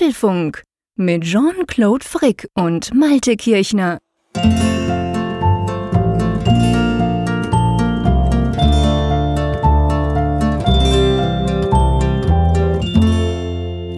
Apfelfunk 0.00 0.62
mit 0.96 1.24
Jean-Claude 1.24 2.02
Frick 2.02 2.48
und 2.54 2.94
Malte 2.94 3.36
Kirchner. 3.36 3.98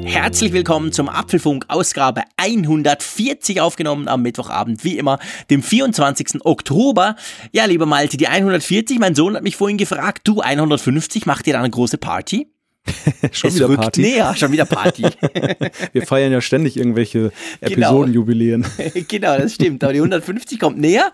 Herzlich 0.04 0.52
willkommen 0.52 0.90
zum 0.90 1.08
Apfelfunk 1.08 1.66
Ausgabe 1.68 2.22
140 2.36 3.60
aufgenommen 3.60 4.08
am 4.08 4.22
Mittwochabend, 4.22 4.82
wie 4.82 4.98
immer, 4.98 5.20
dem 5.50 5.62
24. 5.62 6.44
Oktober. 6.44 7.14
Ja, 7.52 7.66
lieber 7.66 7.86
Malte, 7.86 8.16
die 8.16 8.26
140, 8.26 8.98
mein 8.98 9.14
Sohn 9.14 9.36
hat 9.36 9.44
mich 9.44 9.54
vorhin 9.54 9.78
gefragt, 9.78 10.22
du 10.24 10.40
150, 10.40 11.26
macht 11.26 11.46
ihr 11.46 11.52
da 11.52 11.60
eine 11.60 11.70
große 11.70 11.98
Party? 11.98 12.51
schon 13.32 13.50
es 13.50 13.56
wieder 13.56 13.68
Party. 13.68 14.00
näher, 14.00 14.34
schon 14.36 14.52
wieder 14.52 14.64
Party. 14.64 15.04
Wir 15.92 16.06
feiern 16.06 16.32
ja 16.32 16.40
ständig 16.40 16.76
irgendwelche 16.76 17.32
Genau. 17.60 17.88
Episodenjubiläen. 17.88 18.66
genau, 19.08 19.36
das 19.38 19.54
stimmt. 19.54 19.84
Aber 19.84 19.92
die 19.92 20.00
150 20.00 20.58
kommt 20.58 20.78
näher. 20.78 21.12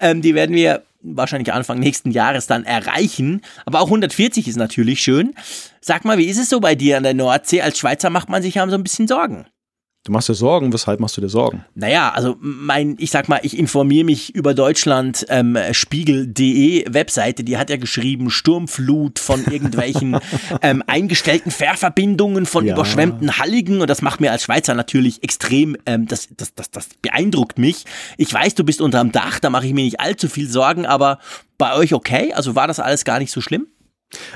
Ähm, 0.00 0.22
die 0.22 0.34
werden 0.34 0.56
wir 0.56 0.82
wahrscheinlich 1.02 1.52
Anfang 1.52 1.78
nächsten 1.78 2.10
Jahres 2.10 2.46
dann 2.46 2.64
erreichen. 2.64 3.42
Aber 3.66 3.80
auch 3.80 3.86
140 3.86 4.48
ist 4.48 4.56
natürlich 4.56 5.00
schön. 5.00 5.34
Sag 5.80 6.04
mal, 6.04 6.18
wie 6.18 6.26
ist 6.26 6.38
es 6.38 6.48
so 6.48 6.60
bei 6.60 6.74
dir 6.74 6.96
an 6.96 7.02
der 7.02 7.14
Nordsee? 7.14 7.60
Als 7.60 7.78
Schweizer 7.78 8.10
macht 8.10 8.28
man 8.28 8.42
sich 8.42 8.54
ja 8.56 8.68
so 8.68 8.74
ein 8.74 8.82
bisschen 8.82 9.06
Sorgen. 9.06 9.46
Du 10.04 10.12
machst 10.12 10.28
dir 10.28 10.34
Sorgen, 10.34 10.70
weshalb 10.70 11.00
machst 11.00 11.16
du 11.16 11.22
dir 11.22 11.30
Sorgen? 11.30 11.64
Naja, 11.74 12.12
also 12.12 12.36
mein, 12.38 12.94
ich 12.98 13.10
sag 13.10 13.26
mal, 13.30 13.40
ich 13.42 13.58
informiere 13.58 14.04
mich 14.04 14.34
über 14.34 14.52
Deutschland 14.52 15.24
ähm, 15.30 15.56
Spiegel.de 15.72 16.92
Webseite, 16.92 17.42
die 17.42 17.56
hat 17.56 17.70
ja 17.70 17.78
geschrieben, 17.78 18.28
Sturmflut 18.28 19.18
von 19.18 19.42
irgendwelchen 19.46 20.18
ähm, 20.62 20.84
eingestellten 20.86 21.50
Fährverbindungen 21.50 22.44
von 22.44 22.66
Ja. 22.66 22.74
überschwemmten 22.74 23.38
Halligen 23.38 23.80
und 23.80 23.88
das 23.88 24.02
macht 24.02 24.20
mir 24.20 24.30
als 24.30 24.42
Schweizer 24.42 24.74
natürlich 24.74 25.22
extrem, 25.22 25.74
ähm, 25.86 26.06
das, 26.06 26.28
das, 26.36 26.54
das, 26.54 26.70
das 26.70 26.88
beeindruckt 27.00 27.58
mich. 27.58 27.86
Ich 28.18 28.32
weiß, 28.32 28.54
du 28.56 28.64
bist 28.64 28.82
unterm 28.82 29.10
Dach, 29.10 29.38
da 29.40 29.48
mache 29.48 29.66
ich 29.66 29.72
mir 29.72 29.84
nicht 29.84 30.00
allzu 30.00 30.28
viel 30.28 30.50
Sorgen, 30.50 30.84
aber 30.84 31.18
bei 31.56 31.74
euch 31.76 31.94
okay? 31.94 32.30
Also 32.34 32.54
war 32.54 32.66
das 32.66 32.78
alles 32.78 33.06
gar 33.06 33.20
nicht 33.20 33.32
so 33.32 33.40
schlimm? 33.40 33.68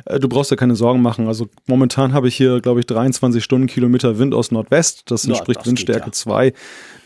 Äh, 0.06 0.19
Du 0.20 0.28
brauchst 0.28 0.50
dir 0.50 0.56
keine 0.56 0.77
Sorgen 0.77 1.02
machen. 1.02 1.27
Also 1.28 1.48
momentan 1.66 2.12
habe 2.12 2.28
ich 2.28 2.36
hier, 2.36 2.61
glaube 2.61 2.80
ich, 2.80 2.86
23 2.86 3.42
Stundenkilometer 3.42 4.19
Wind 4.19 4.34
aus 4.34 4.50
Nordwest. 4.50 5.02
Das 5.11 5.24
Ja, 5.24 5.30
entspricht 5.30 5.58
das 5.61 5.64
geht 5.64 5.70
Windstärke 5.70 6.06
ja. 6.06 6.12
2. 6.12 6.52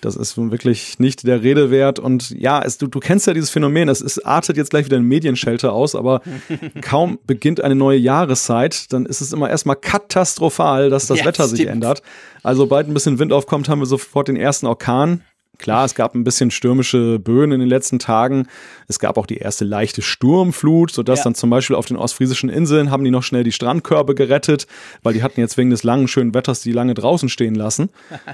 Das 0.01 0.17
ist 0.17 0.37
wirklich 0.37 0.99
nicht 0.99 1.27
der 1.27 1.43
Rede 1.43 1.71
wert. 1.71 1.99
Und 2.01 2.31
ja, 2.31 2.61
es, 2.63 2.79
du, 2.79 2.87
du 2.89 2.99
kennst 2.99 3.27
ja 3.27 3.35
dieses 3.35 3.51
Phänomen. 3.51 3.89
Es, 3.89 4.01
es 4.01 4.25
artet 4.25 4.57
jetzt 4.57 4.71
gleich 4.71 4.85
wieder 4.87 4.97
in 4.97 5.05
Medienschelte 5.05 5.71
aus, 5.73 5.95
aber 5.95 6.23
kaum 6.81 7.19
beginnt 7.27 7.61
eine 7.61 7.75
neue 7.77 7.99
Jahreszeit, 7.99 8.93
dann 8.93 9.07
ist 9.07 9.21
es 9.21 9.33
immer 9.33 9.49
erstmal 9.49 9.77
katastrophal, 9.77 10.91
dass 10.91 11.07
das 11.07 11.21
Ja, 11.21 11.27
Wetter 11.27 11.47
sich 11.47 11.61
stimmt. 11.61 11.73
ändert. 11.73 12.03
Also 12.43 12.63
sobald 12.63 12.89
ein 12.89 12.95
bisschen 12.95 13.19
Wind 13.19 13.33
aufkommt, 13.33 13.69
haben 13.69 13.81
wir 13.81 13.87
sofort 13.87 14.29
den 14.29 14.37
ersten 14.37 14.67
Orkan. 14.67 15.23
Klar, 15.59 15.85
es 15.85 15.95
gab 15.95 16.15
ein 16.15 16.25
bisschen 16.25 16.51
stürmische 16.51 17.19
Böen 17.21 17.53
in 17.53 17.61
den 17.61 17.69
letzten 17.69 17.99
Tagen. 17.99 18.47
Es 18.89 18.99
gab 18.99 19.17
auch 19.17 19.27
die 19.27 19.37
erste 19.37 19.65
leichte 19.65 20.03
Sturmflut, 20.03 20.91
sodass 20.91 21.21
Ja. 21.21 21.25
dann 21.25 21.35
zum 21.37 21.51
Beispiel 21.51 21.77
auf 21.77 21.87
den 21.87 21.97
ostfriesischen 21.97 22.49
Inseln 22.49 22.91
haben 22.91 23.05
die 23.05 23.11
noch 23.11 23.23
schnell 23.23 23.45
die 23.45 23.53
Strandkörbe 23.53 24.15
gerettet, 24.15 24.67
weil 25.03 25.13
die 25.15 25.23
hatten 25.23 25.39
jetzt 25.41 25.57
wegen 25.59 25.71
des 25.71 25.85
langen, 25.85 26.09
schönen 26.09 26.35
Wetters 26.35 26.63
die 26.63 26.73
lange 26.73 26.95
draußen 26.95 27.29
stehen 27.29 27.55
lassen. 27.55 27.91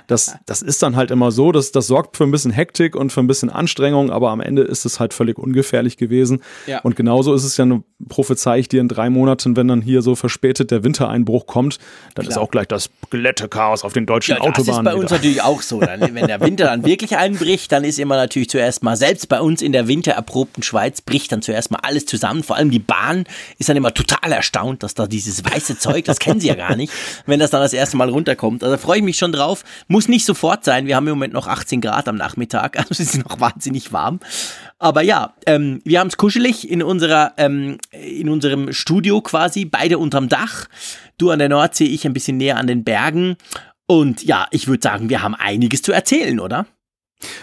Das, 0.06 0.36
das 0.46 0.62
ist 0.62 0.82
dann 0.82 0.96
halt 0.96 1.10
immer 1.10 1.30
so, 1.30 1.52
dass, 1.52 1.70
das 1.72 1.86
sorgt 1.88 2.16
für 2.16 2.24
ein 2.24 2.30
bisschen 2.30 2.50
Hektik 2.52 2.96
und 2.96 3.12
für 3.12 3.20
ein 3.20 3.26
bisschen 3.26 3.50
Anstrengung, 3.50 4.10
aber 4.10 4.30
am 4.30 4.40
Ende 4.40 4.62
ist 4.62 4.86
es 4.86 4.98
halt 5.00 5.12
völlig 5.12 5.38
ungefährlich 5.38 5.96
gewesen. 5.98 6.40
Ja. 6.66 6.80
Und 6.80 6.96
genauso 6.96 7.34
ist 7.34 7.44
es 7.44 7.56
ja, 7.58 7.66
prophezei 8.08 8.60
ich 8.60 8.68
dir 8.68 8.80
in 8.80 8.88
drei 8.88 9.10
Monaten, 9.10 9.56
wenn 9.56 9.68
dann 9.68 9.82
hier 9.82 10.00
so 10.02 10.14
verspätet 10.14 10.70
der 10.70 10.82
Wintereinbruch 10.84 11.46
kommt, 11.46 11.78
dann 12.14 12.24
ist 12.26 12.34
Klar. 12.34 12.44
auch 12.44 12.50
gleich 12.50 12.68
das 12.68 12.88
Glättechaos 13.10 13.84
auf 13.84 13.92
den 13.92 14.06
deutschen 14.06 14.36
Ja, 14.36 14.50
das 14.50 14.62
ist 14.62 14.68
Autobahnen. 14.70 14.84
bei 14.84 14.94
uns 14.94 15.04
wieder. 15.06 15.16
natürlich 15.16 15.42
auch 15.42 15.60
so. 15.62 15.80
Dann, 15.80 16.00
wenn 16.14 16.26
der 16.26 16.40
Winter 16.40 16.64
dann 16.66 16.84
wirklich 16.86 17.07
einbricht, 17.16 17.72
dann 17.72 17.84
ist 17.84 17.98
immer 17.98 18.16
natürlich 18.16 18.50
zuerst 18.50 18.82
mal, 18.82 18.96
selbst 18.96 19.28
bei 19.28 19.40
uns 19.40 19.62
in 19.62 19.72
der 19.72 19.88
wintererprobten 19.88 20.62
Schweiz, 20.62 21.00
bricht 21.00 21.32
dann 21.32 21.42
zuerst 21.42 21.70
mal 21.70 21.80
alles 21.82 22.06
zusammen. 22.06 22.42
Vor 22.42 22.56
allem 22.56 22.70
die 22.70 22.78
Bahn 22.78 23.24
ist 23.58 23.68
dann 23.68 23.76
immer 23.76 23.94
total 23.94 24.32
erstaunt, 24.32 24.82
dass 24.82 24.94
da 24.94 25.06
dieses 25.06 25.44
weiße 25.44 25.78
Zeug, 25.78 26.04
das 26.04 26.18
kennen 26.18 26.40
sie 26.40 26.48
ja 26.48 26.54
gar 26.54 26.76
nicht, 26.76 26.92
wenn 27.26 27.40
das 27.40 27.50
dann 27.50 27.62
das 27.62 27.72
erste 27.72 27.96
Mal 27.96 28.10
runterkommt. 28.10 28.62
Also 28.62 28.76
freue 28.76 28.98
ich 28.98 29.04
mich 29.04 29.16
schon 29.16 29.32
drauf. 29.32 29.64
Muss 29.86 30.08
nicht 30.08 30.24
sofort 30.24 30.64
sein. 30.64 30.86
Wir 30.86 30.96
haben 30.96 31.06
im 31.06 31.14
Moment 31.14 31.32
noch 31.32 31.46
18 31.46 31.80
Grad 31.80 32.08
am 32.08 32.16
Nachmittag, 32.16 32.76
also 32.78 32.90
es 32.90 33.00
ist 33.00 33.24
noch 33.24 33.40
wahnsinnig 33.40 33.92
warm. 33.92 34.20
Aber 34.78 35.02
ja, 35.02 35.34
ähm, 35.46 35.80
wir 35.84 36.00
haben 36.00 36.08
es 36.08 36.16
kuschelig 36.16 36.70
in 36.70 36.82
unserer, 36.82 37.32
ähm, 37.36 37.78
in 37.90 38.28
unserem 38.28 38.72
Studio 38.72 39.20
quasi, 39.20 39.64
beide 39.64 39.98
unterm 39.98 40.28
Dach. 40.28 40.66
Du 41.16 41.30
an 41.30 41.38
der 41.38 41.48
Nordsee, 41.48 41.86
ich 41.86 42.06
ein 42.06 42.12
bisschen 42.12 42.36
näher 42.36 42.56
an 42.58 42.66
den 42.66 42.84
Bergen. 42.84 43.36
Und 43.86 44.22
ja, 44.22 44.46
ich 44.50 44.68
würde 44.68 44.82
sagen, 44.82 45.08
wir 45.08 45.22
haben 45.22 45.34
einiges 45.34 45.82
zu 45.82 45.92
erzählen, 45.92 46.38
oder? 46.40 46.66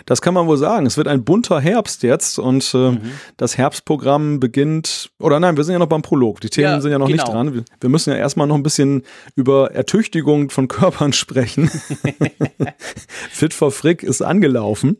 Das 0.06 0.22
kann 0.22 0.34
man 0.34 0.48
wohl 0.48 0.58
sagen. 0.58 0.86
Es 0.86 0.98
wird 0.98 1.08
ein 1.08 1.24
bunter 1.24 1.60
Herbst 1.60 2.04
jetzt 2.04 2.40
und 2.40 2.74
äh, 2.74 2.92
Mhm. 2.92 3.02
das 3.38 3.58
Herbstprogramm 3.58 4.40
beginnt, 4.40 5.12
oder 5.20 5.40
nein, 5.40 5.58
wir 5.58 5.64
sind 5.64 5.74
ja 5.74 5.80
noch 5.80 5.88
beim 5.88 6.02
Prolog. 6.02 6.40
Die 6.42 6.50
Themen 6.50 6.68
Ja, 6.68 6.82
sind 6.82 6.92
ja 6.92 6.98
noch 7.00 7.08
genau. 7.08 7.24
nicht 7.24 7.34
dran. 7.34 7.54
Wir, 7.54 7.64
wir 7.82 7.90
müssen 7.90 8.12
ja 8.12 8.16
erstmal 8.18 8.48
noch 8.48 8.56
ein 8.56 8.64
bisschen 8.64 9.04
über 9.36 9.72
Ertüchtigung 9.72 10.50
von 10.50 10.68
Körpern 10.68 11.12
sprechen. 11.14 11.70
Fit 13.32 13.54
for 13.54 13.72
Frick 13.72 14.04
ist 14.04 14.22
angelaufen. 14.22 14.98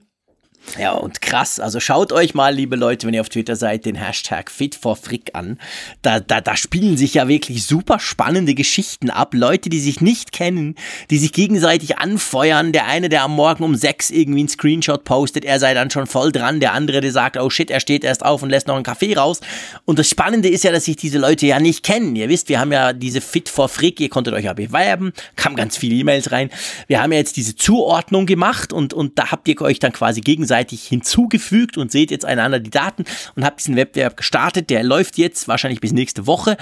Ja, 0.78 0.92
und 0.92 1.22
krass. 1.22 1.60
Also 1.60 1.80
schaut 1.80 2.12
euch 2.12 2.34
mal, 2.34 2.54
liebe 2.54 2.76
Leute, 2.76 3.08
wenn 3.08 3.14
ihr 3.14 3.22
auf 3.22 3.30
Twitter 3.30 3.56
seid, 3.56 3.86
den 3.86 3.96
Hashtag 3.96 4.52
FitForFrick 4.52 5.32
an. 5.34 5.58
Da, 6.02 6.20
da, 6.20 6.42
da 6.42 6.58
spielen 6.58 6.98
sich 6.98 7.14
ja 7.14 7.28
wirklich 7.28 7.66
super 7.66 8.00
spannende 8.00 8.56
Geschichten 8.56 9.10
ab. 9.10 9.34
Leute, 9.34 9.70
die 9.70 9.80
sich 9.80 10.02
nicht 10.02 10.34
kennen, 10.34 10.76
die 11.10 11.18
sich 11.18 11.32
gegenseitig 11.32 11.98
anfeuern. 11.98 12.74
Der 12.74 12.88
eine, 12.88 13.08
der 13.08 13.24
am 13.24 13.36
Morgen 13.36 13.64
um 13.64 13.76
sechs 13.76 14.10
irgendwie 14.10 14.40
einen 14.40 14.50
Screenshot 14.50 15.06
postet, 15.06 15.46
er 15.46 15.60
sei 15.60 15.74
dann 15.74 15.90
schon 15.92 16.08
voll 16.08 16.32
dran. 16.32 16.60
Der 16.60 16.74
andere, 16.74 17.00
der 17.00 17.12
sagt, 17.12 17.38
oh 17.38 17.50
shit, 17.50 17.72
er 17.72 17.80
steht 17.80 18.04
erst 18.04 18.26
auf 18.26 18.44
und 18.44 18.50
lässt 18.50 18.68
noch 18.68 18.76
einen 18.76 18.84
Kaffee 18.84 19.16
raus. 19.16 19.40
Und 19.86 19.98
das 19.98 20.10
Spannende 20.10 20.50
ist 20.50 20.64
ja, 20.64 20.72
dass 20.72 20.86
sich 20.86 20.98
diese 20.98 21.20
Leute 21.20 21.46
ja 21.46 21.60
nicht 21.60 21.84
kennen. 21.84 22.16
Ihr 22.18 22.28
wisst, 22.28 22.50
wir 22.50 22.60
haben 22.60 22.74
ja 22.74 22.92
diese 22.92 23.22
Fit 23.22 23.48
for 23.48 23.70
Frick, 23.70 24.02
ihr 24.02 24.10
konntet 24.10 24.34
euch 24.34 24.46
ja 24.46 24.54
bewerben, 24.54 25.14
kamen 25.38 25.56
ganz 25.56 25.78
viele 25.78 25.96
E-Mails 25.96 26.34
rein. 26.34 26.50
Wir 26.88 27.02
haben 27.02 27.14
ja 27.14 27.20
jetzt 27.20 27.38
diese 27.38 27.56
Zuordnung 27.56 28.26
gemacht 28.26 28.74
und, 28.74 28.94
und 28.94 29.18
da 29.18 29.32
habt 29.32 29.48
ihr 29.48 29.62
euch 29.62 29.80
dann 29.80 29.94
quasi 29.94 30.22
gegenseitig 30.22 30.55
hinzugefügt 30.64 31.78
und 31.78 31.92
seht 31.92 32.12
jetzt 32.12 32.26
einander 32.26 32.60
die 32.60 32.70
Daten 32.70 33.06
und 33.36 33.44
habt 33.44 33.60
diesen 33.60 33.76
Wettbewerb 33.76 34.18
gestartet. 34.18 34.70
Der 34.70 34.84
läuft 34.84 35.18
jetzt 35.18 35.48
wahrscheinlich 35.48 35.82
bis 35.82 35.92
nächste 35.92 36.28
Woche 36.28 36.58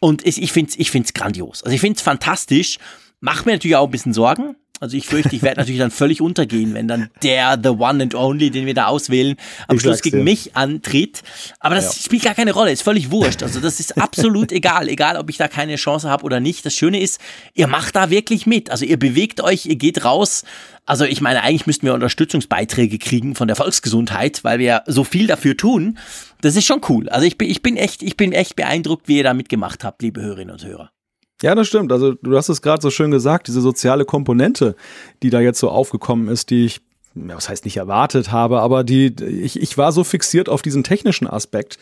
und 0.00 0.26
ich, 0.26 0.42
ich 0.42 0.52
finde 0.52 0.70
es 0.70 0.78
ich 0.78 0.90
find's 0.90 1.14
grandios. 1.14 1.62
Also 1.62 1.74
ich 1.74 1.80
finde 1.80 1.96
es 1.96 2.02
fantastisch. 2.02 2.78
Macht 3.20 3.46
mir 3.46 3.52
natürlich 3.52 3.76
auch 3.76 3.86
ein 3.86 3.90
bisschen 3.90 4.12
Sorgen. 4.12 4.56
Also 4.80 4.96
ich 4.96 5.06
fürchte, 5.06 5.34
ich 5.34 5.42
werde 5.42 5.60
natürlich 5.60 5.78
dann 5.80 5.90
völlig 5.90 6.20
untergehen, 6.20 6.74
wenn 6.74 6.86
dann 6.86 7.08
der, 7.22 7.58
the 7.62 7.70
one 7.70 8.02
and 8.02 8.14
only, 8.14 8.50
den 8.50 8.66
wir 8.66 8.74
da 8.74 8.86
auswählen, 8.86 9.36
am 9.68 9.76
Ich 9.76 9.82
Schluss 9.82 10.02
gegen 10.02 10.18
dir. 10.18 10.22
mich 10.24 10.54
antritt. 10.56 11.22
Aber 11.60 11.74
das 11.76 11.96
Ja. 11.96 12.02
spielt 12.04 12.22
gar 12.24 12.34
keine 12.34 12.52
Rolle, 12.52 12.72
ist 12.72 12.82
völlig 12.82 13.10
wurscht. 13.10 13.42
Also 13.42 13.60
das 13.60 13.80
ist 13.80 13.96
absolut 13.96 14.52
egal, 14.52 14.88
egal 14.88 15.16
ob 15.16 15.30
ich 15.30 15.38
da 15.38 15.48
keine 15.48 15.76
Chance 15.76 16.08
habe 16.10 16.24
oder 16.24 16.40
nicht. 16.40 16.66
Das 16.66 16.74
Schöne 16.74 17.00
ist, 17.00 17.20
ihr 17.54 17.68
macht 17.68 17.96
da 17.96 18.10
wirklich 18.10 18.46
mit. 18.46 18.70
Also 18.70 18.84
ihr 18.84 18.98
bewegt 18.98 19.40
euch, 19.40 19.64
ihr 19.66 19.76
geht 19.76 20.04
raus. 20.04 20.44
Also 20.84 21.04
ich 21.04 21.20
meine, 21.20 21.42
eigentlich 21.42 21.66
müssten 21.66 21.86
wir 21.86 21.94
Unterstützungsbeiträge 21.94 22.98
kriegen 22.98 23.34
von 23.34 23.48
der 23.48 23.56
Volksgesundheit, 23.56 24.44
weil 24.44 24.58
wir 24.58 24.82
so 24.86 25.04
viel 25.04 25.26
dafür 25.26 25.56
tun. 25.56 25.98
Das 26.42 26.54
ist 26.54 26.66
schon 26.66 26.80
cool. 26.88 27.08
Also 27.08 27.26
ich 27.26 27.38
bin, 27.38 27.50
ich 27.50 27.62
bin 27.62 27.76
echt, 27.76 28.02
ich 28.02 28.16
bin 28.16 28.32
echt 28.32 28.56
beeindruckt, 28.56 29.08
wie 29.08 29.16
ihr 29.16 29.24
da 29.24 29.34
mitgemacht 29.34 29.84
habt, 29.84 30.02
liebe 30.02 30.20
Hörerinnen 30.20 30.52
und 30.52 30.64
Hörer. 30.64 30.90
Ja, 31.42 31.54
das 31.54 31.66
stimmt. 31.68 31.92
Also 31.92 32.14
du 32.14 32.36
hast 32.36 32.48
es 32.48 32.62
gerade 32.62 32.80
so 32.80 32.90
schön 32.90 33.10
gesagt, 33.10 33.48
diese 33.48 33.60
soziale 33.60 34.04
Komponente, 34.04 34.74
die 35.22 35.30
da 35.30 35.40
jetzt 35.40 35.58
so 35.58 35.68
aufgekommen 35.68 36.28
ist, 36.28 36.50
die 36.50 36.64
ich 36.64 36.80
was 37.16 37.48
heißt 37.48 37.64
nicht 37.64 37.78
erwartet 37.78 38.30
habe, 38.30 38.60
aber 38.60 38.84
die, 38.84 39.14
ich, 39.24 39.60
ich 39.60 39.78
war 39.78 39.90
so 39.92 40.04
fixiert 40.04 40.48
auf 40.48 40.60
diesen 40.62 40.84
technischen 40.84 41.26
Aspekt. 41.26 41.78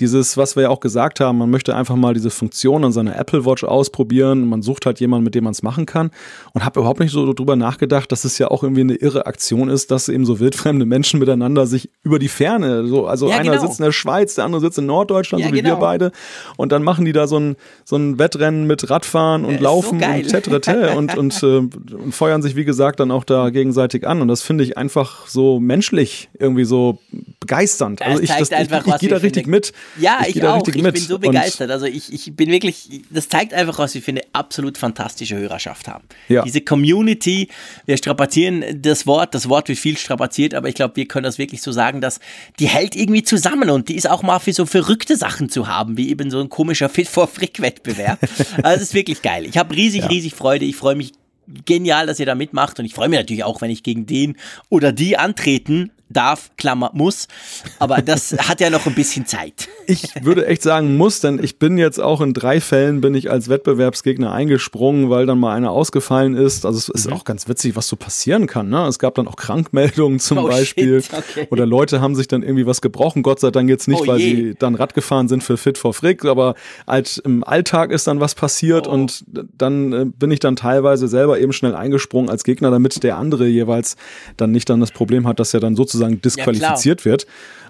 Dieses, 0.00 0.36
was 0.36 0.54
wir 0.54 0.64
ja 0.64 0.68
auch 0.68 0.80
gesagt 0.80 1.18
haben, 1.20 1.38
man 1.38 1.50
möchte 1.50 1.74
einfach 1.74 1.96
mal 1.96 2.14
diese 2.14 2.30
Funktion 2.30 2.84
an 2.84 2.92
seiner 2.92 3.18
Apple 3.18 3.44
Watch 3.44 3.64
ausprobieren. 3.64 4.48
Man 4.48 4.62
sucht 4.62 4.86
halt 4.86 5.00
jemanden, 5.00 5.24
mit 5.24 5.34
dem 5.34 5.44
man 5.44 5.50
es 5.52 5.62
machen 5.62 5.86
kann. 5.86 6.10
Und 6.52 6.64
habe 6.64 6.80
überhaupt 6.80 7.00
nicht 7.00 7.10
so 7.12 7.32
drüber 7.32 7.56
nachgedacht, 7.56 8.12
dass 8.12 8.24
es 8.24 8.38
ja 8.38 8.48
auch 8.48 8.62
irgendwie 8.62 8.82
eine 8.82 8.94
irre 8.94 9.26
Aktion 9.26 9.68
ist, 9.68 9.90
dass 9.90 10.08
eben 10.08 10.24
so 10.24 10.38
wildfremde 10.38 10.86
Menschen 10.86 11.18
miteinander 11.18 11.66
sich 11.66 11.90
über 12.02 12.18
die 12.18 12.28
Ferne, 12.28 12.86
so, 12.86 13.06
also 13.06 13.28
Ja, 13.28 13.38
einer 13.38 13.52
genau. 13.52 13.62
sitzt 13.66 13.80
in 13.80 13.84
der 13.86 13.92
Schweiz, 13.92 14.36
der 14.36 14.44
andere 14.44 14.60
sitzt 14.60 14.78
in 14.78 14.86
Norddeutschland, 14.86 15.42
Ja, 15.42 15.48
so 15.48 15.54
wie 15.54 15.62
genau. 15.62 15.76
wir 15.76 15.80
beide. 15.80 16.12
Und 16.56 16.70
dann 16.72 16.82
machen 16.84 17.04
die 17.04 17.12
da 17.12 17.26
so 17.26 17.38
ein, 17.38 17.56
so 17.84 17.96
ein 17.96 18.18
Wettrennen 18.18 18.66
mit 18.66 18.88
Radfahren 18.88 19.44
und 19.44 19.58
so 19.58 19.64
Laufen 19.64 19.98
geil. 19.98 20.22
und 20.22 20.28
Tetrete 20.28 20.90
und, 20.96 21.16
und, 21.16 21.42
äh, 21.42 21.46
und 21.56 22.12
feuern 22.12 22.42
sich, 22.42 22.54
wie 22.54 22.64
gesagt, 22.64 23.00
dann 23.00 23.10
auch 23.10 23.24
da 23.24 23.50
gegenseitig 23.50 24.06
an. 24.06 24.22
Und 24.22 24.28
das 24.28 24.42
finde 24.42 24.62
ich 24.62 24.75
einfach 24.76 25.26
so 25.26 25.58
menschlich 25.58 26.28
irgendwie 26.38 26.64
so 26.64 26.98
begeisternd. 27.40 28.00
Das 28.00 28.08
also 28.08 28.22
ich, 28.22 28.28
das, 28.30 28.50
ich, 28.50 28.56
einfach, 28.56 28.86
ich, 28.86 28.92
was 28.92 29.00
gehe 29.00 29.10
wir 29.10 29.16
da 29.16 29.22
richtig 29.22 29.46
mit. 29.46 29.72
Ja, 29.98 30.20
ich, 30.26 30.34
gehe 30.34 30.42
da 30.42 30.54
auch. 30.54 30.68
Ich 30.68 30.82
mit. 30.82 30.94
bin 30.94 31.02
so 31.02 31.14
Und- 31.14 31.22
begeistert. 31.22 31.70
Also 31.70 31.86
ich, 31.86 32.12
ich 32.12 32.34
bin 32.36 32.50
wirklich, 32.50 33.02
das 33.10 33.28
zeigt 33.28 33.54
einfach, 33.54 33.78
was 33.78 33.94
wir 33.94 34.02
für 34.02 34.10
eine 34.10 34.22
absolut 34.32 34.78
fantastische 34.78 35.36
Hörerschaft 35.36 35.88
haben. 35.88 36.04
Ja. 36.28 36.42
Diese 36.42 36.60
Community, 36.60 37.48
wir 37.86 37.96
strapazieren 37.96 38.64
das 38.82 39.06
Wort, 39.06 39.34
das 39.34 39.48
Wort 39.48 39.68
wird 39.68 39.78
viel 39.78 39.96
strapaziert, 39.96 40.54
aber 40.54 40.68
ich 40.68 40.74
glaube, 40.74 40.96
wir 40.96 41.06
können 41.06 41.24
das 41.24 41.38
wirklich 41.38 41.62
so 41.62 41.72
sagen, 41.72 42.00
dass 42.00 42.20
die 42.58 42.66
hält 42.66 42.94
irgendwie 42.94 43.22
zusammen 43.22 43.70
und 43.70 43.88
die 43.88 43.96
ist 43.96 44.08
auch 44.08 44.22
mal 44.22 44.38
für 44.38 44.52
so 44.52 44.66
verrückte 44.66 45.16
Sachen 45.16 45.48
zu 45.48 45.68
haben, 45.68 45.96
wie 45.96 46.10
eben 46.10 46.30
so 46.30 46.40
ein 46.40 46.48
komischer 46.48 46.88
Fit 46.88 47.08
for 47.08 47.26
Frick 47.26 47.60
Wettbewerb. 47.60 48.18
also 48.62 48.76
es 48.76 48.82
ist 48.82 48.94
wirklich 48.94 49.22
geil. 49.22 49.46
Ich 49.46 49.56
habe 49.56 49.74
riesig, 49.74 50.08
riesig 50.08 50.34
Freude. 50.34 50.64
Ich 50.64 50.76
freue 50.76 50.96
mich 50.96 51.12
genial, 51.64 52.06
dass 52.06 52.20
ihr 52.20 52.26
da 52.26 52.34
mitmacht. 52.34 52.78
Und 52.78 52.84
ich 52.84 52.94
freue 52.94 53.08
mich 53.08 53.18
natürlich 53.18 53.44
auch, 53.44 53.60
wenn 53.60 53.70
ich 53.70 53.82
gegen 53.82 54.06
den 54.06 54.36
oder 54.68 54.92
die 54.92 55.16
antreten 55.16 55.90
darf, 56.08 56.50
Klammer, 56.56 56.90
muss. 56.94 57.28
Aber 57.78 58.02
das 58.02 58.32
hat 58.48 58.60
ja 58.60 58.70
noch 58.70 58.86
ein 58.86 58.94
bisschen 58.94 59.26
Zeit. 59.26 59.68
Ich 59.86 60.02
würde 60.22 60.46
echt 60.46 60.62
sagen 60.62 60.96
muss, 60.96 61.20
denn 61.20 61.42
ich 61.42 61.58
bin 61.58 61.78
jetzt 61.78 62.00
auch 62.00 62.20
in 62.20 62.34
drei 62.34 62.60
Fällen 62.60 63.00
bin 63.00 63.14
ich 63.14 63.30
als 63.30 63.48
Wettbewerbsgegner 63.48 64.32
eingesprungen, 64.32 65.10
weil 65.10 65.26
dann 65.26 65.38
mal 65.38 65.54
einer 65.54 65.70
ausgefallen 65.70 66.34
ist. 66.34 66.66
Also 66.66 66.78
es 66.78 66.88
ist 66.88 67.06
mhm. 67.08 67.14
auch 67.14 67.24
ganz 67.24 67.48
witzig, 67.48 67.76
was 67.76 67.88
so 67.88 67.96
passieren 67.96 68.46
kann. 68.46 68.68
Ne? 68.68 68.86
Es 68.86 68.98
gab 68.98 69.14
dann 69.14 69.28
auch 69.28 69.36
Krankmeldungen 69.36 70.18
zum 70.18 70.38
oh, 70.38 70.48
Beispiel. 70.48 71.02
Okay. 71.12 71.48
Oder 71.50 71.66
Leute 71.66 72.00
haben 72.00 72.14
sich 72.14 72.28
dann 72.28 72.42
irgendwie 72.42 72.66
was 72.66 72.80
gebrochen. 72.80 73.22
Gott 73.22 73.40
sei 73.40 73.50
Dank 73.50 73.68
jetzt 73.68 73.88
nicht, 73.88 74.02
oh, 74.02 74.06
weil 74.06 74.18
sie 74.18 74.54
dann 74.58 74.74
Rad 74.74 74.94
gefahren 74.94 75.28
sind 75.28 75.42
für 75.42 75.56
Fit 75.56 75.78
for 75.78 75.94
Frick. 75.94 76.24
Aber 76.24 76.54
halt 76.86 77.20
im 77.24 77.44
Alltag 77.44 77.90
ist 77.90 78.06
dann 78.06 78.20
was 78.20 78.34
passiert 78.34 78.86
oh. 78.86 78.92
und 78.92 79.24
dann 79.56 79.92
äh, 79.92 80.04
bin 80.06 80.30
ich 80.30 80.40
dann 80.40 80.56
teilweise 80.56 81.08
selber 81.08 81.38
eben 81.38 81.52
schnell 81.52 81.74
eingesprungen 81.74 82.30
als 82.30 82.44
Gegner, 82.44 82.70
damit 82.70 83.02
der 83.02 83.18
andere 83.18 83.46
jeweils 83.46 83.96
dann 84.36 84.50
nicht 84.52 84.68
dann 84.68 84.80
das 84.80 84.90
Problem 84.90 85.26
hat, 85.26 85.40
dass 85.40 85.54
er 85.54 85.60
dann 85.60 85.76
sozusagen 85.76 85.95
sozusagen 85.96 86.20
disqualifiziert 86.20 87.00
ja, 87.00 87.04
wird. 87.04 87.26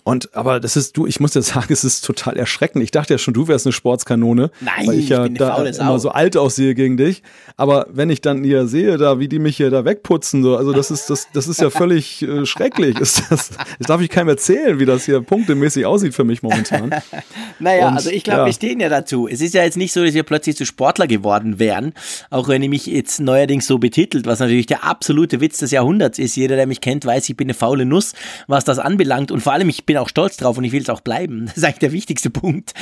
Und 0.07 0.37
aber 0.37 0.61
das 0.61 0.77
ist 0.77 0.97
du, 0.97 1.05
ich 1.09 1.19
muss 1.19 1.33
dir 1.33 1.43
sagen, 1.43 1.67
es 1.73 1.83
ist 1.83 2.05
total 2.05 2.37
erschreckend. 2.37 2.85
Ich 2.85 2.93
dachte 2.93 3.15
ja 3.15 3.19
schon, 3.19 3.35
du 3.35 3.49
wärst 3.49 3.67
eine 3.67 3.73
Sportskanone, 3.73 4.53
Nein, 4.61 4.87
weil 4.87 5.01
ich 5.01 5.09
ja 5.09 5.27
ich 5.27 5.35
da 5.35 5.57
immer 5.57 5.99
so 5.99 6.11
alt 6.11 6.37
aussehe 6.37 6.77
gegen 6.77 6.97
dich. 6.97 7.25
Aber 7.57 7.89
wenn 7.91 8.09
ich 8.09 8.21
dann 8.21 8.45
hier 8.45 8.69
sehe, 8.69 8.99
da 8.99 9.19
wie 9.19 9.27
die 9.27 9.41
mich 9.41 9.57
hier 9.57 9.69
da 9.69 9.85
wegputzen, 9.85 10.45
so, 10.45 10.57
also 10.57 10.73
das 10.73 10.93
ist 10.93 11.11
das, 11.11 11.27
das 11.33 11.49
ist 11.49 11.61
ja 11.61 11.71
völlig 11.71 12.23
äh, 12.23 12.47
schrecklich. 12.47 13.01
Ist 13.01 13.25
das, 13.31 13.49
das 13.49 13.87
darf 13.89 14.01
ich 14.01 14.09
keinem 14.09 14.29
erzählen, 14.29 14.79
wie 14.79 14.87
das 14.87 15.07
hier 15.07 15.21
punktemäßig 15.23 15.87
aussieht 15.87 16.15
für 16.15 16.23
mich 16.23 16.41
momentan. 16.41 16.95
naja, 17.59 17.89
Und, 17.89 17.97
also 17.97 18.11
ich 18.11 18.23
glaube, 18.23 18.41
ja. 18.43 18.47
wir 18.47 18.53
stehen 18.53 18.79
ja 18.79 18.89
dazu. 18.89 19.27
Es 19.27 19.41
ist 19.41 19.55
ja 19.55 19.65
jetzt 19.65 19.77
nicht 19.77 19.93
so, 19.93 20.05
dass 20.05 20.15
wir 20.15 20.23
plötzlich 20.23 20.57
zu 20.57 20.65
Sportler 20.65 21.09
geworden 21.09 21.59
wären, 21.59 21.95
auch 22.31 22.47
wenn 22.47 22.63
ich 22.63 22.69
mich 22.69 22.87
jetzt 22.87 23.19
neuerdings 23.19 23.67
so 23.67 23.79
betitelt, 23.79 24.25
was 24.25 24.39
natürlich 24.39 24.67
der 24.67 24.85
absolute 24.85 25.41
Witz 25.41 25.59
des 25.59 25.73
Jahrhunderts 25.73 26.21
ist. 26.21 26.37
Jeder, 26.37 26.55
der 26.55 26.69
mich 26.69 26.81
kennt, 26.81 27.05
weiß, 27.05 27.29
ich 27.29 27.37
bin 27.37 27.47
eine 27.47 27.55
faule 27.55 27.85
Nuss, 27.85 28.13
was 28.47 28.65
das 28.65 28.79
anbelangt. 28.79 29.33
Und 29.33 29.41
vor 29.41 29.53
allem, 29.53 29.69
ich 29.69 29.85
bin 29.85 29.96
bin 29.97 30.03
auch 30.03 30.09
stolz 30.09 30.37
drauf 30.37 30.59
und 30.59 30.65
ich 30.65 30.73
will 30.73 30.83
es 30.83 30.91
auch 30.91 31.01
bleiben. 31.01 31.47
Das 31.47 31.57
ist 31.57 31.65
eigentlich 31.65 31.79
der 31.79 31.93
wichtigste 31.93 32.29
Punkt. 32.29 32.75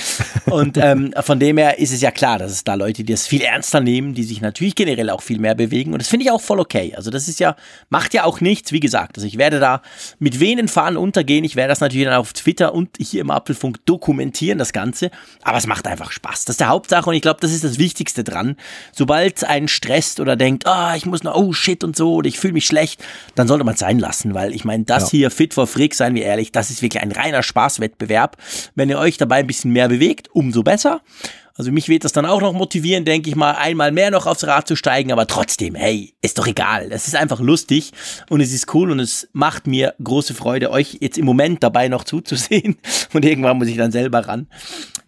Und 0.46 0.76
ähm, 0.76 1.14
von 1.20 1.38
dem 1.38 1.58
her 1.58 1.78
ist 1.78 1.92
es 1.92 2.00
ja 2.00 2.10
klar, 2.10 2.38
dass 2.38 2.50
es 2.50 2.64
da 2.64 2.74
Leute, 2.74 3.04
die 3.04 3.12
es 3.12 3.26
viel 3.26 3.42
ernster 3.42 3.80
nehmen, 3.80 4.14
die 4.14 4.24
sich 4.24 4.40
natürlich 4.40 4.74
generell 4.74 5.10
auch 5.10 5.22
viel 5.22 5.38
mehr 5.38 5.54
bewegen. 5.54 5.92
Und 5.92 6.02
das 6.02 6.08
finde 6.08 6.24
ich 6.24 6.32
auch 6.32 6.40
voll 6.40 6.58
okay. 6.58 6.92
Also 6.96 7.10
das 7.10 7.28
ist 7.28 7.38
ja, 7.38 7.54
macht 7.88 8.14
ja 8.14 8.24
auch 8.24 8.40
nichts, 8.40 8.72
wie 8.72 8.80
gesagt. 8.80 9.16
Also 9.16 9.26
ich 9.26 9.38
werde 9.38 9.60
da 9.60 9.80
mit 10.18 10.40
wenigen 10.40 10.66
Fahnen 10.66 10.96
untergehen. 10.96 11.44
Ich 11.44 11.54
werde 11.56 11.68
das 11.68 11.80
natürlich 11.80 12.06
dann 12.06 12.16
auf 12.16 12.32
Twitter 12.32 12.74
und 12.74 12.96
hier 12.98 13.20
im 13.20 13.30
Apfelfunk 13.30 13.84
dokumentieren, 13.86 14.58
das 14.58 14.72
Ganze. 14.72 15.10
Aber 15.42 15.58
es 15.58 15.66
macht 15.66 15.86
einfach 15.86 16.10
Spaß. 16.10 16.46
Das 16.46 16.54
ist 16.54 16.60
der 16.60 16.68
Hauptsache 16.68 17.08
und 17.08 17.14
ich 17.14 17.22
glaube, 17.22 17.40
das 17.40 17.52
ist 17.52 17.62
das 17.62 17.78
Wichtigste 17.78 18.24
dran. 18.24 18.56
Sobald 18.92 19.44
einen 19.44 19.68
stresst 19.68 20.18
oder 20.18 20.34
denkt, 20.34 20.66
ah, 20.66 20.92
oh, 20.92 20.96
ich 20.96 21.06
muss 21.06 21.22
noch, 21.22 21.36
oh 21.36 21.52
shit 21.52 21.84
und 21.84 21.96
so, 21.96 22.14
oder 22.14 22.28
ich 22.28 22.38
fühle 22.38 22.54
mich 22.54 22.66
schlecht, 22.66 23.02
dann 23.36 23.46
sollte 23.46 23.64
man 23.64 23.74
es 23.74 23.80
sein 23.80 23.98
lassen, 23.98 24.34
weil 24.34 24.52
ich 24.52 24.64
meine, 24.64 24.84
das 24.84 25.04
ja. 25.04 25.18
hier 25.18 25.30
Fit 25.30 25.54
for 25.54 25.66
Freak, 25.66 25.94
seien 25.94 26.14
wir 26.14 26.24
ehrlich, 26.24 26.50
das 26.50 26.70
ist 26.70 26.82
wirklich 26.82 27.03
ein 27.04 27.12
reiner 27.12 27.42
Spaßwettbewerb. 27.42 28.36
Wenn 28.74 28.90
ihr 28.90 28.98
euch 28.98 29.16
dabei 29.16 29.36
ein 29.36 29.46
bisschen 29.46 29.72
mehr 29.72 29.88
bewegt, 29.88 30.28
umso 30.32 30.62
besser. 30.62 31.00
Also 31.56 31.70
mich 31.70 31.88
wird 31.88 32.04
das 32.04 32.12
dann 32.12 32.26
auch 32.26 32.40
noch 32.40 32.52
motivieren, 32.52 33.04
denke 33.04 33.30
ich 33.30 33.36
mal, 33.36 33.52
einmal 33.52 33.92
mehr 33.92 34.10
noch 34.10 34.26
aufs 34.26 34.44
Rad 34.44 34.66
zu 34.66 34.74
steigen, 34.74 35.12
aber 35.12 35.28
trotzdem, 35.28 35.76
hey, 35.76 36.12
ist 36.20 36.36
doch 36.38 36.48
egal. 36.48 36.88
Es 36.90 37.06
ist 37.06 37.14
einfach 37.14 37.38
lustig 37.38 37.92
und 38.28 38.40
es 38.40 38.52
ist 38.52 38.74
cool 38.74 38.90
und 38.90 38.98
es 38.98 39.28
macht 39.32 39.68
mir 39.68 39.94
große 40.02 40.34
Freude, 40.34 40.72
euch 40.72 40.98
jetzt 41.00 41.16
im 41.16 41.24
Moment 41.24 41.62
dabei 41.62 41.86
noch 41.86 42.02
zuzusehen 42.02 42.76
und 43.12 43.24
irgendwann 43.24 43.56
muss 43.56 43.68
ich 43.68 43.76
dann 43.76 43.92
selber 43.92 44.26
ran. 44.26 44.48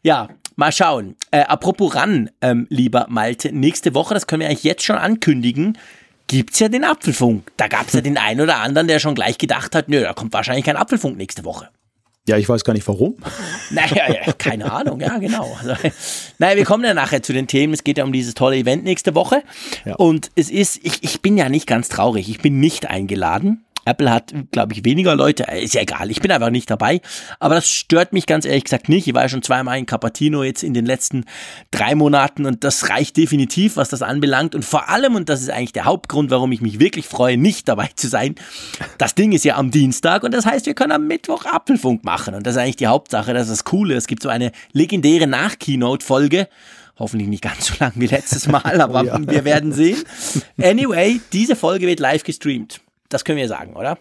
Ja, 0.05 0.29
mal 0.55 0.71
schauen. 0.71 1.17
Äh, 1.33 1.41
apropos 1.41 1.97
ran, 1.97 2.31
ähm, 2.41 2.69
lieber 2.71 3.07
Malte, 3.09 3.51
nächste 3.53 3.95
Woche, 3.95 4.15
das 4.15 4.29
können 4.29 4.43
wir 4.43 4.49
eigentlich 4.49 4.63
jetzt 4.63 4.85
schon 4.85 4.97
ankündigen, 4.97 5.77
gibt's 6.29 6.61
ja 6.61 6.69
den 6.69 6.85
Apfelfunk. 6.85 7.51
Da 7.57 7.67
gab's 7.67 7.93
ja 7.93 8.01
den 8.01 8.19
einen 8.19 8.41
oder 8.41 8.59
anderen, 8.59 8.87
der 8.87 9.01
schon 9.01 9.17
gleich 9.17 9.39
gedacht 9.39 9.75
hat, 9.75 9.89
nö, 9.89 10.01
da 10.01 10.13
kommt 10.13 10.33
wahrscheinlich 10.33 10.65
kein 10.65 10.77
Apfelfunk 10.77 11.17
nächste 11.17 11.45
Woche. 11.45 11.71
Ja, 12.29 12.37
ich 12.37 12.49
weiß 12.49 12.65
gar 12.65 12.73
nicht 12.73 12.87
warum. 12.89 13.17
Naja, 13.71 14.13
ja, 14.13 14.33
keine 14.33 14.71
Ahnung, 14.71 15.01
ja, 15.01 15.19
genau. 15.19 15.57
Also, 15.59 15.75
naja, 16.39 16.57
wir 16.57 16.65
kommen 16.65 16.85
ja 16.85 16.95
nachher 16.95 17.21
zu 17.21 17.33
den 17.33 17.49
Themen. 17.49 17.75
Es 17.75 17.83
geht 17.83 17.99
ja 17.99 18.05
um 18.05 18.13
dieses 18.13 18.35
tolle 18.35 18.57
Event 18.57 18.85
nächste 18.85 19.17
Woche. 19.17 19.43
Ja. 19.85 19.97
Und 19.97 20.31
es 20.37 20.51
ist, 20.51 20.79
ich, 20.85 21.03
ich 21.03 21.21
bin 21.21 21.37
ja 21.37 21.49
nicht 21.49 21.67
ganz 21.67 21.89
traurig. 21.89 22.29
Ich 22.29 22.39
bin 22.39 22.61
nicht 22.61 22.89
eingeladen. 22.89 23.66
Apple 23.87 24.11
hat, 24.11 24.35
glaube 24.51 24.73
ich, 24.73 24.85
weniger 24.85 25.15
Leute. 25.15 25.49
Äh, 25.49 25.63
ist 25.65 25.75
ja 25.75 25.81
egal, 25.81 26.11
ich 26.11 26.21
bin 26.21 26.31
einfach 26.31 26.51
nicht 26.51 26.69
dabei. 26.71 27.01
Aber 27.39 27.55
das 27.55 27.69
stört 27.69 28.13
mich 28.13 28.27
ganz 28.27 28.45
ehrlich 28.45 28.65
gesagt 28.65 28.89
nicht. 28.89 29.07
Ich 29.07 29.15
war 29.15 29.23
ja 29.23 29.29
schon 29.29 29.43
zweimal 29.43 29.79
in 29.79 29.87
Capatino 29.87 30.43
jetzt 30.43 30.63
in 30.63 30.75
den 30.75 30.85
letzten 30.85 31.25
drei 31.71 31.95
Monaten 31.95 32.47
und 32.47 32.65
das 32.65 32.91
reicht 32.91 33.17
definitiv, 33.17 33.77
was 33.77 33.89
das 33.89 34.03
anbelangt. 34.03 34.55
Und 34.55 34.65
vor 34.65 34.89
allem, 34.89 35.15
und 35.15 35.29
das 35.29 35.41
ist 35.41 35.51
eigentlich 35.51 35.73
der 35.73 35.85
Hauptgrund, 35.85 36.31
warum 36.31 36.53
ich 36.53 36.61
mich 36.61 36.81
wirklich 36.81 37.07
freue, 37.07 37.37
nicht 37.37 37.69
dabei 37.69 37.89
zu 37.95 38.09
sein, 38.09 38.35
das 38.99 39.15
Ding 39.15 39.33
ist 39.33 39.45
ja 39.45 39.57
am 39.57 39.71
Dienstag 39.71 40.25
und 40.25 40.35
das 40.35 40.45
heißt, 40.45 40.67
wir 40.67 40.75
können 40.75 40.93
am 40.93 41.07
Mittwoch 41.07 41.45
Apfelfunk 41.47 42.05
machen. 42.05 42.35
Und 42.35 42.47
das 42.47 42.57
ist 42.57 42.61
eigentlich 42.61 42.77
die 42.77 42.89
Hauptsache, 42.89 43.33
das 43.33 43.45
ist 43.45 43.53
das 43.53 43.65
Coole. 43.65 43.95
Es 43.95 44.09
gibt 44.09 44.23
so 44.23 44.29
eine 44.29 44.51
legendäre 44.73 45.27
Nach-Keynote-Folge. 45.27 46.49
Hoffentlich 46.99 47.29
nicht 47.29 47.43
ganz 47.43 47.67
so 47.67 47.75
lang 47.79 47.93
wie 47.97 48.07
letztes 48.07 48.49
Mal, 48.49 48.81
aber 48.81 49.03
oh 49.03 49.05
ja. 49.05 49.19
wir 49.21 49.45
werden 49.45 49.73
sehen. 49.73 50.03
Anyway, 50.61 51.21
diese 51.33 51.55
Folge 51.55 51.87
wird 51.87 52.01
live 52.01 52.25
gestreamt. 52.25 52.81
Das 53.09 53.25
können 53.25 53.39
wir 53.39 53.49
sagen, 53.49 53.75
oder? 53.75 53.99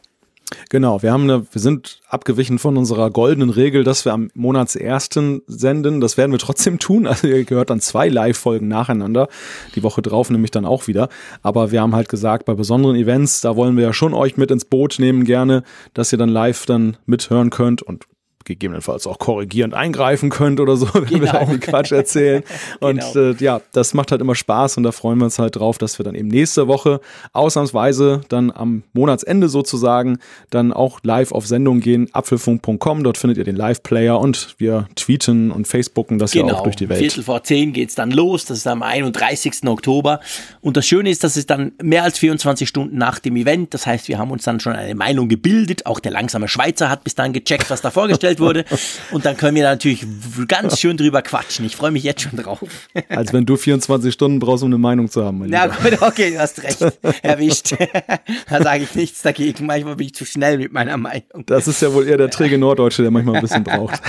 Genau, 0.69 1.02
wir 1.02 1.12
haben 1.12 1.24
eine, 1.24 1.46
wir 1.52 1.62
sind 1.62 2.02
abgewichen 2.07 2.60
von 2.60 2.78
unserer 2.78 3.10
goldenen 3.10 3.50
Regel, 3.50 3.84
dass 3.84 4.06
wir 4.06 4.13
am 4.13 4.30
Monatsersten 4.36 5.42
senden. 5.48 6.02
Das 6.02 6.18
werden 6.18 6.31
wir 6.31 6.40
trotzdem 6.40 6.80
tun. 6.80 7.07
Also 7.16 7.28
ihr 7.28 7.46
gehört 7.46 7.69
dann 7.69 7.80
zwei 7.80 8.10
Live-Folgen 8.10 8.68
nacheinander. 8.68 9.30
Die 9.74 9.84
Woche 9.84 10.02
drauf 10.02 10.30
nämlich 10.30 10.52
dann 10.52 10.66
auch 10.66 10.88
wieder. 10.88 11.10
Aber 11.44 11.72
wir 11.72 11.81
haben 11.81 11.96
halt 11.96 12.10
gesagt, 12.10 12.46
bei 12.46 12.54
besonderen 12.54 12.96
Events, 12.96 13.42
da 13.42 13.56
wollen 13.56 13.78
wir 13.78 13.84
ja 13.86 13.94
schon 13.94 14.13
euch 14.13 14.38
mit 14.38 14.52
ins 14.52 14.66
Boot 14.66 14.98
nehmen 15.00 15.24
gerne, 15.24 15.63
dass 15.94 16.12
ihr 16.12 16.18
dann 16.18 16.30
live 16.30 16.66
dann 16.66 16.98
mithören 17.06 17.51
könnt 17.51 17.81
und 17.81 18.06
gegebenenfalls 18.46 19.08
auch 19.08 19.20
korrigierend 19.20 19.74
eingreifen 19.74 20.30
könnt 20.30 20.60
oder 20.60 20.78
so, 20.78 20.88
wenn 20.94 21.06
genau. 21.06 21.22
wir 21.22 21.32
da 21.32 21.40
irgendwie 21.42 21.60
Quatsch 21.60 21.92
erzählen. 21.92 22.44
Und 22.80 23.02
genau. 23.14 23.32
äh, 23.32 23.36
ja, 23.40 23.62
das 23.74 23.94
macht 23.94 24.12
halt 24.12 24.22
immer 24.22 24.36
Spaß 24.36 24.78
und 24.78 24.84
da 24.84 24.92
freuen 24.92 25.18
wir 25.18 25.26
uns 25.26 25.40
halt 25.40 25.56
drauf, 25.56 25.78
dass 25.78 26.00
wir 26.00 26.04
dann 26.04 26.16
eben 26.16 26.28
nächste 26.28 26.68
Woche 26.68 27.00
ausnahmsweise 27.34 28.22
dann 28.30 28.52
am 28.52 28.84
Monatsende 28.94 29.50
sozusagen 29.50 30.20
dann 30.50 30.74
auch 30.74 31.00
live 31.04 31.32
auf 31.32 31.48
Sendung 31.48 31.80
gehen, 31.80 32.10
apfelfunk.com, 32.12 33.04
dort 33.04 33.18
findet 33.18 33.38
ihr 33.38 33.44
den 33.44 33.56
Live-Player 33.56 34.20
und 34.20 34.56
wir 34.58 34.88
tweeten 34.96 35.52
und 35.52 35.68
Facebooken 35.68 36.20
das 36.20 36.32
genau. 36.32 36.48
ja 36.48 36.54
auch 36.56 36.64
durch 36.64 36.76
die 36.76 36.90
Welt. 36.90 37.00
Viertel 37.00 37.24
vor 37.24 37.44
zehn 37.44 37.74
geht's 37.74 37.96
dann 37.96 38.12
los, 38.12 38.46
das 38.46 38.60
ist 38.60 38.68
am 38.68 38.84
31. 38.84 39.68
Oktober 39.68 40.20
und 40.62 40.78
das 40.78 40.86
Schöne 40.86 41.10
ist, 41.10 41.24
dass 41.24 41.36
es 41.36 41.46
dann 41.46 41.72
mehr 41.82 42.04
als 42.04 42.20
24 42.20 42.68
Stunden 42.68 42.98
nach 42.98 43.20
dem 43.20 43.36
Event, 43.36 43.74
das 43.74 43.86
heißt, 43.86 44.08
wir 44.08 44.18
haben 44.18 44.32
uns 44.32 44.44
dann 44.44 44.60
schon 44.60 44.74
eine 44.74 44.96
Meinung 44.96 45.30
gebildet, 45.30 45.86
auch 45.86 46.00
der 46.00 46.12
langsame 46.12 46.48
Schweizer 46.48 46.90
hat 46.90 47.04
bis 47.04 47.16
dann 47.16 47.34
gecheckt, 47.34 47.70
was 47.70 47.82
da 47.82 47.92
vorgestellt 47.96 48.35
vorgestellt 48.38 48.72
wurde. 48.72 49.12
Und 49.12 49.25
dann 49.25 49.38
können 49.38 49.56
wir 49.56 49.63
natürlich 49.63 50.06
ganz 50.48 50.80
schön 50.80 50.98
drüber 50.98 51.22
quatschen. 51.22 51.65
Ich 51.65 51.75
freue 51.75 51.92
mich 51.92 52.04
jetzt 52.04 52.22
schon 52.22 52.38
drauf. 52.38 52.63
Als 53.10 53.34
wenn 53.34 53.46
du 53.46 53.58
24 53.58 54.13
Stunden 54.13 54.39
brauchst, 54.39 54.63
um 54.63 54.70
eine 54.70 54.77
Meinung 54.77 55.10
zu 55.10 55.24
haben. 55.24 55.51
Ja, 55.51 55.68
gut, 55.68 56.01
okay, 56.01 56.32
du 56.32 56.39
hast 56.39 56.62
recht. 56.63 56.82
Erwischt. 57.22 57.75
da 58.50 58.62
sage 58.62 58.84
ich 58.84 58.96
nichts 58.96 59.22
dagegen. 59.22 59.65
Manchmal 59.65 59.96
bin 59.96 60.08
ich 60.08 60.15
zu 60.15 60.25
schnell 60.25 60.58
mit 60.58 60.72
meiner 60.72 60.98
Meinung. 60.98 61.46
Das 61.46 61.68
ist 61.68 61.82
ja 61.82 61.94
wohl 61.94 62.08
eher 62.08 62.18
der 62.18 62.30
träge 62.30 62.58
Norddeutsche, 62.58 63.01
der 63.01 63.12
manchmal 63.12 63.36
ein 63.36 63.42
bisschen 63.42 63.63
braucht. 63.63 64.01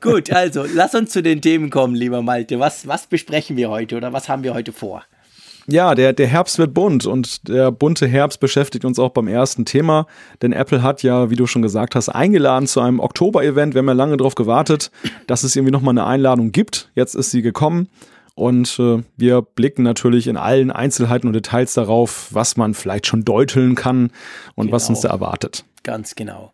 gut, 0.00 0.32
also 0.32 0.64
lass 0.72 0.94
uns 0.94 1.10
zu 1.10 1.22
den 1.22 1.40
Themen 1.40 1.70
kommen, 1.70 1.94
lieber 1.94 2.22
Malte. 2.22 2.58
Was, 2.60 2.86
was 2.86 3.06
besprechen 3.06 3.56
wir 3.56 3.70
heute 3.70 3.96
oder 3.96 4.12
was 4.12 4.28
haben 4.28 4.42
wir 4.42 4.54
heute 4.54 4.72
vor? 4.72 5.04
Ja, 5.68 5.94
der, 5.94 6.12
der 6.12 6.28
Herbst 6.28 6.58
wird 6.58 6.74
bunt 6.74 7.06
und 7.06 7.48
der 7.48 7.72
bunte 7.72 8.06
Herbst 8.06 8.38
beschäftigt 8.38 8.84
uns 8.84 8.98
auch 8.98 9.10
beim 9.10 9.26
ersten 9.26 9.64
Thema, 9.64 10.06
denn 10.40 10.52
Apple 10.52 10.82
hat 10.82 11.02
ja, 11.02 11.28
wie 11.30 11.36
du 11.36 11.46
schon 11.46 11.62
gesagt 11.62 11.96
hast, 11.96 12.08
eingeladen 12.08 12.68
zu 12.68 12.80
einem 12.80 13.00
Oktober-Event. 13.00 13.74
Wir 13.74 13.80
haben 13.80 13.88
ja 13.88 13.94
lange 13.94 14.16
darauf 14.16 14.36
gewartet, 14.36 14.92
dass 15.26 15.42
es 15.42 15.56
irgendwie 15.56 15.72
nochmal 15.72 15.92
eine 15.92 16.06
Einladung 16.06 16.52
gibt. 16.52 16.90
Jetzt 16.94 17.14
ist 17.14 17.32
sie 17.32 17.42
gekommen 17.42 17.88
und 18.36 18.78
äh, 18.78 19.02
wir 19.16 19.42
blicken 19.42 19.82
natürlich 19.82 20.28
in 20.28 20.36
allen 20.36 20.70
Einzelheiten 20.70 21.26
und 21.26 21.32
Details 21.32 21.74
darauf, 21.74 22.28
was 22.30 22.56
man 22.56 22.74
vielleicht 22.74 23.06
schon 23.06 23.24
deuteln 23.24 23.74
kann 23.74 24.10
und 24.54 24.66
genau. 24.66 24.76
was 24.76 24.88
uns 24.88 25.00
da 25.00 25.08
erwartet. 25.08 25.64
Ganz 25.82 26.14
genau. 26.14 26.52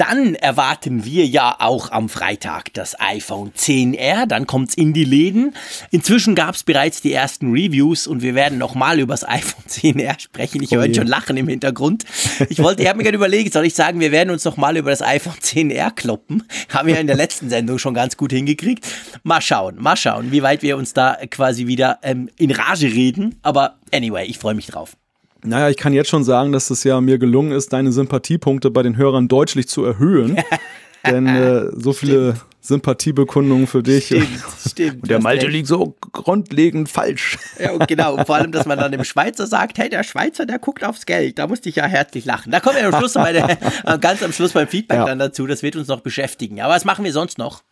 Dann 0.00 0.34
erwarten 0.34 1.04
wir 1.04 1.26
ja 1.26 1.56
auch 1.58 1.92
am 1.92 2.08
Freitag 2.08 2.72
das 2.72 2.98
iPhone 2.98 3.52
10R. 3.52 4.24
Dann 4.24 4.46
kommt's 4.46 4.72
in 4.72 4.94
die 4.94 5.04
Läden. 5.04 5.54
Inzwischen 5.90 6.34
gab's 6.34 6.62
bereits 6.62 7.02
die 7.02 7.12
ersten 7.12 7.52
Reviews 7.52 8.06
und 8.06 8.22
wir 8.22 8.34
werden 8.34 8.56
nochmal 8.56 8.98
über 8.98 9.12
das 9.12 9.28
iPhone 9.28 9.64
10R 9.68 10.18
sprechen. 10.18 10.62
Ich 10.62 10.72
oh 10.72 10.76
höre 10.76 10.94
schon 10.94 11.06
Lachen 11.06 11.36
im 11.36 11.48
Hintergrund. 11.48 12.04
Ich 12.48 12.60
wollte, 12.62 12.80
ich 12.82 12.88
habe 12.88 12.96
mir 12.96 13.04
gerade 13.04 13.18
überlegt, 13.18 13.52
soll 13.52 13.66
ich 13.66 13.74
sagen, 13.74 14.00
wir 14.00 14.10
werden 14.10 14.30
uns 14.30 14.42
nochmal 14.46 14.78
über 14.78 14.88
das 14.88 15.02
iPhone 15.02 15.34
10R 15.34 15.90
kloppen? 15.90 16.44
Haben 16.70 16.88
wir 16.88 16.98
in 16.98 17.06
der 17.06 17.16
letzten 17.16 17.50
Sendung 17.50 17.78
schon 17.78 17.92
ganz 17.92 18.16
gut 18.16 18.32
hingekriegt. 18.32 18.86
Mal 19.22 19.42
schauen, 19.42 19.76
mal 19.76 19.96
schauen, 19.96 20.32
wie 20.32 20.42
weit 20.42 20.62
wir 20.62 20.78
uns 20.78 20.94
da 20.94 21.18
quasi 21.30 21.66
wieder 21.66 21.98
ähm, 22.02 22.30
in 22.38 22.52
Rage 22.52 22.86
reden. 22.86 23.38
Aber 23.42 23.76
anyway, 23.92 24.24
ich 24.24 24.38
freue 24.38 24.54
mich 24.54 24.68
drauf. 24.68 24.96
Naja, 25.44 25.70
ich 25.70 25.76
kann 25.76 25.92
jetzt 25.92 26.10
schon 26.10 26.24
sagen, 26.24 26.52
dass 26.52 26.70
es 26.70 26.84
ja 26.84 27.00
mir 27.00 27.18
gelungen 27.18 27.52
ist, 27.52 27.72
deine 27.72 27.92
Sympathiepunkte 27.92 28.70
bei 28.70 28.82
den 28.82 28.96
Hörern 28.96 29.28
deutlich 29.28 29.68
zu 29.68 29.84
erhöhen. 29.84 30.36
Denn 31.06 31.26
äh, 31.26 31.70
so 31.74 31.92
viele 31.92 32.34
Sympathiebekundungen 32.60 33.66
für 33.66 33.82
dich. 33.82 34.06
Stimmt, 34.06 34.28
stimmt. 34.68 35.02
Und 35.02 35.10
der 35.10 35.20
Malte 35.20 35.46
liegt 35.46 35.66
so 35.66 35.96
grundlegend 36.12 36.88
falsch. 36.88 37.38
Ja, 37.58 37.72
und 37.72 37.88
genau. 37.88 38.16
Und 38.16 38.26
vor 38.26 38.36
allem, 38.36 38.52
dass 38.52 38.66
man 38.66 38.78
dann 38.78 38.92
dem 38.92 39.04
Schweizer 39.04 39.46
sagt, 39.46 39.78
hey, 39.78 39.88
der 39.88 40.02
Schweizer, 40.02 40.46
der 40.46 40.58
guckt 40.58 40.84
aufs 40.84 41.06
Geld. 41.06 41.38
Da 41.38 41.46
musste 41.46 41.68
ich 41.68 41.76
ja 41.76 41.86
herzlich 41.86 42.24
lachen. 42.24 42.52
Da 42.52 42.60
kommen 42.60 42.76
wir 42.76 42.86
am 42.86 42.98
Schluss 42.98 43.14
bei 43.14 43.32
der, 43.32 43.58
ganz 44.00 44.22
am 44.22 44.32
Schluss 44.32 44.52
beim 44.52 44.68
Feedback 44.68 44.98
ja. 44.98 45.06
dann 45.06 45.18
dazu. 45.18 45.46
Das 45.46 45.62
wird 45.62 45.76
uns 45.76 45.88
noch 45.88 46.00
beschäftigen. 46.00 46.60
Aber 46.60 46.74
was 46.74 46.84
machen 46.84 47.04
wir 47.04 47.12
sonst 47.12 47.38
noch? 47.38 47.62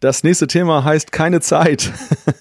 Das 0.00 0.24
nächste 0.24 0.46
Thema 0.46 0.84
heißt 0.84 1.10
keine 1.10 1.40
Zeit 1.40 1.90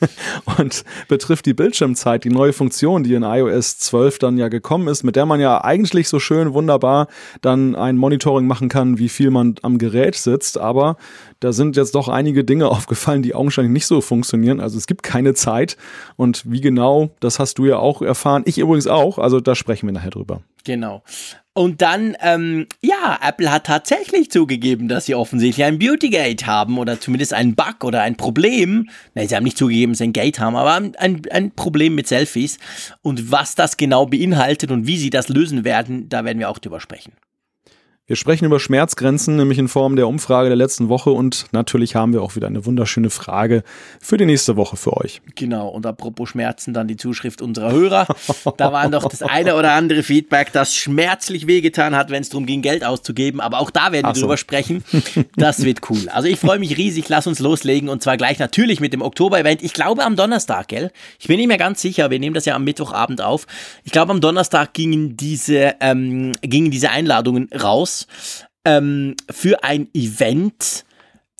und 0.57 0.83
betrifft 1.07 1.45
die 1.45 1.53
Bildschirmzeit, 1.53 2.25
die 2.25 2.29
neue 2.29 2.51
Funktion, 2.51 3.03
die 3.03 3.13
in 3.13 3.23
iOS 3.23 3.79
12 3.79 4.19
dann 4.19 4.37
ja 4.37 4.49
gekommen 4.49 4.89
ist, 4.89 5.03
mit 5.03 5.15
der 5.15 5.25
man 5.25 5.39
ja 5.39 5.63
eigentlich 5.63 6.09
so 6.09 6.19
schön 6.19 6.53
wunderbar 6.53 7.07
dann 7.41 7.75
ein 7.75 7.95
Monitoring 7.95 8.45
machen 8.45 8.67
kann, 8.67 8.97
wie 8.97 9.09
viel 9.09 9.31
man 9.31 9.55
am 9.61 9.77
Gerät 9.77 10.15
sitzt. 10.15 10.57
Aber 10.57 10.97
da 11.43 11.51
sind 11.51 11.75
jetzt 11.75 11.95
doch 11.95 12.07
einige 12.07 12.43
Dinge 12.43 12.67
aufgefallen, 12.69 13.21
die 13.21 13.35
augenscheinlich 13.35 13.73
nicht 13.73 13.85
so 13.85 14.01
funktionieren. 14.01 14.59
Also 14.59 14.77
es 14.77 14.87
gibt 14.87 15.03
keine 15.03 15.33
Zeit. 15.33 15.77
Und 16.15 16.49
wie 16.49 16.61
genau, 16.61 17.11
das 17.19 17.39
hast 17.39 17.57
du 17.57 17.65
ja 17.65 17.77
auch 17.77 18.01
erfahren. 18.01 18.43
Ich 18.45 18.57
übrigens 18.57 18.87
auch. 18.87 19.17
Also 19.17 19.39
da 19.39 19.55
sprechen 19.55 19.87
wir 19.87 19.93
nachher 19.93 20.11
drüber. 20.11 20.41
Genau. 20.63 21.03
Und 21.55 21.83
dann, 21.83 22.15
ähm, 22.21 22.67
ja, 22.81 23.19
Apple 23.21 23.51
hat 23.51 23.65
tatsächlich 23.65 24.31
zugegeben, 24.31 24.87
dass 24.87 25.05
sie 25.05 25.13
offensichtlich 25.13 25.63
ein 25.63 25.77
Beautygate 25.77 26.47
haben 26.47 26.79
oder 26.79 26.99
zumindest 26.99 27.33
einen 27.33 27.53
Bug 27.53 27.83
oder 27.83 28.01
ein 28.01 28.15
Problem. 28.15 28.89
Nein, 29.13 29.27
sie 29.27 29.35
haben 29.35 29.43
nicht 29.43 29.57
zugegeben, 29.57 29.93
dass 29.93 29.99
sie 29.99 30.05
ein 30.05 30.13
Gate 30.13 30.39
haben, 30.39 30.55
aber 30.55 30.73
ein, 30.73 31.21
ein 31.29 31.51
Problem 31.51 31.93
mit 31.93 32.07
Selfies. 32.07 32.57
Und 33.03 33.31
was 33.31 33.53
das 33.53 33.77
genau 33.77 34.07
beinhaltet 34.07 34.71
und 34.71 34.87
wie 34.87 34.97
sie 34.97 35.11
das 35.11 35.29
lösen 35.29 35.63
werden, 35.63 36.09
da 36.09 36.25
werden 36.25 36.39
wir 36.39 36.49
auch 36.49 36.57
drüber 36.57 36.79
sprechen. 36.79 37.13
Wir 38.05 38.17
sprechen 38.17 38.43
über 38.43 38.59
Schmerzgrenzen, 38.59 39.37
nämlich 39.37 39.57
in 39.57 39.69
Form 39.69 39.95
der 39.95 40.09
Umfrage 40.09 40.49
der 40.49 40.57
letzten 40.57 40.89
Woche 40.89 41.09
und 41.09 41.45
natürlich 41.53 41.95
haben 41.95 42.11
wir 42.11 42.21
auch 42.21 42.35
wieder 42.35 42.47
eine 42.47 42.65
wunderschöne 42.65 43.09
Frage 43.09 43.63
für 44.01 44.17
die 44.17 44.25
nächste 44.25 44.57
Woche 44.57 44.75
für 44.75 44.97
euch. 44.97 45.21
Genau, 45.35 45.69
und 45.69 45.85
apropos 45.85 46.27
Schmerzen, 46.27 46.73
dann 46.73 46.89
die 46.89 46.97
Zuschrift 46.97 47.41
unserer 47.41 47.71
Hörer. 47.71 48.07
Da 48.57 48.73
war 48.73 48.89
noch 48.89 49.07
das 49.07 49.21
eine 49.21 49.55
oder 49.55 49.71
andere 49.71 50.03
Feedback, 50.03 50.51
das 50.51 50.75
schmerzlich 50.75 51.47
wehgetan 51.47 51.95
hat, 51.95 52.09
wenn 52.09 52.21
es 52.21 52.27
darum 52.27 52.45
ging, 52.45 52.61
Geld 52.61 52.83
auszugeben, 52.83 53.39
aber 53.39 53.59
auch 53.59 53.69
da 53.69 53.93
werden 53.93 54.07
wir 54.07 54.15
so. 54.15 54.21
drüber 54.21 54.35
sprechen. 54.35 54.83
Das 55.37 55.63
wird 55.63 55.89
cool. 55.89 56.09
Also 56.09 56.27
ich 56.27 56.39
freue 56.39 56.59
mich 56.59 56.77
riesig, 56.77 57.07
lass 57.07 57.25
uns 57.25 57.39
loslegen 57.39 57.87
und 57.87 58.03
zwar 58.03 58.17
gleich 58.17 58.37
natürlich 58.37 58.81
mit 58.81 58.91
dem 58.91 59.01
Oktober-Event. 59.01 59.63
Ich 59.63 59.71
glaube 59.71 60.03
am 60.03 60.17
Donnerstag, 60.17 60.67
gell? 60.67 60.91
Ich 61.19 61.27
bin 61.27 61.37
nicht 61.37 61.47
mehr 61.47 61.57
ganz 61.57 61.81
sicher, 61.81 62.09
wir 62.09 62.19
nehmen 62.19 62.33
das 62.33 62.43
ja 62.43 62.55
am 62.55 62.65
Mittwochabend 62.65 63.21
auf. 63.21 63.47
Ich 63.85 63.93
glaube 63.93 64.11
am 64.11 64.19
Donnerstag 64.19 64.73
gingen 64.73 65.15
diese, 65.15 65.75
ähm, 65.79 66.33
gingen 66.41 66.69
diese 66.69 66.89
Einladungen 66.89 67.47
raus 67.53 67.92
aus 67.93 68.07
ähm, 68.65 69.15
für 69.29 69.63
ein 69.63 69.87
Event. 69.93 70.85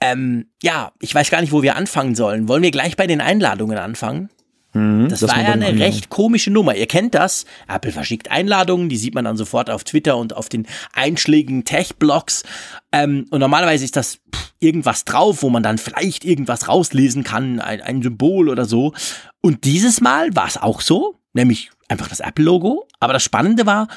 Ähm, 0.01 0.47
ja, 0.61 0.91
ich 0.99 1.15
weiß 1.15 1.29
gar 1.29 1.41
nicht, 1.41 1.53
wo 1.53 1.63
wir 1.63 1.75
anfangen 1.75 2.15
sollen. 2.15 2.47
Wollen 2.47 2.63
wir 2.63 2.71
gleich 2.71 2.97
bei 2.97 3.07
den 3.07 3.21
Einladungen 3.21 3.77
anfangen? 3.77 4.29
Mhm, 4.73 5.07
das, 5.07 5.21
das 5.21 5.29
war 5.29 5.37
ja 5.41 5.53
eine 5.53 5.67
annehmen. 5.67 5.81
recht 5.81 6.09
komische 6.09 6.51
Nummer. 6.51 6.75
Ihr 6.75 6.87
kennt 6.87 7.15
das. 7.15 7.45
Apple 7.67 7.91
verschickt 7.91 8.29
Einladungen, 8.29 8.89
die 8.89 8.97
sieht 8.97 9.13
man 9.15 9.23
dann 9.23 9.37
sofort 9.37 9.69
auf 9.69 9.83
Twitter 9.83 10.17
und 10.17 10.35
auf 10.35 10.49
den 10.49 10.67
einschlägigen 10.93 11.63
Tech-Blogs. 11.63 12.43
Ähm, 12.91 13.27
und 13.29 13.39
normalerweise 13.39 13.85
ist 13.85 13.95
das 13.95 14.19
irgendwas 14.59 15.05
drauf, 15.05 15.43
wo 15.43 15.49
man 15.49 15.63
dann 15.63 15.77
vielleicht 15.77 16.25
irgendwas 16.25 16.67
rauslesen 16.67 17.23
kann, 17.23 17.59
ein, 17.61 17.81
ein 17.81 18.01
Symbol 18.01 18.49
oder 18.49 18.65
so. 18.65 18.93
Und 19.41 19.63
dieses 19.63 20.01
Mal 20.01 20.35
war 20.35 20.47
es 20.47 20.57
auch 20.57 20.81
so, 20.81 21.19
nämlich 21.33 21.69
einfach 21.87 22.07
das 22.07 22.19
Apple-Logo. 22.19 22.87
Aber 22.99 23.13
das 23.13 23.23
Spannende 23.23 23.65
war, 23.65 23.87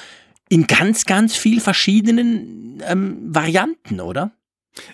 in 0.48 0.66
ganz, 0.66 1.04
ganz 1.04 1.34
viel 1.34 1.60
verschiedenen 1.60 2.82
ähm, 2.86 3.18
Varianten, 3.34 4.00
oder? 4.00 4.32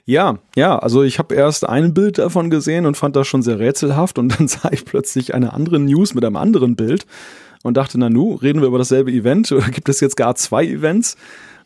Ja, 0.04 0.38
ja, 0.56 0.78
also 0.78 1.02
ich 1.02 1.18
habe 1.18 1.34
erst 1.34 1.68
ein 1.68 1.92
Bild 1.92 2.18
davon 2.18 2.50
gesehen 2.50 2.86
und 2.86 2.96
fand 2.96 3.16
das 3.16 3.26
schon 3.26 3.42
sehr 3.42 3.58
rätselhaft 3.58 4.18
und 4.18 4.28
dann 4.38 4.48
sah 4.48 4.70
ich 4.70 4.84
plötzlich 4.84 5.34
eine 5.34 5.52
andere 5.52 5.78
News 5.78 6.14
mit 6.14 6.24
einem 6.24 6.36
anderen 6.36 6.76
Bild 6.76 7.06
und 7.62 7.76
dachte, 7.76 7.98
na 7.98 8.10
nu, 8.10 8.34
reden 8.34 8.60
wir 8.60 8.68
über 8.68 8.78
dasselbe 8.78 9.12
Event 9.12 9.50
oder 9.52 9.68
gibt 9.68 9.88
es 9.88 10.00
jetzt 10.00 10.16
gar 10.16 10.34
zwei 10.34 10.64
Events? 10.64 11.16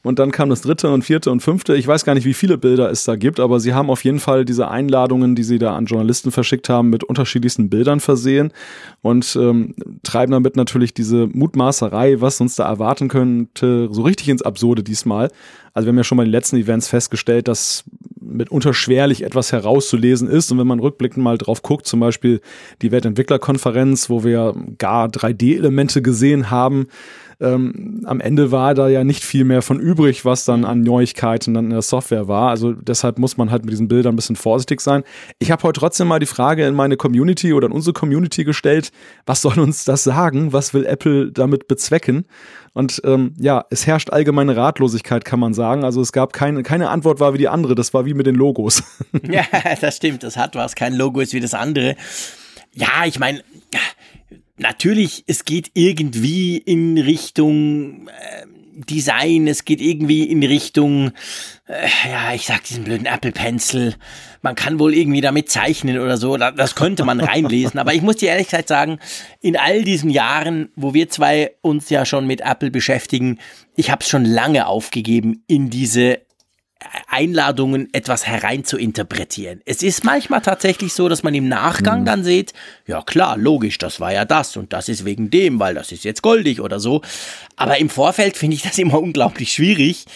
Und 0.07 0.21
dann 0.21 0.31
kam 0.31 0.51
das 0.51 0.61
dritte 0.61 0.93
und 0.93 1.03
vierte 1.03 1.33
und 1.33 1.41
fünfte. 1.41 1.75
Ich 1.75 1.85
weiß 1.85 2.05
gar 2.05 2.15
nicht, 2.15 2.25
wie 2.25 2.33
viele 2.33 2.59
Bilder 2.59 2.93
es 2.93 3.03
da 3.03 3.17
gibt, 3.17 3.41
aber 3.41 3.59
sie 3.59 3.75
haben 3.75 3.91
auf 3.91 4.05
jeden 4.05 4.21
Fall 4.21 4.45
diese 4.45 4.69
Einladungen, 4.69 5.35
die 5.35 5.43
sie 5.43 5.59
da 5.59 5.75
an 5.75 5.87
Journalisten 5.87 6.31
verschickt 6.31 6.69
haben, 6.69 6.91
mit 6.91 7.03
unterschiedlichsten 7.03 7.69
Bildern 7.71 7.99
versehen 7.99 8.53
und 9.03 9.35
ähm, 9.35 9.75
treiben 10.05 10.31
damit 10.31 10.55
natürlich 10.55 10.95
diese 10.95 11.27
Mutmaßerei, 11.27 12.21
was 12.21 12.41
uns 12.41 12.55
da 12.55 12.69
erwarten 12.69 13.09
könnte, 13.09 13.89
so 13.91 14.03
richtig 14.03 14.29
ins 14.29 14.43
Absurde 14.43 14.85
diesmal. 14.85 15.33
Also 15.75 15.87
wir 15.87 15.89
haben 15.89 15.99
ja 15.99 16.05
schon 16.05 16.19
bei 16.19 16.25
den 16.25 16.31
letzten 16.31 16.57
Events 16.57 16.87
festgestellt, 16.87 17.49
dass 17.49 17.83
mitunter 18.21 18.75
schwerlich 18.75 19.25
etwas 19.25 19.51
herauszulesen 19.51 20.29
ist. 20.29 20.53
Und 20.53 20.59
wenn 20.59 20.69
man 20.69 20.79
rückblickend 20.79 21.23
mal 21.23 21.37
drauf 21.37 21.63
guckt, 21.63 21.85
zum 21.87 21.99
Beispiel 21.99 22.41
die 22.81 22.93
Weltentwicklerkonferenz, 22.93 24.09
wo 24.09 24.23
wir 24.23 24.55
gar 24.79 25.09
3D-Elemente 25.09 26.01
gesehen 26.01 26.51
haben, 26.51 26.87
ähm, 27.41 28.03
am 28.07 28.21
Ende 28.21 28.51
war 28.51 28.75
da 28.75 28.89
ja 28.89 29.05
nicht 29.05 29.25
viel 29.25 29.45
mehr 29.45 29.61
von 29.61 29.79
übrig, 29.79 30.25
was 30.25 30.45
dann 30.45 30.65
an 30.65 30.83
Neuigkeiten 30.83 31.55
dann 31.55 31.67
in 31.67 31.71
der 31.71 31.83
Software 31.83 32.29
war. 32.29 32.51
Also 32.51 32.73
deshalb 32.73 33.19
muss 33.19 33.37
man 33.37 33.51
halt 33.51 33.65
mit 33.65 33.73
diesen 33.73 33.89
Bildern 33.89 34.15
ein 34.15 34.17
bisschen 34.17 34.37
vorsichtig 34.37 34.81
sein. 34.81 35.03
Ich 35.39 35.51
habe 35.51 35.63
heute 35.63 35.81
trotzdem 35.81 36.09
mal 36.09 36.19
die 36.19 36.27
Frage 36.27 36.67
in 36.67 36.75
meine 36.75 36.97
Community 36.97 37.53
oder 37.53 37.67
in 37.67 37.73
unsere 37.73 37.93
Community 37.93 38.45
gestellt, 38.45 38.91
was 39.27 39.43
soll 39.43 39.59
uns 39.59 39.85
das 39.85 40.05
sagen? 40.05 40.53
Was 40.53 40.73
will 40.73 40.87
Apple 40.87 41.31
damit 41.31 41.69
bezwecken? 41.69 42.25
Und 42.73 43.01
ähm, 43.05 43.35
ja, 43.39 43.65
es 43.71 43.87
herrscht 43.87 44.11
allgemeine 44.11 44.57
Ratlosigkeit, 44.57 45.25
kann 45.25 45.41
man 45.41 45.55
sagen. 45.55 45.85
Also 45.85 46.01
es 46.01 46.13
gab 46.13 46.33
keine, 46.33 46.63
keine 46.63 46.91
Antwort 46.91 47.21
war 47.21 47.35
wie 47.35 47.39
die 47.39 47.49
andere. 47.49 47.75
Das 47.75 47.93
war 47.95 48.05
wie 48.07 48.15
mit 48.15 48.27
den 48.27 48.35
Logos. 48.35 48.83
ja, 49.31 49.45
das 49.81 49.97
stimmt. 49.97 50.23
Das 50.23 50.37
hat 50.37 50.55
was. 50.55 50.75
Kein 50.75 50.95
Logo 50.95 51.21
ist 51.21 51.33
wie 51.33 51.41
das 51.41 51.55
andere. 51.55 51.97
Ja, 52.75 53.07
ich 53.07 53.19
meine, 53.19 53.43
natürlich, 54.57 55.25
es 55.27 55.45
geht 55.45 55.71
irgendwie 55.75 56.57
in 56.57 56.99
Richtung 56.99 58.09
äh, 58.09 58.47
Design, 58.77 59.47
es 59.49 59.65
geht 59.65 59.81
irgendwie 59.81 60.25
in 60.25 60.43
Richtung, 60.43 61.13
äh, 61.67 61.89
ja, 62.11 62.35
ich 62.35 62.47
sag 62.47 62.65
diesen 62.65 62.85
blöden 62.85 63.07
Apple 63.07 63.33
Pencil. 63.33 63.95
Man 64.43 64.55
kann 64.55 64.79
wohl 64.79 64.95
irgendwie 64.95 65.23
damit 65.23 65.51
zeichnen 65.51 65.99
oder 65.99 66.19
so. 66.19 66.37
Das 66.37 66.75
könnte 66.75 67.05
man 67.05 67.21
reinlesen. 67.21 67.81
Aber 67.81 67.95
ich 67.95 68.03
muss 68.03 68.17
dir 68.17 68.29
ehrlich 68.29 68.49
gesagt 68.49 68.69
sagen, 68.69 68.99
in 69.41 69.57
all 69.57 69.83
diesen 69.83 70.11
Jahren, 70.11 70.69
wo 70.77 70.95
wir 70.95 71.09
zwei 71.09 71.53
uns 71.63 71.89
ja 71.91 72.05
schon 72.05 72.27
mit 72.27 72.43
Apple 72.43 72.71
beschäftigen, 72.71 73.39
ich 73.77 73.91
habe 73.91 74.03
es 74.03 74.09
schon 74.09 74.25
lange 74.25 74.67
aufgegeben, 74.67 75.43
in 75.47 75.71
diese 75.71 76.21
Einladungen 77.09 77.89
etwas 77.93 78.27
herein 78.27 78.65
zu 78.65 78.77
interpretieren. 78.77 79.61
Es 79.65 79.83
ist 79.83 80.05
manchmal 80.05 80.41
tatsächlich 80.41 80.93
so, 80.93 81.09
dass 81.09 81.23
man 81.23 81.35
im 81.35 81.49
Nachgang 81.49 82.01
mhm. 82.01 82.05
dann 82.05 82.25
sieht, 82.25 82.53
ja 82.87 83.03
klar, 83.03 83.37
logisch, 83.37 83.79
das 83.79 84.01
war 84.01 84.13
ja 84.13 84.25
das 84.25 84.57
und 84.57 84.73
das 84.73 84.89
ist 84.89 85.05
wegen 85.05 85.31
dem, 85.31 85.59
weil 85.61 85.75
das 85.75 85.93
ist 85.93 86.05
jetzt 86.05 86.23
goldig 86.23 86.61
oder 86.61 86.81
so. 86.81 87.03
Aber 87.57 87.79
im 87.79 87.89
Vorfeld 87.89 88.37
finde 88.37 88.57
ich 88.57 88.63
das 88.63 88.79
immer 88.79 89.01
unglaublich 89.01 89.53
schwierig. 89.53 90.07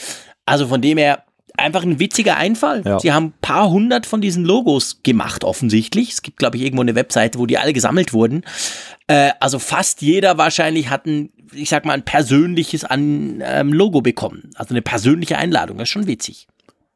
Also 0.47 0.67
von 0.67 0.81
dem 0.81 0.99
her 0.99 1.25
einfach 1.61 1.83
ein 1.83 1.99
witziger 2.01 2.37
Einfall. 2.37 2.83
Ja. 2.85 2.99
Sie 2.99 3.13
haben 3.13 3.27
ein 3.27 3.35
paar 3.41 3.71
hundert 3.71 4.07
von 4.07 4.21
diesen 4.21 4.45
Logos 4.45 5.03
gemacht, 5.03 5.45
offensichtlich. 5.45 6.11
Es 6.11 6.23
gibt, 6.23 6.39
glaube 6.39 6.57
ich, 6.57 6.65
irgendwo 6.65 6.83
eine 6.83 6.95
Webseite, 6.95 7.39
wo 7.39 7.47
die 7.47 7.59
alle 7.59 7.73
gesammelt 7.73 8.13
wurden. 8.13 8.43
Äh, 9.07 9.31
also 9.41 9.59
fast 9.59 10.03
jeder 10.03 10.39
wahrscheinlich 10.39 10.89
hat 10.91 11.07
ein, 11.07 11.31
ich 11.53 11.69
sag 11.69 11.85
mal, 11.85 11.93
ein 11.93 12.05
persönliches 12.05 12.85
an, 12.85 13.43
ähm, 13.45 13.73
Logo 13.73 14.01
bekommen. 14.01 14.51
Also 14.55 14.75
eine 14.75 14.83
persönliche 14.83 15.39
Einladung. 15.39 15.79
Das 15.79 15.89
ist 15.89 15.93
schon 15.93 16.07
witzig. 16.07 16.49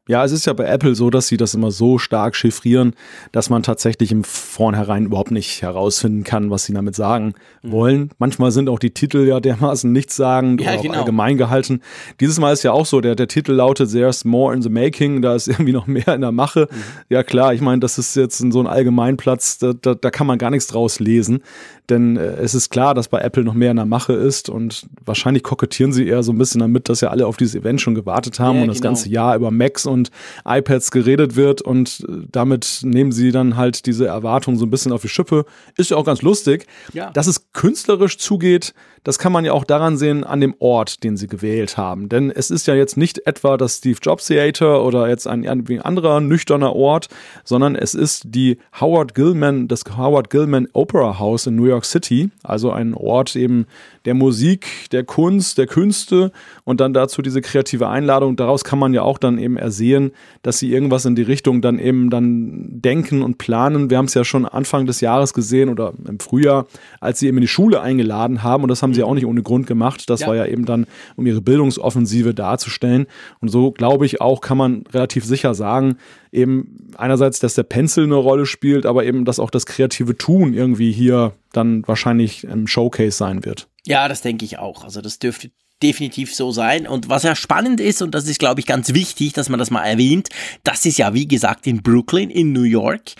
Ja, 0.06 0.22
es 0.22 0.32
ist 0.32 0.44
ja 0.44 0.52
bei 0.52 0.66
Apple 0.66 0.94
so, 0.94 1.08
dass 1.08 1.28
sie 1.28 1.38
das 1.38 1.54
immer 1.54 1.70
so 1.70 1.98
stark 1.98 2.36
chiffrieren, 2.36 2.92
dass 3.32 3.48
man 3.48 3.62
tatsächlich 3.62 4.12
im 4.12 4.22
Vornherein 4.22 5.06
überhaupt 5.06 5.30
nicht 5.30 5.62
herausfinden 5.62 6.24
kann, 6.24 6.50
was 6.50 6.64
sie 6.64 6.74
damit 6.74 6.94
sagen 6.94 7.32
mhm. 7.62 7.72
wollen. 7.72 8.10
Manchmal 8.18 8.50
sind 8.50 8.68
auch 8.68 8.78
die 8.78 8.90
Titel 8.90 9.26
ja 9.26 9.40
dermaßen 9.40 9.90
nichtssagend 9.90 10.60
ja, 10.60 10.74
oder 10.74 10.82
genau. 10.82 10.98
allgemein 10.98 11.38
gehalten. 11.38 11.80
Dieses 12.20 12.38
Mal 12.38 12.52
ist 12.52 12.64
ja 12.64 12.72
auch 12.72 12.84
so, 12.84 13.00
der, 13.00 13.14
der 13.14 13.28
Titel 13.28 13.52
lautet 13.52 13.92
There's 13.92 14.26
more 14.26 14.54
in 14.54 14.60
the 14.60 14.68
making, 14.68 15.22
da 15.22 15.34
ist 15.34 15.48
irgendwie 15.48 15.72
noch 15.72 15.86
mehr 15.86 16.08
in 16.08 16.20
der 16.20 16.32
Mache. 16.32 16.68
Mhm. 16.70 16.76
Ja 17.08 17.22
klar, 17.22 17.54
ich 17.54 17.62
meine, 17.62 17.80
das 17.80 17.96
ist 17.96 18.14
jetzt 18.14 18.36
so 18.36 18.60
ein 18.60 18.66
Allgemeinplatz, 18.66 19.56
da, 19.56 19.72
da, 19.72 19.94
da 19.94 20.10
kann 20.10 20.26
man 20.26 20.36
gar 20.36 20.50
nichts 20.50 20.66
draus 20.66 21.00
lesen. 21.00 21.42
Denn 21.90 22.16
äh, 22.16 22.36
es 22.36 22.54
ist 22.54 22.70
klar, 22.70 22.94
dass 22.94 23.08
bei 23.08 23.20
Apple 23.20 23.44
noch 23.44 23.54
mehr 23.54 23.70
in 23.70 23.76
der 23.76 23.86
Mache 23.86 24.14
ist 24.14 24.48
und 24.48 24.86
wahrscheinlich 25.04 25.42
kokettieren 25.42 25.92
sie 25.92 26.06
eher 26.06 26.22
so 26.22 26.32
ein 26.32 26.38
bisschen 26.38 26.60
damit, 26.60 26.88
dass 26.88 27.02
ja 27.02 27.10
alle 27.10 27.26
auf 27.26 27.36
dieses 27.36 27.54
Event 27.54 27.80
schon 27.80 27.94
gewartet 27.94 28.40
haben 28.40 28.56
ja, 28.56 28.62
und 28.62 28.68
das 28.68 28.78
genau. 28.78 28.90
ganze 28.90 29.10
Jahr 29.10 29.36
über 29.36 29.50
Macs 29.50 29.84
und 29.84 30.10
iPads 30.46 30.90
geredet 30.90 31.36
wird 31.36 31.60
und 31.60 32.06
äh, 32.08 32.26
damit 32.30 32.80
nehmen 32.82 33.12
sie 33.12 33.32
dann 33.32 33.56
halt 33.56 33.84
diese 33.86 34.06
Erwartungen 34.06 34.56
so 34.56 34.64
ein 34.64 34.70
bisschen 34.70 34.92
auf 34.92 35.02
die 35.02 35.08
Schippe. 35.08 35.44
Ist 35.76 35.90
ja 35.90 35.96
auch 35.96 36.06
ganz 36.06 36.22
lustig. 36.22 36.66
Ja. 36.92 37.10
Dass 37.10 37.26
es 37.26 37.52
künstlerisch 37.52 38.16
zugeht, 38.18 38.72
das 39.04 39.18
kann 39.18 39.32
man 39.32 39.44
ja 39.44 39.52
auch 39.52 39.64
daran 39.64 39.98
sehen, 39.98 40.24
an 40.24 40.40
dem 40.40 40.54
Ort, 40.60 41.04
den 41.04 41.18
sie 41.18 41.26
gewählt 41.26 41.76
haben. 41.76 42.08
Denn 42.08 42.30
es 42.30 42.50
ist 42.50 42.66
ja 42.66 42.74
jetzt 42.74 42.96
nicht 42.96 43.26
etwa 43.26 43.58
das 43.58 43.76
Steve 43.76 43.98
Jobs 44.00 44.26
Theater 44.26 44.82
oder 44.82 45.08
jetzt 45.08 45.26
ein, 45.26 45.46
ein 45.46 45.82
anderer 45.82 46.20
nüchterner 46.20 46.74
Ort, 46.74 47.08
sondern 47.44 47.76
es 47.76 47.94
ist 47.94 48.22
die 48.24 48.58
Howard 48.80 49.14
Gilman, 49.14 49.68
das 49.68 49.84
Howard 49.96 50.30
Gilman 50.30 50.68
Opera 50.72 51.18
House 51.18 51.46
in 51.46 51.54
New 51.54 51.66
York 51.66 51.73
City. 51.82 52.30
Also 52.42 52.70
ein 52.70 52.94
Ort 52.94 53.36
eben 53.36 53.66
der 54.04 54.14
Musik, 54.14 54.66
der 54.92 55.04
Kunst, 55.04 55.58
der 55.58 55.66
Künste 55.66 56.30
und 56.64 56.80
dann 56.80 56.92
dazu 56.92 57.22
diese 57.22 57.40
kreative 57.40 57.88
Einladung. 57.88 58.36
Daraus 58.36 58.64
kann 58.64 58.78
man 58.78 58.94
ja 58.94 59.02
auch 59.02 59.18
dann 59.18 59.38
eben 59.38 59.56
ersehen, 59.56 59.74
sehen, 59.84 60.12
dass 60.42 60.58
sie 60.58 60.72
irgendwas 60.72 61.04
in 61.04 61.14
die 61.14 61.22
Richtung 61.22 61.60
dann 61.60 61.78
eben 61.78 62.10
dann 62.10 62.80
denken 62.80 63.22
und 63.22 63.38
planen. 63.38 63.90
Wir 63.90 63.98
haben 63.98 64.06
es 64.06 64.14
ja 64.14 64.24
schon 64.24 64.46
Anfang 64.46 64.86
des 64.86 65.00
Jahres 65.00 65.34
gesehen 65.34 65.68
oder 65.68 65.92
im 66.06 66.18
Frühjahr, 66.20 66.66
als 67.00 67.18
sie 67.18 67.28
eben 67.28 67.38
in 67.38 67.42
die 67.42 67.48
Schule 67.48 67.80
eingeladen 67.80 68.42
haben 68.42 68.62
und 68.62 68.68
das 68.68 68.82
haben 68.82 68.94
sie 68.94 69.00
mhm. 69.00 69.06
auch 69.06 69.14
nicht 69.14 69.26
ohne 69.26 69.42
Grund 69.42 69.66
gemacht. 69.66 70.08
Das 70.10 70.20
ja. 70.20 70.28
war 70.28 70.36
ja 70.36 70.46
eben 70.46 70.64
dann, 70.64 70.86
um 71.16 71.26
ihre 71.26 71.40
Bildungsoffensive 71.40 72.34
darzustellen. 72.34 73.06
Und 73.40 73.48
so 73.48 73.72
glaube 73.72 74.06
ich 74.06 74.20
auch, 74.20 74.40
kann 74.40 74.58
man 74.58 74.84
relativ 74.92 75.24
sicher 75.24 75.54
sagen, 75.54 75.96
eben 76.34 76.92
einerseits, 76.96 77.38
dass 77.38 77.54
der 77.54 77.62
Pencil 77.62 78.04
eine 78.04 78.16
Rolle 78.16 78.46
spielt, 78.46 78.86
aber 78.86 79.04
eben, 79.04 79.24
dass 79.24 79.38
auch 79.38 79.50
das 79.50 79.66
kreative 79.66 80.16
Tun 80.16 80.52
irgendwie 80.54 80.92
hier 80.92 81.32
dann 81.52 81.86
wahrscheinlich 81.86 82.44
im 82.44 82.66
Showcase 82.66 83.16
sein 83.16 83.44
wird. 83.44 83.68
Ja, 83.86 84.08
das 84.08 84.22
denke 84.22 84.44
ich 84.44 84.58
auch. 84.58 84.84
Also 84.84 85.00
das 85.00 85.18
dürfte 85.18 85.50
definitiv 85.82 86.34
so 86.34 86.50
sein. 86.50 86.86
Und 86.86 87.08
was 87.08 87.24
ja 87.24 87.34
spannend 87.34 87.80
ist, 87.80 88.00
und 88.00 88.14
das 88.14 88.26
ist, 88.26 88.38
glaube 88.38 88.60
ich, 88.60 88.66
ganz 88.66 88.94
wichtig, 88.94 89.32
dass 89.32 89.48
man 89.48 89.58
das 89.58 89.70
mal 89.70 89.84
erwähnt, 89.84 90.28
das 90.62 90.86
ist 90.86 90.98
ja, 90.98 91.14
wie 91.14 91.28
gesagt, 91.28 91.66
in 91.66 91.82
Brooklyn, 91.82 92.30
in 92.30 92.52
New 92.52 92.62
York. 92.62 93.12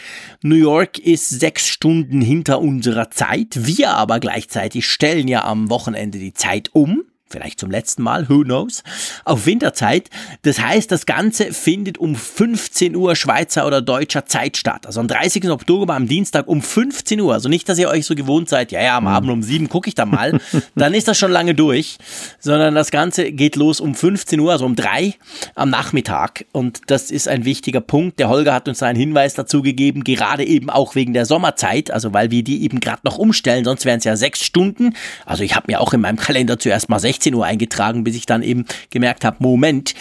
New 0.43 0.55
York 0.57 0.99
ist 0.99 1.29
sechs 1.29 1.69
Stunden 1.69 2.21
hinter 2.21 2.61
unserer 2.61 3.11
Zeit. 3.11 3.67
Wir 3.67 3.91
aber 3.91 4.21
gleichzeitig 4.21 4.87
stellen 4.87 5.29
ja 5.29 5.45
am 5.45 5.69
Wochenende 5.69 6.19
die 6.19 6.33
Zeit 6.33 6.71
um 6.73 7.05
vielleicht 7.29 7.59
zum 7.59 7.71
letzten 7.71 8.03
Mal, 8.03 8.29
who 8.29 8.43
knows, 8.43 8.83
auf 9.25 9.47
Winterzeit. 9.47 10.09
Das 10.43 10.61
heißt, 10.61 10.91
das 10.93 11.07
Ganze 11.07 11.53
findet 11.53 11.99
um 11.99 12.15
15 12.15 12.95
Uhr 12.95 13.17
Schweizer 13.17 13.67
oder 13.67 13.83
deutscher 13.83 14.27
Zeit 14.27 14.57
statt. 14.57 14.87
Also 14.87 15.01
am 15.01 15.09
30. 15.09 15.51
Oktober 15.51 15.95
am 15.95 16.07
Dienstag 16.07 16.47
um 16.47 16.63
15 16.63 17.21
Uhr. 17.21 17.33
Also 17.33 17.49
nicht, 17.49 17.69
dass 17.69 17.79
ihr 17.79 17.89
euch 17.89 18.07
so 18.07 18.15
gewohnt 18.15 18.49
seid, 18.49 18.71
ja, 18.73 18.81
ja, 18.81 18.97
am 18.97 19.09
Abend 19.09 19.31
um 19.31 19.43
7 19.43 19.69
gucke 19.69 19.89
ich 19.89 19.95
da 19.95 20.07
mal. 20.07 20.39
Dann 20.77 20.95
ist 20.95 21.09
das 21.09 21.19
schon 21.19 21.33
lange 21.33 21.55
durch. 21.55 21.99
Sondern 22.39 22.75
das 22.75 22.91
Ganze 22.91 23.33
geht 23.33 23.57
los 23.57 23.81
um 23.81 23.95
15 23.95 24.39
Uhr, 24.39 24.53
also 24.53 24.65
um 24.65 24.77
3 24.77 25.15
am 25.55 25.71
Nachmittag. 25.71 26.45
Und 26.53 26.83
das 26.87 27.11
ist 27.11 27.27
ein 27.27 27.45
wichtiger 27.45 27.81
Punkt. 27.81 28.19
Der 28.21 28.29
Holger 28.29 28.55
hat 28.55 28.69
uns 28.69 28.83
einen 28.83 28.99
Hinweis 28.99 29.35
dazu 29.35 29.63
gegeben, 29.63 30.05
gerade 30.05 30.45
eben 30.45 30.71
auch 30.71 30.95
wegen 30.95 31.15
der 31.15 31.27
Sommerzeit, 31.27 31.91
also 31.91 32.13
weil 32.13 32.31
wir 32.31 32.45
die 32.45 32.63
eben 32.63 32.81
gerade 32.81 33.01
noch 33.05 33.19
umstellen, 33.19 33.65
sonst 33.65 33.85
wären 33.85 33.99
es 33.99 34.05
ja 34.05 34.15
sechs 34.17 34.45
Stunden. 34.45 34.95
Also 35.27 35.43
ich 35.43 35.57
habe 35.57 35.67
mir 35.69 35.81
auch 35.81 35.93
in 35.93 36.01
meinem 36.01 36.17
Kalender 36.17 36.59
zuerst 36.59 36.89
mal 36.89 36.99
16 36.99 37.14
16 37.15 37.35
Uhr 37.35 37.45
eingetragen, 37.45 38.05
bis 38.05 38.17
ich 38.17 38.27
dann 38.27 38.43
eben 38.43 38.67
gemerkt 38.91 39.25
habe, 39.25 39.37
Moment. 39.41 39.95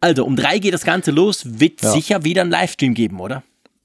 Also 0.00 0.24
um 0.24 0.36
drei 0.36 0.58
geht 0.58 0.74
das 0.74 0.84
Ganze 0.84 1.10
los, 1.10 1.42
wird 1.60 1.82
ja. 1.82 1.92
sicher 1.92 2.24
wieder 2.24 2.42
einen 2.42 2.50
Livestream 2.50 2.94
geben, 2.94 3.20
oder? 3.20 3.42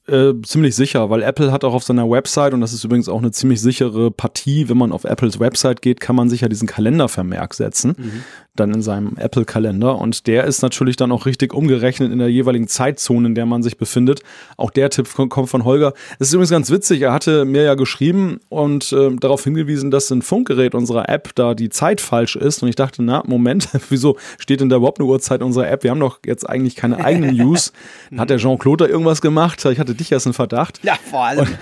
Äh, 0.08 0.34
ziemlich 0.44 0.76
sicher, 0.76 1.10
weil 1.10 1.24
Apple 1.24 1.52
hat 1.52 1.64
auch 1.64 1.74
auf 1.74 1.84
seiner 1.84 2.08
Website, 2.08 2.54
und 2.54 2.62
das 2.62 2.74
ist 2.74 2.84
übrigens 2.84 3.10
auch 3.10 3.18
eine 3.18 3.32
ziemlich 3.32 3.60
sichere 3.60 4.12
Partie, 4.12 4.70
wenn 4.70 4.78
man 4.78 4.92
auf 4.92 5.04
Apples 5.04 5.40
Website 5.40 5.82
geht, 5.82 6.00
kann 6.00 6.16
man 6.16 6.30
sich 6.30 6.42
ja 6.42 6.48
diesen 6.48 6.68
Kalendervermerk 6.68 7.56
setzen. 7.56 7.96
Mhm 7.98 8.24
dann 8.56 8.74
in 8.74 8.82
seinem 8.82 9.18
Apple-Kalender. 9.18 9.98
Und 9.98 10.28
der 10.28 10.46
ist 10.46 10.62
natürlich 10.62 10.96
dann 10.96 11.12
auch 11.12 11.26
richtig 11.26 11.54
umgerechnet 11.54 12.12
in 12.12 12.20
der 12.20 12.30
jeweiligen 12.30 12.68
Zeitzone, 12.68 13.28
in 13.28 13.36
der 13.36 13.46
man 13.46 13.64
sich 13.64 13.78
befindet. 13.78 14.22
Auch 14.58 14.72
der 14.72 14.90
Tipp 14.90 15.10
kommt 15.30 15.50
von 15.50 15.64
Holger. 15.64 15.94
Es 16.20 16.28
ist 16.28 16.34
übrigens 16.34 16.52
ganz 16.52 16.72
witzig, 16.72 17.02
er 17.02 17.14
hatte 17.14 17.46
mir 17.46 17.64
ja 17.64 17.76
geschrieben 17.76 18.40
und 18.50 18.92
äh, 18.92 19.16
darauf 19.16 19.44
hingewiesen, 19.44 19.92
dass 19.92 20.10
ein 20.12 20.22
Funkgerät 20.22 20.76
unserer 20.76 21.10
App 21.10 21.32
da 21.36 21.54
die 21.54 21.70
Zeit 21.70 22.02
falsch 22.02 22.36
ist. 22.36 22.64
Und 22.64 22.70
ich 22.70 22.76
dachte, 22.76 23.04
na, 23.04 23.24
Moment, 23.26 23.70
wieso 23.90 24.18
steht 24.38 24.62
denn 24.62 24.70
da 24.70 24.78
überhaupt 24.78 25.00
eine 25.00 25.08
Uhrzeit 25.08 25.42
unserer 25.42 25.70
App? 25.70 25.84
Wir 25.84 25.92
haben 25.92 26.00
doch 26.00 26.20
jetzt 26.26 26.50
eigentlich 26.50 26.76
keine 26.76 27.04
eigenen 27.04 27.36
News. 27.38 27.74
Hat 28.18 28.30
der 28.30 28.38
Jean-Claude 28.38 28.86
da 28.86 28.90
irgendwas 28.90 29.22
gemacht? 29.22 29.64
Ich 29.66 29.80
hatte 29.80 29.96
dich 29.96 30.12
erst 30.12 30.26
in 30.26 30.34
Verdacht. 30.34 30.80
Ja, 30.84 30.98
vor 31.10 31.26
allem. 31.26 31.40
Und, 31.40 31.58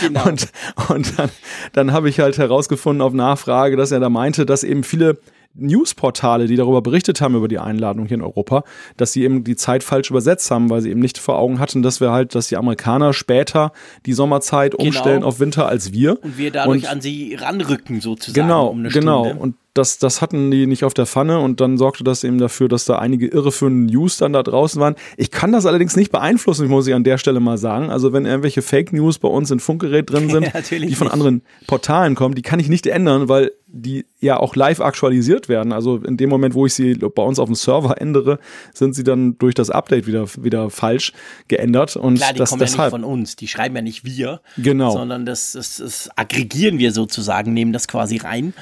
genau. 0.00 0.24
und, 0.28 0.48
und 0.88 1.18
dann, 1.18 1.30
dann 1.72 1.92
habe 1.92 2.08
ich 2.08 2.20
halt 2.20 2.38
herausgefunden 2.38 3.02
auf 3.02 3.12
Nachfrage, 3.12 3.76
dass 3.76 3.90
er 3.90 4.00
da 4.00 4.08
meinte, 4.08 4.46
dass 4.46 4.62
eben 4.62 4.84
viele 4.84 5.18
Newsportale, 5.58 6.46
die 6.46 6.56
darüber 6.56 6.82
berichtet 6.82 7.20
haben, 7.20 7.34
über 7.34 7.48
die 7.48 7.58
Einladung 7.58 8.06
hier 8.06 8.16
in 8.16 8.22
Europa, 8.22 8.64
dass 8.96 9.12
sie 9.12 9.24
eben 9.24 9.44
die 9.44 9.56
Zeit 9.56 9.82
falsch 9.82 10.10
übersetzt 10.10 10.50
haben, 10.50 10.70
weil 10.70 10.80
sie 10.80 10.90
eben 10.90 11.00
nicht 11.00 11.18
vor 11.18 11.38
Augen 11.38 11.58
hatten, 11.58 11.82
dass 11.82 12.00
wir 12.00 12.10
halt, 12.10 12.34
dass 12.34 12.48
die 12.48 12.56
Amerikaner 12.56 13.12
später 13.12 13.72
die 14.06 14.12
Sommerzeit 14.12 14.72
genau. 14.72 14.84
umstellen 14.84 15.22
auf 15.22 15.40
Winter 15.40 15.66
als 15.66 15.92
wir. 15.92 16.22
Und 16.22 16.38
wir 16.38 16.50
dadurch 16.50 16.84
und, 16.84 16.90
an 16.90 17.00
sie 17.00 17.34
ranrücken 17.34 18.00
sozusagen. 18.00 18.46
Genau, 18.46 18.68
um 18.68 18.84
genau. 18.84 19.30
Und 19.30 19.54
das, 19.78 19.98
das 19.98 20.20
hatten 20.20 20.50
die 20.50 20.66
nicht 20.66 20.84
auf 20.84 20.92
der 20.92 21.06
Pfanne 21.06 21.38
und 21.38 21.60
dann 21.60 21.78
sorgte 21.78 22.02
das 22.02 22.24
eben 22.24 22.38
dafür, 22.38 22.68
dass 22.68 22.84
da 22.84 22.98
einige 22.98 23.28
irreführende 23.28 23.92
News 23.92 24.16
dann 24.16 24.32
da 24.32 24.42
draußen 24.42 24.80
waren. 24.80 24.96
Ich 25.16 25.30
kann 25.30 25.52
das 25.52 25.66
allerdings 25.66 25.96
nicht 25.96 26.10
beeinflussen, 26.10 26.66
muss 26.68 26.86
ich 26.86 26.94
an 26.94 27.04
der 27.04 27.16
Stelle 27.16 27.38
mal 27.38 27.58
sagen. 27.58 27.90
Also 27.90 28.12
wenn 28.12 28.26
irgendwelche 28.26 28.60
Fake 28.60 28.92
News 28.92 29.18
bei 29.18 29.28
uns 29.28 29.50
in 29.50 29.60
Funkgerät 29.60 30.10
drin 30.10 30.28
sind, 30.30 30.52
die 30.70 30.94
von 30.94 31.06
nicht. 31.06 31.12
anderen 31.12 31.42
Portalen 31.66 32.16
kommen, 32.16 32.34
die 32.34 32.42
kann 32.42 32.58
ich 32.58 32.68
nicht 32.68 32.86
ändern, 32.86 33.28
weil 33.28 33.52
die 33.70 34.06
ja 34.18 34.38
auch 34.38 34.56
live 34.56 34.80
aktualisiert 34.80 35.48
werden. 35.48 35.72
Also 35.72 35.98
in 35.98 36.16
dem 36.16 36.30
Moment, 36.30 36.54
wo 36.54 36.66
ich 36.66 36.74
sie 36.74 36.94
bei 36.94 37.22
uns 37.22 37.38
auf 37.38 37.48
dem 37.48 37.54
Server 37.54 38.00
ändere, 38.00 38.38
sind 38.74 38.94
sie 38.94 39.04
dann 39.04 39.36
durch 39.38 39.54
das 39.54 39.70
Update 39.70 40.06
wieder, 40.06 40.26
wieder 40.42 40.70
falsch 40.70 41.12
geändert. 41.48 41.94
Und 41.94 42.16
Klar, 42.16 42.32
die 42.32 42.38
das, 42.38 42.50
kommen 42.50 42.60
deshalb, 42.60 42.92
ja 42.92 42.98
nicht 42.98 43.04
von 43.04 43.04
uns, 43.04 43.36
die 43.36 43.46
schreiben 43.46 43.76
ja 43.76 43.82
nicht 43.82 44.04
wir, 44.04 44.40
genau. 44.56 44.90
sondern 44.90 45.26
das, 45.26 45.52
das, 45.52 45.76
das 45.76 46.08
aggregieren 46.16 46.78
wir 46.78 46.92
sozusagen, 46.92 47.52
nehmen 47.52 47.72
das 47.72 47.86
quasi 47.86 48.16
rein. 48.16 48.54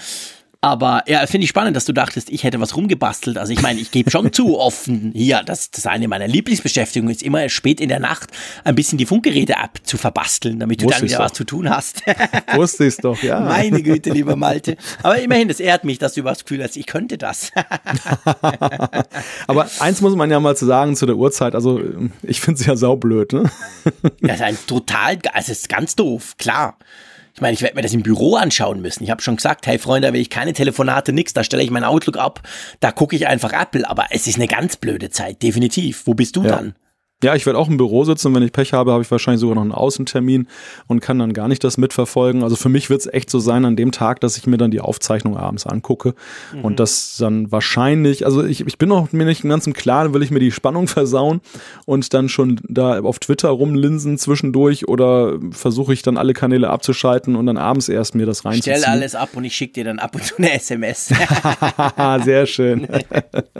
Aber 0.66 1.04
ja, 1.06 1.24
finde 1.28 1.44
ich 1.44 1.50
spannend, 1.50 1.76
dass 1.76 1.84
du 1.84 1.92
dachtest, 1.92 2.28
ich 2.28 2.42
hätte 2.42 2.60
was 2.60 2.76
rumgebastelt. 2.76 3.38
Also 3.38 3.52
ich 3.52 3.62
meine, 3.62 3.78
ich 3.78 3.92
gebe 3.92 4.10
schon 4.10 4.32
zu 4.32 4.58
offen 4.58 5.12
hier, 5.14 5.44
dass 5.44 5.70
das 5.70 5.86
eine 5.86 6.08
meiner 6.08 6.26
Lieblingsbeschäftigungen 6.26 7.14
ist, 7.14 7.22
immer 7.22 7.48
spät 7.48 7.80
in 7.80 7.88
der 7.88 8.00
Nacht 8.00 8.30
ein 8.64 8.74
bisschen 8.74 8.98
die 8.98 9.06
Funkgeräte 9.06 9.58
ab 9.58 9.78
zu 9.84 9.96
verbasteln, 9.96 10.58
damit 10.58 10.80
du 10.80 10.86
Wusste 10.86 11.02
dann 11.02 11.08
wieder 11.08 11.18
was 11.20 11.34
zu 11.34 11.44
tun 11.44 11.70
hast. 11.70 12.02
Wusste 12.54 12.84
ich 12.84 12.96
doch, 12.96 13.22
ja. 13.22 13.38
Meine 13.38 13.80
Güte, 13.80 14.10
lieber 14.10 14.34
Malte. 14.34 14.76
Aber 15.04 15.20
immerhin, 15.20 15.46
das 15.46 15.60
ehrt 15.60 15.84
mich, 15.84 15.98
dass 15.98 16.14
du 16.14 16.20
überhaupt 16.22 16.40
das 16.40 16.44
Gefühl 16.46 16.64
hast, 16.64 16.76
ich 16.76 16.86
könnte 16.86 17.16
das. 17.16 17.52
Aber 19.46 19.68
eins 19.78 20.00
muss 20.00 20.16
man 20.16 20.32
ja 20.32 20.40
mal 20.40 20.56
zu 20.56 20.66
sagen 20.66 20.96
zu 20.96 21.06
der 21.06 21.14
Uhrzeit, 21.14 21.54
also 21.54 21.80
ich 22.24 22.40
finde 22.40 22.58
es 22.60 22.66
ja 22.66 22.74
saublöd, 22.74 23.34
ne? 23.34 23.44
Das 24.20 24.36
ist 24.36 24.42
ein 24.42 24.58
total, 24.66 25.18
also 25.32 25.52
es 25.52 25.60
ist 25.60 25.68
ganz 25.68 25.94
doof, 25.94 26.34
klar. 26.38 26.76
Ich 27.36 27.42
meine, 27.42 27.52
ich 27.52 27.60
werde 27.60 27.76
mir 27.76 27.82
das 27.82 27.92
im 27.92 28.02
Büro 28.02 28.36
anschauen 28.36 28.80
müssen. 28.80 29.04
Ich 29.04 29.10
habe 29.10 29.20
schon 29.20 29.36
gesagt, 29.36 29.66
hey 29.66 29.78
Freunde, 29.78 30.08
da 30.08 30.14
will 30.14 30.22
ich 30.22 30.30
keine 30.30 30.54
Telefonate, 30.54 31.12
nix, 31.12 31.34
da 31.34 31.44
stelle 31.44 31.62
ich 31.62 31.70
mein 31.70 31.84
Outlook 31.84 32.16
ab, 32.16 32.40
da 32.80 32.92
gucke 32.92 33.14
ich 33.14 33.26
einfach 33.26 33.52
Apple, 33.52 33.86
aber 33.86 34.06
es 34.08 34.26
ist 34.26 34.36
eine 34.36 34.46
ganz 34.46 34.76
blöde 34.76 35.10
Zeit, 35.10 35.42
definitiv. 35.42 36.06
Wo 36.06 36.14
bist 36.14 36.34
du 36.36 36.44
ja. 36.44 36.48
dann? 36.48 36.74
Ja, 37.24 37.34
ich 37.34 37.46
werde 37.46 37.58
auch 37.58 37.68
im 37.68 37.78
Büro 37.78 38.04
sitzen. 38.04 38.34
Wenn 38.34 38.42
ich 38.42 38.52
Pech 38.52 38.74
habe, 38.74 38.92
habe 38.92 39.02
ich 39.02 39.10
wahrscheinlich 39.10 39.40
sogar 39.40 39.54
noch 39.54 39.62
einen 39.62 39.72
Außentermin 39.72 40.48
und 40.86 41.00
kann 41.00 41.18
dann 41.18 41.32
gar 41.32 41.48
nicht 41.48 41.64
das 41.64 41.78
mitverfolgen. 41.78 42.42
Also 42.42 42.56
für 42.56 42.68
mich 42.68 42.90
wird 42.90 43.00
es 43.00 43.06
echt 43.06 43.30
so 43.30 43.38
sein 43.38 43.64
an 43.64 43.74
dem 43.74 43.90
Tag, 43.90 44.20
dass 44.20 44.36
ich 44.36 44.46
mir 44.46 44.58
dann 44.58 44.70
die 44.70 44.80
Aufzeichnung 44.80 45.34
abends 45.34 45.66
angucke 45.66 46.14
mhm. 46.54 46.62
und 46.62 46.78
das 46.78 47.16
dann 47.16 47.50
wahrscheinlich, 47.50 48.26
also 48.26 48.44
ich, 48.44 48.66
ich 48.66 48.76
bin 48.76 48.90
noch 48.90 49.12
mir 49.12 49.24
nicht 49.24 49.42
ganz 49.44 49.66
im 49.66 49.72
Klaren, 49.72 50.12
will 50.12 50.22
ich 50.22 50.30
mir 50.30 50.40
die 50.40 50.52
Spannung 50.52 50.88
versauen 50.88 51.40
und 51.86 52.12
dann 52.12 52.28
schon 52.28 52.60
da 52.68 53.00
auf 53.00 53.18
Twitter 53.18 53.48
rumlinsen 53.48 54.18
zwischendurch 54.18 54.86
oder 54.86 55.38
versuche 55.52 55.94
ich 55.94 56.02
dann 56.02 56.18
alle 56.18 56.34
Kanäle 56.34 56.68
abzuschalten 56.68 57.34
und 57.34 57.46
dann 57.46 57.56
abends 57.56 57.88
erst 57.88 58.14
mir 58.14 58.26
das 58.26 58.44
reinzuziehen. 58.44 58.76
Stell 58.76 58.90
alles 58.90 59.14
ab 59.14 59.30
und 59.32 59.44
ich 59.44 59.56
schicke 59.56 59.72
dir 59.72 59.84
dann 59.84 60.00
ab 60.00 60.14
und 60.14 60.22
zu 60.22 60.36
eine 60.36 60.52
SMS. 60.52 61.06
Sehr 62.24 62.44
schön. 62.44 62.86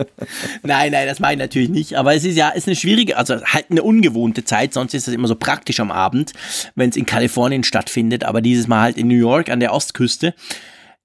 nein, 0.62 0.92
nein, 0.92 1.06
das 1.06 1.20
mache 1.20 1.32
ich 1.32 1.38
natürlich 1.38 1.70
nicht. 1.70 1.94
Aber 1.94 2.14
es 2.14 2.22
ist 2.24 2.36
ja, 2.36 2.50
ist 2.50 2.66
eine 2.66 2.76
schwierige, 2.76 3.16
also 3.16 3.45
halt 3.46 3.70
eine 3.70 3.82
ungewohnte 3.82 4.44
Zeit, 4.44 4.72
sonst 4.72 4.94
ist 4.94 5.06
das 5.06 5.14
immer 5.14 5.28
so 5.28 5.36
praktisch 5.36 5.80
am 5.80 5.90
Abend, 5.90 6.32
wenn 6.74 6.90
es 6.90 6.96
in 6.96 7.06
Kalifornien 7.06 7.64
stattfindet, 7.64 8.24
aber 8.24 8.40
dieses 8.40 8.66
Mal 8.66 8.82
halt 8.82 8.98
in 8.98 9.08
New 9.08 9.16
York 9.16 9.48
an 9.48 9.60
der 9.60 9.72
Ostküste. 9.72 10.34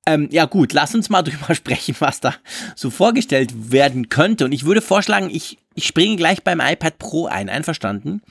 Ähm, 0.06 0.30
ja 0.32 0.45
gut, 0.45 0.73
lass 0.73 0.95
uns 0.95 1.10
mal 1.10 1.21
drüber 1.21 1.54
sprechen, 1.56 1.95
was 1.99 2.19
da 2.19 2.36
so 2.75 2.89
vorgestellt 2.89 3.71
werden 3.71 4.10
könnte. 4.10 4.45
Und 4.45 4.51
ich 4.51 4.65
würde 4.65 4.82
vorschlagen, 4.82 5.30
ich, 5.32 5.58
ich 5.74 5.88
springe 5.88 6.18
gleich 6.18 6.44
beim 6.44 6.60
iPad 6.60 7.00
Pro 7.00 7.28
ein. 7.28 7.50
Einverstanden? 7.50 8.22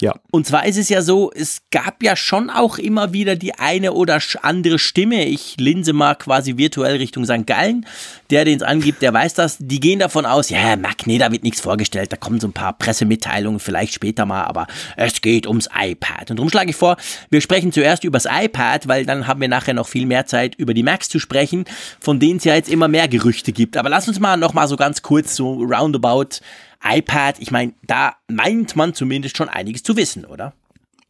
Ja. 0.00 0.14
Und 0.30 0.46
zwar 0.46 0.66
ist 0.66 0.78
es 0.78 0.88
ja 0.88 1.02
so, 1.02 1.30
es 1.34 1.62
gab 1.70 2.02
ja 2.02 2.16
schon 2.16 2.48
auch 2.48 2.78
immer 2.78 3.12
wieder 3.12 3.36
die 3.36 3.54
eine 3.54 3.92
oder 3.92 4.18
andere 4.42 4.78
Stimme. 4.78 5.24
Ich 5.26 5.56
linse 5.58 5.92
mal 5.92 6.14
quasi 6.14 6.56
virtuell 6.56 6.96
Richtung 6.96 7.24
St. 7.24 7.46
Gallen. 7.46 7.86
Der, 8.30 8.44
den 8.44 8.56
es 8.56 8.62
angibt, 8.62 9.02
der 9.02 9.12
weiß 9.12 9.34
das. 9.34 9.56
Die 9.58 9.80
gehen 9.80 9.98
davon 9.98 10.24
aus, 10.24 10.48
ja, 10.50 10.76
Mac, 10.76 11.06
nee, 11.06 11.18
da 11.18 11.32
wird 11.32 11.42
nichts 11.42 11.60
vorgestellt. 11.60 12.12
Da 12.12 12.16
kommen 12.16 12.40
so 12.40 12.48
ein 12.48 12.52
paar 12.52 12.72
Pressemitteilungen, 12.74 13.60
vielleicht 13.60 13.94
später 13.94 14.24
mal, 14.24 14.44
aber 14.44 14.66
es 14.96 15.20
geht 15.20 15.46
ums 15.46 15.68
iPad. 15.78 16.30
Und 16.30 16.38
darum 16.38 16.50
schlage 16.50 16.70
ich 16.70 16.76
vor, 16.76 16.96
wir 17.30 17.40
sprechen 17.40 17.72
zuerst 17.72 18.04
übers 18.04 18.26
iPad, 18.26 18.88
weil 18.88 19.04
dann 19.04 19.26
haben 19.26 19.40
wir 19.40 19.48
nachher 19.48 19.74
noch 19.74 19.88
viel 19.88 20.06
mehr 20.06 20.26
Zeit, 20.26 20.54
über 20.54 20.74
die 20.74 20.82
Macs 20.82 21.08
zu 21.08 21.18
sprechen, 21.18 21.64
von 21.98 22.20
denen 22.20 22.38
es 22.38 22.44
ja 22.44 22.54
jetzt 22.54 22.70
immer 22.70 22.88
mehr 22.88 23.08
Gerüchte 23.08 23.52
gibt. 23.52 23.76
Aber 23.76 23.88
lass 23.88 24.08
uns 24.08 24.20
mal 24.20 24.36
noch 24.36 24.54
mal 24.54 24.68
so 24.68 24.76
ganz 24.76 25.02
kurz 25.02 25.36
so 25.36 25.54
roundabout 25.54 26.40
iPad, 26.82 27.38
ich 27.40 27.50
meine, 27.50 27.74
da 27.82 28.16
meint 28.28 28.76
man 28.76 28.94
zumindest 28.94 29.36
schon 29.36 29.48
einiges 29.48 29.82
zu 29.82 29.96
wissen, 29.96 30.24
oder? 30.24 30.54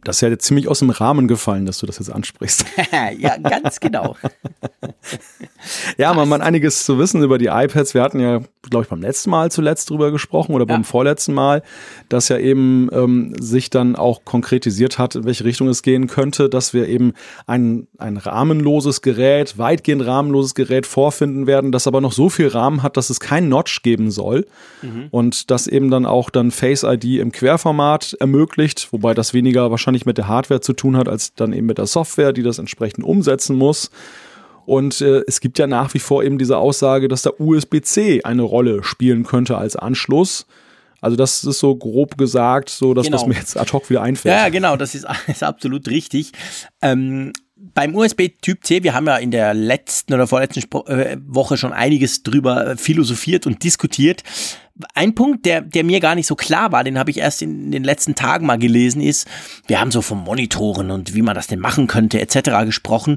Das 0.05 0.17
ist 0.17 0.23
ja 0.23 0.39
ziemlich 0.39 0.69
aus 0.69 0.79
dem 0.79 0.91
Rahmen 0.91 1.29
gefallen, 1.29 1.67
dass 1.67 1.79
du 1.79 1.87
das 1.87 1.99
jetzt 1.99 2.11
ansprichst. 2.11 2.65
ja, 3.19 3.37
ganz 3.37 3.81
genau. 3.81 4.17
ja, 5.99 6.13
man 6.15 6.33
hat 6.33 6.41
einiges 6.41 6.85
zu 6.85 6.99
wissen 6.99 7.23
über 7.23 7.39
die 7.39 7.47
iPads. 7.47 7.95
Wir 7.95 8.03
hatten 8.03 8.21
ja, 8.21 8.41
glaube 8.69 8.85
ich, 8.85 8.89
beim 8.89 9.03
letzten 9.03 9.31
Mal 9.31 9.51
zuletzt 9.51 9.91
drüber 9.91 10.11
gesprochen 10.11 10.55
oder 10.55 10.67
beim 10.67 10.81
ja. 10.81 10.87
vorletzten 10.87 11.35
Mal, 11.35 11.63
dass 12.09 12.29
ja 12.29 12.39
eben 12.39 12.89
ähm, 12.93 13.35
sich 13.39 13.71
dann 13.71 13.95
auch 13.97 14.25
konkretisiert 14.25 14.99
hat, 14.99 15.17
in 15.17 15.25
welche 15.25 15.45
Richtung 15.45 15.69
es 15.69 15.83
gehen 15.83 16.07
könnte, 16.07 16.49
dass 16.49 16.73
wir 16.73 16.89
eben 16.89 17.13
ein, 17.47 17.87
ein 17.99 18.17
rahmenloses 18.17 19.03
Gerät, 19.03 19.59
weitgehend 19.59 20.07
rahmenloses 20.07 20.55
Gerät 20.55 20.87
vorfinden 20.87 21.47
werden, 21.47 21.73
das 21.73 21.87
aber 21.87 22.01
noch 22.01 22.13
so 22.13 22.31
viel 22.31 22.49
Rahmen 22.49 22.83
hat, 22.83 22.97
dass 22.97 23.11
es 23.11 23.21
kein 23.21 23.49
Notch 23.49 23.83
geben 23.83 24.11
soll. 24.11 24.47
Mhm. 24.83 25.09
Und 25.11 25.51
das 25.51 25.67
eben 25.67 25.91
dann 25.91 26.07
auch 26.07 26.31
dann 26.31 26.51
Face 26.51 26.85
ID 26.85 27.05
im 27.21 27.33
Querformat 27.33 28.17
ermöglicht, 28.19 28.89
wobei 28.93 29.15
das 29.15 29.35
weniger 29.35 29.71
wahrscheinlich 29.71 29.90
wahrscheinlich 29.91 30.07
mit 30.07 30.19
der 30.19 30.29
Hardware 30.29 30.61
zu 30.61 30.73
tun 30.73 30.97
hat, 30.97 31.09
als 31.09 31.35
dann 31.35 31.53
eben 31.53 31.67
mit 31.67 31.79
der 31.79 31.87
Software, 31.87 32.33
die 32.33 32.43
das 32.43 32.59
entsprechend 32.59 33.05
umsetzen 33.05 33.57
muss. 33.57 33.91
Und 34.67 35.01
äh, 35.01 35.23
es 35.27 35.41
gibt 35.41 35.59
ja 35.59 35.67
nach 35.67 35.95
wie 35.95 35.99
vor 35.99 36.23
eben 36.23 36.39
diese 36.39 36.59
Aussage, 36.59 37.09
dass 37.09 37.23
da 37.23 37.31
USB-C 37.37 38.23
eine 38.23 38.43
Rolle 38.43 38.85
spielen 38.85 39.25
könnte 39.25 39.57
als 39.59 39.75
Anschluss. 39.75 40.47
Also 41.01 41.17
das 41.17 41.43
ist 41.43 41.59
so 41.59 41.75
grob 41.75 42.17
gesagt, 42.17 42.69
so 42.69 42.95
dass 42.95 43.07
genau. 43.07 43.19
was 43.19 43.27
mir 43.27 43.35
jetzt 43.35 43.57
ad 43.57 43.73
hoc 43.73 43.91
wieder 43.91 44.03
einfällt. 44.03 44.33
Ja, 44.33 44.49
genau, 44.49 44.77
das 44.77 44.95
ist, 44.95 45.07
ist 45.27 45.43
absolut 45.43 45.89
richtig. 45.89 46.31
Ähm, 46.83 47.33
beim 47.57 47.97
USB 47.97 48.29
Typ 48.41 48.65
C, 48.65 48.85
wir 48.85 48.95
haben 48.95 49.07
ja 49.07 49.17
in 49.17 49.33
der 49.33 49.55
letzten 49.55 50.15
oder 50.15 50.27
vorletzten 50.27 50.63
äh, 50.87 51.17
Woche 51.27 51.57
schon 51.57 51.73
einiges 51.73 52.23
drüber 52.23 52.77
philosophiert 52.77 53.47
und 53.47 53.65
diskutiert. 53.65 54.23
Ein 54.95 55.15
Punkt, 55.15 55.47
der, 55.47 55.61
der 55.61 55.85
mir 55.85 56.01
gar 56.01 56.15
nicht 56.15 56.27
so 56.27 56.35
klar 56.35 56.73
war, 56.73 56.85
den 56.85 56.99
habe 56.99 57.11
ich 57.11 57.19
erst 57.19 57.43
in 57.43 57.71
den 57.71 57.85
letzten 57.85 58.15
Tagen 58.15 58.47
mal 58.47 58.59
gelesen, 58.59 59.01
ist, 59.01 59.27
wir 59.67 59.81
haben 59.81 59.91
so 59.91 60.03
vom 60.03 60.23
Monitoren 60.23 60.91
und 60.91 61.15
wie 61.15 61.23
man 61.23 61.35
das 61.35 61.47
denn 61.47 61.61
machen 61.61 61.87
könnte, 61.87 62.21
etc. 62.21 62.65
gesprochen. 62.65 63.17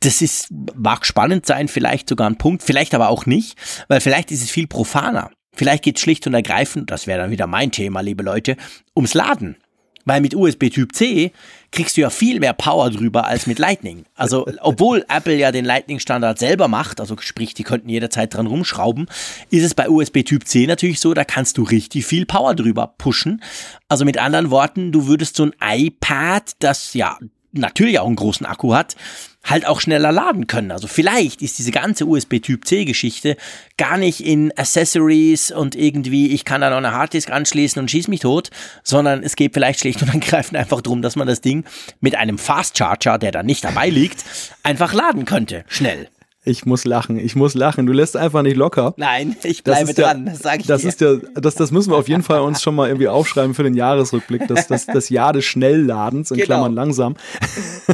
Das 0.00 0.22
ist, 0.22 0.48
mag 0.74 1.06
spannend 1.06 1.46
sein, 1.46 1.68
vielleicht 1.68 2.08
sogar 2.08 2.28
ein 2.28 2.38
Punkt, 2.38 2.62
vielleicht 2.62 2.94
aber 2.94 3.08
auch 3.08 3.26
nicht, 3.26 3.56
weil 3.88 4.00
vielleicht 4.00 4.30
ist 4.30 4.42
es 4.42 4.50
viel 4.50 4.66
profaner. 4.66 5.30
Vielleicht 5.54 5.84
geht 5.84 5.96
es 5.96 6.02
schlicht 6.02 6.26
und 6.26 6.34
ergreifend, 6.34 6.90
das 6.90 7.06
wäre 7.06 7.20
dann 7.20 7.30
wieder 7.30 7.46
mein 7.46 7.70
Thema, 7.70 8.00
liebe 8.00 8.24
Leute, 8.24 8.56
ums 8.96 9.14
Laden. 9.14 9.56
Weil 10.04 10.20
mit 10.20 10.34
USB 10.34 10.68
Typ 10.68 10.94
C 10.94 11.32
kriegst 11.74 11.96
du 11.96 12.02
ja 12.02 12.10
viel 12.10 12.40
mehr 12.40 12.52
Power 12.52 12.88
drüber 12.90 13.26
als 13.26 13.46
mit 13.46 13.58
Lightning. 13.58 14.04
Also, 14.14 14.46
obwohl 14.60 15.04
Apple 15.08 15.34
ja 15.34 15.50
den 15.50 15.64
Lightning-Standard 15.64 16.38
selber 16.38 16.68
macht, 16.68 17.00
also 17.00 17.16
sprich, 17.18 17.52
die 17.52 17.64
könnten 17.64 17.88
jederzeit 17.88 18.32
dran 18.32 18.46
rumschrauben, 18.46 19.06
ist 19.50 19.64
es 19.64 19.74
bei 19.74 19.88
USB 19.90 20.22
Typ 20.22 20.46
C 20.46 20.66
natürlich 20.66 21.00
so, 21.00 21.14
da 21.14 21.24
kannst 21.24 21.58
du 21.58 21.64
richtig 21.64 22.06
viel 22.06 22.26
Power 22.26 22.54
drüber 22.54 22.94
pushen. 22.96 23.42
Also 23.88 24.04
mit 24.04 24.18
anderen 24.18 24.50
Worten, 24.50 24.92
du 24.92 25.06
würdest 25.06 25.36
so 25.36 25.44
ein 25.44 25.54
iPad, 25.60 26.52
das 26.60 26.94
ja 26.94 27.18
natürlich 27.54 27.98
auch 27.98 28.06
einen 28.06 28.16
großen 28.16 28.46
Akku 28.46 28.74
hat, 28.74 28.96
halt 29.44 29.66
auch 29.66 29.80
schneller 29.80 30.10
laden 30.10 30.46
können. 30.46 30.70
Also 30.70 30.88
vielleicht 30.88 31.42
ist 31.42 31.58
diese 31.58 31.70
ganze 31.70 32.06
USB-Typ-C-Geschichte 32.06 33.36
gar 33.76 33.98
nicht 33.98 34.24
in 34.24 34.56
Accessories 34.56 35.52
und 35.52 35.76
irgendwie, 35.76 36.32
ich 36.32 36.44
kann 36.44 36.62
da 36.62 36.70
noch 36.70 36.78
eine 36.78 36.92
Harddisk 36.92 37.30
anschließen 37.30 37.80
und 37.80 37.90
schieß 37.90 38.08
mich 38.08 38.20
tot, 38.20 38.50
sondern 38.82 39.22
es 39.22 39.36
geht 39.36 39.52
vielleicht 39.54 39.80
schlicht 39.80 40.02
und 40.02 40.12
ergreifend 40.14 40.56
einfach 40.56 40.80
darum, 40.80 41.02
dass 41.02 41.16
man 41.16 41.26
das 41.26 41.40
Ding 41.40 41.64
mit 42.00 42.14
einem 42.14 42.38
Fast 42.38 42.78
Charger, 42.78 43.18
der 43.18 43.32
da 43.32 43.42
nicht 43.42 43.64
dabei 43.64 43.90
liegt, 43.90 44.24
einfach 44.62 44.94
laden 44.94 45.26
könnte. 45.26 45.64
Schnell. 45.68 46.08
Ich 46.46 46.66
muss 46.66 46.84
lachen, 46.84 47.16
ich 47.16 47.36
muss 47.36 47.54
lachen. 47.54 47.86
Du 47.86 47.94
lässt 47.94 48.18
einfach 48.18 48.42
nicht 48.42 48.56
locker. 48.56 48.92
Nein, 48.98 49.34
ich 49.44 49.64
bleibe 49.64 49.94
dran, 49.94 50.26
das 50.26 50.40
sage 50.40 50.60
ich 50.60 50.66
das 50.66 50.82
dir. 50.82 50.88
Ist 50.88 51.00
ja, 51.00 51.16
das, 51.34 51.54
das 51.54 51.70
müssen 51.70 51.90
wir 51.90 51.96
auf 51.96 52.08
jeden 52.08 52.22
Fall 52.22 52.40
uns 52.40 52.60
schon 52.60 52.74
mal 52.74 52.88
irgendwie 52.88 53.08
aufschreiben 53.08 53.54
für 53.54 53.62
den 53.62 53.72
Jahresrückblick. 53.72 54.46
Das, 54.46 54.66
das, 54.66 54.84
das 54.84 55.08
Jahr 55.08 55.32
des 55.32 55.46
Schnellladens, 55.46 56.30
in 56.30 56.36
genau. 56.36 56.46
Klammern 56.46 56.74
langsam. 56.74 57.16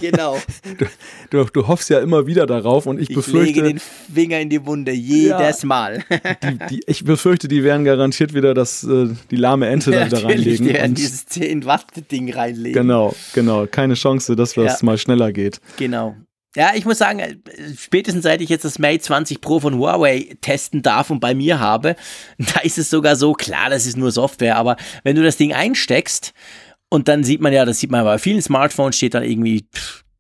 Genau. 0.01 0.39
Du, 0.79 0.87
du, 1.31 1.45
du, 1.53 1.69
hoffst 1.69 1.91
ja 1.91 2.01
immer 2.01 2.27
wieder 2.27 2.47
darauf 2.47 2.87
und 2.87 3.01
ich, 3.01 3.11
ich 3.11 3.17
befürchte... 3.17 3.51
Ich 3.51 3.57
lege 3.57 3.69
den 3.69 3.81
Finger 3.81 4.41
in 4.41 4.49
die 4.49 4.65
Wunde, 4.65 4.93
jedes 4.93 5.63
ja, 5.63 5.67
Mal. 5.67 6.05
Die, 6.43 6.59
die, 6.71 6.81
ich 6.87 7.05
befürchte, 7.05 7.49
die 7.49 7.65
werden 7.65 7.85
garantiert 7.85 8.35
wieder 8.35 8.55
das, 8.55 8.85
äh, 8.85 9.09
die 9.31 9.37
lahme 9.37 9.67
Ente 9.69 9.91
da 9.91 10.07
wieder 10.07 10.25
reinlegen. 10.25 10.67
Die 10.67 10.75
werden 10.75 10.95
dieses 10.95 11.27
10 11.27 11.65
Watt 11.67 11.87
Ding 12.11 12.33
reinlegen. 12.33 12.83
Genau, 12.83 13.15
genau. 13.35 13.67
Keine 13.67 13.95
Chance, 13.95 14.37
dass 14.37 14.55
das 14.55 14.81
ja. 14.81 14.87
mal 14.87 14.99
schneller 14.99 15.33
geht. 15.33 15.61
Genau. 15.77 16.17
Ja, 16.57 16.73
ich 16.75 16.85
muss 16.85 16.99
sagen, 16.99 17.21
äh, 17.21 17.37
spätestens 17.79 18.25
seit 18.25 18.41
ich 18.41 18.49
jetzt 18.49 18.65
das 18.65 18.81
Mate 18.81 19.01
20 19.01 19.41
Pro 19.41 19.61
von 19.61 19.79
Huawei 19.79 20.37
testen 20.41 20.83
darf 20.83 21.11
und 21.11 21.21
bei 21.21 21.35
mir 21.35 21.61
habe, 21.61 21.95
da 22.39 22.61
ist 22.61 22.79
es 22.79 22.91
sogar 22.91 23.17
so, 23.17 23.35
klar, 23.35 23.71
das 23.71 23.87
ist 23.87 23.97
nur 23.97 24.11
Software, 24.11 24.57
aber 24.57 24.77
wenn 25.05 25.17
du 25.17 25.23
das 25.23 25.37
Ding 25.37 25.53
einsteckst 25.53 26.33
und 26.89 27.07
dann 27.07 27.23
sieht 27.23 27.41
man 27.41 27.53
ja, 27.53 27.65
das 27.65 27.79
sieht 27.79 27.93
man 27.93 28.05
bei 28.05 28.19
vielen 28.19 28.43
Smartphones 28.43 28.97
steht 28.97 29.15
dann 29.15 29.23
irgendwie 29.23 29.65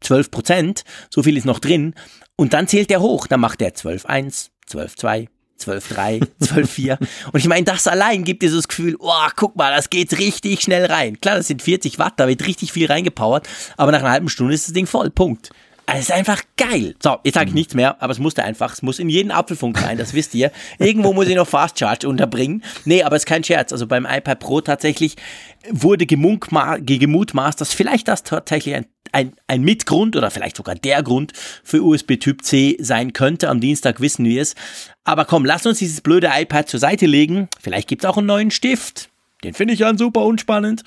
12 0.03 0.31
Prozent, 0.31 0.85
so 1.11 1.23
viel 1.23 1.37
ist 1.37 1.47
noch 1.47 1.59
drin 1.59 1.95
und 2.37 2.53
dann 2.53 2.69
zählt 2.69 2.91
der 2.91 3.01
hoch, 3.01 3.27
dann 3.27 3.41
macht 3.41 3.61
der 3.61 3.75
12.1, 3.75 4.51
12.2, 4.71 5.27
12.3, 5.61 6.29
12.4. 6.41 6.99
Und 7.33 7.41
ich 7.41 7.49
meine, 7.49 7.65
das 7.65 7.89
allein 7.89 8.23
gibt 8.23 8.43
dir 8.43 8.51
so 8.51 8.57
das 8.57 8.69
Gefühl, 8.69 8.97
oh, 9.01 9.29
guck 9.35 9.57
mal, 9.57 9.75
das 9.75 9.91
geht 9.91 10.17
richtig 10.17 10.63
schnell 10.63 10.87
rein. 10.87 11.21
Klar, 11.21 11.37
das 11.37 11.49
sind 11.49 11.61
40 11.61 11.99
Watt, 11.99 12.15
da 12.19 12.29
wird 12.29 12.47
richtig 12.47 12.73
viel 12.73 12.87
reingepowert, 12.87 13.49
aber 13.77 13.91
nach 13.91 13.99
einer 13.99 14.13
halben 14.13 14.29
Stunde 14.29 14.55
ist 14.55 14.69
das 14.69 14.75
Ding 14.75 14.87
voll. 14.87 15.11
Punkt. 15.11 15.51
Es 15.95 16.03
ist 16.03 16.13
einfach 16.13 16.43
geil. 16.57 16.95
So, 17.03 17.19
jetzt 17.25 17.35
sage 17.35 17.47
ich 17.47 17.53
mhm. 17.53 17.59
nichts 17.59 17.75
mehr, 17.75 18.01
aber 18.03 18.13
es 18.13 18.19
musste 18.19 18.45
einfach, 18.45 18.73
es 18.73 18.83
muss 18.83 18.99
in 18.99 19.09
jeden 19.09 19.31
Apfelfunk 19.31 19.83
rein, 19.83 19.99
das 19.99 20.15
wisst 20.15 20.35
ihr. 20.35 20.53
Irgendwo 20.79 21.13
muss 21.13 21.29
ich 21.29 21.35
noch 21.35 21.49
Fast 21.49 21.79
Charge 21.79 22.09
unterbringen. 22.09 22.63
Nee, 22.85 23.03
aber 23.03 23.17
es 23.17 23.23
ist 23.23 23.27
kein 23.27 23.45
Scherz. 23.45 23.73
Also 23.73 23.87
beim 23.87 24.07
iPad 24.07 24.39
Pro 24.39 24.61
tatsächlich 24.61 25.17
wurde 25.71 26.07
gemutmaßt, 26.07 27.61
dass 27.61 27.75
vielleicht 27.75 28.09
das 28.09 28.23
tatsächlich 28.23 28.75
ein, 28.75 28.87
ein, 29.13 29.33
ein 29.47 29.63
Mitgrund 29.63 30.17
oder 30.17 30.31
vielleicht 30.31 30.57
sogar 30.57 30.75
der 30.75 31.03
Grund 31.03 31.33
für 31.65 31.83
USB 31.83 32.17
Typ 32.19 32.45
C 32.45 32.77
sein 32.81 33.13
könnte. 33.13 33.49
Am 33.49 33.61
Dienstag 33.61 34.01
wissen 34.01 34.25
wir 34.25 34.43
es. 34.43 34.55
Aber 35.05 35.25
komm, 35.25 35.45
lass 35.45 35.67
uns 35.67 35.79
dieses 35.79 36.01
blöde 36.01 36.31
iPad 36.33 36.69
zur 36.69 36.81
Seite 36.81 37.07
legen. 37.07 37.49
Vielleicht 37.61 37.89
gibt 37.89 38.05
es 38.05 38.09
auch 38.09 38.19
einen 38.19 38.27
neuen 38.27 38.51
Stift. 38.51 39.11
Den 39.43 39.55
finde 39.55 39.75
ich 39.75 39.81
ja 39.81 39.97
super 39.97 40.23
unspannend. 40.23 40.83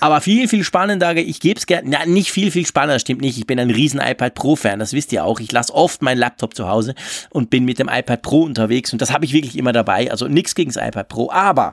Aber 0.00 0.20
viel, 0.20 0.48
viel 0.48 0.64
spannender, 0.64 1.16
ich 1.16 1.40
gebe 1.40 1.58
es 1.58 1.66
gerne, 1.66 1.90
ja, 1.90 2.06
nicht 2.06 2.30
viel, 2.30 2.50
viel 2.50 2.66
spannender, 2.66 2.98
stimmt 2.98 3.20
nicht. 3.20 3.38
Ich 3.38 3.46
bin 3.46 3.58
ein 3.58 3.70
riesen 3.70 4.00
iPad 4.00 4.34
Pro-Fan, 4.34 4.78
das 4.78 4.92
wisst 4.92 5.12
ihr 5.12 5.24
auch. 5.24 5.40
Ich 5.40 5.50
lasse 5.50 5.74
oft 5.74 6.02
meinen 6.02 6.18
Laptop 6.18 6.54
zu 6.54 6.68
Hause 6.68 6.94
und 7.30 7.50
bin 7.50 7.64
mit 7.64 7.78
dem 7.78 7.88
iPad 7.88 8.22
Pro 8.22 8.42
unterwegs 8.42 8.92
und 8.92 9.02
das 9.02 9.12
habe 9.12 9.24
ich 9.24 9.32
wirklich 9.32 9.56
immer 9.56 9.72
dabei. 9.72 10.10
Also 10.10 10.28
nichts 10.28 10.54
gegen 10.54 10.72
das 10.72 10.82
iPad 10.82 11.08
Pro, 11.08 11.30
aber 11.30 11.72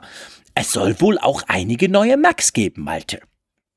es 0.54 0.72
soll 0.72 1.00
wohl 1.00 1.18
auch 1.18 1.42
einige 1.46 1.88
neue 1.88 2.16
Macs 2.16 2.52
geben, 2.52 2.82
Malte. 2.82 3.20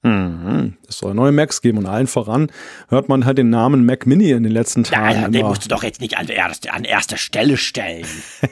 Mhm. 0.02 0.78
Es 0.88 1.00
soll 1.00 1.14
neue 1.14 1.34
Macs 1.34 1.62
geben 1.62 1.80
und 1.80 1.86
allen 1.86 2.08
voran 2.08 2.50
hört 2.88 3.10
man 3.10 3.26
halt 3.26 3.38
den 3.38 3.50
Namen 3.50 3.86
Mac 3.86 4.06
Mini 4.06 4.32
in 4.32 4.44
den 4.44 4.52
letzten 4.54 4.86
Tagen. 4.86 5.22
Ja, 5.22 5.28
den 5.28 5.46
musst 5.46 5.66
du 5.66 5.70
doch 5.70 5.84
jetzt 5.84 6.00
nicht 6.00 6.18
an, 6.18 6.28
erste, 6.28 6.72
an 6.72 6.86
erster 6.86 7.18
Stelle 7.18 7.58
stellen. 7.58 8.06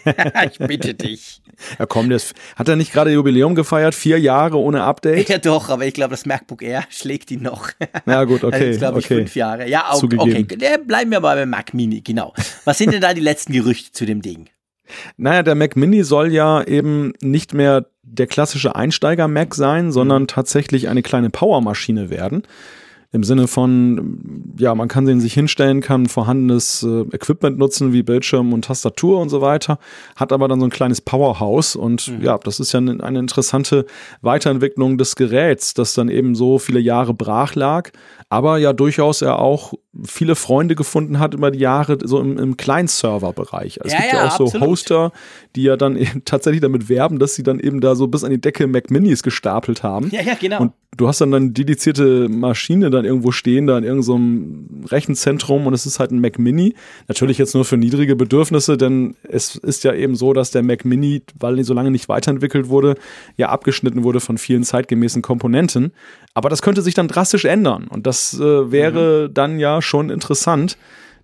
ich 0.51 0.59
bitte 0.59 0.93
dich. 0.93 1.41
Ja, 1.79 1.85
komm, 1.85 2.09
das, 2.09 2.33
hat 2.57 2.67
er 2.67 2.75
nicht 2.75 2.91
gerade 2.91 3.11
Jubiläum 3.11 3.55
gefeiert? 3.55 3.95
Vier 3.95 4.19
Jahre 4.19 4.57
ohne 4.57 4.83
Update? 4.83 5.29
Ja, 5.37 5.37
doch, 5.39 5.69
aber 5.69 5.85
ich 5.85 5.93
glaube, 5.93 6.11
das 6.11 6.25
MacBook 6.25 6.61
Air 6.61 6.83
schlägt 6.89 7.31
ihn 7.31 7.41
noch. 7.41 7.69
Ja, 8.05 8.23
gut, 8.23 8.43
okay. 8.43 8.67
Also, 8.67 8.79
glaube 8.79 8.99
ich, 8.99 9.05
okay. 9.05 9.15
fünf 9.15 9.35
Jahre. 9.35 9.67
Ja, 9.67 9.89
auch, 9.89 10.03
okay. 10.03 10.43
Bleiben 10.85 11.11
wir 11.11 11.19
mal 11.19 11.35
beim 11.35 11.49
Mac 11.49 11.73
Mini, 11.73 12.01
genau. 12.01 12.33
Was 12.65 12.77
sind 12.77 12.93
denn 12.93 13.01
da 13.01 13.13
die 13.13 13.21
letzten 13.21 13.53
Gerüchte 13.53 13.91
zu 13.91 14.05
dem 14.05 14.21
Ding? 14.21 14.49
Naja, 15.17 15.43
der 15.43 15.55
Mac 15.55 15.75
Mini 15.75 16.03
soll 16.03 16.31
ja 16.31 16.63
eben 16.63 17.13
nicht 17.21 17.53
mehr 17.53 17.87
der 18.09 18.27
klassische 18.27 18.75
Einsteiger-Mac 18.75 19.53
sein, 19.55 19.91
sondern 19.91 20.23
mhm. 20.23 20.27
tatsächlich 20.27 20.87
eine 20.87 21.03
kleine 21.03 21.29
Powermaschine 21.29 22.09
werden. 22.09 22.43
Im 23.13 23.23
Sinne 23.23 23.47
von, 23.47 24.53
ja, 24.59 24.75
man 24.75 24.89
kann 24.89 25.05
den 25.05 25.21
sich 25.21 25.33
hinstellen, 25.33 25.79
kann 25.79 26.07
vorhandenes 26.07 26.83
äh, 26.83 27.03
Equipment 27.13 27.57
nutzen, 27.57 27.93
wie 27.93 28.03
Bildschirm 28.03 28.51
und 28.51 28.65
Tastatur 28.65 29.21
und 29.21 29.29
so 29.29 29.39
weiter, 29.39 29.79
hat 30.17 30.33
aber 30.33 30.49
dann 30.49 30.59
so 30.59 30.67
ein 30.67 30.71
kleines 30.71 30.99
Powerhouse 30.99 31.77
und 31.77 32.09
mhm. 32.09 32.21
ja, 32.21 32.37
das 32.37 32.59
ist 32.59 32.73
ja 32.73 32.79
eine, 32.79 33.01
eine 33.01 33.19
interessante 33.19 33.85
Weiterentwicklung 34.21 34.97
des 34.97 35.15
Geräts, 35.15 35.73
das 35.73 35.93
dann 35.93 36.09
eben 36.09 36.35
so 36.35 36.59
viele 36.59 36.81
Jahre 36.81 37.13
brach 37.13 37.55
lag, 37.55 37.91
aber 38.29 38.57
ja 38.57 38.73
durchaus 38.73 39.21
er 39.21 39.39
auch 39.39 39.73
viele 40.03 40.35
Freunde 40.35 40.75
gefunden 40.75 41.19
hat 41.19 41.33
über 41.33 41.51
die 41.51 41.59
Jahre 41.59 41.97
so 42.03 42.19
im, 42.19 42.37
im 42.37 42.57
Client-Server-Bereich. 42.57 43.79
Es 43.83 43.93
ja, 43.93 43.99
gibt 43.99 44.13
ja, 44.13 44.25
ja 44.25 44.31
auch 44.31 44.37
so 44.37 44.59
Hoster, 44.59 45.11
die 45.55 45.63
ja 45.63 45.77
dann 45.77 45.95
eben 45.97 46.23
tatsächlich 46.25 46.61
damit 46.61 46.89
werben, 46.89 47.19
dass 47.19 47.35
sie 47.35 47.43
dann 47.43 47.59
eben 47.59 47.81
da 47.81 47.95
so 47.95 48.07
bis 48.07 48.23
an 48.23 48.31
die 48.31 48.41
Decke 48.41 48.67
Mac 48.67 48.91
Minis 48.91 49.23
gestapelt 49.23 49.83
haben. 49.83 50.09
Ja, 50.11 50.21
ja, 50.21 50.35
genau. 50.35 50.61
Und 50.61 50.73
du 50.95 51.07
hast 51.07 51.21
dann 51.21 51.33
eine 51.33 51.51
dedizierte 51.51 52.27
Maschine 52.29 52.89
dann 52.89 53.05
irgendwo 53.05 53.31
stehen, 53.31 53.67
da 53.67 53.77
in 53.77 53.83
irgendeinem 53.83 54.85
Rechenzentrum 54.85 55.67
und 55.67 55.73
es 55.73 55.85
ist 55.85 55.99
halt 55.99 56.11
ein 56.11 56.19
Mac 56.19 56.37
Mini. 56.39 56.75
Natürlich 57.07 57.37
jetzt 57.37 57.55
nur 57.55 57.65
für 57.65 57.77
niedrige 57.77 58.15
Bedürfnisse, 58.15 58.77
denn 58.77 59.15
es 59.23 59.55
ist 59.55 59.83
ja 59.83 59.93
eben 59.93 60.15
so, 60.15 60.33
dass 60.33 60.51
der 60.51 60.63
Mac 60.63 60.85
Mini, 60.85 61.23
weil 61.39 61.57
er 61.57 61.63
so 61.63 61.73
lange 61.73 61.91
nicht 61.91 62.09
weiterentwickelt 62.09 62.69
wurde, 62.69 62.95
ja 63.35 63.49
abgeschnitten 63.49 64.03
wurde 64.03 64.19
von 64.19 64.37
vielen 64.37 64.63
zeitgemäßen 64.63 65.21
Komponenten. 65.21 65.91
Aber 66.33 66.49
das 66.49 66.61
könnte 66.61 66.81
sich 66.81 66.93
dann 66.93 67.07
drastisch 67.07 67.45
ändern 67.45 67.87
und 67.87 68.05
das 68.05 68.16
äh, 68.33 68.71
wäre 68.71 69.27
mhm. 69.27 69.33
dann 69.33 69.59
ja 69.59 69.81
schon 69.81 70.09
interessant 70.09 70.77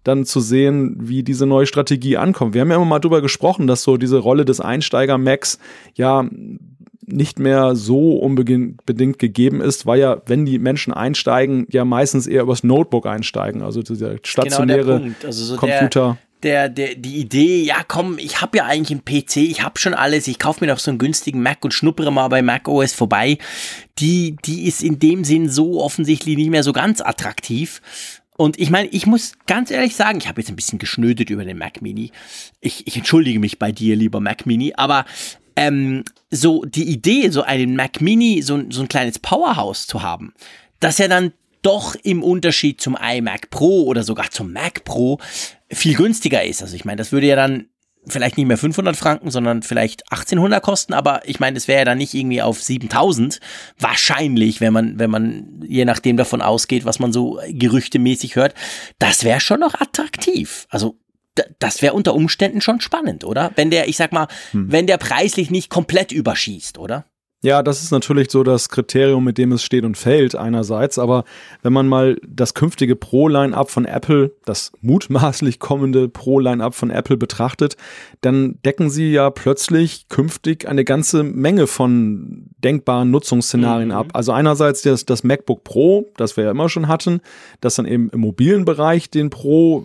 dann 0.03 0.25
zu 0.25 0.41
sehen, 0.41 0.97
wie 0.99 1.23
diese 1.23 1.45
neue 1.45 1.65
Strategie 1.65 2.17
ankommt. 2.17 2.53
Wir 2.53 2.61
haben 2.61 2.69
ja 2.69 2.75
immer 2.75 2.85
mal 2.85 2.99
drüber 2.99 3.21
gesprochen, 3.21 3.67
dass 3.67 3.83
so 3.83 3.95
diese 3.95 4.17
Rolle 4.17 4.43
des 4.43 4.59
Einsteiger-Macs 4.59 5.59
ja 5.95 6.27
nicht 7.05 7.39
mehr 7.39 7.75
so 7.75 8.17
unbedingt 8.17 9.19
gegeben 9.19 9.61
ist, 9.61 9.85
weil 9.85 9.99
ja, 9.99 10.21
wenn 10.25 10.45
die 10.45 10.59
Menschen 10.59 10.93
einsteigen, 10.93 11.67
ja 11.69 11.85
meistens 11.85 12.27
eher 12.27 12.43
übers 12.43 12.63
Notebook 12.63 13.05
einsteigen, 13.05 13.61
also 13.61 13.81
dieser 13.81 14.17
stationäre 14.23 14.99
genau 14.99 15.15
also 15.23 15.45
so 15.45 15.55
Computer. 15.57 16.17
Der, 16.17 16.32
der, 16.43 16.69
die 16.69 17.17
Idee, 17.17 17.63
ja 17.63 17.83
komm, 17.87 18.17
ich 18.17 18.41
habe 18.41 18.57
ja 18.57 18.65
eigentlich 18.65 18.91
einen 18.91 19.05
PC, 19.05 19.37
ich 19.37 19.63
habe 19.63 19.79
schon 19.79 19.93
alles, 19.93 20.27
ich 20.27 20.39
kaufe 20.39 20.63
mir 20.63 20.71
doch 20.71 20.79
so 20.79 20.91
einen 20.91 20.97
günstigen 20.97 21.41
Mac 21.41 21.63
und 21.63 21.73
schnuppere 21.73 22.11
mal 22.11 22.27
bei 22.27 22.41
Mac 22.41 22.67
OS 22.67 22.93
vorbei, 22.93 23.37
die, 23.99 24.35
die 24.45 24.63
ist 24.67 24.83
in 24.83 24.99
dem 24.99 25.23
Sinn 25.23 25.49
so 25.49 25.81
offensichtlich 25.81 26.35
nicht 26.35 26.49
mehr 26.49 26.63
so 26.63 26.73
ganz 26.73 27.01
attraktiv. 27.01 27.81
Und 28.35 28.59
ich 28.59 28.69
meine, 28.69 28.89
ich 28.89 29.05
muss 29.05 29.33
ganz 29.45 29.69
ehrlich 29.71 29.95
sagen, 29.95 30.17
ich 30.17 30.27
habe 30.27 30.41
jetzt 30.41 30.49
ein 30.49 30.55
bisschen 30.55 30.79
geschnödet 30.79 31.29
über 31.29 31.45
den 31.45 31.57
Mac 31.57 31.81
Mini. 31.81 32.11
Ich, 32.61 32.87
ich 32.87 32.97
entschuldige 32.97 33.39
mich 33.39 33.59
bei 33.59 33.71
dir, 33.71 33.95
lieber 33.95 34.19
Mac 34.19 34.45
Mini, 34.45 34.73
aber 34.75 35.05
ähm, 35.55 36.03
so 36.31 36.65
die 36.65 36.89
Idee, 36.89 37.29
so 37.29 37.43
einen 37.43 37.75
Mac 37.75 38.01
Mini, 38.01 38.41
so, 38.41 38.61
so 38.69 38.81
ein 38.81 38.87
kleines 38.87 39.19
Powerhouse 39.19 39.85
zu 39.85 40.01
haben, 40.01 40.33
dass 40.79 40.99
er 40.99 41.07
dann 41.07 41.31
doch 41.61 41.95
im 42.03 42.23
Unterschied 42.23 42.81
zum 42.81 42.97
iMac 43.01 43.49
Pro 43.49 43.83
oder 43.83 44.03
sogar 44.03 44.29
zum 44.29 44.51
Mac 44.51 44.83
Pro 44.83 45.19
viel 45.73 45.95
günstiger 45.95 46.43
ist. 46.43 46.61
Also 46.61 46.75
ich 46.75 46.85
meine, 46.85 46.97
das 46.97 47.11
würde 47.11 47.27
ja 47.27 47.35
dann 47.35 47.67
vielleicht 48.05 48.37
nicht 48.37 48.47
mehr 48.47 48.57
500 48.57 48.95
Franken, 48.95 49.31
sondern 49.31 49.63
vielleicht 49.63 50.11
1800 50.11 50.61
kosten, 50.61 50.93
aber 50.93 51.21
ich 51.25 51.39
meine, 51.39 51.57
es 51.57 51.67
wäre 51.67 51.79
ja 51.79 51.85
dann 51.85 51.97
nicht 51.97 52.13
irgendwie 52.13 52.41
auf 52.41 52.61
7000 52.61 53.39
wahrscheinlich, 53.79 54.61
wenn 54.61 54.73
man 54.73 54.99
wenn 54.99 55.09
man 55.09 55.61
je 55.65 55.85
nachdem 55.85 56.17
davon 56.17 56.41
ausgeht, 56.41 56.85
was 56.85 56.99
man 56.99 57.13
so 57.13 57.39
gerüchtemäßig 57.47 58.35
hört, 58.35 58.55
das 58.99 59.23
wäre 59.23 59.39
schon 59.39 59.61
noch 59.61 59.75
attraktiv. 59.75 60.67
Also 60.69 60.97
das 61.59 61.81
wäre 61.81 61.93
unter 61.93 62.13
Umständen 62.13 62.61
schon 62.61 62.79
spannend, 62.79 63.23
oder? 63.23 63.51
Wenn 63.55 63.71
der, 63.71 63.87
ich 63.87 63.97
sag 63.97 64.11
mal, 64.11 64.27
hm. 64.51 64.71
wenn 64.71 64.85
der 64.85 64.97
preislich 64.97 65.49
nicht 65.49 65.69
komplett 65.69 66.11
überschießt, 66.11 66.77
oder? 66.77 67.05
Ja, 67.43 67.61
das 67.61 67.83
ist 67.83 67.91
natürlich 67.91 68.31
so 68.31 68.41
das 68.43 68.69
Kriterium, 68.69 69.21
mit 69.25 69.37
dem 69.37 69.51
es 69.51 69.63
steht 69.63 69.83
und 69.83 69.97
fällt 69.97 70.33
einerseits. 70.33 70.97
Aber 70.97 71.25
wenn 71.61 71.73
man 71.73 71.89
mal 71.89 72.17
das 72.25 72.53
künftige 72.53 72.95
Pro-Line-Up 72.95 73.69
von 73.69 73.83
Apple, 73.83 74.31
das 74.45 74.71
mutmaßlich 74.79 75.59
kommende 75.59 76.07
Pro-Line-Up 76.07 76.73
von 76.73 76.89
Apple 76.89 77.17
betrachtet, 77.17 77.75
dann 78.21 78.59
decken 78.63 78.89
sie 78.89 79.11
ja 79.11 79.29
plötzlich 79.29 80.07
künftig 80.07 80.69
eine 80.69 80.85
ganze 80.85 81.23
Menge 81.23 81.67
von 81.67 82.45
denkbaren 82.63 83.11
Nutzungsszenarien 83.11 83.89
mhm. 83.89 83.95
ab. 83.95 84.07
Also 84.13 84.31
einerseits 84.31 84.81
das, 84.81 85.05
das 85.05 85.25
MacBook 85.25 85.65
Pro, 85.65 86.05
das 86.15 86.37
wir 86.37 86.45
ja 86.45 86.51
immer 86.51 86.69
schon 86.69 86.87
hatten, 86.87 87.19
das 87.59 87.75
dann 87.75 87.85
eben 87.85 88.09
im 88.11 88.21
mobilen 88.21 88.63
Bereich 88.63 89.09
den 89.09 89.29
Pro, 89.29 89.83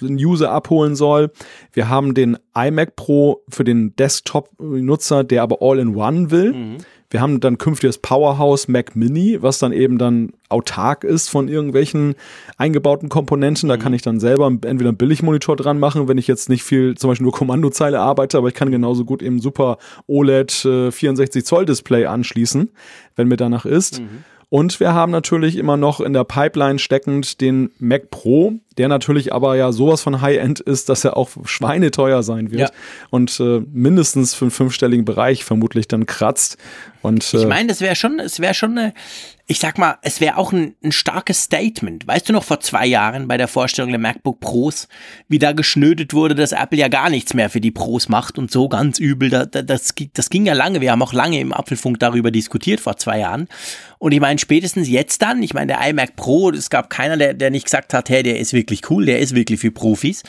den 0.00 0.16
User 0.16 0.50
abholen 0.50 0.96
soll. 0.96 1.30
Wir 1.72 1.88
haben 1.88 2.14
den 2.14 2.38
iMac 2.56 2.96
Pro 2.96 3.44
für 3.48 3.62
den 3.62 3.94
Desktop-Nutzer, 3.94 5.22
der 5.22 5.44
aber 5.44 5.58
All-in-One 5.60 6.32
will. 6.32 6.54
Mhm. 6.54 6.76
Wir 7.10 7.22
haben 7.22 7.40
dann 7.40 7.56
künftig 7.56 7.88
das 7.88 7.98
Powerhouse 7.98 8.68
Mac 8.68 8.94
Mini, 8.94 9.40
was 9.40 9.58
dann 9.58 9.72
eben 9.72 9.96
dann 9.96 10.32
autark 10.50 11.04
ist 11.04 11.30
von 11.30 11.48
irgendwelchen 11.48 12.14
eingebauten 12.58 13.08
Komponenten. 13.08 13.68
Da 13.68 13.76
mhm. 13.76 13.80
kann 13.80 13.94
ich 13.94 14.02
dann 14.02 14.20
selber 14.20 14.46
entweder 14.46 14.90
einen 14.90 14.98
Billigmonitor 14.98 15.56
dran 15.56 15.78
machen, 15.78 16.08
wenn 16.08 16.18
ich 16.18 16.26
jetzt 16.26 16.50
nicht 16.50 16.64
viel, 16.64 16.96
zum 16.96 17.08
Beispiel 17.08 17.24
nur 17.24 17.32
Kommandozeile 17.32 17.98
arbeite, 17.98 18.36
aber 18.36 18.48
ich 18.48 18.54
kann 18.54 18.70
genauso 18.70 19.04
gut 19.06 19.22
eben 19.22 19.40
super 19.40 19.78
OLED 20.06 20.64
äh, 20.64 20.90
64 20.90 21.44
Zoll 21.46 21.64
Display 21.64 22.04
anschließen, 22.04 22.70
wenn 23.16 23.28
mir 23.28 23.36
danach 23.36 23.64
ist. 23.64 24.00
Mhm. 24.00 24.24
Und 24.50 24.80
wir 24.80 24.94
haben 24.94 25.12
natürlich 25.12 25.56
immer 25.56 25.76
noch 25.76 26.00
in 26.00 26.14
der 26.14 26.24
Pipeline 26.24 26.78
steckend 26.78 27.40
den 27.40 27.70
Mac 27.78 28.10
Pro, 28.10 28.54
der 28.78 28.88
natürlich 28.88 29.32
aber 29.32 29.56
ja 29.56 29.72
sowas 29.72 30.00
von 30.00 30.20
High-End 30.20 30.60
ist, 30.60 30.88
dass 30.88 31.04
er 31.04 31.16
auch 31.16 31.30
schweineteuer 31.44 32.22
sein 32.22 32.50
wird 32.50 32.60
ja. 32.60 32.70
und 33.10 33.38
äh, 33.40 33.60
mindestens 33.72 34.34
für 34.34 34.46
einen 34.46 34.50
fünfstelligen 34.50 35.04
Bereich 35.04 35.44
vermutlich 35.44 35.88
dann 35.88 36.06
kratzt. 36.06 36.56
Und, 37.02 37.32
äh, 37.34 37.38
ich 37.38 37.46
meine, 37.46 37.68
das 37.68 37.80
wäre 37.80 37.96
schon, 37.96 38.18
es 38.18 38.40
wäre 38.40 38.54
schon 38.54 38.78
eine, 38.78 38.94
ich 39.50 39.60
sag 39.60 39.78
mal, 39.78 39.96
es 40.02 40.20
wäre 40.20 40.36
auch 40.36 40.52
ein, 40.52 40.74
ein 40.84 40.92
starkes 40.92 41.44
Statement. 41.44 42.06
Weißt 42.06 42.28
du 42.28 42.34
noch 42.34 42.44
vor 42.44 42.60
zwei 42.60 42.86
Jahren 42.86 43.28
bei 43.28 43.38
der 43.38 43.48
Vorstellung 43.48 43.90
der 43.90 43.98
MacBook 43.98 44.40
Pros, 44.40 44.88
wie 45.26 45.38
da 45.38 45.52
geschnödet 45.52 46.12
wurde, 46.12 46.34
dass 46.34 46.52
Apple 46.52 46.78
ja 46.78 46.88
gar 46.88 47.08
nichts 47.08 47.32
mehr 47.32 47.48
für 47.48 47.60
die 47.60 47.70
Pros 47.70 48.10
macht 48.10 48.36
und 48.36 48.50
so 48.50 48.68
ganz 48.68 48.98
übel. 48.98 49.30
Da, 49.30 49.46
da, 49.46 49.62
das, 49.62 49.94
das 50.12 50.28
ging 50.28 50.44
ja 50.44 50.52
lange. 50.52 50.82
Wir 50.82 50.92
haben 50.92 51.02
auch 51.02 51.14
lange 51.14 51.40
im 51.40 51.54
Apfelfunk 51.54 51.98
darüber 51.98 52.30
diskutiert 52.30 52.80
vor 52.80 52.98
zwei 52.98 53.20
Jahren. 53.20 53.48
Und 53.98 54.12
ich 54.12 54.20
meine, 54.20 54.38
spätestens 54.38 54.86
jetzt 54.88 55.22
dann, 55.22 55.42
ich 55.42 55.54
meine, 55.54 55.68
der 55.68 55.88
iMac 55.88 56.14
Pro, 56.14 56.50
es 56.50 56.68
gab 56.68 56.90
keiner, 56.90 57.16
der, 57.16 57.32
der 57.32 57.50
nicht 57.50 57.64
gesagt 57.64 57.94
hat, 57.94 58.10
hey, 58.10 58.22
der 58.22 58.38
ist 58.38 58.52
wirklich 58.52 58.67
cool, 58.90 59.06
der 59.06 59.18
ist 59.18 59.34
wirklich 59.34 59.60
für 59.60 59.70
Profis. 59.70 60.22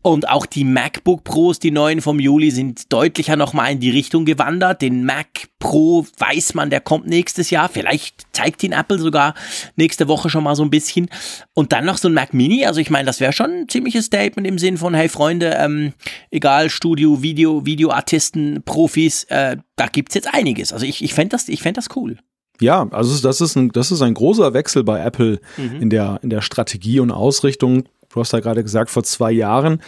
Und 0.00 0.28
auch 0.28 0.46
die 0.46 0.64
MacBook 0.64 1.24
Pros, 1.24 1.58
die 1.58 1.72
neuen 1.72 2.00
vom 2.00 2.20
Juli, 2.20 2.52
sind 2.52 2.92
deutlicher 2.92 3.34
nochmal 3.34 3.72
in 3.72 3.80
die 3.80 3.90
Richtung 3.90 4.24
gewandert. 4.24 4.80
Den 4.80 5.04
Mac 5.04 5.48
Pro 5.58 6.06
weiß 6.18 6.54
man, 6.54 6.70
der 6.70 6.80
kommt 6.80 7.08
nächstes 7.08 7.50
Jahr. 7.50 7.68
Vielleicht 7.68 8.26
zeigt 8.32 8.62
ihn 8.62 8.72
Apple 8.72 8.98
sogar 8.98 9.34
nächste 9.74 10.06
Woche 10.06 10.30
schon 10.30 10.44
mal 10.44 10.54
so 10.54 10.62
ein 10.62 10.70
bisschen. 10.70 11.08
Und 11.52 11.72
dann 11.72 11.84
noch 11.84 11.98
so 11.98 12.08
ein 12.08 12.14
Mac 12.14 12.32
Mini. 12.32 12.64
Also 12.64 12.80
ich 12.80 12.90
meine, 12.90 13.06
das 13.06 13.18
wäre 13.18 13.32
schon 13.32 13.50
ein 13.50 13.68
ziemliches 13.68 14.06
Statement 14.06 14.46
im 14.46 14.58
Sinn 14.58 14.78
von, 14.78 14.94
hey 14.94 15.08
Freunde, 15.08 15.56
ähm, 15.58 15.92
egal 16.30 16.70
Studio, 16.70 17.20
Video, 17.20 17.66
Videoartisten, 17.66 18.62
Profis, 18.64 19.24
äh, 19.24 19.56
da 19.74 19.88
gibt's 19.88 20.14
jetzt 20.14 20.32
einiges. 20.32 20.72
Also 20.72 20.86
ich, 20.86 21.02
ich 21.02 21.12
fände 21.12 21.30
das, 21.30 21.46
fänd 21.60 21.76
das 21.76 21.88
cool. 21.96 22.18
Ja, 22.60 22.88
also 22.90 23.20
das 23.22 23.40
ist 23.40 23.56
ein, 23.56 23.70
das 23.70 23.90
ist 23.90 24.02
ein 24.02 24.14
großer 24.14 24.52
Wechsel 24.52 24.84
bei 24.84 25.00
Apple 25.00 25.40
mhm. 25.56 25.80
in, 25.80 25.90
der, 25.90 26.18
in 26.22 26.30
der 26.30 26.40
Strategie 26.40 27.00
und 27.00 27.10
Ausrichtung 27.10 27.84
du 28.08 28.20
hast 28.20 28.32
ja 28.32 28.40
gerade 28.40 28.62
gesagt, 28.62 28.90
vor 28.90 29.04
zwei 29.04 29.30
Jahren, 29.30 29.82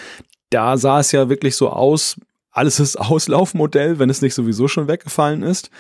da 0.51 0.77
sah 0.77 1.01
es 1.01 1.13
ja 1.13 1.29
wirklich 1.29 1.57
so 1.57 1.71
aus, 1.71 2.17
alles 2.51 2.81
ist 2.81 2.97
Auslaufmodell, 2.99 3.99
wenn 3.99 4.11
es 4.11 4.23
nicht 4.23 4.35
sowieso 4.35 4.69
schon 4.69 4.89
weggefallen 4.89 5.43
ist 5.43 5.71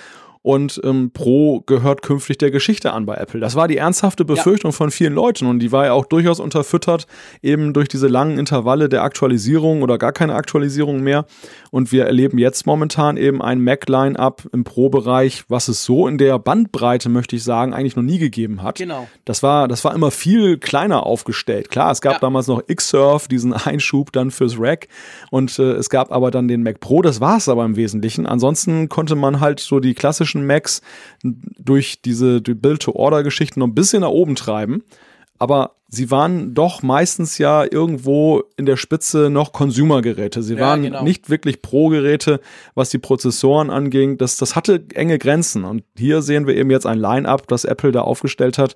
und 0.42 0.80
ähm, 0.84 1.10
Pro 1.12 1.60
gehört 1.60 2.00
künftig 2.00 2.38
der 2.38 2.50
Geschichte 2.50 2.94
an 2.94 3.04
bei 3.04 3.14
Apple. 3.16 3.40
Das 3.40 3.56
war 3.56 3.68
die 3.68 3.76
ernsthafte 3.76 4.24
Befürchtung 4.24 4.70
ja. 4.70 4.76
von 4.76 4.90
vielen 4.90 5.12
Leuten 5.12 5.46
und 5.46 5.58
die 5.58 5.70
war 5.70 5.84
ja 5.84 5.92
auch 5.92 6.06
durchaus 6.06 6.40
unterfüttert, 6.40 7.06
eben 7.42 7.74
durch 7.74 7.88
diese 7.88 8.08
langen 8.08 8.38
Intervalle 8.38 8.88
der 8.88 9.02
Aktualisierung 9.02 9.82
oder 9.82 9.98
gar 9.98 10.12
keine 10.12 10.34
Aktualisierung 10.34 11.00
mehr. 11.02 11.26
Und 11.70 11.92
wir 11.92 12.06
erleben 12.06 12.38
jetzt 12.38 12.64
momentan 12.64 13.18
eben 13.18 13.42
ein 13.42 13.62
Mac-Line-Up 13.62 14.48
im 14.52 14.64
Pro-Bereich, 14.64 15.44
was 15.48 15.68
es 15.68 15.84
so 15.84 16.08
in 16.08 16.16
der 16.16 16.38
Bandbreite, 16.38 17.10
möchte 17.10 17.36
ich 17.36 17.44
sagen, 17.44 17.74
eigentlich 17.74 17.96
noch 17.96 18.02
nie 18.02 18.18
gegeben 18.18 18.62
hat. 18.62 18.78
Genau. 18.78 19.08
Das 19.26 19.42
war, 19.42 19.68
das 19.68 19.84
war 19.84 19.94
immer 19.94 20.10
viel 20.10 20.56
kleiner 20.56 21.04
aufgestellt. 21.04 21.70
Klar, 21.70 21.90
es 21.90 22.00
gab 22.00 22.14
ja. 22.14 22.18
damals 22.20 22.46
noch 22.46 22.62
Xsurf, 22.66 23.28
diesen 23.28 23.52
Einschub 23.52 24.10
dann 24.12 24.30
fürs 24.30 24.58
Rack 24.58 24.88
und 25.30 25.58
äh, 25.58 25.72
es 25.72 25.90
gab 25.90 26.10
aber 26.12 26.30
dann 26.30 26.48
den 26.48 26.62
Mac 26.62 26.80
Pro, 26.80 27.02
das 27.02 27.20
war 27.20 27.36
es 27.36 27.48
aber 27.48 27.66
im 27.66 27.76
Wesentlichen. 27.76 28.24
Ansonsten 28.24 28.88
konnte 28.88 29.16
man 29.16 29.40
halt 29.40 29.60
so 29.60 29.80
die 29.80 29.92
klassische 29.92 30.29
klassischen 30.30 30.46
Macs 30.46 30.80
durch 31.22 32.02
diese 32.02 32.40
Build-to-Order-Geschichten 32.40 33.60
noch 33.60 33.66
ein 33.66 33.74
bisschen 33.74 34.02
nach 34.02 34.08
oben 34.08 34.36
treiben. 34.36 34.82
Aber 35.38 35.76
sie 35.88 36.10
waren 36.10 36.52
doch 36.52 36.82
meistens 36.82 37.38
ja 37.38 37.64
irgendwo 37.64 38.42
in 38.58 38.66
der 38.66 38.76
Spitze 38.76 39.30
noch 39.30 39.52
Consumer-Geräte. 39.52 40.42
Sie 40.42 40.54
ja, 40.54 40.60
waren 40.60 40.82
genau. 40.82 41.02
nicht 41.02 41.30
wirklich 41.30 41.62
Pro-Geräte, 41.62 42.40
was 42.74 42.90
die 42.90 42.98
Prozessoren 42.98 43.70
anging. 43.70 44.18
Das, 44.18 44.36
das 44.36 44.54
hatte 44.54 44.84
enge 44.94 45.18
Grenzen. 45.18 45.64
Und 45.64 45.82
hier 45.96 46.20
sehen 46.20 46.46
wir 46.46 46.56
eben 46.56 46.70
jetzt 46.70 46.86
ein 46.86 46.98
Line-up, 46.98 47.48
das 47.48 47.64
Apple 47.64 47.90
da 47.90 48.02
aufgestellt 48.02 48.58
hat, 48.58 48.74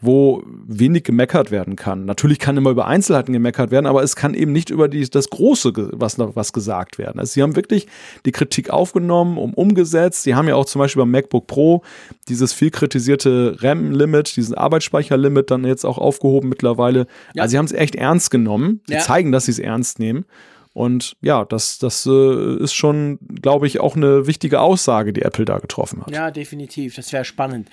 wo 0.00 0.42
wenig 0.66 1.04
gemeckert 1.04 1.50
werden 1.50 1.76
kann. 1.76 2.04
Natürlich 2.04 2.38
kann 2.38 2.56
immer 2.56 2.70
über 2.70 2.86
Einzelheiten 2.86 3.32
gemeckert 3.32 3.70
werden, 3.70 3.86
aber 3.86 4.02
es 4.02 4.16
kann 4.16 4.34
eben 4.34 4.52
nicht 4.52 4.70
über 4.70 4.88
die, 4.88 5.08
das 5.08 5.30
Große 5.30 5.72
was, 5.92 6.18
was 6.18 6.52
gesagt 6.52 6.98
werden. 6.98 7.20
Also 7.20 7.32
sie 7.32 7.42
haben 7.42 7.56
wirklich 7.56 7.86
die 8.24 8.32
Kritik 8.32 8.70
aufgenommen 8.70 9.36
und 9.36 9.54
umgesetzt. 9.54 10.22
Sie 10.22 10.34
haben 10.34 10.48
ja 10.48 10.54
auch 10.54 10.64
zum 10.64 10.78
Beispiel 10.78 11.02
beim 11.02 11.10
MacBook 11.10 11.46
Pro 11.46 11.82
dieses 12.28 12.52
viel 12.52 12.70
kritisierte 12.70 13.56
RAM-Limit, 13.60 14.36
diesen 14.36 14.54
Arbeitsspeicher-Limit 14.54 15.50
dann 15.50 15.64
jetzt 15.64 15.84
auch 15.84 15.98
aufgehoben 15.98 16.48
mittlerweile. 16.48 17.06
Ja. 17.34 17.42
Also 17.42 17.52
sie 17.52 17.58
haben 17.58 17.66
es 17.66 17.72
echt 17.72 17.94
ernst 17.94 18.30
genommen. 18.30 18.80
Sie 18.86 18.94
ja. 18.94 19.00
zeigen, 19.00 19.32
dass 19.32 19.44
sie 19.44 19.52
es 19.52 19.58
ernst 19.58 19.98
nehmen. 19.98 20.24
Und 20.72 21.16
ja, 21.20 21.44
das, 21.44 21.78
das 21.78 22.06
äh, 22.06 22.62
ist 22.62 22.74
schon, 22.74 23.18
glaube 23.42 23.66
ich, 23.66 23.80
auch 23.80 23.96
eine 23.96 24.26
wichtige 24.26 24.60
Aussage, 24.60 25.12
die 25.12 25.22
Apple 25.22 25.44
da 25.44 25.58
getroffen 25.58 26.02
hat. 26.02 26.10
Ja, 26.12 26.30
definitiv. 26.30 26.94
Das 26.94 27.12
wäre 27.12 27.24
spannend. 27.24 27.68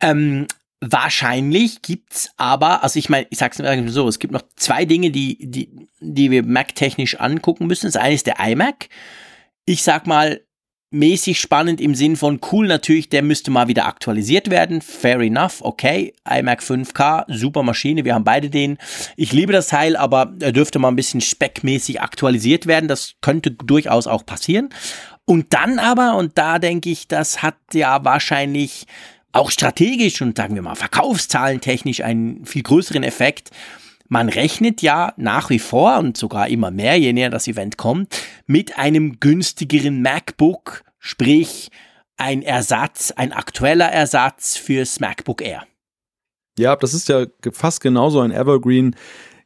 Ähm, 0.00 0.46
Wahrscheinlich 0.80 1.80
gibt's 1.80 2.30
aber, 2.36 2.82
also 2.82 2.98
ich 2.98 3.08
meine, 3.08 3.26
ich 3.30 3.38
sag's 3.38 3.58
mal 3.58 3.88
so, 3.88 4.08
es 4.08 4.18
gibt 4.18 4.32
noch 4.32 4.42
zwei 4.56 4.84
Dinge, 4.84 5.10
die, 5.10 5.38
die, 5.40 5.88
die 6.00 6.30
wir 6.30 6.42
Mac-technisch 6.44 7.18
angucken 7.18 7.66
müssen. 7.66 7.86
Das 7.86 7.96
eine 7.96 8.14
ist 8.14 8.26
der 8.26 8.38
iMac. 8.40 8.88
Ich 9.64 9.82
sag 9.82 10.06
mal, 10.06 10.40
mäßig 10.90 11.40
spannend 11.40 11.80
im 11.80 11.94
Sinn 11.94 12.16
von 12.16 12.40
cool 12.52 12.66
natürlich, 12.66 13.08
der 13.08 13.22
müsste 13.22 13.50
mal 13.50 13.68
wieder 13.68 13.86
aktualisiert 13.86 14.50
werden. 14.50 14.80
Fair 14.82 15.20
enough, 15.20 15.62
okay. 15.62 16.12
iMac 16.28 16.60
5K, 16.60 17.24
super 17.28 17.62
Maschine, 17.62 18.04
wir 18.04 18.14
haben 18.14 18.24
beide 18.24 18.50
den. 18.50 18.78
Ich 19.16 19.32
liebe 19.32 19.52
das 19.52 19.68
Teil, 19.68 19.96
aber 19.96 20.34
er 20.40 20.52
dürfte 20.52 20.78
mal 20.78 20.88
ein 20.88 20.96
bisschen 20.96 21.20
speckmäßig 21.20 22.00
aktualisiert 22.00 22.66
werden. 22.66 22.88
Das 22.88 23.14
könnte 23.20 23.50
durchaus 23.50 24.06
auch 24.06 24.24
passieren. 24.24 24.70
Und 25.24 25.52
dann 25.54 25.78
aber, 25.78 26.16
und 26.16 26.38
da 26.38 26.58
denke 26.58 26.90
ich, 26.90 27.08
das 27.08 27.42
hat 27.42 27.56
ja 27.72 28.04
wahrscheinlich 28.04 28.86
auch 29.36 29.50
strategisch 29.50 30.20
und 30.22 30.36
sagen 30.36 30.54
wir 30.54 30.62
mal 30.62 30.74
verkaufszahlentechnisch 30.74 32.02
einen 32.02 32.44
viel 32.46 32.62
größeren 32.62 33.02
Effekt. 33.02 33.50
Man 34.08 34.28
rechnet 34.28 34.82
ja 34.82 35.12
nach 35.16 35.50
wie 35.50 35.58
vor 35.58 35.98
und 35.98 36.16
sogar 36.16 36.48
immer 36.48 36.70
mehr, 36.70 36.98
je 36.98 37.12
näher 37.12 37.30
das 37.30 37.48
Event 37.48 37.76
kommt, 37.76 38.16
mit 38.46 38.78
einem 38.78 39.18
günstigeren 39.18 40.00
MacBook, 40.02 40.84
sprich 40.98 41.70
ein 42.16 42.42
Ersatz, 42.42 43.10
ein 43.10 43.32
aktueller 43.32 43.90
Ersatz 43.90 44.56
fürs 44.56 45.00
MacBook 45.00 45.42
Air. 45.42 45.66
Ja, 46.58 46.76
das 46.76 46.94
ist 46.94 47.08
ja 47.08 47.26
fast 47.52 47.80
genauso 47.82 48.20
ein 48.20 48.30
Evergreen 48.30 48.96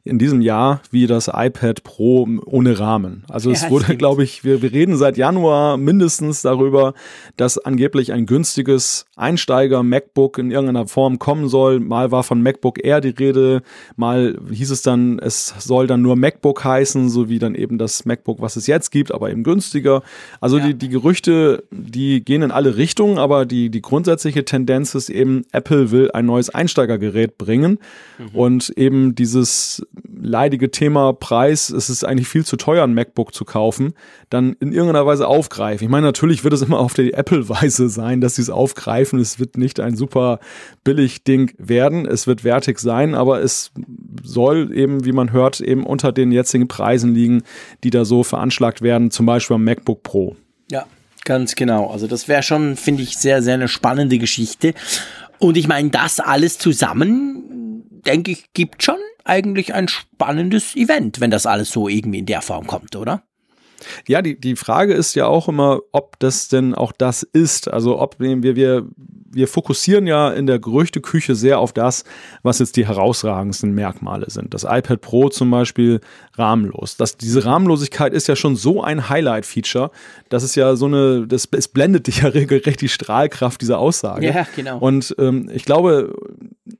in 0.03 0.17
diesem 0.17 0.41
Jahr 0.41 0.81
wie 0.89 1.05
das 1.05 1.29
iPad 1.31 1.83
Pro 1.83 2.27
ohne 2.45 2.79
Rahmen. 2.79 3.23
Also 3.29 3.51
es 3.51 3.69
wurde, 3.69 3.95
glaube 3.97 4.23
ich, 4.23 4.43
wir, 4.43 4.61
wir 4.61 4.71
reden 4.71 4.97
seit 4.97 5.17
Januar 5.17 5.77
mindestens 5.77 6.41
darüber, 6.41 6.93
dass 7.37 7.57
angeblich 7.57 8.11
ein 8.11 8.25
günstiges 8.25 9.05
Einsteiger-MacBook 9.15 10.39
in 10.39 10.49
irgendeiner 10.49 10.87
Form 10.87 11.19
kommen 11.19 11.47
soll. 11.47 11.79
Mal 11.79 12.11
war 12.11 12.23
von 12.23 12.41
MacBook 12.41 12.83
Air 12.83 13.01
die 13.01 13.09
Rede, 13.09 13.61
mal 13.95 14.39
hieß 14.51 14.71
es 14.71 14.81
dann, 14.81 15.19
es 15.19 15.53
soll 15.59 15.85
dann 15.85 16.01
nur 16.01 16.15
MacBook 16.15 16.63
heißen, 16.63 17.09
so 17.09 17.29
wie 17.29 17.37
dann 17.37 17.53
eben 17.53 17.77
das 17.77 18.05
MacBook, 18.05 18.41
was 18.41 18.55
es 18.55 18.65
jetzt 18.65 18.89
gibt, 18.89 19.13
aber 19.13 19.29
eben 19.29 19.43
günstiger. 19.43 20.01
Also 20.39 20.57
ja. 20.57 20.67
die, 20.67 20.73
die 20.73 20.89
Gerüchte, 20.89 21.63
die 21.71 22.23
gehen 22.25 22.41
in 22.41 22.51
alle 22.51 22.75
Richtungen, 22.77 23.19
aber 23.19 23.45
die, 23.45 23.69
die 23.69 23.81
grundsätzliche 23.81 24.45
Tendenz 24.45 24.95
ist 24.95 25.09
eben, 25.09 25.43
Apple 25.51 25.91
will 25.91 26.09
ein 26.11 26.25
neues 26.25 26.49
Einsteigergerät 26.49 27.37
bringen 27.37 27.77
mhm. 28.17 28.35
und 28.35 28.69
eben 28.71 29.13
dieses 29.13 29.85
leidige 30.21 30.71
Thema 30.71 31.13
Preis, 31.13 31.69
es 31.69 31.89
ist 31.89 32.03
eigentlich 32.03 32.27
viel 32.27 32.45
zu 32.45 32.55
teuer, 32.55 32.83
ein 32.83 32.93
MacBook 32.93 33.33
zu 33.33 33.43
kaufen, 33.43 33.93
dann 34.29 34.55
in 34.59 34.71
irgendeiner 34.71 35.05
Weise 35.05 35.27
aufgreifen. 35.27 35.85
Ich 35.85 35.91
meine, 35.91 36.05
natürlich 36.05 36.43
wird 36.43 36.53
es 36.53 36.61
immer 36.61 36.79
auf 36.79 36.93
die 36.93 37.13
Apple-Weise 37.13 37.89
sein, 37.89 38.21
dass 38.21 38.35
sie 38.35 38.43
es 38.43 38.49
aufgreifen. 38.49 39.19
Es 39.19 39.39
wird 39.39 39.57
nicht 39.57 39.79
ein 39.79 39.95
super 39.95 40.39
billig 40.83 41.23
Ding 41.23 41.53
werden. 41.57 42.05
Es 42.05 42.27
wird 42.27 42.43
wertig 42.43 42.79
sein, 42.79 43.15
aber 43.15 43.41
es 43.41 43.71
soll 44.23 44.71
eben, 44.73 45.03
wie 45.05 45.11
man 45.11 45.31
hört, 45.31 45.59
eben 45.59 45.85
unter 45.85 46.11
den 46.11 46.31
jetzigen 46.31 46.67
Preisen 46.67 47.13
liegen, 47.13 47.43
die 47.83 47.89
da 47.89 48.05
so 48.05 48.23
veranschlagt 48.23 48.81
werden, 48.81 49.11
zum 49.11 49.25
Beispiel 49.25 49.55
am 49.55 49.63
MacBook 49.63 50.03
Pro. 50.03 50.35
Ja, 50.69 50.85
ganz 51.25 51.55
genau. 51.55 51.89
Also 51.89 52.07
das 52.07 52.27
wäre 52.27 52.43
schon, 52.43 52.77
finde 52.77 53.03
ich, 53.03 53.17
sehr, 53.17 53.41
sehr 53.41 53.55
eine 53.55 53.67
spannende 53.67 54.17
Geschichte. 54.19 54.73
Und 55.39 55.57
ich 55.57 55.67
meine, 55.67 55.89
das 55.89 56.19
alles 56.19 56.59
zusammen, 56.59 57.60
denke 58.05 58.31
ich, 58.31 58.53
gibt 58.53 58.83
schon 58.83 58.97
eigentlich 59.23 59.73
ein 59.73 59.87
spannendes 59.87 60.75
Event, 60.75 61.19
wenn 61.19 61.31
das 61.31 61.45
alles 61.45 61.71
so 61.71 61.87
irgendwie 61.87 62.19
in 62.19 62.25
der 62.25 62.41
Form 62.41 62.67
kommt, 62.67 62.95
oder? 62.95 63.23
Ja, 64.07 64.21
die, 64.21 64.39
die 64.39 64.55
Frage 64.55 64.93
ist 64.93 65.15
ja 65.15 65.25
auch 65.25 65.47
immer, 65.47 65.79
ob 65.91 66.19
das 66.19 66.47
denn 66.47 66.75
auch 66.75 66.91
das 66.91 67.23
ist. 67.23 67.67
Also 67.67 67.99
ob 67.99 68.19
wir, 68.19 68.55
wir, 68.55 68.87
wir 69.33 69.47
fokussieren 69.47 70.07
ja 70.07 70.29
in 70.29 70.45
der 70.45 70.59
Gerüchteküche 70.59 71.35
sehr 71.35 71.59
auf 71.59 71.73
das, 71.73 72.03
was 72.43 72.59
jetzt 72.59 72.75
die 72.75 72.87
herausragendsten 72.87 73.73
Merkmale 73.73 74.29
sind. 74.29 74.53
Das 74.53 74.63
iPad 74.63 75.01
Pro 75.01 75.29
zum 75.29 75.51
Beispiel 75.51 76.01
rahmenlos. 76.33 76.97
Das, 76.97 77.17
diese 77.17 77.45
Rahmenlosigkeit 77.45 78.13
ist 78.13 78.27
ja 78.27 78.35
schon 78.35 78.55
so 78.55 78.83
ein 78.83 79.09
Highlight-Feature, 79.09 79.91
dass 80.29 80.43
es 80.43 80.55
ja 80.55 80.75
so 80.75 80.85
eine, 80.85 81.27
das, 81.27 81.47
es 81.51 81.67
blendet 81.67 82.07
dich 82.07 82.21
ja 82.21 82.27
regelrecht 82.29 82.81
die 82.81 82.89
Strahlkraft 82.89 83.61
dieser 83.61 83.79
Aussage. 83.79 84.27
Ja, 84.27 84.45
genau. 84.55 84.77
Und 84.79 85.15
ähm, 85.19 85.49
ich 85.53 85.65
glaube, 85.65 86.13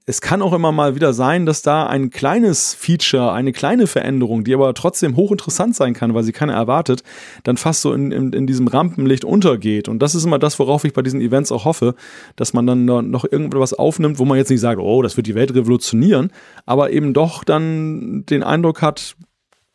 es 0.06 0.22
kann 0.22 0.42
auch 0.42 0.54
immer 0.54 0.72
mal 0.72 0.96
wieder 0.96 1.14
sein, 1.14 1.46
dass 1.46 1.62
da 1.62 1.88
ein 1.88 2.10
kleines 2.10 2.74
Feature, 2.74 3.34
eine 3.34 3.52
kleine 3.52 3.88
Veränderung, 3.88 4.44
die 4.44 4.54
aber 4.54 4.74
trotzdem 4.74 5.16
hochinteressant 5.16 5.76
sein 5.76 5.94
kann, 5.94 6.14
weil 6.14 6.24
sie 6.24 6.32
keiner 6.32 6.54
erwartet, 6.54 7.04
dann 7.44 7.58
fast 7.58 7.82
so 7.82 7.94
in, 7.94 8.12
in, 8.12 8.34
in 8.34 8.48
diesem 8.48 8.68
Rampenlicht 8.68 9.26
untergeht. 9.26 9.88
Und 9.88 10.00
das 10.00 10.16
ist 10.16 10.26
immer 10.26 10.40
das, 10.40 10.60
worauf 10.60 10.84
ich 10.86 10.94
bei 10.94 11.02
diesen 11.02 11.22
Events 11.22 11.52
auch 11.52 11.66
hoffe, 11.66 11.96
dass 12.42 12.54
man 12.54 12.66
dann 12.66 12.86
noch 12.86 13.24
irgendwas 13.24 13.76
aufnimmt, 13.76 14.18
wo 14.18 14.26
man 14.26 14.36
jetzt 14.36 14.50
nicht 14.50 14.62
sagt, 14.62 14.82
oh, 14.82 15.04
das 15.04 15.16
wird 15.16 15.28
die 15.28 15.36
Welt 15.36 15.54
revolutionieren, 15.54 16.32
aber 16.66 16.90
eben 16.90 17.14
doch 17.14 17.44
dann 17.44 18.26
den 18.26 18.42
Eindruck 18.42 18.82
hat, 18.82 19.16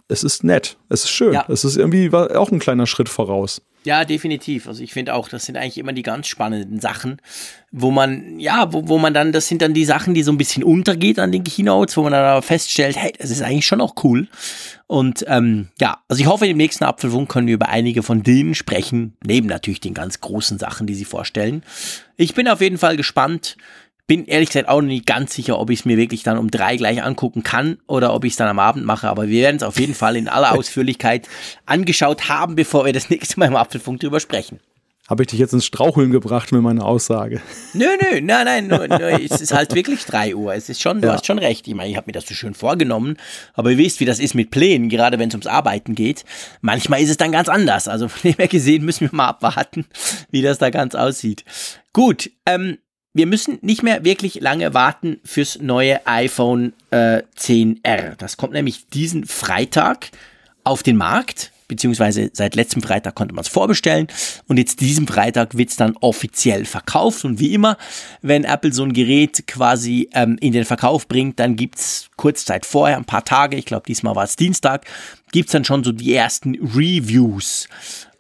es 0.09 0.23
ist 0.23 0.45
nett, 0.45 0.77
es 0.89 1.05
ist 1.05 1.11
schön, 1.11 1.33
ja. 1.33 1.45
es 1.49 1.65
ist 1.65 1.77
irgendwie 1.77 2.13
auch 2.13 2.51
ein 2.51 2.59
kleiner 2.59 2.87
Schritt 2.87 3.09
voraus. 3.09 3.61
Ja, 3.87 4.05
definitiv. 4.05 4.67
Also 4.67 4.83
ich 4.83 4.93
finde 4.93 5.15
auch, 5.15 5.29
das 5.29 5.45
sind 5.47 5.57
eigentlich 5.57 5.79
immer 5.79 5.93
die 5.93 6.03
ganz 6.03 6.27
spannenden 6.27 6.81
Sachen, 6.81 7.23
wo 7.71 7.93
man, 7.93 8.41
ja, 8.41 8.73
wo, 8.73 8.89
wo 8.89 8.99
man 8.99 9.15
dann, 9.15 9.31
das 9.31 9.47
sind 9.47 9.63
dann 9.63 9.75
die 9.75 9.85
Sachen, 9.85 10.13
die 10.13 10.25
so 10.25 10.33
ein 10.33 10.39
bisschen 10.39 10.65
untergeht 10.65 11.21
an 11.21 11.31
den 11.31 11.45
Keynotes, 11.45 11.97
wo 11.97 12.03
man 12.03 12.11
dann 12.11 12.25
aber 12.25 12.43
feststellt, 12.43 12.97
hey, 12.97 13.13
das 13.17 13.31
ist 13.31 13.43
eigentlich 13.43 13.67
schon 13.67 13.81
auch 13.81 13.95
cool. 14.03 14.27
Und 14.89 15.25
ähm, 15.29 15.69
ja, 15.81 15.99
also 16.09 16.21
ich 16.21 16.27
hoffe, 16.27 16.49
im 16.49 16.57
nächsten 16.57 16.83
Apfelfunk 16.83 17.29
können 17.29 17.47
wir 17.47 17.55
über 17.55 17.69
einige 17.69 18.03
von 18.03 18.25
denen 18.25 18.57
sprechen, 18.57 19.17
neben 19.25 19.47
natürlich 19.47 19.81
den 19.81 19.95
ganz 19.95 20.21
großen 20.21 20.59
Sachen, 20.59 20.89
die 20.89 20.95
sie 20.97 21.05
vorstellen. 21.05 21.63
Ich 22.17 22.35
bin 22.35 22.49
auf 22.49 22.61
jeden 22.61 22.79
Fall 22.79 22.97
gespannt, 22.97 23.57
bin 24.07 24.27
ehrlich 24.27 24.51
gesagt 24.51 24.69
auch 24.69 24.81
noch 24.81 24.89
nicht 24.89 25.07
ganz 25.07 25.35
sicher, 25.35 25.59
ob 25.59 25.71
ich 25.71 25.81
es 25.81 25.85
mir 25.85 25.97
wirklich 25.97 26.23
dann 26.23 26.39
um 26.39 26.51
drei 26.51 26.77
gleich 26.77 27.03
angucken 27.03 27.43
kann 27.43 27.79
oder 27.87 28.15
ob 28.15 28.25
ich 28.25 28.35
es 28.35 28.37
dann 28.37 28.49
am 28.49 28.59
Abend 28.59 28.85
mache. 28.85 29.09
Aber 29.09 29.29
wir 29.29 29.43
werden 29.43 29.57
es 29.57 29.63
auf 29.63 29.81
jeden 29.81 29.95
Fall 29.95 30.17
in 30.17 30.29
aller 30.29 30.53
Ausführlichkeit 30.59 31.29
angeschaut 31.67 32.29
haben, 32.29 32.55
bevor 32.55 32.85
wir 32.85 32.93
das 32.93 33.11
nächste 33.11 33.41
Mal 33.41 33.47
im 33.47 33.57
Apfelfunk 33.57 34.01
drüber 34.01 34.21
sprechen. 34.21 34.61
Habe 35.09 35.23
ich 35.23 35.29
dich 35.29 35.39
jetzt 35.39 35.53
ins 35.53 35.65
Straucheln 35.65 36.11
gebracht 36.11 36.51
mit 36.51 36.63
meiner 36.63 36.85
Aussage? 36.85 37.41
Nö, 37.75 37.87
nö, 38.01 38.21
nein, 38.21 38.45
nein, 38.45 38.67
nö, 38.67 38.89
nö, 38.89 39.11
es 39.25 39.41
ist 39.41 39.55
halt 39.55 39.73
wirklich 39.73 40.05
drei 40.05 40.35
Uhr. 40.35 40.53
Es 40.53 40.69
ist 40.69 40.83
schon, 40.83 41.01
du 41.01 41.13
hast 41.13 41.27
schon 41.27 41.39
recht. 41.39 41.69
Ich 41.69 41.75
meine, 41.75 41.91
ich 41.91 41.97
habe 41.97 42.09
mir 42.09 42.13
das 42.13 42.27
so 42.27 42.35
schön 42.35 42.55
vorgenommen, 42.55 43.17
aber 43.55 43.71
ihr 43.71 43.79
wisst, 43.79 44.01
wie 44.01 44.05
das 44.05 44.19
ist 44.19 44.35
mit 44.35 44.51
Plänen, 44.51 44.89
gerade 44.89 45.21
wenn 45.21 45.29
es 45.29 45.35
ums 45.35 45.47
Arbeiten 45.47 45.95
geht. 45.95 46.25
Manchmal 46.61 47.03
ist 47.03 47.11
es 47.11 47.19
dann 47.19 47.31
ganz 47.31 47.49
anders. 47.49 47.87
Also 47.87 48.09
von 48.09 48.33
dem 48.33 48.37
her 48.37 48.49
gesehen 48.49 48.85
müssen 48.85 49.09
wir 49.09 49.15
mal 49.15 49.29
abwarten, 49.29 49.87
wie 50.33 50.43
das 50.43 50.59
da 50.59 50.71
ganz 50.71 50.97
aussieht. 50.97 51.45
Gut, 51.93 52.29
ähm, 52.45 52.79
wir 53.17 53.27
müssen 53.27 53.59
nicht 53.63 53.83
mehr 53.83 54.05
wirklich 54.05 54.41
lange 54.41 54.75
warten 54.75 55.21
fürs 55.25 55.59
neue 55.61 56.07
iPhone 56.07 56.75
äh, 56.91 57.23
10R. 57.39 58.15
Das 58.17 58.37
kommt 58.37 58.53
nämlich 58.53 58.89
diesen 58.89 59.25
Freitag 59.25 60.11
auf 60.65 60.83
den 60.83 60.97
Markt, 60.97 61.51
beziehungsweise 61.67 62.29
seit 62.35 62.55
letztem 62.57 62.83
Freitag 62.83 63.15
konnte 63.15 63.35
man 63.35 63.43
es 63.43 63.49
vorbestellen 63.49 64.09
und 64.49 64.59
jetzt 64.59 64.83
diesen 64.83 65.07
Freitag 65.07 65.57
wird 65.57 65.71
es 65.71 65.77
dann 65.77 65.97
offiziell 65.97 66.67
verkauft. 66.67 67.25
Und 67.25 67.41
wie 67.41 67.55
immer, 67.55 67.79
wenn 68.21 68.45
Apple 68.45 68.75
so 68.75 68.83
ein 68.83 68.93
Gerät 68.93 69.47
quasi 69.47 70.11
ähm, 70.13 70.37
in 70.41 70.53
den 70.53 70.67
Verkauf 70.67 71.09
bringt, 71.09 71.41
dann 71.41 71.57
gibt 71.57 71.77
es 71.77 72.11
kurz 72.17 72.45
Zeit 72.45 72.67
vorher, 72.67 72.99
ein 72.99 73.07
paar 73.07 73.25
Tage, 73.25 73.57
ich 73.57 73.65
glaube 73.65 73.85
diesmal 73.87 74.15
war 74.15 74.25
es 74.25 74.37
Dienstag, 74.37 74.85
gibt 75.33 75.49
es 75.49 75.53
dann 75.53 75.65
schon 75.65 75.83
so 75.85 75.93
die 75.93 76.15
ersten 76.15 76.55
Reviews. 76.57 77.67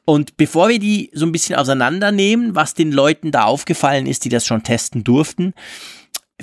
Und 0.07 0.37
bevor 0.37 0.69
wir 0.69 0.79
die 0.79 1.11
so 1.12 1.27
ein 1.27 1.33
bisschen 1.33 1.57
auseinandernehmen, 1.57 2.55
was 2.55 2.75
den 2.75 2.92
Leuten 2.92 3.33
da 3.33 3.45
aufgefallen 3.45 4.07
ist, 4.07 4.25
die 4.25 4.29
das 4.29 4.47
schon 4.47 4.62
testen 4.62 5.03
durften, 5.05 5.53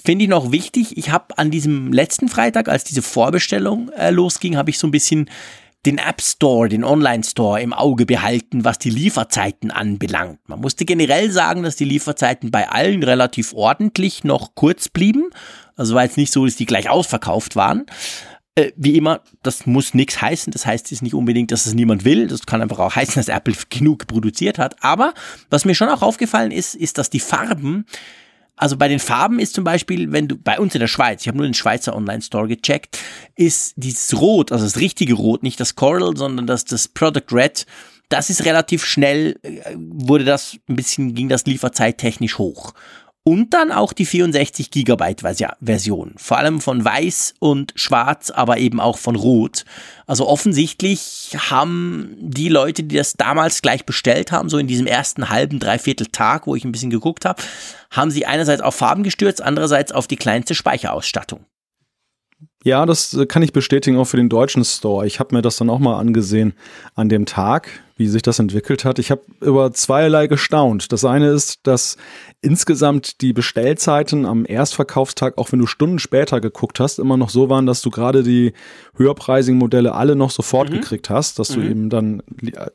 finde 0.04 0.26
ich 0.26 0.30
noch 0.30 0.52
wichtig, 0.52 0.98
ich 0.98 1.12
habe 1.12 1.38
an 1.38 1.50
diesem 1.50 1.94
letzten 1.94 2.28
Freitag, 2.28 2.68
als 2.68 2.84
diese 2.84 3.02
Vorbestellung 3.02 3.90
äh, 3.98 4.12
losging, 4.12 4.58
habe 4.58 4.70
ich 4.70 4.78
so 4.78 4.86
ein 4.86 4.92
bisschen 4.92 5.30
den 5.86 5.98
App 5.98 6.22
Store, 6.22 6.68
den 6.68 6.84
Online 6.84 7.24
Store 7.24 7.62
im 7.62 7.74
Auge 7.74 8.06
behalten, 8.06 8.66
was 8.66 8.80
die 8.80 8.90
Lieferzeiten 8.90 9.72
anbelangt. 9.72 10.40
Man 10.48 10.60
musste 10.62 10.86
generell 10.86 11.32
sagen, 11.32 11.64
dass 11.64 11.78
die 11.78 11.86
Lieferzeiten 11.86 12.52
bei 12.52 12.70
allen 12.70 13.04
relativ 13.04 13.54
ordentlich 13.54 14.24
noch 14.26 14.56
kurz 14.56 14.90
blieben. 14.90 15.30
Also 15.76 15.96
war 15.96 16.04
jetzt 16.04 16.18
nicht 16.18 16.32
so, 16.32 16.46
dass 16.46 16.56
die 16.56 16.66
gleich 16.66 16.90
ausverkauft 16.90 17.56
waren. 17.56 17.86
Äh, 18.56 18.72
wie 18.76 18.98
immer, 18.98 19.22
das 19.42 19.66
muss 19.66 19.94
nichts 19.96 20.22
heißen. 20.22 20.52
Das 20.52 20.66
heißt 20.66 20.92
jetzt 20.92 21.02
nicht 21.02 21.16
unbedingt, 21.16 21.52
dass 21.52 21.66
es 21.66 21.74
niemand 21.74 22.06
will. 22.06 22.28
Das 22.28 22.46
kann 22.46 22.62
einfach 22.62 22.80
auch 22.80 22.96
heißen, 22.96 23.16
dass 23.16 23.28
Apple 23.28 23.56
genug 23.70 24.06
produziert 24.08 24.60
hat. 24.60 24.84
Aber 24.84 25.14
was 25.50 25.66
mir 25.66 25.74
schon 25.74 25.90
auch 25.90 26.04
aufgefallen 26.04 26.52
ist, 26.52 26.76
ist, 26.76 27.00
dass 27.00 27.10
die 27.10 27.20
Farben, 27.20 27.86
also 28.56 28.78
bei 28.78 28.88
den 28.88 29.00
Farben 29.00 29.40
ist 29.40 29.56
zum 29.56 29.64
Beispiel, 29.64 30.12
wenn 30.12 30.28
du 30.28 30.38
bei 30.38 30.60
uns 30.60 30.76
in 30.76 30.80
der 30.80 30.88
Schweiz, 30.88 31.22
ich 31.22 31.28
habe 31.28 31.38
nur 31.38 31.48
den 31.48 31.56
Schweizer 31.56 31.96
Online-Store 31.96 32.48
gecheckt, 32.48 33.00
ist 33.36 33.74
dieses 33.76 34.20
Rot, 34.20 34.52
also 34.52 34.66
das 34.66 34.78
richtige 34.78 35.16
Rot, 35.16 35.42
nicht 35.42 35.60
das 35.60 35.74
Coral, 35.74 36.16
sondern 36.16 36.46
das, 36.46 36.64
das 36.64 36.88
Product 36.88 37.32
Red, 37.32 37.66
das 38.10 38.30
ist 38.30 38.46
relativ 38.46 38.86
schnell, 38.86 39.40
äh, 39.42 39.76
wurde 39.76 40.26
das 40.26 40.58
ein 40.70 40.76
bisschen, 40.76 41.16
ging 41.16 41.30
das 41.30 41.46
lieferzeittechnisch 41.46 42.38
hoch 42.38 42.74
und 43.26 43.54
dann 43.54 43.72
auch 43.72 43.94
die 43.94 44.06
64 44.06 44.70
Gigabyte 44.70 45.22
Version, 45.22 46.14
vor 46.18 46.38
allem 46.38 46.60
von 46.60 46.84
weiß 46.84 47.36
und 47.40 47.72
schwarz, 47.76 48.32
aber 48.32 48.58
eben 48.58 48.82
auch 48.82 48.98
von 48.98 49.16
rot. 49.16 49.64
Also 50.06 50.28
offensichtlich 50.28 51.38
haben 51.38 52.16
die 52.20 52.50
Leute, 52.50 52.84
die 52.84 52.98
das 52.98 53.14
damals 53.14 53.62
gleich 53.62 53.86
bestellt 53.86 54.34
haben, 54.34 54.50
so 54.50 54.58
in 54.58 54.68
diesem 54.68 54.88
ersten 54.88 55.30
halben, 55.30 55.60
dreiviertel 55.60 56.08
Tag, 56.08 56.48
wo 56.48 56.56
ich 56.56 56.66
ein 56.66 56.74
bisschen 56.74 56.90
geguckt 56.90 57.24
habe, 57.24 57.42
haben 57.92 58.12
sie 58.12 58.26
einerseits 58.26 58.62
auf 58.62 58.76
Farben 58.76 59.04
gestürzt, 59.04 59.42
andererseits 59.42 59.94
auf 59.94 60.08
die 60.08 60.18
kleinste 60.18 60.54
Speicherausstattung. 60.54 61.46
Ja, 62.66 62.86
das 62.86 63.18
kann 63.28 63.44
ich 63.44 63.54
bestätigen 63.54 63.98
auch 63.98 64.06
für 64.06 64.18
den 64.18 64.30
deutschen 64.30 64.64
Store. 64.66 65.06
Ich 65.06 65.20
habe 65.20 65.36
mir 65.36 65.42
das 65.42 65.58
dann 65.58 65.70
auch 65.70 65.80
mal 65.80 66.00
angesehen 66.00 66.54
an 66.96 67.10
dem 67.10 67.26
Tag, 67.26 67.83
wie 68.04 68.08
sich 68.10 68.22
das 68.22 68.38
entwickelt 68.38 68.84
hat. 68.84 69.00
Ich 69.00 69.12
habe 69.12 69.22
über 69.40 69.72
zweierlei 69.72 70.28
gestaunt. 70.28 70.92
Das 70.92 71.06
eine 71.06 71.30
ist, 71.30 71.60
dass 71.64 71.96
insgesamt 72.42 73.22
die 73.22 73.32
Bestellzeiten 73.32 74.26
am 74.26 74.46
Erstverkaufstag, 74.46 75.38
auch 75.38 75.54
wenn 75.54 75.60
du 75.60 75.68
Stunden 75.68 76.00
später 76.00 76.42
geguckt 76.42 76.82
hast, 76.82 77.00
immer 77.00 77.16
noch 77.16 77.30
so 77.30 77.50
waren, 77.50 77.66
dass 77.66 77.82
du 77.82 77.90
gerade 77.90 78.24
die 78.24 78.52
höherpreisigen 78.98 79.58
Modelle 79.58 79.96
alle 79.96 80.18
noch 80.18 80.32
sofort 80.32 80.70
mhm. 80.70 80.74
gekriegt 80.74 81.10
hast, 81.10 81.40
dass 81.40 81.56
mhm. 81.56 81.62
du 81.62 81.70
eben 81.70 81.90
dann 81.90 82.24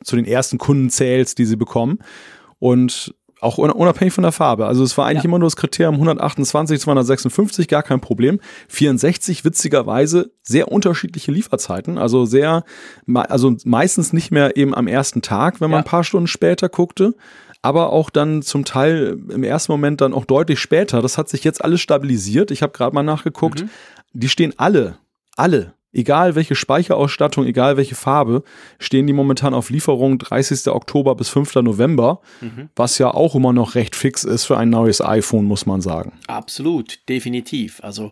zu 0.03 0.15
den 0.15 0.25
ersten 0.25 0.57
Kunden 0.57 0.89
zählst, 0.89 1.37
die 1.37 1.45
sie 1.45 1.57
bekommen. 1.57 1.99
Und 2.57 3.13
Auch 3.41 3.57
unabhängig 3.57 4.13
von 4.13 4.23
der 4.23 4.33
Farbe. 4.33 4.65
Also 4.65 4.83
es 4.83 4.97
war 4.97 5.05
eigentlich 5.05 5.23
ja. 5.23 5.29
immer 5.29 5.39
nur 5.39 5.47
das 5.47 5.55
Kriterium 5.55 5.95
128, 5.95 6.81
256, 6.81 7.67
gar 7.69 7.83
kein 7.83 8.01
Problem. 8.01 8.39
64 8.67 9.45
witzigerweise 9.45 10.31
sehr 10.43 10.69
unterschiedliche 10.69 11.31
Lieferzeiten. 11.31 11.97
Also 11.97 12.25
sehr, 12.25 12.63
also 13.13 13.55
meistens 13.63 14.11
nicht 14.11 14.31
mehr 14.31 14.57
eben 14.57 14.75
am 14.75 14.87
ersten 14.87 15.21
Tag, 15.21 15.61
wenn 15.61 15.69
man 15.69 15.79
ja. 15.79 15.83
ein 15.83 15.89
paar 15.89 16.03
Stunden 16.03 16.27
später 16.27 16.67
guckte. 16.67 17.15
Aber 17.61 17.91
auch 17.93 18.09
dann 18.09 18.41
zum 18.41 18.65
Teil 18.65 19.17
im 19.29 19.43
ersten 19.43 19.71
Moment 19.71 20.01
dann 20.01 20.13
auch 20.13 20.25
deutlich 20.25 20.59
später. 20.59 21.01
Das 21.01 21.17
hat 21.17 21.29
sich 21.29 21.43
jetzt 21.43 21.63
alles 21.63 21.81
stabilisiert. 21.81 22.51
Ich 22.51 22.61
habe 22.61 22.73
gerade 22.73 22.93
mal 22.93 23.03
nachgeguckt. 23.03 23.63
Mhm. 23.63 23.69
Die 24.13 24.29
stehen 24.29 24.53
alle, 24.57 24.97
alle 25.37 25.73
Egal 25.91 26.35
welche 26.35 26.55
Speicherausstattung, 26.55 27.45
egal 27.45 27.75
welche 27.75 27.95
Farbe, 27.95 28.43
stehen 28.77 29.07
die 29.07 29.13
momentan 29.13 29.55
auf 29.55 29.71
Lieferung 29.71 30.19
30. 30.19 30.67
Oktober 30.67 31.15
bis 31.15 31.29
5. 31.29 31.55
November, 31.55 32.21
mhm. 32.41 32.69
was 32.75 32.99
ja 32.99 33.11
auch 33.11 33.33
immer 33.33 33.53
noch 33.53 33.73
recht 33.75 33.95
fix 33.95 34.23
ist 34.23 34.45
für 34.45 34.57
ein 34.57 34.69
neues 34.69 35.01
iPhone, 35.01 35.45
muss 35.45 35.65
man 35.65 35.81
sagen. 35.81 36.13
Absolut, 36.27 36.99
definitiv. 37.09 37.79
Also 37.83 38.11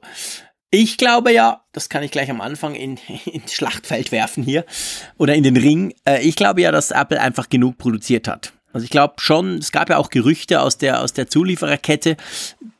ich 0.71 0.97
glaube 0.97 1.31
ja, 1.31 1.61
das 1.71 1.87
kann 1.87 2.03
ich 2.03 2.11
gleich 2.11 2.29
am 2.29 2.41
Anfang 2.41 2.75
in, 2.75 2.97
ins 3.25 3.53
Schlachtfeld 3.53 4.11
werfen 4.11 4.43
hier 4.43 4.65
oder 5.17 5.35
in 5.35 5.43
den 5.43 5.57
Ring. 5.57 5.93
Äh, 6.05 6.21
ich 6.23 6.35
glaube 6.35 6.61
ja, 6.61 6.71
dass 6.71 6.91
Apple 6.91 7.21
einfach 7.21 7.47
genug 7.49 7.77
produziert 7.77 8.27
hat. 8.27 8.53
Also 8.73 8.83
ich 8.83 8.89
glaube 8.89 9.15
schon, 9.17 9.57
es 9.57 9.71
gab 9.71 9.89
ja 9.89 9.97
auch 9.97 10.09
Gerüchte 10.09 10.61
aus 10.61 10.77
der, 10.77 11.01
aus 11.01 11.13
der 11.13 11.27
Zuliefererkette, 11.27 12.17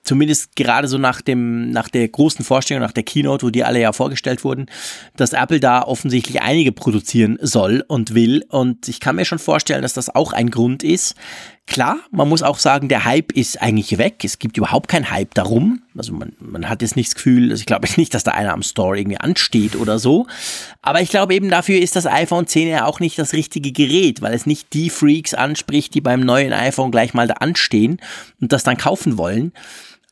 zumindest 0.08 0.56
gerade 0.56 0.88
so 0.88 0.98
nach 0.98 1.22
dem, 1.22 1.70
nach 1.70 1.90
der 1.90 2.08
großen 2.08 2.44
Vorstellung, 2.44 2.82
nach 2.82 2.92
der 2.92 3.04
Keynote, 3.04 3.46
wo 3.46 3.50
die 3.50 3.64
alle 3.64 3.80
ja 3.80 3.92
vorgestellt 3.94 4.44
wurden, 4.44 4.68
dass 5.16 5.34
Apple 5.34 5.60
da 5.60 5.84
offensichtlich 5.84 6.42
einige 6.42 6.72
produzieren 6.72 7.38
soll 7.42 7.84
und 7.88 8.16
will. 8.16 8.44
Und 8.50 8.88
ich 8.88 9.00
kann 9.00 9.18
mir 9.18 9.26
schon 9.26 9.40
vorstellen, 9.40 9.82
dass 9.82 9.94
das 9.94 10.14
auch 10.14 10.34
ein 10.34 10.50
Grund 10.50 10.84
ist, 10.84 11.16
Klar, 11.68 11.98
man 12.12 12.30
muss 12.30 12.44
auch 12.44 12.60
sagen, 12.60 12.88
der 12.88 13.04
Hype 13.04 13.34
ist 13.34 13.62
eigentlich 13.62 13.98
weg. 13.98 14.24
Es 14.24 14.40
gibt 14.40 14.56
überhaupt 14.56 14.88
keinen 14.88 15.12
Hype 15.12 15.34
darum. 15.34 15.82
Also 15.98 16.14
man, 16.14 16.32
man 16.40 16.70
hat 16.70 16.82
jetzt 16.82 16.96
nicht 16.96 17.10
das 17.10 17.16
Gefühl, 17.16 17.52
also 17.52 17.60
ich 17.60 17.66
glaube 17.66 17.90
nicht, 17.98 18.14
dass 18.14 18.24
da 18.24 18.32
einer 18.32 18.54
am 18.54 18.64
Store 18.64 18.98
irgendwie 18.98 19.20
ansteht 19.20 19.76
oder 19.76 20.00
so. 20.00 20.28
Aber 20.82 21.02
ich 21.02 21.10
glaube 21.10 21.36
eben 21.36 21.50
dafür 21.50 21.78
ist 21.78 21.98
das 21.98 22.06
iPhone 22.06 22.48
10 22.48 22.70
ja 22.70 22.86
auch 22.86 23.02
nicht 23.02 23.20
das 23.20 23.34
richtige 23.34 23.74
Gerät, 23.74 24.22
weil 24.22 24.34
es 24.34 24.46
nicht 24.46 24.72
die 24.72 24.90
Freaks 24.90 25.34
anspricht, 25.34 25.94
die 25.94 26.00
beim 26.00 26.22
neuen 26.22 26.54
iPhone 26.54 26.90
gleich 26.90 27.14
mal 27.14 27.28
da 27.28 27.36
anstehen 27.36 28.00
und 28.40 28.54
das 28.54 28.64
dann 28.64 28.78
kaufen 28.78 29.18
wollen. 29.18 29.52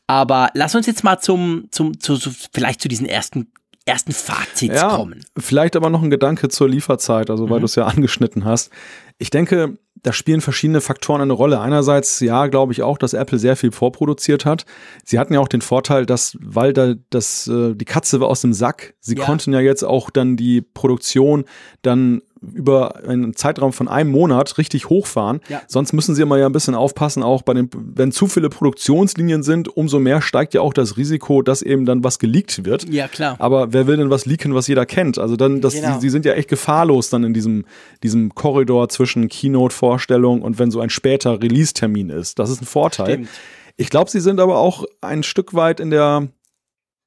Aber 0.06 0.50
lass 0.54 0.74
uns 0.74 0.86
jetzt 0.86 1.04
mal 1.04 1.18
zum, 1.18 1.68
zum, 1.70 1.98
zu, 1.98 2.16
zu 2.16 2.30
vielleicht 2.52 2.80
zu 2.80 2.88
diesen 2.88 3.06
ersten 3.06 3.50
ersten 3.86 4.12
Fazits 4.12 4.74
ja, 4.74 4.96
kommen. 4.96 5.24
Vielleicht 5.38 5.76
aber 5.76 5.90
noch 5.90 6.02
ein 6.02 6.10
Gedanke 6.10 6.48
zur 6.48 6.68
Lieferzeit, 6.68 7.30
also 7.30 7.48
weil 7.48 7.58
mhm. 7.58 7.62
du 7.62 7.64
es 7.66 7.76
ja 7.76 7.86
angeschnitten 7.86 8.44
hast. 8.44 8.70
Ich 9.18 9.30
denke, 9.30 9.78
da 10.02 10.12
spielen 10.12 10.40
verschiedene 10.40 10.80
Faktoren 10.80 11.22
eine 11.22 11.32
Rolle. 11.32 11.60
Einerseits, 11.60 12.20
ja, 12.20 12.48
glaube 12.48 12.72
ich 12.72 12.82
auch, 12.82 12.98
dass 12.98 13.14
Apple 13.14 13.38
sehr 13.38 13.56
viel 13.56 13.72
vorproduziert 13.72 14.44
hat. 14.44 14.66
Sie 15.04 15.18
hatten 15.18 15.32
ja 15.32 15.40
auch 15.40 15.48
den 15.48 15.62
Vorteil, 15.62 16.04
dass, 16.04 16.36
weil 16.40 16.72
da 16.72 16.94
das, 17.10 17.46
äh, 17.46 17.74
die 17.74 17.84
Katze 17.84 18.20
war 18.20 18.28
aus 18.28 18.40
dem 18.40 18.52
Sack, 18.52 18.94
sie 19.00 19.16
ja. 19.16 19.24
konnten 19.24 19.52
ja 19.52 19.60
jetzt 19.60 19.84
auch 19.84 20.10
dann 20.10 20.36
die 20.36 20.60
Produktion 20.60 21.44
dann 21.82 22.22
über 22.52 23.04
einen 23.06 23.34
Zeitraum 23.34 23.72
von 23.72 23.88
einem 23.88 24.10
Monat 24.10 24.58
richtig 24.58 24.88
hochfahren. 24.88 25.40
Ja. 25.48 25.62
Sonst 25.66 25.92
müssen 25.92 26.14
sie 26.14 26.22
immer 26.22 26.38
ja 26.38 26.46
ein 26.46 26.52
bisschen 26.52 26.74
aufpassen, 26.74 27.22
auch 27.22 27.42
bei 27.42 27.54
den, 27.54 27.70
wenn 27.74 28.12
zu 28.12 28.26
viele 28.26 28.48
Produktionslinien 28.48 29.42
sind, 29.42 29.76
umso 29.76 29.98
mehr 29.98 30.22
steigt 30.22 30.54
ja 30.54 30.60
auch 30.60 30.72
das 30.72 30.96
Risiko, 30.96 31.42
dass 31.42 31.62
eben 31.62 31.86
dann 31.86 32.04
was 32.04 32.18
geleakt 32.18 32.64
wird. 32.64 32.88
Ja, 32.88 33.08
klar. 33.08 33.36
Aber 33.38 33.72
wer 33.72 33.86
will 33.86 33.96
denn 33.96 34.10
was 34.10 34.26
leaken, 34.26 34.54
was 34.54 34.66
jeder 34.66 34.86
kennt? 34.86 35.18
Also 35.18 35.36
dann, 35.36 35.60
das, 35.60 35.74
genau. 35.74 35.94
sie, 35.94 36.00
sie 36.00 36.10
sind 36.10 36.24
ja 36.24 36.32
echt 36.32 36.48
gefahrlos 36.48 37.10
dann 37.10 37.24
in 37.24 37.34
diesem, 37.34 37.64
diesem 38.02 38.34
Korridor 38.34 38.88
zwischen 38.88 39.28
Keynote-Vorstellung 39.28 40.42
und 40.42 40.58
wenn 40.58 40.70
so 40.70 40.80
ein 40.80 40.90
später 40.90 41.42
Release-Termin 41.42 42.10
ist. 42.10 42.38
Das 42.38 42.50
ist 42.50 42.62
ein 42.62 42.66
Vorteil. 42.66 43.06
Stimmt. 43.06 43.28
Ich 43.76 43.90
glaube, 43.90 44.10
sie 44.10 44.20
sind 44.20 44.40
aber 44.40 44.58
auch 44.58 44.84
ein 45.02 45.22
Stück 45.22 45.54
weit 45.54 45.80
in 45.80 45.90
der 45.90 46.28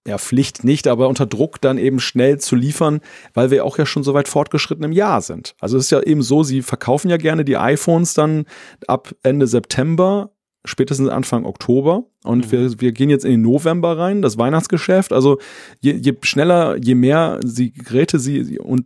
ja, 0.09 0.17
Pflicht 0.17 0.63
nicht, 0.63 0.87
aber 0.87 1.07
unter 1.07 1.25
Druck 1.25 1.61
dann 1.61 1.77
eben 1.77 1.99
schnell 1.99 2.39
zu 2.39 2.55
liefern, 2.55 2.99
weil 3.33 3.51
wir 3.51 3.63
auch 3.63 3.77
ja 3.77 3.85
schon 3.85 4.03
so 4.03 4.13
weit 4.13 4.27
fortgeschritten 4.27 4.83
im 4.83 4.91
Jahr 4.91 5.21
sind. 5.21 5.55
Also 5.59 5.77
es 5.77 5.85
ist 5.85 5.91
ja 5.91 6.01
eben 6.01 6.21
so, 6.21 6.43
sie 6.43 6.61
verkaufen 6.61 7.09
ja 7.09 7.17
gerne 7.17 7.45
die 7.45 7.57
iPhones 7.57 8.13
dann 8.13 8.45
ab 8.87 9.13
Ende 9.23 9.47
September 9.47 10.31
spätestens 10.69 11.09
Anfang 11.09 11.45
Oktober. 11.45 12.03
Und 12.23 12.47
mhm. 12.47 12.51
wir, 12.51 12.81
wir 12.81 12.91
gehen 12.91 13.09
jetzt 13.09 13.25
in 13.25 13.31
den 13.31 13.41
November 13.41 13.97
rein, 13.97 14.21
das 14.21 14.37
Weihnachtsgeschäft. 14.37 15.13
Also 15.13 15.39
je, 15.79 15.93
je 15.93 16.15
schneller, 16.21 16.77
je 16.77 16.95
mehr 16.95 17.39
sie 17.45 17.71
Geräte 17.71 18.19
sie 18.19 18.59
und 18.59 18.85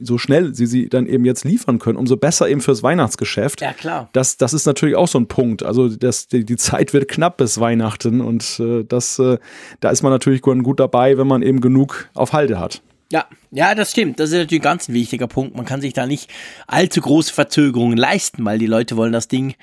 so 0.00 0.18
schnell 0.18 0.54
sie 0.54 0.66
sie 0.66 0.88
dann 0.88 1.06
eben 1.06 1.24
jetzt 1.24 1.44
liefern 1.44 1.78
können, 1.78 1.98
umso 1.98 2.16
besser 2.16 2.48
eben 2.48 2.60
fürs 2.60 2.82
Weihnachtsgeschäft. 2.82 3.60
Ja, 3.60 3.72
klar. 3.72 4.08
Das, 4.12 4.36
das 4.36 4.54
ist 4.54 4.66
natürlich 4.66 4.96
auch 4.96 5.08
so 5.08 5.18
ein 5.18 5.28
Punkt. 5.28 5.62
Also 5.62 5.88
das, 5.88 6.28
die, 6.28 6.44
die 6.44 6.56
Zeit 6.56 6.92
wird 6.92 7.08
knapp 7.08 7.36
bis 7.36 7.60
Weihnachten 7.60 8.20
und 8.20 8.60
äh, 8.60 8.84
das, 8.84 9.18
äh, 9.18 9.38
da 9.80 9.90
ist 9.90 10.02
man 10.02 10.12
natürlich 10.12 10.42
gut 10.42 10.80
dabei, 10.80 11.16
wenn 11.16 11.26
man 11.26 11.42
eben 11.42 11.60
genug 11.60 12.08
auf 12.14 12.32
Halde 12.32 12.58
hat. 12.58 12.82
Ja, 13.12 13.26
ja, 13.50 13.74
das 13.74 13.90
stimmt. 13.90 14.18
Das 14.18 14.30
ist 14.30 14.36
natürlich 14.36 14.60
ein 14.60 14.64
ganz 14.64 14.88
wichtiger 14.88 15.26
Punkt. 15.26 15.54
Man 15.56 15.66
kann 15.66 15.80
sich 15.80 15.92
da 15.92 16.06
nicht 16.06 16.30
allzu 16.66 17.00
große 17.00 17.32
Verzögerungen 17.32 17.98
leisten, 17.98 18.44
weil 18.44 18.58
die 18.58 18.66
Leute 18.66 18.96
wollen 18.96 19.12
das 19.12 19.28
Ding 19.28 19.54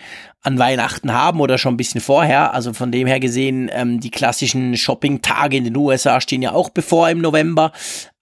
an 0.41 0.59
Weihnachten 0.59 1.11
haben 1.11 1.41
oder 1.41 1.57
schon 1.57 1.73
ein 1.73 1.77
bisschen 1.77 2.01
vorher. 2.01 2.53
Also 2.53 2.73
von 2.73 2.91
dem 2.91 3.07
her 3.07 3.19
gesehen, 3.19 3.69
ähm, 3.73 3.99
die 3.99 4.11
klassischen 4.11 4.77
Shopping-Tage 4.77 5.57
in 5.57 5.63
den 5.65 5.75
USA 5.75 6.21
stehen 6.21 6.41
ja 6.41 6.53
auch 6.53 6.69
bevor 6.69 7.09
im 7.09 7.19
November. 7.19 7.71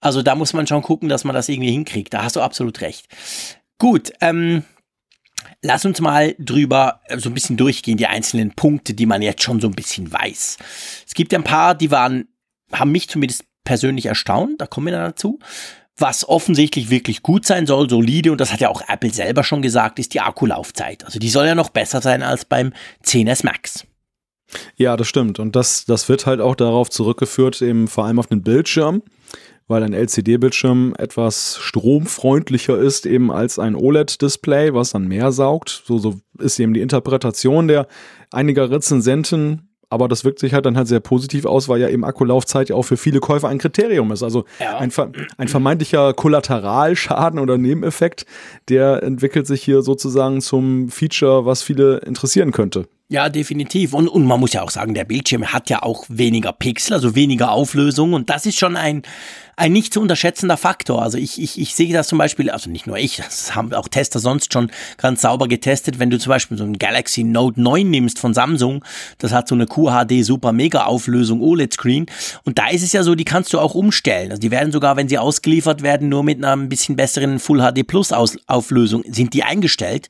Also 0.00 0.22
da 0.22 0.34
muss 0.34 0.52
man 0.52 0.66
schon 0.66 0.82
gucken, 0.82 1.08
dass 1.08 1.24
man 1.24 1.34
das 1.34 1.48
irgendwie 1.48 1.70
hinkriegt. 1.70 2.12
Da 2.14 2.24
hast 2.24 2.36
du 2.36 2.40
absolut 2.40 2.80
recht. 2.80 3.06
Gut, 3.78 4.12
ähm, 4.20 4.64
Lass 5.62 5.84
uns 5.84 6.00
mal 6.00 6.34
drüber 6.38 7.00
äh, 7.04 7.18
so 7.18 7.28
ein 7.28 7.34
bisschen 7.34 7.56
durchgehen, 7.56 7.98
die 7.98 8.06
einzelnen 8.06 8.52
Punkte, 8.52 8.94
die 8.94 9.06
man 9.06 9.20
jetzt 9.20 9.42
schon 9.42 9.60
so 9.60 9.68
ein 9.68 9.74
bisschen 9.74 10.10
weiß. 10.10 10.56
Es 11.06 11.14
gibt 11.14 11.32
ja 11.32 11.38
ein 11.38 11.44
paar, 11.44 11.74
die 11.74 11.90
waren, 11.90 12.28
haben 12.72 12.92
mich 12.92 13.08
zumindest 13.08 13.44
persönlich 13.70 14.06
erstaunt, 14.06 14.60
da 14.60 14.66
kommen 14.66 14.88
wir 14.88 14.94
dann 14.94 15.10
dazu. 15.10 15.38
Was 15.96 16.28
offensichtlich 16.28 16.90
wirklich 16.90 17.22
gut 17.22 17.46
sein 17.46 17.66
soll, 17.66 17.88
solide, 17.88 18.32
und 18.32 18.40
das 18.40 18.52
hat 18.52 18.60
ja 18.60 18.68
auch 18.68 18.82
Apple 18.88 19.12
selber 19.12 19.44
schon 19.44 19.62
gesagt, 19.62 20.00
ist 20.00 20.12
die 20.12 20.20
Akkulaufzeit. 20.20 21.04
Also 21.04 21.20
die 21.20 21.28
soll 21.28 21.46
ja 21.46 21.54
noch 21.54 21.68
besser 21.68 22.00
sein 22.00 22.24
als 22.24 22.44
beim 22.44 22.72
10S 23.04 23.44
Max. 23.44 23.86
Ja, 24.74 24.96
das 24.96 25.06
stimmt. 25.06 25.38
Und 25.38 25.54
das, 25.54 25.84
das 25.84 26.08
wird 26.08 26.26
halt 26.26 26.40
auch 26.40 26.56
darauf 26.56 26.90
zurückgeführt, 26.90 27.62
eben 27.62 27.86
vor 27.86 28.06
allem 28.06 28.18
auf 28.18 28.26
den 28.26 28.42
Bildschirm, 28.42 29.02
weil 29.68 29.84
ein 29.84 29.92
LCD-Bildschirm 29.92 30.96
etwas 30.98 31.58
stromfreundlicher 31.60 32.76
ist 32.76 33.06
eben 33.06 33.30
als 33.30 33.60
ein 33.60 33.76
OLED-Display, 33.76 34.74
was 34.74 34.90
dann 34.90 35.06
mehr 35.06 35.30
saugt. 35.30 35.84
So, 35.86 35.98
so 35.98 36.18
ist 36.40 36.58
eben 36.58 36.74
die 36.74 36.80
Interpretation 36.80 37.68
der 37.68 37.86
einiger 38.32 38.68
Rezensenten 38.68 39.69
aber 39.90 40.08
das 40.08 40.24
wirkt 40.24 40.38
sich 40.38 40.54
halt 40.54 40.64
dann 40.64 40.76
halt 40.76 40.88
sehr 40.88 41.00
positiv 41.00 41.44
aus, 41.44 41.68
weil 41.68 41.80
ja 41.80 41.88
eben 41.88 42.04
Akkulaufzeit 42.04 42.68
ja 42.68 42.76
auch 42.76 42.84
für 42.84 42.96
viele 42.96 43.20
Käufer 43.20 43.48
ein 43.48 43.58
Kriterium 43.58 44.12
ist. 44.12 44.22
Also 44.22 44.44
ja. 44.60 44.78
ein, 44.78 44.92
ein 45.36 45.48
vermeintlicher 45.48 46.14
Kollateralschaden 46.14 47.40
oder 47.40 47.58
Nebeneffekt, 47.58 48.24
der 48.68 49.02
entwickelt 49.02 49.48
sich 49.48 49.62
hier 49.62 49.82
sozusagen 49.82 50.40
zum 50.40 50.88
Feature, 50.88 51.44
was 51.44 51.62
viele 51.62 51.98
interessieren 51.98 52.52
könnte. 52.52 52.86
Ja, 53.12 53.28
definitiv. 53.28 53.92
Und, 53.92 54.06
und 54.06 54.24
man 54.24 54.38
muss 54.38 54.52
ja 54.52 54.62
auch 54.62 54.70
sagen, 54.70 54.94
der 54.94 55.04
Bildschirm 55.04 55.52
hat 55.52 55.68
ja 55.68 55.82
auch 55.82 56.04
weniger 56.08 56.52
Pixel, 56.52 56.94
also 56.94 57.16
weniger 57.16 57.50
Auflösung. 57.50 58.12
Und 58.12 58.30
das 58.30 58.46
ist 58.46 58.56
schon 58.56 58.76
ein, 58.76 59.02
ein 59.56 59.72
nicht 59.72 59.92
zu 59.92 60.00
unterschätzender 60.00 60.56
Faktor. 60.56 61.02
Also 61.02 61.18
ich, 61.18 61.42
ich, 61.42 61.60
ich 61.60 61.74
sehe 61.74 61.92
das 61.92 62.06
zum 62.06 62.18
Beispiel, 62.18 62.50
also 62.50 62.70
nicht 62.70 62.86
nur 62.86 62.98
ich, 62.98 63.16
das 63.16 63.56
haben 63.56 63.74
auch 63.74 63.88
Tester 63.88 64.20
sonst 64.20 64.52
schon 64.52 64.70
ganz 64.96 65.22
sauber 65.22 65.48
getestet. 65.48 65.98
Wenn 65.98 66.10
du 66.10 66.20
zum 66.20 66.30
Beispiel 66.30 66.56
so 66.56 66.62
ein 66.62 66.78
Galaxy 66.78 67.24
Note 67.24 67.60
9 67.60 67.90
nimmst 67.90 68.20
von 68.20 68.32
Samsung, 68.32 68.84
das 69.18 69.32
hat 69.32 69.48
so 69.48 69.56
eine 69.56 69.66
QHD 69.66 70.24
Super 70.24 70.52
Mega 70.52 70.84
Auflösung 70.84 71.40
OLED 71.40 71.72
Screen. 71.72 72.06
Und 72.44 72.60
da 72.60 72.68
ist 72.68 72.84
es 72.84 72.92
ja 72.92 73.02
so, 73.02 73.16
die 73.16 73.24
kannst 73.24 73.52
du 73.52 73.58
auch 73.58 73.74
umstellen. 73.74 74.30
Also 74.30 74.40
die 74.40 74.52
werden 74.52 74.70
sogar, 74.70 74.96
wenn 74.96 75.08
sie 75.08 75.18
ausgeliefert 75.18 75.82
werden, 75.82 76.10
nur 76.10 76.22
mit 76.22 76.38
einer 76.38 76.52
ein 76.52 76.68
bisschen 76.68 76.94
besseren 76.94 77.40
Full 77.40 77.58
HD 77.58 77.84
Plus 77.84 78.12
Auflösung 78.46 79.02
sind 79.10 79.34
die 79.34 79.42
eingestellt. 79.42 80.08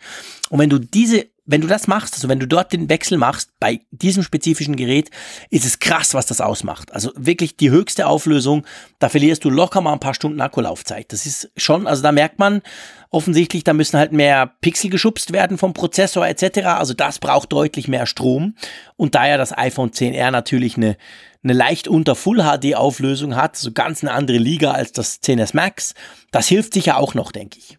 Und 0.51 0.59
wenn 0.59 0.69
du 0.69 0.79
diese 0.79 1.25
wenn 1.51 1.61
du 1.61 1.67
das 1.67 1.89
machst, 1.89 2.15
also 2.15 2.29
wenn 2.29 2.39
du 2.39 2.47
dort 2.47 2.73
den 2.73 2.89
Wechsel 2.89 3.19
machst, 3.19 3.51
bei 3.59 3.81
diesem 3.91 4.23
spezifischen 4.23 4.77
Gerät, 4.77 5.11
ist 5.51 5.65
es 5.65 5.81
krass, 5.81 6.15
was 6.15 6.27
das 6.27 6.41
ausmacht. 6.41 6.93
Also 6.93 7.11
wirklich 7.17 7.57
die 7.57 7.71
höchste 7.71 8.07
Auflösung, 8.07 8.65
da 9.01 9.09
verlierst 9.09 9.45
du 9.45 9.51
locker 9.51 9.81
mal 9.81 9.93
ein 9.93 10.01
paar 10.01 10.15
Stunden 10.15 10.41
Akkulaufzeit. 10.41 11.13
Das 11.13 11.27
ist 11.27 11.51
schon, 11.57 11.89
also 11.89 12.03
da 12.03 12.13
merkt 12.13 12.39
man 12.39 12.63
offensichtlich, 13.11 13.65
da 13.65 13.73
müssen 13.73 13.99
halt 13.99 14.13
mehr 14.13 14.55
Pixel 14.61 14.91
geschubst 14.91 15.33
werden 15.33 15.59
vom 15.59 15.75
Prozessor 15.75 16.27
etc. 16.27 16.59
Also 16.67 16.95
das 16.95 17.19
braucht 17.19 17.53
deutlich 17.53 17.89
mehr 17.89 18.07
Strom. 18.07 18.55
Und 18.97 19.17
da 19.17 19.27
ja 19.27 19.37
das 19.37 19.57
iPhone 19.57 19.91
10R 19.91 20.31
natürlich 20.31 20.77
eine, 20.77 20.97
eine 21.43 21.53
leicht 21.53 21.89
unter 21.89 22.15
Full 22.15 22.45
HD 22.45 22.77
Auflösung 22.77 23.35
hat, 23.35 23.57
so 23.57 23.73
ganz 23.73 24.05
eine 24.05 24.13
andere 24.13 24.39
Liga 24.39 24.71
als 24.71 24.93
das 24.93 25.21
10S 25.21 25.57
Max, 25.57 25.95
das 26.31 26.47
hilft 26.47 26.75
sicher 26.75 26.97
auch 26.99 27.15
noch, 27.15 27.33
denke 27.33 27.59
ich. 27.59 27.79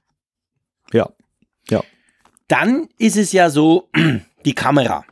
Ja, 0.91 1.09
ja. 1.69 1.82
Dann 2.51 2.89
ist 2.97 3.15
es 3.15 3.31
ja 3.31 3.49
so, 3.49 3.87
die 4.45 4.53
Kamera. 4.53 5.05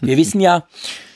Wir 0.00 0.16
wissen 0.16 0.40
ja, 0.40 0.64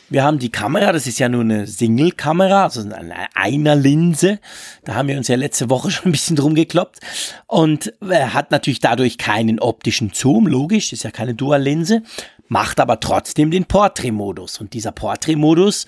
wir 0.08 0.24
haben 0.24 0.40
die 0.40 0.50
Kamera, 0.50 0.90
das 0.90 1.06
ist 1.06 1.20
ja 1.20 1.28
nur 1.28 1.42
eine 1.42 1.68
Single-Kamera, 1.68 2.64
also 2.64 2.80
eine 2.80 3.28
Einer-Linse. 3.36 4.40
Da 4.82 4.96
haben 4.96 5.06
wir 5.06 5.16
uns 5.16 5.28
ja 5.28 5.36
letzte 5.36 5.70
Woche 5.70 5.90
schon 5.92 6.06
ein 6.06 6.12
bisschen 6.12 6.34
drum 6.34 6.56
gekloppt. 6.56 6.98
Und 7.46 7.92
hat 8.02 8.50
natürlich 8.50 8.80
dadurch 8.80 9.18
keinen 9.18 9.60
optischen 9.60 10.10
Zoom, 10.12 10.48
logisch, 10.48 10.92
ist 10.92 11.04
ja 11.04 11.12
keine 11.12 11.36
Dual-Linse. 11.36 12.02
macht 12.48 12.80
aber 12.80 12.98
trotzdem 12.98 13.52
den 13.52 13.66
Portrait-Modus. 13.66 14.60
Und 14.60 14.72
dieser 14.72 14.90
Portrait-Modus, 14.90 15.86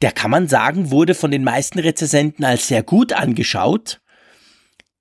der 0.00 0.12
kann 0.12 0.30
man 0.30 0.48
sagen, 0.48 0.90
wurde 0.90 1.14
von 1.14 1.30
den 1.30 1.44
meisten 1.44 1.80
Rezensenten 1.80 2.46
als 2.46 2.68
sehr 2.68 2.82
gut 2.82 3.12
angeschaut. 3.12 4.00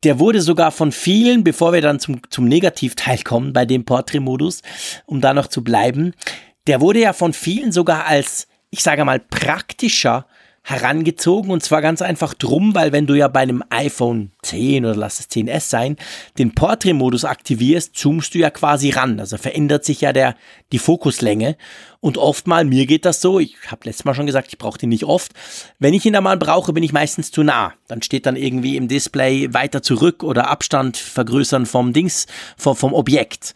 Der 0.03 0.19
wurde 0.19 0.41
sogar 0.41 0.71
von 0.71 0.91
vielen, 0.91 1.43
bevor 1.43 1.73
wir 1.73 1.81
dann 1.81 1.99
zum, 1.99 2.21
zum 2.29 2.47
Negativteil 2.47 3.19
kommen 3.23 3.53
bei 3.53 3.65
dem 3.65 3.85
Portrait-Modus, 3.85 4.61
um 5.05 5.21
da 5.21 5.33
noch 5.33 5.47
zu 5.47 5.63
bleiben, 5.63 6.13
der 6.67 6.81
wurde 6.81 6.99
ja 6.99 7.13
von 7.13 7.33
vielen 7.33 7.71
sogar 7.71 8.05
als, 8.05 8.47
ich 8.69 8.83
sage 8.83 9.05
mal, 9.05 9.19
praktischer 9.19 10.27
herangezogen 10.67 11.51
und 11.51 11.61
zwar 11.61 11.83
ganz 11.83 12.01
einfach 12.01 12.33
drum, 12.33 12.73
weil 12.73 12.91
wenn 12.91 13.05
du 13.05 13.13
ja 13.13 13.27
bei 13.27 13.41
einem 13.41 13.63
iPhone 13.69 14.31
10 14.41 14.83
oder 14.83 14.95
lass 14.95 15.19
es 15.19 15.29
10s 15.29 15.69
sein, 15.69 15.95
den 16.39 16.55
Portrait-Modus 16.55 17.23
aktivierst, 17.23 17.95
zoomst 17.95 18.33
du 18.33 18.39
ja 18.39 18.49
quasi 18.49 18.89
ran. 18.89 19.19
Also 19.19 19.37
verändert 19.37 19.85
sich 19.85 20.01
ja 20.01 20.11
der, 20.11 20.35
die 20.71 20.79
Fokuslänge. 20.79 21.55
Und 21.99 22.17
oftmal, 22.17 22.65
mir 22.65 22.87
geht 22.87 23.05
das 23.05 23.21
so, 23.21 23.39
ich 23.39 23.55
habe 23.67 23.81
letztes 23.83 24.05
Mal 24.05 24.15
schon 24.15 24.25
gesagt, 24.25 24.47
ich 24.47 24.57
brauche 24.57 24.79
den 24.79 24.89
nicht 24.89 25.03
oft. 25.03 25.33
Wenn 25.77 25.93
ich 25.93 26.03
ihn 26.03 26.13
da 26.13 26.21
mal 26.21 26.37
brauche, 26.37 26.73
bin 26.73 26.83
ich 26.83 26.93
meistens 26.93 27.29
zu 27.29 27.43
nah. 27.43 27.73
Dann 27.87 28.01
steht 28.01 28.25
dann 28.25 28.35
irgendwie 28.35 28.75
im 28.75 28.87
Display 28.87 29.53
weiter 29.53 29.83
zurück 29.83 30.23
oder 30.23 30.49
Abstand 30.49 30.97
vergrößern 30.97 31.67
vom 31.67 31.93
Dings, 31.93 32.25
vom, 32.57 32.75
vom 32.75 32.93
Objekt. 32.95 33.53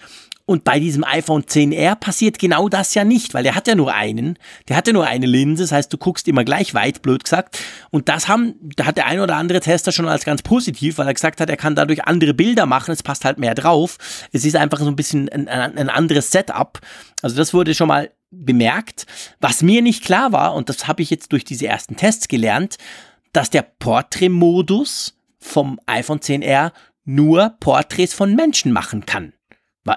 Und 0.49 0.63
bei 0.63 0.79
diesem 0.79 1.03
iPhone 1.03 1.43
10R 1.43 1.93
passiert 1.93 2.39
genau 2.39 2.69
das 2.69 2.95
ja 2.95 3.03
nicht, 3.03 3.35
weil 3.35 3.43
der 3.43 3.53
hat 3.53 3.67
ja 3.67 3.75
nur 3.75 3.93
einen, 3.93 4.39
der 4.67 4.77
hat 4.77 4.87
ja 4.87 4.93
nur 4.93 5.05
eine 5.05 5.27
Linse, 5.27 5.61
das 5.61 5.71
heißt, 5.71 5.93
du 5.93 5.99
guckst 5.99 6.27
immer 6.27 6.43
gleich 6.43 6.73
weit, 6.73 7.03
blöd 7.03 7.23
gesagt. 7.23 7.59
Und 7.91 8.09
das 8.09 8.27
haben, 8.27 8.55
da 8.59 8.87
hat 8.87 8.97
der 8.97 9.05
ein 9.05 9.19
oder 9.19 9.35
andere 9.35 9.59
Tester 9.59 9.91
schon 9.91 10.07
als 10.07 10.25
ganz 10.25 10.41
positiv, 10.41 10.97
weil 10.97 11.05
er 11.05 11.13
gesagt 11.13 11.39
hat, 11.39 11.51
er 11.51 11.55
kann 11.55 11.75
dadurch 11.75 12.03
andere 12.05 12.33
Bilder 12.33 12.65
machen, 12.65 12.89
es 12.91 13.03
passt 13.03 13.25
halt 13.25 13.37
mehr 13.37 13.53
drauf. 13.53 13.99
Es 14.31 14.43
ist 14.43 14.55
einfach 14.55 14.79
so 14.79 14.87
ein 14.87 14.95
bisschen 14.95 15.29
ein, 15.29 15.47
ein 15.47 15.87
anderes 15.87 16.31
Setup. 16.31 16.79
Also 17.21 17.35
das 17.35 17.53
wurde 17.53 17.75
schon 17.75 17.87
mal 17.87 18.09
bemerkt. 18.31 19.05
Was 19.39 19.61
mir 19.61 19.83
nicht 19.83 20.03
klar 20.03 20.31
war, 20.31 20.55
und 20.55 20.67
das 20.67 20.87
habe 20.87 21.03
ich 21.03 21.11
jetzt 21.11 21.31
durch 21.31 21.43
diese 21.43 21.67
ersten 21.67 21.95
Tests 21.95 22.27
gelernt, 22.27 22.77
dass 23.33 23.51
der 23.51 23.61
Portrait-Modus 23.61 25.15
vom 25.37 25.79
iPhone 25.85 26.21
10R 26.21 26.71
nur 27.05 27.53
Porträts 27.59 28.15
von 28.15 28.35
Menschen 28.35 28.71
machen 28.71 29.05
kann. 29.05 29.33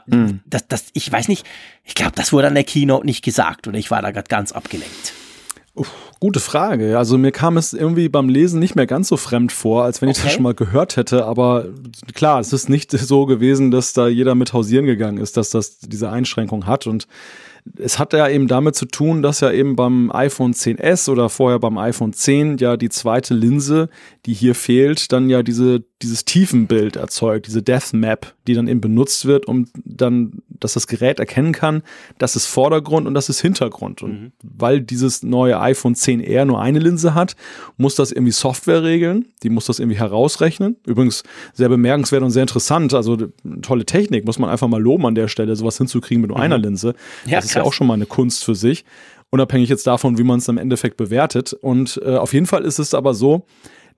Mhm. 0.06 0.40
Das, 0.46 0.66
das, 0.68 0.86
ich 0.92 1.10
weiß 1.10 1.28
nicht, 1.28 1.46
ich 1.84 1.94
glaube, 1.94 2.12
das 2.14 2.32
wurde 2.32 2.48
an 2.48 2.54
der 2.54 2.64
Keynote 2.64 3.06
nicht 3.06 3.24
gesagt 3.24 3.66
oder 3.68 3.78
ich 3.78 3.90
war 3.90 4.02
da 4.02 4.10
gerade 4.10 4.28
ganz 4.28 4.52
abgelenkt. 4.52 5.14
Uff, 5.74 5.90
gute 6.20 6.40
Frage. 6.40 6.98
Also 6.98 7.16
mir 7.16 7.32
kam 7.32 7.56
es 7.56 7.72
irgendwie 7.72 8.10
beim 8.10 8.28
Lesen 8.28 8.60
nicht 8.60 8.76
mehr 8.76 8.86
ganz 8.86 9.08
so 9.08 9.16
fremd 9.16 9.52
vor, 9.52 9.84
als 9.84 10.02
wenn 10.02 10.10
ich 10.10 10.20
das 10.20 10.32
schon 10.32 10.42
mal 10.42 10.54
gehört 10.54 10.96
hätte. 10.96 11.24
Aber 11.24 11.66
klar, 12.14 12.40
es 12.40 12.52
ist 12.52 12.68
nicht 12.68 12.90
so 12.90 13.24
gewesen, 13.24 13.70
dass 13.70 13.94
da 13.94 14.06
jeder 14.06 14.34
mit 14.34 14.52
hausieren 14.52 14.84
gegangen 14.84 15.16
ist, 15.16 15.38
dass 15.38 15.48
das 15.48 15.78
diese 15.78 16.10
Einschränkung 16.10 16.66
hat. 16.66 16.86
Und 16.86 17.08
es 17.78 17.98
hat 17.98 18.12
ja 18.12 18.28
eben 18.28 18.48
damit 18.48 18.74
zu 18.74 18.86
tun, 18.86 19.22
dass 19.22 19.40
ja 19.40 19.50
eben 19.50 19.74
beim 19.76 20.10
iPhone 20.12 20.52
10s 20.52 21.08
oder 21.08 21.28
vorher 21.28 21.58
beim 21.58 21.78
iPhone 21.78 22.12
10 22.12 22.58
ja 22.58 22.76
die 22.76 22.88
zweite 22.88 23.32
Linse, 23.34 23.88
die 24.26 24.34
hier 24.34 24.54
fehlt, 24.54 25.10
dann 25.10 25.28
ja 25.28 25.42
diese, 25.42 25.82
dieses 26.00 26.24
Tiefenbild 26.24 26.94
erzeugt, 26.94 27.48
diese 27.48 27.60
Death 27.60 27.92
Map, 27.92 28.34
die 28.46 28.54
dann 28.54 28.68
eben 28.68 28.80
benutzt 28.80 29.26
wird, 29.26 29.46
um 29.46 29.66
dann, 29.84 30.42
dass 30.48 30.74
das 30.74 30.86
Gerät 30.86 31.18
erkennen 31.18 31.52
kann, 31.52 31.82
das 32.18 32.36
ist 32.36 32.46
Vordergrund 32.46 33.08
und 33.08 33.14
das 33.14 33.28
ist 33.28 33.40
Hintergrund. 33.40 34.00
Und 34.00 34.12
mhm. 34.12 34.32
weil 34.42 34.80
dieses 34.80 35.24
neue 35.24 35.60
iPhone 35.60 35.96
10R 35.96 36.44
nur 36.44 36.60
eine 36.60 36.78
Linse 36.78 37.14
hat, 37.14 37.34
muss 37.76 37.96
das 37.96 38.12
irgendwie 38.12 38.30
Software 38.30 38.84
regeln, 38.84 39.26
die 39.42 39.50
muss 39.50 39.66
das 39.66 39.80
irgendwie 39.80 39.98
herausrechnen. 39.98 40.76
Übrigens 40.86 41.24
sehr 41.52 41.68
bemerkenswert 41.68 42.22
und 42.22 42.30
sehr 42.30 42.42
interessant, 42.42 42.94
also 42.94 43.16
tolle 43.62 43.84
Technik, 43.86 44.24
muss 44.24 44.38
man 44.38 44.50
einfach 44.50 44.68
mal 44.68 44.80
loben 44.80 45.04
an 45.04 45.16
der 45.16 45.26
Stelle, 45.26 45.56
sowas 45.56 45.78
hinzukriegen 45.78 46.20
mit 46.20 46.28
nur 46.28 46.38
mhm. 46.38 46.44
einer 46.44 46.58
Linse. 46.58 46.94
Ja, 47.26 47.36
das 47.36 47.46
ist 47.46 47.54
ja 47.54 47.64
auch 47.64 47.72
schon 47.72 47.88
mal 47.88 47.94
eine 47.94 48.06
Kunst 48.06 48.44
für 48.44 48.54
sich, 48.54 48.84
unabhängig 49.30 49.68
jetzt 49.68 49.88
davon, 49.88 50.16
wie 50.16 50.22
man 50.22 50.38
es 50.38 50.46
im 50.46 50.58
Endeffekt 50.58 50.96
bewertet. 50.96 51.54
Und 51.54 52.00
äh, 52.04 52.14
auf 52.14 52.32
jeden 52.32 52.46
Fall 52.46 52.64
ist 52.64 52.78
es 52.78 52.94
aber 52.94 53.14
so, 53.14 53.46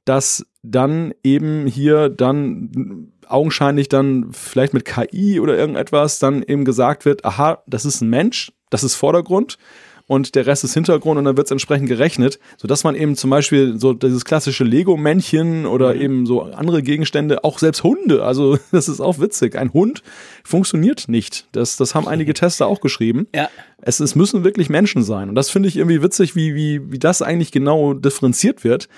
dass 0.05 0.47
dann 0.63 1.15
eben 1.23 1.67
hier 1.67 2.09
dann 2.09 3.13
augenscheinlich 3.27 3.89
dann 3.89 4.33
vielleicht 4.33 4.75
mit 4.75 4.85
KI 4.85 5.41
oder 5.41 5.57
irgendetwas 5.57 6.19
dann 6.19 6.43
eben 6.43 6.65
gesagt 6.65 7.05
wird, 7.05 7.25
aha, 7.25 7.63
das 7.67 7.85
ist 7.85 8.01
ein 8.01 8.11
Mensch, 8.11 8.53
das 8.71 8.85
ist 8.85 8.95
Vordergrund 8.95 9.59
und 10.07 10.35
der 10.35 10.47
Rest 10.47 10.65
ist 10.65 10.75
Hintergrund 10.75 11.19
und 11.19 11.25
dann 11.25 11.37
wird 11.37 11.47
es 11.47 11.51
entsprechend 11.51 11.89
gerechnet, 11.89 12.39
sodass 12.59 12.85
man 12.85 12.95
eben 12.95 13.17
zum 13.17 13.31
Beispiel 13.31 13.79
so 13.79 13.95
dieses 13.95 14.25
klassische 14.25 14.65
Lego-Männchen 14.65 15.67
oder 15.67 15.95
mhm. 15.95 16.01
eben 16.01 16.27
so 16.27 16.43
andere 16.43 16.83
Gegenstände, 16.83 17.45
auch 17.45 17.59
selbst 17.59 17.83
Hunde, 17.83 18.25
also 18.25 18.59
das 18.73 18.89
ist 18.89 19.01
auch 19.01 19.19
witzig. 19.19 19.57
Ein 19.57 19.73
Hund 19.73 20.03
funktioniert 20.45 21.09
nicht. 21.09 21.49
Das, 21.53 21.77
das 21.77 21.95
haben 21.95 22.07
einige 22.07 22.35
Tester 22.35 22.67
auch 22.67 22.81
geschrieben. 22.81 23.27
Ja. 23.35 23.49
Es, 23.81 24.01
es 24.01 24.15
müssen 24.15 24.45
wirklich 24.45 24.69
Menschen 24.69 25.03
sein. 25.03 25.29
Und 25.29 25.35
das 25.35 25.51
finde 25.51 25.69
ich 25.69 25.77
irgendwie 25.77 26.03
witzig, 26.03 26.37
wie, 26.37 26.55
wie, 26.55 26.93
wie 26.93 26.99
das 26.99 27.23
eigentlich 27.23 27.53
genau 27.53 27.95
differenziert 27.95 28.65
wird, 28.65 28.89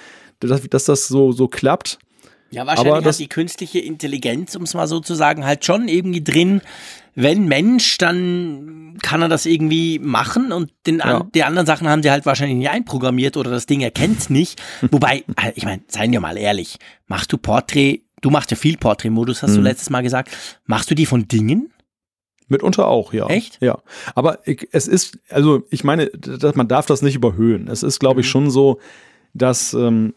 dass, 0.41 0.63
dass 0.63 0.85
das 0.85 1.09
so, 1.09 1.33
so 1.33 1.49
klappt. 1.49 1.99
Ja, 2.51 2.67
wahrscheinlich 2.67 2.95
Aber 2.95 3.09
hat 3.09 3.19
die 3.19 3.29
künstliche 3.29 3.81
Intelligenz, 3.81 4.55
um 4.55 4.63
es 4.63 4.75
mal 4.75 4.87
so 4.87 5.01
zu 5.01 5.15
sagen, 5.15 5.45
halt 5.45 5.65
schon 5.65 5.89
irgendwie 5.89 6.23
drin, 6.23 6.63
wenn 7.15 7.49
Mensch, 7.49 7.99
dann 7.99 8.99
kann 9.03 9.23
er 9.23 9.29
das 9.29 9.47
irgendwie 9.47 9.99
machen 9.99 10.53
und 10.53 10.71
den, 10.87 10.99
ja. 10.99 11.27
die 11.35 11.45
anderen 11.45 11.67
Sachen 11.67 11.89
haben 11.89 12.03
sie 12.03 12.11
halt 12.11 12.25
wahrscheinlich 12.25 12.59
nicht 12.59 12.71
einprogrammiert 12.71 13.37
oder 13.37 13.51
das 13.51 13.67
Ding 13.67 13.81
erkennt 13.81 14.31
nicht. 14.31 14.63
Wobei, 14.91 15.25
äh, 15.43 15.53
ich 15.55 15.65
meine, 15.65 15.83
seien 15.89 16.13
wir 16.13 16.21
mal 16.21 16.37
ehrlich, 16.37 16.79
machst 17.07 17.33
du 17.33 17.39
Porträt, 17.39 18.03
du 18.21 18.31
machst 18.31 18.51
ja 18.51 18.57
viel 18.57 18.77
Porträtmodus, 18.77 19.43
hast 19.43 19.53
mhm. 19.53 19.57
du 19.57 19.61
letztes 19.63 19.91
Mal 19.91 20.03
gesagt, 20.03 20.31
machst 20.67 20.91
du 20.91 20.95
die 20.95 21.07
von 21.07 21.27
Dingen? 21.27 21.73
Mitunter 22.49 22.87
auch, 22.87 23.13
ja. 23.13 23.27
Echt? 23.27 23.59
Ja. 23.61 23.79
Aber 24.15 24.47
ich, 24.47 24.69
es 24.71 24.87
ist, 24.87 25.19
also 25.31 25.65
ich 25.71 25.83
meine, 25.83 26.11
man 26.55 26.69
darf 26.69 26.87
das 26.87 27.03
nicht 27.03 27.17
überhöhen. 27.17 27.67
Es 27.67 27.83
ist, 27.83 27.99
glaube 27.99 28.21
ich, 28.21 28.27
mhm. 28.29 28.31
schon 28.31 28.51
so, 28.51 28.79
dass 29.35 29.75
ähm, 29.75 30.15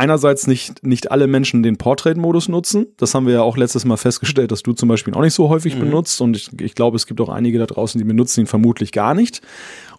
einerseits 0.00 0.46
nicht, 0.46 0.82
nicht 0.82 1.10
alle 1.10 1.26
Menschen 1.26 1.62
den 1.62 1.76
Portrait-Modus 1.76 2.48
nutzen. 2.48 2.86
Das 2.96 3.14
haben 3.14 3.26
wir 3.26 3.34
ja 3.34 3.42
auch 3.42 3.58
letztes 3.58 3.84
Mal 3.84 3.98
festgestellt, 3.98 4.50
dass 4.50 4.62
du 4.62 4.72
zum 4.72 4.88
Beispiel 4.88 5.12
auch 5.12 5.20
nicht 5.20 5.34
so 5.34 5.50
häufig 5.50 5.76
mhm. 5.76 5.80
benutzt. 5.80 6.20
Und 6.22 6.36
ich, 6.36 6.48
ich 6.58 6.74
glaube, 6.74 6.96
es 6.96 7.06
gibt 7.06 7.20
auch 7.20 7.28
einige 7.28 7.58
da 7.58 7.66
draußen, 7.66 7.98
die 7.98 8.04
benutzen 8.04 8.40
ihn 8.40 8.46
vermutlich 8.46 8.92
gar 8.92 9.14
nicht. 9.14 9.42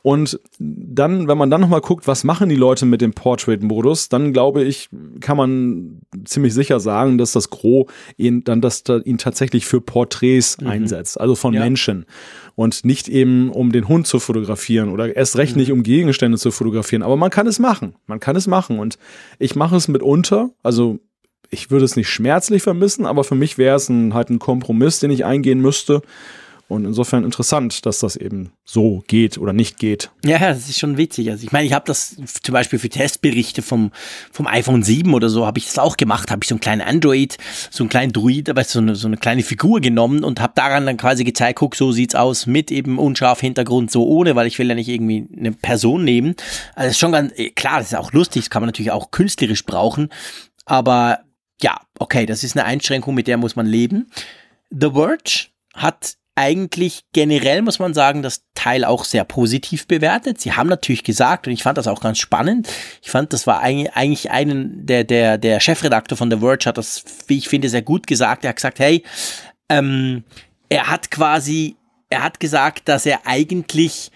Und 0.04 0.40
dann, 0.58 1.28
wenn 1.28 1.38
man 1.38 1.52
dann 1.52 1.62
nochmal 1.62 1.82
guckt, 1.82 2.08
was 2.08 2.24
machen 2.24 2.50
die 2.50 2.56
Leute 2.56 2.86
mit 2.86 3.02
dem 3.02 3.14
Portrait-Modus, 3.14 4.10
dann 4.10 4.34
glaube 4.34 4.64
ich, 4.64 4.90
kann 5.20 5.38
man 5.38 6.02
ziemlich 6.26 6.54
sicher 6.54 6.80
sagen, 6.80 7.20
dass 7.20 7.34
das 7.34 7.52
Gros 7.52 7.86
ihn 8.18 8.44
dann 8.44 8.62
das 8.62 8.84
da 8.84 8.98
ihn 8.98 9.20
tatsächlich 9.20 9.66
für 9.66 9.80
Porträts 9.80 10.60
mhm. 10.60 10.68
einsetzt, 10.68 11.20
also 11.22 11.36
von 11.36 11.54
ja. 11.54 11.62
Menschen 11.62 12.06
und 12.56 12.84
nicht 12.84 13.10
eben 13.10 13.52
um 13.52 13.72
den 13.72 13.88
Hund 13.88 14.08
zu 14.08 14.20
fotografieren 14.20 14.90
oder 14.90 15.16
erst 15.16 15.38
recht 15.38 15.56
nicht 15.56 15.70
mhm. 15.70 15.76
um 15.76 15.84
Gegenstände 15.84 16.38
zu 16.38 16.52
fotografieren. 16.52 17.04
Aber 17.04 17.16
man 17.16 17.30
kann 17.30 17.46
es 17.46 17.60
machen. 17.60 17.96
Man 18.08 18.20
kann 18.20 18.36
es 18.36 18.48
machen 18.48 18.80
und 18.80 18.98
ich 19.38 19.56
mache 19.56 19.76
es 19.76 19.88
mitunter. 19.88 20.50
Also 20.64 21.00
ich 21.52 21.70
würde 21.70 21.86
es 21.86 21.96
nicht 21.96 22.10
schmerzlich 22.10 22.64
vermissen, 22.64 23.06
aber 23.06 23.24
für 23.24 23.36
mich 23.36 23.58
wäre 23.58 23.76
es 23.76 23.90
ein, 23.90 24.14
halt 24.14 24.30
ein 24.30 24.40
Kompromiss, 24.40 25.00
den 25.00 25.12
ich 25.12 25.26
eingehen 25.26 25.62
müsste. 25.62 26.02
Und 26.72 26.86
insofern 26.86 27.26
interessant, 27.26 27.86
dass 27.86 28.00
das 28.00 28.16
eben 28.16 28.54
so 28.64 29.04
geht 29.08 29.38
oder 29.38 29.52
nicht 29.52 29.78
geht. 29.78 30.10
Ja, 30.24 30.40
das 30.40 30.70
ist 30.70 30.80
schon 30.80 30.96
witzig. 30.96 31.30
Also 31.30 31.44
ich 31.44 31.52
meine, 31.52 31.68
ich 31.68 31.74
habe 31.74 31.84
das 31.86 32.16
zum 32.42 32.54
Beispiel 32.54 32.80
für 32.80 32.88
Testberichte 32.88 33.62
vom, 33.62 33.92
vom 34.32 34.48
iPhone 34.48 34.82
7 34.82 35.14
oder 35.14 35.28
so, 35.28 35.46
habe 35.46 35.60
ich 35.60 35.66
das 35.66 35.78
auch 35.80 35.98
gemacht. 35.98 36.32
Habe 36.32 36.40
ich 36.44 36.48
so 36.48 36.56
einen 36.56 36.62
kleinen 36.62 36.80
Android, 36.80 37.38
so 37.72 37.84
einen 37.84 37.90
kleinen 37.90 38.14
Druid, 38.14 38.50
aber 38.50 38.64
so 38.64 38.80
eine, 38.80 38.96
so 38.96 39.08
eine 39.08 39.18
kleine 39.18 39.44
Figur 39.44 39.82
genommen 39.82 40.24
und 40.24 40.40
habe 40.40 40.54
daran 40.56 40.86
dann 40.86 40.96
quasi 40.96 41.26
gezeigt, 41.26 41.60
guck, 41.60 41.76
so 41.76 41.92
sieht's 41.92 42.16
aus 42.16 42.46
mit 42.46 42.72
eben 42.72 43.00
unscharf 43.00 43.42
Hintergrund, 43.42 43.92
so 43.92 44.08
ohne, 44.08 44.38
weil 44.38 44.48
ich 44.48 44.58
will 44.58 44.70
ja 44.70 44.76
nicht 44.76 44.88
irgendwie 44.88 45.28
eine 45.38 45.52
Person 45.52 46.06
nehmen. 46.06 46.36
Also 46.76 46.88
das 46.88 46.92
ist 46.92 47.00
schon 47.00 47.12
ganz, 47.12 47.34
klar, 47.56 47.80
das 47.80 47.92
ist 47.92 47.98
auch 47.98 48.14
lustig, 48.14 48.44
das 48.44 48.50
kann 48.50 48.62
man 48.62 48.70
natürlich 48.70 48.92
auch 48.92 49.12
künstlerisch 49.12 49.66
brauchen. 49.66 50.08
Aber 50.64 51.20
ja, 51.62 51.82
okay, 52.00 52.26
das 52.26 52.46
ist 52.46 52.56
eine 52.56 52.64
Einschränkung, 52.64 53.14
mit 53.14 53.28
der 53.28 53.36
muss 53.36 53.58
man 53.58 53.66
leben. 53.66 54.10
The 54.70 54.92
Verge 54.92 55.48
hat 55.74 56.16
eigentlich 56.36 57.04
generell 57.14 57.62
muss 57.62 57.80
man 57.80 57.94
sagen, 57.94 58.22
das 58.22 58.44
Teil 58.56 58.86
auch 58.86 59.04
sehr 59.04 59.26
positiv 59.26 59.88
bewertet. 59.88 60.40
Sie 60.40 60.54
haben 60.54 60.70
natürlich 60.70 61.04
gesagt, 61.04 61.46
und 61.46 61.54
ich 61.54 61.64
fand 61.64 61.78
das 61.78 61.88
auch 61.88 62.02
ganz 62.02 62.20
spannend, 62.20 62.70
ich 63.02 63.12
fand, 63.12 63.34
das 63.34 63.48
war 63.48 63.62
eigentlich 63.62 64.32
einen, 64.32 64.86
der, 64.86 65.04
der, 65.04 65.38
der 65.38 65.60
Chefredakteur 65.60 66.18
von 66.18 66.32
The 66.32 66.38
Verge 66.38 66.66
hat 66.66 66.78
das, 66.78 67.04
wie 67.28 67.38
ich 67.38 67.50
finde, 67.50 67.70
sehr 67.70 67.82
gut 67.82 68.08
gesagt. 68.08 68.46
Er 68.46 68.50
hat 68.50 68.56
gesagt, 68.56 68.80
hey, 68.80 69.04
ähm, 69.70 70.24
er 70.70 70.88
hat 70.90 71.12
quasi, 71.12 71.76
er 72.10 72.24
hat 72.24 72.40
gesagt, 72.40 72.88
dass 72.88 73.06
er 73.06 73.26
eigentlich 73.26 74.12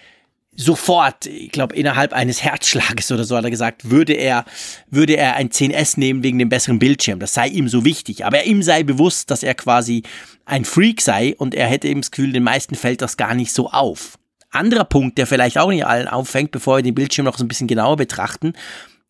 sofort, 0.56 1.26
ich 1.26 1.50
glaube 1.52 1.76
innerhalb 1.76 2.12
eines 2.12 2.42
Herzschlages 2.42 3.12
oder 3.12 3.24
so 3.24 3.36
hat 3.36 3.44
er 3.44 3.50
gesagt, 3.50 3.90
würde 3.90 4.14
er, 4.14 4.44
würde 4.90 5.16
er 5.16 5.36
ein 5.36 5.50
10S 5.50 5.98
nehmen 5.98 6.22
wegen 6.22 6.38
dem 6.38 6.48
besseren 6.48 6.78
Bildschirm. 6.78 7.20
Das 7.20 7.34
sei 7.34 7.48
ihm 7.48 7.68
so 7.68 7.84
wichtig. 7.84 8.24
Aber 8.24 8.44
ihm 8.44 8.62
sei 8.62 8.82
bewusst, 8.82 9.30
dass 9.30 9.42
er 9.42 9.54
quasi 9.54 10.02
ein 10.44 10.64
Freak 10.64 11.00
sei 11.00 11.34
und 11.36 11.54
er 11.54 11.66
hätte 11.66 11.88
eben 11.88 12.00
das 12.00 12.10
Gefühl, 12.10 12.32
den 12.32 12.42
meisten 12.42 12.74
fällt 12.74 13.02
das 13.02 13.16
gar 13.16 13.34
nicht 13.34 13.52
so 13.52 13.70
auf. 13.70 14.18
Anderer 14.50 14.84
Punkt, 14.84 15.18
der 15.18 15.26
vielleicht 15.26 15.58
auch 15.58 15.70
nicht 15.70 15.86
allen 15.86 16.08
auffängt, 16.08 16.50
bevor 16.50 16.78
wir 16.78 16.82
den 16.82 16.94
Bildschirm 16.94 17.26
noch 17.26 17.36
so 17.36 17.44
ein 17.44 17.48
bisschen 17.48 17.66
genauer 17.66 17.96
betrachten. 17.96 18.54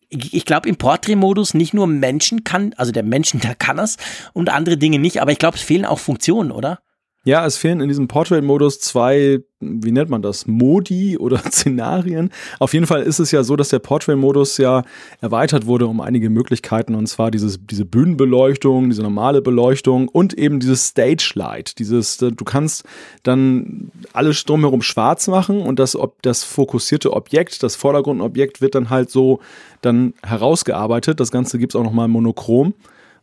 Ich 0.09 0.45
glaube, 0.45 0.69
im 0.69 0.77
Portrait-Modus 0.77 1.53
nicht 1.53 1.73
nur 1.73 1.85
Menschen 1.85 2.43
kann, 2.43 2.73
also 2.77 2.91
der 2.91 3.03
Menschen, 3.03 3.39
der 3.41 3.55
kann 3.55 3.77
das 3.77 3.97
und 4.33 4.49
andere 4.49 4.77
Dinge 4.77 4.99
nicht, 4.99 5.21
aber 5.21 5.31
ich 5.31 5.39
glaube, 5.39 5.57
es 5.57 5.63
fehlen 5.63 5.85
auch 5.85 5.99
Funktionen, 5.99 6.51
oder? 6.51 6.79
Ja, 7.27 7.45
es 7.45 7.57
fehlen 7.57 7.81
in 7.81 7.89
diesem 7.89 8.07
Portrait-Modus 8.07 8.79
zwei, 8.79 9.39
wie 9.59 9.91
nennt 9.91 10.09
man 10.09 10.21
das, 10.21 10.47
Modi 10.47 11.17
oder 11.17 11.39
Szenarien. 11.51 12.31
Auf 12.57 12.73
jeden 12.73 12.87
Fall 12.87 13.03
ist 13.03 13.19
es 13.19 13.31
ja 13.31 13.43
so, 13.43 13.57
dass 13.57 13.67
der 13.67 13.79
Portrait-Modus 13.79 14.57
ja 14.59 14.83
erweitert 15.19 15.65
wurde 15.65 15.87
um 15.87 15.99
einige 15.99 16.29
Möglichkeiten 16.29 16.95
und 16.95 17.05
zwar 17.07 17.29
dieses, 17.29 17.59
diese 17.65 17.83
Bühnenbeleuchtung, 17.83 18.89
diese 18.89 19.03
normale 19.03 19.41
Beleuchtung 19.41 20.07
und 20.07 20.35
eben 20.35 20.61
dieses 20.61 20.85
Stage-Light. 20.85 21.79
Dieses, 21.79 22.21
äh, 22.21 22.31
du 22.31 22.45
kannst 22.45 22.85
dann 23.23 23.91
alles 24.13 24.45
drumherum 24.45 24.81
schwarz 24.81 25.27
machen 25.27 25.59
und 25.59 25.79
das, 25.79 25.97
das 26.21 26.45
fokussierte 26.45 27.11
Objekt, 27.11 27.61
das 27.61 27.75
Vordergrundobjekt 27.75 28.61
wird 28.61 28.73
dann 28.73 28.89
halt 28.89 29.09
so 29.09 29.41
dann 29.81 30.13
herausgearbeitet. 30.23 31.19
Das 31.19 31.31
Ganze 31.31 31.59
gibt 31.59 31.73
es 31.73 31.75
auch 31.75 31.83
nochmal 31.83 32.07
monochrom. 32.07 32.73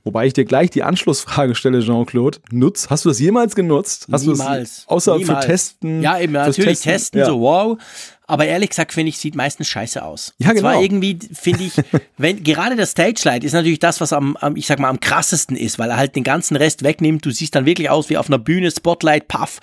Wobei 0.05 0.27
ich 0.27 0.35
dir 0.35 0.45
gleich 0.45 0.69
die 0.69 0.83
Anschlussfrage 0.83 1.55
stelle, 1.55 1.81
Jean-Claude. 1.81 2.39
Nutz, 2.51 2.91
hast 2.91 3.07
du 3.07 3.09
das 3.09 3.19
jemals 3.21 3.55
genutzt? 3.55 4.07
Hast 4.13 4.27
Niemals. 4.27 4.85
außer 4.87 5.17
Niemals. 5.17 5.45
für 5.47 5.51
Testen? 5.51 6.03
Ja, 6.03 6.19
eben, 6.19 6.35
natürlich 6.35 6.81
testen, 6.81 6.93
testen 6.93 7.21
ja. 7.21 7.27
so 7.27 7.41
wow. 7.41 7.79
Aber 8.27 8.47
ehrlich 8.47 8.71
gesagt, 8.71 8.93
finde 8.93 9.11
ich, 9.11 9.19
sieht 9.19 9.35
meistens 9.35 9.69
scheiße 9.69 10.03
aus. 10.03 10.35
Ja, 10.39 10.51
Und 10.51 10.59
zwar 10.59 10.73
genau. 10.73 10.83
irgendwie, 10.83 11.19
finde 11.33 11.65
ich, 11.65 11.73
wenn, 12.17 12.43
gerade 12.43 12.75
das 12.75 12.93
Stage 12.93 13.21
Light 13.25 13.45
ist 13.45 13.53
natürlich 13.53 13.81
das, 13.81 14.01
was 14.01 14.15
am, 14.15 14.37
am, 14.37 14.57
ich 14.57 14.67
sag 14.67 14.79
mal, 14.79 14.89
am 14.89 15.01
krassesten 15.01 15.57
ist, 15.57 15.79
weil 15.79 15.91
er 15.91 15.99
halt 15.99 16.17
den 16.17 16.25
ganzen 16.25 16.57
Rest 16.57 16.83
wegnimmt. 16.85 17.27
Du 17.27 17.31
siehst 17.31 17.55
dann 17.55 17.67
wirklich 17.67 17.91
aus 17.91 18.09
wie 18.09 18.17
auf 18.17 18.29
einer 18.29 18.39
Bühne, 18.39 18.71
Spotlight, 18.71 19.29
Puff. 19.29 19.61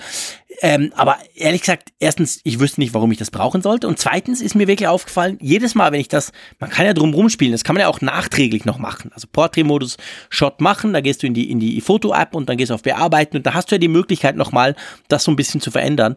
Ähm, 0.61 0.93
aber 0.95 1.17
ehrlich 1.33 1.61
gesagt, 1.61 1.89
erstens, 1.99 2.39
ich 2.43 2.59
wüsste 2.59 2.81
nicht, 2.81 2.93
warum 2.93 3.11
ich 3.11 3.17
das 3.17 3.31
brauchen 3.31 3.63
sollte. 3.63 3.87
Und 3.87 3.97
zweitens 3.97 4.41
ist 4.41 4.53
mir 4.53 4.67
wirklich 4.67 4.87
aufgefallen, 4.87 5.39
jedes 5.41 5.73
Mal, 5.73 5.91
wenn 5.91 5.99
ich 5.99 6.07
das, 6.07 6.31
man 6.59 6.69
kann 6.69 6.85
ja 6.85 6.93
drum 6.93 7.15
rumspielen, 7.15 7.51
das 7.51 7.63
kann 7.63 7.73
man 7.73 7.81
ja 7.81 7.87
auch 7.87 8.01
nachträglich 8.01 8.65
noch 8.65 8.77
machen. 8.77 9.09
Also 9.15 9.27
Portrait-Modus 9.31 9.97
Shot 10.29 10.61
machen, 10.61 10.93
da 10.93 11.01
gehst 11.01 11.23
du 11.23 11.27
in 11.27 11.33
die, 11.33 11.49
in 11.49 11.59
die 11.59 11.81
Foto-App 11.81 12.35
und 12.35 12.47
dann 12.47 12.57
gehst 12.57 12.69
du 12.69 12.75
auf 12.75 12.83
Bearbeiten 12.83 13.37
und 13.37 13.45
da 13.47 13.55
hast 13.55 13.71
du 13.71 13.75
ja 13.75 13.79
die 13.79 13.87
Möglichkeit 13.87 14.35
nochmal, 14.35 14.75
das 15.07 15.23
so 15.23 15.31
ein 15.31 15.35
bisschen 15.35 15.61
zu 15.61 15.71
verändern. 15.71 16.15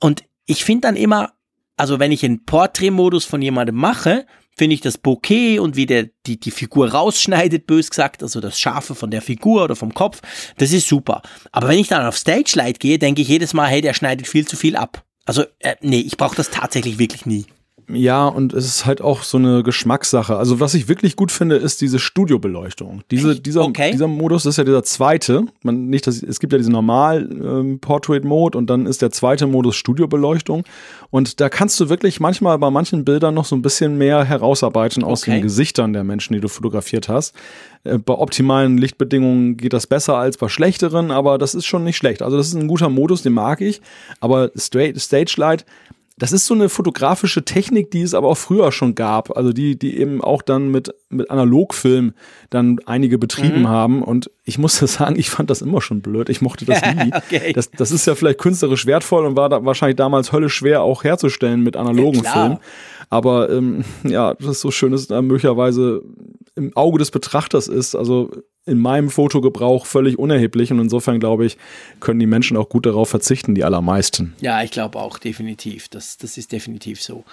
Und 0.00 0.24
ich 0.46 0.64
finde 0.64 0.88
dann 0.88 0.96
immer, 0.96 1.32
also 1.76 1.98
wenn 1.98 2.12
ich 2.12 2.24
einen 2.24 2.44
Portrait-Modus 2.44 3.24
von 3.24 3.42
jemandem 3.42 3.76
mache, 3.76 4.26
finde 4.56 4.74
ich 4.74 4.80
das 4.80 4.96
Bokeh 4.96 5.58
und 5.58 5.76
wie 5.76 5.86
der 5.86 6.08
die, 6.26 6.40
die 6.40 6.50
Figur 6.50 6.90
rausschneidet, 6.90 7.66
bös 7.66 7.90
gesagt, 7.90 8.22
also 8.22 8.40
das 8.40 8.58
Scharfe 8.58 8.94
von 8.94 9.10
der 9.10 9.22
Figur 9.22 9.64
oder 9.64 9.76
vom 9.76 9.92
Kopf, 9.92 10.22
das 10.56 10.72
ist 10.72 10.88
super. 10.88 11.22
Aber 11.52 11.68
wenn 11.68 11.78
ich 11.78 11.88
dann 11.88 12.06
auf 12.06 12.16
Stage 12.16 12.52
Light 12.54 12.80
gehe, 12.80 12.98
denke 12.98 13.22
ich 13.22 13.28
jedes 13.28 13.52
Mal, 13.52 13.68
hey, 13.68 13.82
der 13.82 13.94
schneidet 13.94 14.26
viel 14.26 14.46
zu 14.46 14.56
viel 14.56 14.76
ab. 14.76 15.04
Also, 15.26 15.44
äh, 15.58 15.76
nee, 15.80 16.00
ich 16.00 16.16
brauche 16.16 16.36
das 16.36 16.50
tatsächlich 16.50 16.98
wirklich 16.98 17.26
nie. 17.26 17.46
Ja, 17.88 18.26
und 18.26 18.52
es 18.52 18.66
ist 18.66 18.84
halt 18.86 19.00
auch 19.00 19.22
so 19.22 19.38
eine 19.38 19.62
Geschmackssache. 19.62 20.36
Also 20.36 20.58
was 20.58 20.74
ich 20.74 20.88
wirklich 20.88 21.14
gut 21.14 21.30
finde, 21.30 21.54
ist 21.56 21.80
diese 21.80 22.00
Studiobeleuchtung. 22.00 23.02
Diese, 23.12 23.32
Echt? 23.32 23.46
dieser, 23.46 23.62
Okay. 23.64 23.92
dieser 23.92 24.08
Modus 24.08 24.44
ist 24.44 24.56
ja 24.56 24.64
dieser 24.64 24.82
zweite. 24.82 25.44
Man, 25.62 25.86
nicht, 25.88 26.06
dass, 26.06 26.20
es 26.22 26.40
gibt 26.40 26.52
ja 26.52 26.58
diesen 26.58 26.72
normal 26.72 27.28
ähm, 27.30 27.80
und 28.54 28.66
dann 28.70 28.86
ist 28.86 29.02
der 29.02 29.10
zweite 29.12 29.46
Modus 29.46 29.76
Studiobeleuchtung. 29.76 30.64
Und 31.10 31.40
da 31.40 31.48
kannst 31.48 31.78
du 31.78 31.88
wirklich 31.88 32.18
manchmal 32.18 32.58
bei 32.58 32.70
manchen 32.70 33.04
Bildern 33.04 33.34
noch 33.34 33.44
so 33.44 33.54
ein 33.54 33.62
bisschen 33.62 33.96
mehr 33.98 34.24
herausarbeiten 34.24 35.04
aus 35.04 35.22
Okay. 35.22 35.32
den 35.32 35.42
Gesichtern 35.42 35.92
der 35.92 36.02
Menschen, 36.02 36.34
die 36.34 36.40
du 36.40 36.48
fotografiert 36.48 37.08
hast. 37.08 37.34
Äh, 37.84 37.98
Bei 37.98 38.14
optimalen 38.14 38.78
Lichtbedingungen 38.78 39.56
geht 39.56 39.72
das 39.72 39.86
besser 39.86 40.16
als 40.16 40.38
bei 40.38 40.48
schlechteren, 40.48 41.12
aber 41.12 41.38
das 41.38 41.54
ist 41.54 41.66
schon 41.66 41.84
nicht 41.84 41.96
schlecht. 41.96 42.22
Also 42.22 42.36
das 42.36 42.48
ist 42.48 42.54
ein 42.54 42.66
guter 42.66 42.88
Modus, 42.88 43.22
den 43.22 43.32
mag 43.32 43.60
ich. 43.60 43.80
Aber 44.20 44.50
Straight, 44.56 45.00
Stage 45.00 45.34
Light, 45.36 45.64
das 46.18 46.32
ist 46.32 46.46
so 46.46 46.54
eine 46.54 46.70
fotografische 46.70 47.44
Technik, 47.44 47.90
die 47.90 48.00
es 48.00 48.14
aber 48.14 48.28
auch 48.28 48.38
früher 48.38 48.72
schon 48.72 48.94
gab. 48.94 49.36
Also 49.36 49.52
die, 49.52 49.78
die 49.78 49.98
eben 49.98 50.22
auch 50.22 50.40
dann 50.40 50.70
mit, 50.70 50.94
mit 51.10 51.30
Analogfilm 51.30 52.14
dann 52.48 52.78
einige 52.86 53.18
betrieben 53.18 53.60
Mhm. 53.62 53.68
haben. 53.68 54.02
Und 54.02 54.30
ich 54.44 54.56
muss 54.58 54.78
das 54.80 54.94
sagen, 54.94 55.16
ich 55.18 55.28
fand 55.28 55.50
das 55.50 55.60
immer 55.60 55.82
schon 55.82 56.00
blöd. 56.00 56.28
Ich 56.30 56.40
mochte 56.40 56.64
das 56.64 56.80
nie. 56.80 57.10
Okay. 57.16 57.52
das, 57.52 57.70
das 57.70 57.90
ist 57.90 58.06
ja 58.06 58.14
vielleicht 58.14 58.38
künstlerisch 58.38 58.86
wertvoll 58.86 59.26
und 59.26 59.36
war 59.36 59.48
da 59.50 59.64
wahrscheinlich 59.64 59.96
damals 59.96 60.32
höllisch 60.32 60.54
schwer 60.54 60.82
auch 60.82 61.04
herzustellen 61.04 61.60
mit 61.62 61.76
analogen 61.76 62.22
Ja. 62.24 62.32
Filmen. 62.32 62.58
Aber 63.10 63.50
ähm, 63.50 63.84
ja, 64.04 64.34
das 64.34 64.48
ist 64.52 64.60
so 64.62 64.70
schön, 64.70 64.98
da 65.08 65.20
möglicherweise 65.22 66.02
im 66.56 66.76
Auge 66.76 66.98
des 66.98 67.10
Betrachters 67.10 67.68
ist. 67.68 67.94
Also 67.94 68.30
in 68.66 68.78
meinem 68.78 69.10
Fotogebrauch 69.10 69.86
völlig 69.86 70.18
unerheblich. 70.18 70.72
Und 70.72 70.80
insofern 70.80 71.20
glaube 71.20 71.46
ich, 71.46 71.56
können 72.00 72.18
die 72.18 72.26
Menschen 72.26 72.56
auch 72.56 72.68
gut 72.68 72.86
darauf 72.86 73.08
verzichten, 73.08 73.54
die 73.54 73.64
allermeisten. 73.64 74.34
Ja, 74.40 74.62
ich 74.62 74.72
glaube 74.72 74.98
auch, 74.98 75.18
definitiv. 75.18 75.88
Das, 75.88 76.16
das 76.16 76.36
ist 76.36 76.50
definitiv 76.52 77.00
so. 77.00 77.24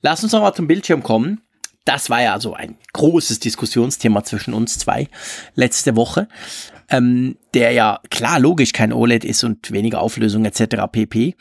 Lass 0.00 0.22
uns 0.22 0.32
nochmal 0.32 0.54
zum 0.54 0.66
Bildschirm 0.66 1.02
kommen. 1.02 1.42
Das 1.84 2.10
war 2.10 2.22
ja 2.22 2.38
so 2.38 2.54
ein 2.54 2.76
großes 2.92 3.40
Diskussionsthema 3.40 4.22
zwischen 4.22 4.52
uns 4.54 4.78
zwei 4.78 5.08
letzte 5.54 5.96
Woche, 5.96 6.28
ähm, 6.90 7.36
der 7.54 7.72
ja 7.72 8.00
klar 8.10 8.38
logisch 8.38 8.72
kein 8.72 8.92
OLED 8.92 9.24
ist 9.24 9.42
und 9.42 9.70
weniger 9.70 10.00
Auflösung 10.00 10.44
etc. 10.44 10.84
pp. 10.92 11.34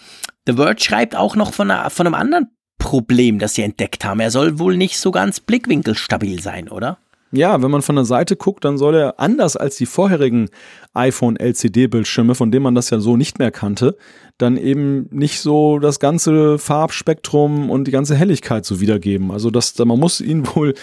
The 0.45 0.53
Verge 0.53 0.81
schreibt 0.81 1.15
auch 1.15 1.35
noch 1.35 1.53
von, 1.53 1.69
einer, 1.69 1.89
von 1.89 2.07
einem 2.07 2.13
anderen 2.13 2.47
Problem, 2.77 3.39
das 3.39 3.55
sie 3.55 3.63
entdeckt 3.63 4.05
haben. 4.05 4.21
Er 4.21 4.31
soll 4.31 4.59
wohl 4.59 4.77
nicht 4.77 4.97
so 4.99 5.11
ganz 5.11 5.41
blickwinkelstabil 5.41 6.41
sein, 6.41 6.69
oder? 6.69 6.97
Ja, 7.31 7.61
wenn 7.61 7.71
man 7.71 7.81
von 7.81 7.95
der 7.95 8.05
Seite 8.05 8.37
guckt, 8.37 8.63
dann 8.63 8.77
soll 8.77 8.95
er 8.95 9.19
anders 9.19 9.57
als 9.57 9.75
die 9.75 9.85
vorherigen 9.85 10.49
iPhone 10.93 11.35
LCD-Bildschirme, 11.35 12.35
von 12.35 12.51
denen 12.51 12.63
man 12.63 12.75
das 12.75 12.89
ja 12.89 12.99
so 12.99 13.17
nicht 13.17 13.37
mehr 13.37 13.51
kannte, 13.51 13.97
dann 14.37 14.55
eben 14.55 15.07
nicht 15.11 15.41
so 15.41 15.79
das 15.79 15.99
ganze 15.99 16.57
Farbspektrum 16.57 17.69
und 17.69 17.85
die 17.85 17.91
ganze 17.91 18.15
Helligkeit 18.15 18.65
so 18.65 18.79
wiedergeben. 18.79 19.31
Also 19.31 19.51
das, 19.51 19.77
man 19.77 19.99
muss 19.99 20.21
ihn 20.21 20.47
wohl, 20.55 20.73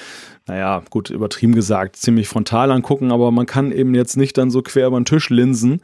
naja, 0.46 0.82
gut, 0.90 1.08
übertrieben 1.08 1.54
gesagt, 1.54 1.96
ziemlich 1.96 2.28
frontal 2.28 2.70
angucken, 2.70 3.10
aber 3.10 3.30
man 3.30 3.46
kann 3.46 3.72
eben 3.72 3.94
jetzt 3.94 4.16
nicht 4.16 4.36
dann 4.36 4.50
so 4.50 4.60
quer 4.60 4.88
über 4.88 5.00
den 5.00 5.06
Tisch 5.06 5.30
linsen, 5.30 5.80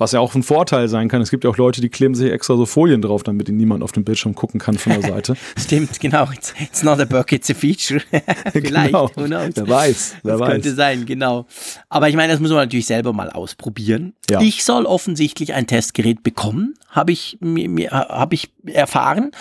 was 0.00 0.12
ja 0.12 0.20
auch 0.20 0.34
ein 0.34 0.42
Vorteil 0.42 0.88
sein 0.88 1.08
kann. 1.08 1.20
Es 1.20 1.30
gibt 1.30 1.44
ja 1.44 1.50
auch 1.50 1.58
Leute, 1.58 1.82
die 1.82 1.90
kleben 1.90 2.14
sich 2.14 2.32
extra 2.32 2.56
so 2.56 2.64
Folien 2.64 3.02
drauf, 3.02 3.22
damit 3.22 3.50
ihnen 3.50 3.58
niemand 3.58 3.82
auf 3.82 3.92
dem 3.92 4.02
Bildschirm 4.02 4.34
gucken 4.34 4.58
kann 4.58 4.78
von 4.78 4.92
der 4.92 5.02
Seite. 5.02 5.36
Stimmt, 5.58 6.00
genau. 6.00 6.26
It's, 6.32 6.54
it's 6.58 6.82
not 6.82 6.98
a 7.00 7.04
bug, 7.04 7.30
it's 7.32 7.50
a 7.50 7.54
feature. 7.54 8.00
Vielleicht, 8.52 8.86
genau. 8.86 9.10
who 9.14 9.26
knows? 9.26 9.52
Wer 9.54 9.68
weiß, 9.68 10.16
wer 10.22 10.32
das 10.32 10.40
weiß. 10.40 10.50
könnte 10.50 10.74
sein, 10.74 11.04
genau. 11.04 11.46
Aber 11.90 12.08
ich 12.08 12.16
meine, 12.16 12.32
das 12.32 12.40
muss 12.40 12.48
man 12.48 12.60
natürlich 12.60 12.86
selber 12.86 13.12
mal 13.12 13.28
ausprobieren. 13.28 14.14
Ja. 14.30 14.40
Ich 14.40 14.64
soll 14.64 14.86
offensichtlich 14.86 15.52
ein 15.52 15.66
Testgerät 15.66 16.22
bekommen, 16.22 16.74
habe 16.88 17.12
ich 17.12 17.36
mir, 17.40 17.68
mir 17.68 17.90
habe 17.90 18.34
ich 18.34 18.50
erfahren. 18.66 19.32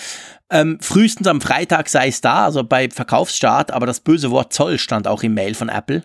Ähm, 0.51 0.79
frühestens 0.81 1.27
am 1.27 1.41
Freitag 1.41 1.89
sei 1.89 2.07
es 2.07 2.21
da, 2.21 2.45
also 2.45 2.63
bei 2.63 2.89
Verkaufsstart, 2.89 3.71
aber 3.71 3.85
das 3.85 3.99
böse 3.99 4.31
Wort 4.31 4.51
Zoll 4.51 4.79
stand 4.79 5.07
auch 5.07 5.21
im 5.21 5.35
Mail 5.35 5.53
von 5.53 5.69
Apple. 5.69 6.03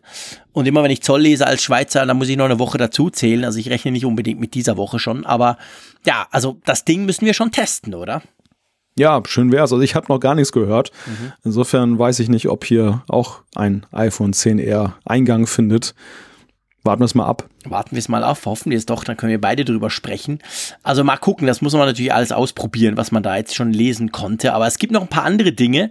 Und 0.52 0.66
immer 0.66 0.82
wenn 0.82 0.90
ich 0.90 1.02
Zoll 1.02 1.22
lese 1.22 1.46
als 1.46 1.62
Schweizer, 1.62 2.04
dann 2.04 2.18
muss 2.18 2.28
ich 2.28 2.36
noch 2.36 2.44
eine 2.44 2.58
Woche 2.58 2.76
dazu 2.76 3.08
zählen. 3.08 3.44
Also 3.44 3.58
ich 3.58 3.70
rechne 3.70 3.90
nicht 3.90 4.04
unbedingt 4.04 4.40
mit 4.40 4.54
dieser 4.54 4.76
Woche 4.76 4.98
schon, 4.98 5.24
aber 5.24 5.56
ja, 6.06 6.26
also 6.30 6.60
das 6.64 6.84
Ding 6.84 7.06
müssen 7.06 7.24
wir 7.24 7.32
schon 7.32 7.52
testen, 7.52 7.94
oder? 7.94 8.22
Ja, 8.96 9.20
schön 9.26 9.50
wär's. 9.50 9.72
Also 9.72 9.82
ich 9.82 9.94
habe 9.94 10.06
noch 10.08 10.20
gar 10.20 10.34
nichts 10.34 10.52
gehört. 10.52 10.92
Mhm. 11.06 11.32
Insofern 11.42 11.98
weiß 11.98 12.20
ich 12.20 12.28
nicht, 12.28 12.48
ob 12.48 12.64
hier 12.64 13.02
auch 13.08 13.40
ein 13.54 13.86
iPhone 13.92 14.32
10R 14.32 14.92
Eingang 15.04 15.46
findet. 15.46 15.94
Warten 16.84 17.00
wir 17.00 17.06
es 17.06 17.14
mal 17.14 17.26
ab. 17.26 17.48
Warten 17.64 17.92
wir 17.92 17.98
es 17.98 18.08
mal 18.08 18.22
auf, 18.22 18.44
hoffen 18.44 18.70
wir 18.70 18.76
es 18.76 18.84
doch, 18.86 19.04
dann 19.04 19.16
können 19.16 19.30
wir 19.30 19.40
beide 19.40 19.64
drüber 19.64 19.88
sprechen. 19.88 20.40
Also 20.82 21.02
mal 21.02 21.16
gucken, 21.16 21.46
das 21.46 21.62
muss 21.62 21.72
man 21.72 21.86
natürlich 21.86 22.12
alles 22.12 22.30
ausprobieren, 22.30 22.98
was 22.98 23.10
man 23.10 23.22
da 23.22 23.36
jetzt 23.36 23.54
schon 23.54 23.72
lesen 23.72 24.12
konnte. 24.12 24.52
Aber 24.52 24.66
es 24.66 24.78
gibt 24.78 24.92
noch 24.92 25.00
ein 25.00 25.08
paar 25.08 25.24
andere 25.24 25.52
Dinge. 25.52 25.90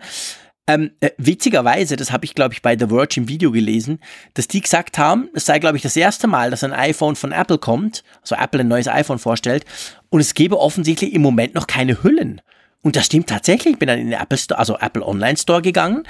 Ähm, 0.65 0.91
äh, 1.01 1.09
witzigerweise, 1.17 1.97
das 1.97 2.11
habe 2.11 2.25
ich, 2.25 2.35
glaube 2.35 2.53
ich, 2.53 2.61
bei 2.61 2.77
The 2.77 2.87
Verge 2.87 3.19
im 3.19 3.27
Video 3.27 3.51
gelesen, 3.51 3.99
dass 4.35 4.47
die 4.47 4.61
gesagt 4.61 4.97
haben, 4.97 5.29
es 5.33 5.45
sei, 5.45 5.59
glaube 5.59 5.75
ich, 5.75 5.83
das 5.83 5.97
erste 5.97 6.27
Mal, 6.27 6.51
dass 6.51 6.63
ein 6.63 6.71
iPhone 6.71 7.17
von 7.17 7.33
Apple 7.33 7.57
kommt, 7.57 8.03
also 8.21 8.35
Apple 8.35 8.61
ein 8.61 8.69
neues 8.69 8.87
iPhone 8.87 9.19
vorstellt, 9.19 9.65
und 10.09 10.21
es 10.21 10.35
gäbe 10.35 10.59
offensichtlich 10.59 11.13
im 11.13 11.21
Moment 11.21 11.53
noch 11.55 11.67
keine 11.67 12.01
Hüllen. 12.03 12.39
Und 12.81 12.95
das 12.95 13.07
stimmt 13.07 13.27
tatsächlich. 13.27 13.73
Ich 13.73 13.79
bin 13.79 13.87
dann 13.87 13.99
in 13.99 14.11
den 14.11 14.19
Apple 14.19 14.37
Store, 14.37 14.59
also 14.59 14.77
Apple 14.77 15.05
Online 15.05 15.37
Store 15.37 15.61
gegangen. 15.61 16.03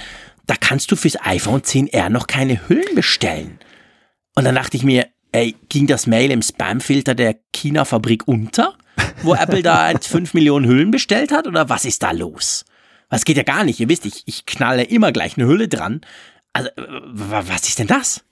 Da 0.46 0.54
kannst 0.60 0.92
du 0.92 0.96
fürs 0.96 1.16
iPhone 1.24 1.62
10R 1.62 2.10
noch 2.10 2.26
keine 2.26 2.68
Hüllen 2.68 2.94
bestellen. 2.94 3.58
Und 4.34 4.44
dann 4.44 4.54
dachte 4.54 4.76
ich 4.76 4.82
mir, 4.82 5.06
ey, 5.32 5.54
ging 5.68 5.86
das 5.86 6.06
Mail 6.06 6.30
im 6.30 6.42
Spamfilter 6.42 7.14
der 7.14 7.36
China-Fabrik 7.52 8.26
unter, 8.26 8.74
wo 9.22 9.34
Apple 9.34 9.62
da 9.62 9.90
jetzt 9.92 10.08
5 10.08 10.34
Millionen 10.34 10.66
Hüllen 10.66 10.90
bestellt 10.90 11.32
hat? 11.32 11.46
Oder 11.46 11.68
was 11.68 11.84
ist 11.84 12.02
da 12.02 12.10
los? 12.12 12.64
Das 13.10 13.24
geht 13.24 13.36
ja 13.36 13.42
gar 13.44 13.64
nicht. 13.64 13.78
Ihr 13.80 13.88
wisst, 13.88 14.06
ich, 14.06 14.22
ich 14.26 14.44
knalle 14.46 14.82
immer 14.84 15.12
gleich 15.12 15.36
eine 15.38 15.46
Hülle 15.46 15.68
dran. 15.68 16.00
Also, 16.52 16.68
äh, 16.70 16.82
wa- 17.04 17.44
was 17.46 17.68
ist 17.68 17.78
denn 17.78 17.86
das? 17.86 18.24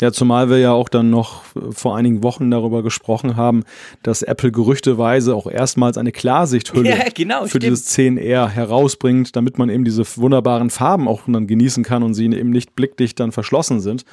Ja, 0.00 0.12
zumal 0.12 0.48
wir 0.48 0.58
ja 0.58 0.72
auch 0.72 0.88
dann 0.88 1.10
noch 1.10 1.42
äh, 1.56 1.72
vor 1.72 1.96
einigen 1.96 2.22
Wochen 2.22 2.50
darüber 2.50 2.82
gesprochen 2.82 3.36
haben, 3.36 3.64
dass 4.02 4.22
Apple 4.22 4.50
gerüchteweise 4.52 5.34
auch 5.34 5.46
erstmals 5.50 5.98
eine 5.98 6.12
Klarsichthülle 6.12 6.88
Ja, 6.96 7.04
genau, 7.12 7.42
für 7.42 7.48
stimmt. 7.58 7.64
dieses 7.64 7.90
10R 7.98 8.48
herausbringt, 8.48 9.34
damit 9.36 9.58
man 9.58 9.68
eben 9.68 9.84
diese 9.84 10.04
wunderbaren 10.16 10.70
Farben 10.70 11.06
auch 11.08 11.22
dann 11.26 11.46
genießen 11.48 11.82
kann 11.84 12.02
und 12.04 12.14
sie 12.14 12.24
eben 12.26 12.50
nicht 12.50 12.76
blickdicht 12.76 13.18
dann 13.20 13.32
verschlossen 13.32 13.80
sind. 13.80 14.04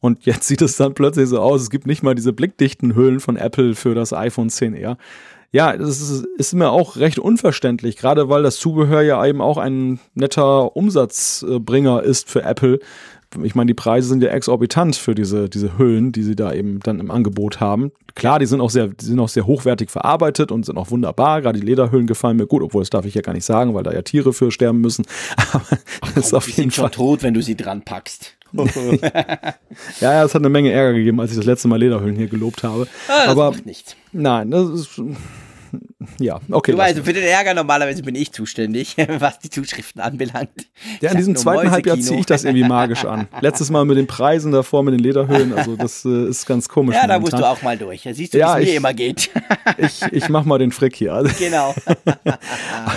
Und 0.00 0.24
jetzt 0.26 0.46
sieht 0.46 0.62
es 0.62 0.76
dann 0.76 0.94
plötzlich 0.94 1.28
so 1.28 1.40
aus, 1.40 1.62
es 1.62 1.70
gibt 1.70 1.86
nicht 1.86 2.02
mal 2.02 2.14
diese 2.14 2.32
blickdichten 2.32 2.94
Hüllen 2.94 3.20
von 3.20 3.36
Apple 3.36 3.74
für 3.74 3.94
das 3.94 4.12
iPhone 4.12 4.48
10R. 4.48 4.96
Ja, 5.50 5.76
das 5.76 6.00
ist, 6.00 6.26
ist 6.36 6.54
mir 6.54 6.70
auch 6.70 6.96
recht 6.96 7.18
unverständlich, 7.18 7.96
gerade 7.96 8.28
weil 8.28 8.42
das 8.42 8.58
Zubehör 8.58 9.00
ja 9.00 9.24
eben 9.24 9.40
auch 9.40 9.56
ein 9.56 9.98
netter 10.14 10.76
Umsatzbringer 10.76 12.02
ist 12.02 12.28
für 12.28 12.42
Apple. 12.42 12.80
ich 13.42 13.54
meine, 13.54 13.68
die 13.68 13.74
Preise 13.74 14.08
sind 14.08 14.22
ja 14.22 14.28
exorbitant 14.28 14.96
für 14.96 15.14
diese, 15.14 15.48
diese 15.48 15.78
Hüllen, 15.78 16.12
die 16.12 16.22
sie 16.22 16.36
da 16.36 16.52
eben 16.52 16.80
dann 16.80 17.00
im 17.00 17.10
Angebot 17.10 17.60
haben. 17.60 17.92
Klar, 18.14 18.40
die 18.40 18.46
sind 18.46 18.60
auch 18.60 18.68
sehr, 18.68 18.88
die 18.88 19.06
sind 19.06 19.18
auch 19.20 19.28
sehr 19.30 19.46
hochwertig 19.46 19.90
verarbeitet 19.90 20.52
und 20.52 20.66
sind 20.66 20.76
auch 20.76 20.90
wunderbar. 20.90 21.40
Gerade 21.40 21.58
die 21.58 21.64
Lederhüllen 21.64 22.06
gefallen 22.06 22.36
mir 22.36 22.46
gut, 22.46 22.62
obwohl 22.62 22.82
das 22.82 22.90
darf 22.90 23.06
ich 23.06 23.14
ja 23.14 23.22
gar 23.22 23.32
nicht 23.32 23.46
sagen, 23.46 23.72
weil 23.72 23.84
da 23.84 23.92
ja 23.92 24.02
Tiere 24.02 24.34
für 24.34 24.50
sterben 24.50 24.82
müssen. 24.82 25.06
Aber 25.52 25.64
Ach, 26.02 26.16
ist 26.16 26.34
auf 26.34 26.48
jeden 26.50 26.70
Fall 26.70 26.86
schon 26.86 26.92
tot, 26.92 27.22
wenn 27.22 27.32
du 27.32 27.40
sie 27.40 27.56
dran 27.56 27.82
packst. 27.82 28.37
ja, 30.00 30.24
es 30.24 30.34
hat 30.34 30.40
eine 30.40 30.48
Menge 30.48 30.72
Ärger 30.72 30.94
gegeben, 30.94 31.20
als 31.20 31.30
ich 31.30 31.36
das 31.36 31.46
letzte 31.46 31.68
Mal 31.68 31.78
Lederhüllen 31.78 32.16
hier 32.16 32.28
gelobt 32.28 32.62
habe. 32.62 32.86
Ah, 33.08 33.24
das 33.24 33.28
Aber 33.28 33.50
macht 33.50 33.66
nichts. 33.66 33.96
Nein, 34.12 34.50
das 34.50 34.68
ist 34.70 35.00
ja, 36.20 36.40
okay. 36.50 36.70
Du 36.70 36.78
weißt, 36.78 37.00
für 37.00 37.12
den 37.12 37.24
Ärger 37.24 37.54
normalerweise 37.54 38.04
bin 38.04 38.14
ich 38.14 38.30
zuständig, 38.30 38.96
was 39.18 39.40
die 39.40 39.50
Zuschriften 39.50 40.00
anbelangt. 40.00 40.68
Ja, 41.00 41.10
in 41.10 41.16
diesem 41.16 41.34
zweiten 41.34 41.72
Halbjahr 41.72 41.98
ziehe 41.98 42.20
ich 42.20 42.26
das 42.26 42.44
irgendwie 42.44 42.68
magisch 42.68 43.04
an. 43.04 43.26
Letztes 43.40 43.70
Mal 43.70 43.84
mit 43.84 43.96
den 43.96 44.06
Preisen 44.06 44.52
davor, 44.52 44.84
mit 44.84 44.94
den 44.94 45.00
Lederhöhen, 45.00 45.52
also 45.52 45.74
das 45.74 46.04
äh, 46.04 46.28
ist 46.28 46.46
ganz 46.46 46.68
komisch. 46.68 46.94
Ja, 46.94 47.02
momentan. 47.02 47.20
da 47.20 47.20
musst 47.20 47.32
du 47.32 47.48
auch 47.48 47.62
mal 47.62 47.76
durch. 47.76 48.04
Da 48.04 48.14
siehst 48.14 48.32
du, 48.32 48.38
wie 48.38 48.40
ja, 48.40 48.58
es 48.60 48.66
mir 48.66 48.76
immer 48.76 48.94
geht. 48.94 49.30
ich 49.76 50.02
ich 50.12 50.28
mache 50.28 50.46
mal 50.46 50.58
den 50.58 50.70
Frick 50.70 50.94
hier. 50.94 51.24
Genau. 51.36 51.74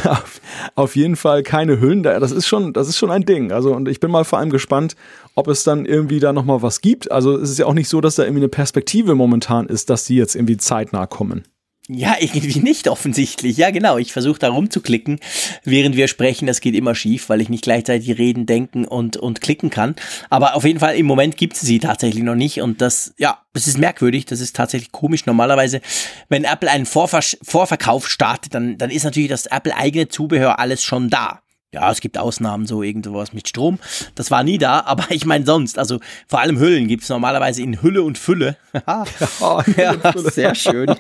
auf, 0.04 0.42
auf, 0.76 0.96
jeden 0.96 1.16
Fall 1.16 1.42
keine 1.42 1.80
Hüllen, 1.80 2.04
das 2.04 2.32
ist 2.32 2.46
schon, 2.46 2.72
das 2.72 2.88
ist 2.88 2.98
schon 2.98 3.10
ein 3.10 3.26
Ding. 3.26 3.52
Also 3.52 3.74
und 3.74 3.88
ich 3.88 4.00
bin 4.00 4.12
mal 4.12 4.26
vor 4.26 4.38
allem 4.38 4.52
gespannt, 4.52 4.96
ob 5.34 5.48
es 5.48 5.64
dann 5.64 5.86
irgendwie 5.86 6.20
da 6.20 6.34
nochmal 6.34 6.62
was 6.62 6.82
gibt. 6.82 7.12
Also 7.12 7.36
es 7.36 7.50
ist 7.50 7.58
ja 7.58 7.66
auch 7.66 7.74
nicht 7.74 7.90
so, 7.90 8.00
dass 8.00 8.16
da 8.16 8.24
irgendwie 8.24 8.42
eine 8.42 8.50
Perspektive 8.50 9.16
momentan 9.16 9.66
ist, 9.66 9.90
dass 9.90 10.06
die 10.06 10.18
jetzt 10.18 10.36
irgendwie 10.36 10.58
zeitnah 10.58 11.08
kommen. 11.08 11.46
Ja, 11.88 12.16
irgendwie 12.20 12.60
nicht 12.60 12.88
offensichtlich. 12.88 13.58
Ja, 13.58 13.72
genau. 13.72 13.98
Ich 13.98 14.14
versuche 14.14 14.40
da 14.40 14.50
rumzuklicken, 14.50 15.20
während 15.64 15.96
wir 15.96 16.08
sprechen. 16.08 16.46
Das 16.46 16.62
geht 16.62 16.76
immer 16.76 16.96
schief, 16.96 17.28
weil 17.30 17.42
ich 17.42 17.50
nicht 17.50 17.64
gleichzeitig 17.64 18.18
reden, 18.18 18.46
denken 18.46 18.86
und, 18.86 19.18
und 19.18 19.42
klicken 19.42 19.70
kann. 19.70 19.96
Aber 20.30 20.56
auf 20.56 20.64
jeden 20.64 20.80
Fall 20.80 20.96
im 20.96 21.06
Moment 21.06 21.38
gibt 21.38 21.56
es 21.56 21.62
sie 21.62 21.80
tatsächlich 21.80 22.24
noch 22.24 22.36
nicht. 22.36 22.62
Und 22.62 22.82
das, 22.82 23.14
ja, 23.18 23.40
das 23.54 23.68
ist 23.68 23.78
merkwürdig. 23.78 24.26
Das 24.26 24.40
ist 24.40 24.56
tatsächlich 24.56 24.92
komisch. 24.92 25.26
Normalerweise, 25.26 25.82
wenn 26.30 26.44
Apple 26.44 26.70
einen 26.70 26.86
Vorver 26.86 27.22
Vorverkauf 27.42 28.08
startet, 28.08 28.54
dann, 28.54 28.78
dann 28.78 28.90
ist 28.90 29.04
natürlich 29.04 29.30
das 29.30 29.48
Apple 29.48 29.76
eigene 29.76 30.08
Zubehör 30.08 30.60
alles 30.60 30.84
schon 30.84 31.10
da. 31.10 31.42
Ja, 31.74 31.90
es 31.90 32.02
gibt 32.02 32.18
Ausnahmen, 32.18 32.66
so 32.66 32.84
irgendwas 32.84 33.32
mit 33.32 33.48
Strom. 33.48 33.80
Das 34.16 34.30
war 34.30 34.44
nie 34.44 34.58
da, 34.58 34.82
aber 34.86 35.06
ich 35.10 35.26
meine 35.26 35.46
sonst, 35.46 35.80
also 35.80 36.02
vor 36.28 36.42
allem 36.42 36.60
Hüllen 36.60 36.90
gibt 36.90 37.04
es 37.04 37.10
normalerweise 37.10 37.62
in 37.62 37.82
Hülle 37.82 38.04
und 38.04 38.18
Fülle. 38.18 38.58
oh, 39.40 39.62
ja, 39.78 39.96
sehr 40.16 40.54
schön. 40.54 40.94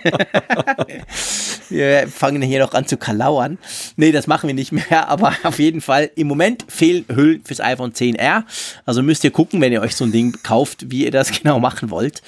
wir 1.69 2.07
fangen 2.07 2.41
hier 2.41 2.59
noch 2.61 2.73
an 2.73 2.87
zu 2.87 2.95
kalauern. 2.95 3.57
Nee, 3.97 4.13
das 4.13 4.27
machen 4.27 4.47
wir 4.47 4.53
nicht 4.53 4.71
mehr, 4.71 5.09
aber 5.09 5.33
auf 5.43 5.59
jeden 5.59 5.81
Fall, 5.81 6.09
im 6.15 6.27
Moment 6.27 6.63
fehlen 6.69 7.03
Hüllen 7.09 7.43
fürs 7.43 7.59
iPhone 7.59 7.91
10R. 7.91 8.43
Also 8.85 9.03
müsst 9.03 9.25
ihr 9.25 9.31
gucken, 9.31 9.59
wenn 9.59 9.73
ihr 9.73 9.81
euch 9.81 9.97
so 9.97 10.05
ein 10.05 10.13
Ding 10.13 10.37
kauft, 10.41 10.89
wie 10.89 11.03
ihr 11.03 11.11
das 11.11 11.31
genau 11.41 11.59
machen 11.59 11.89
wollt. 11.89 12.21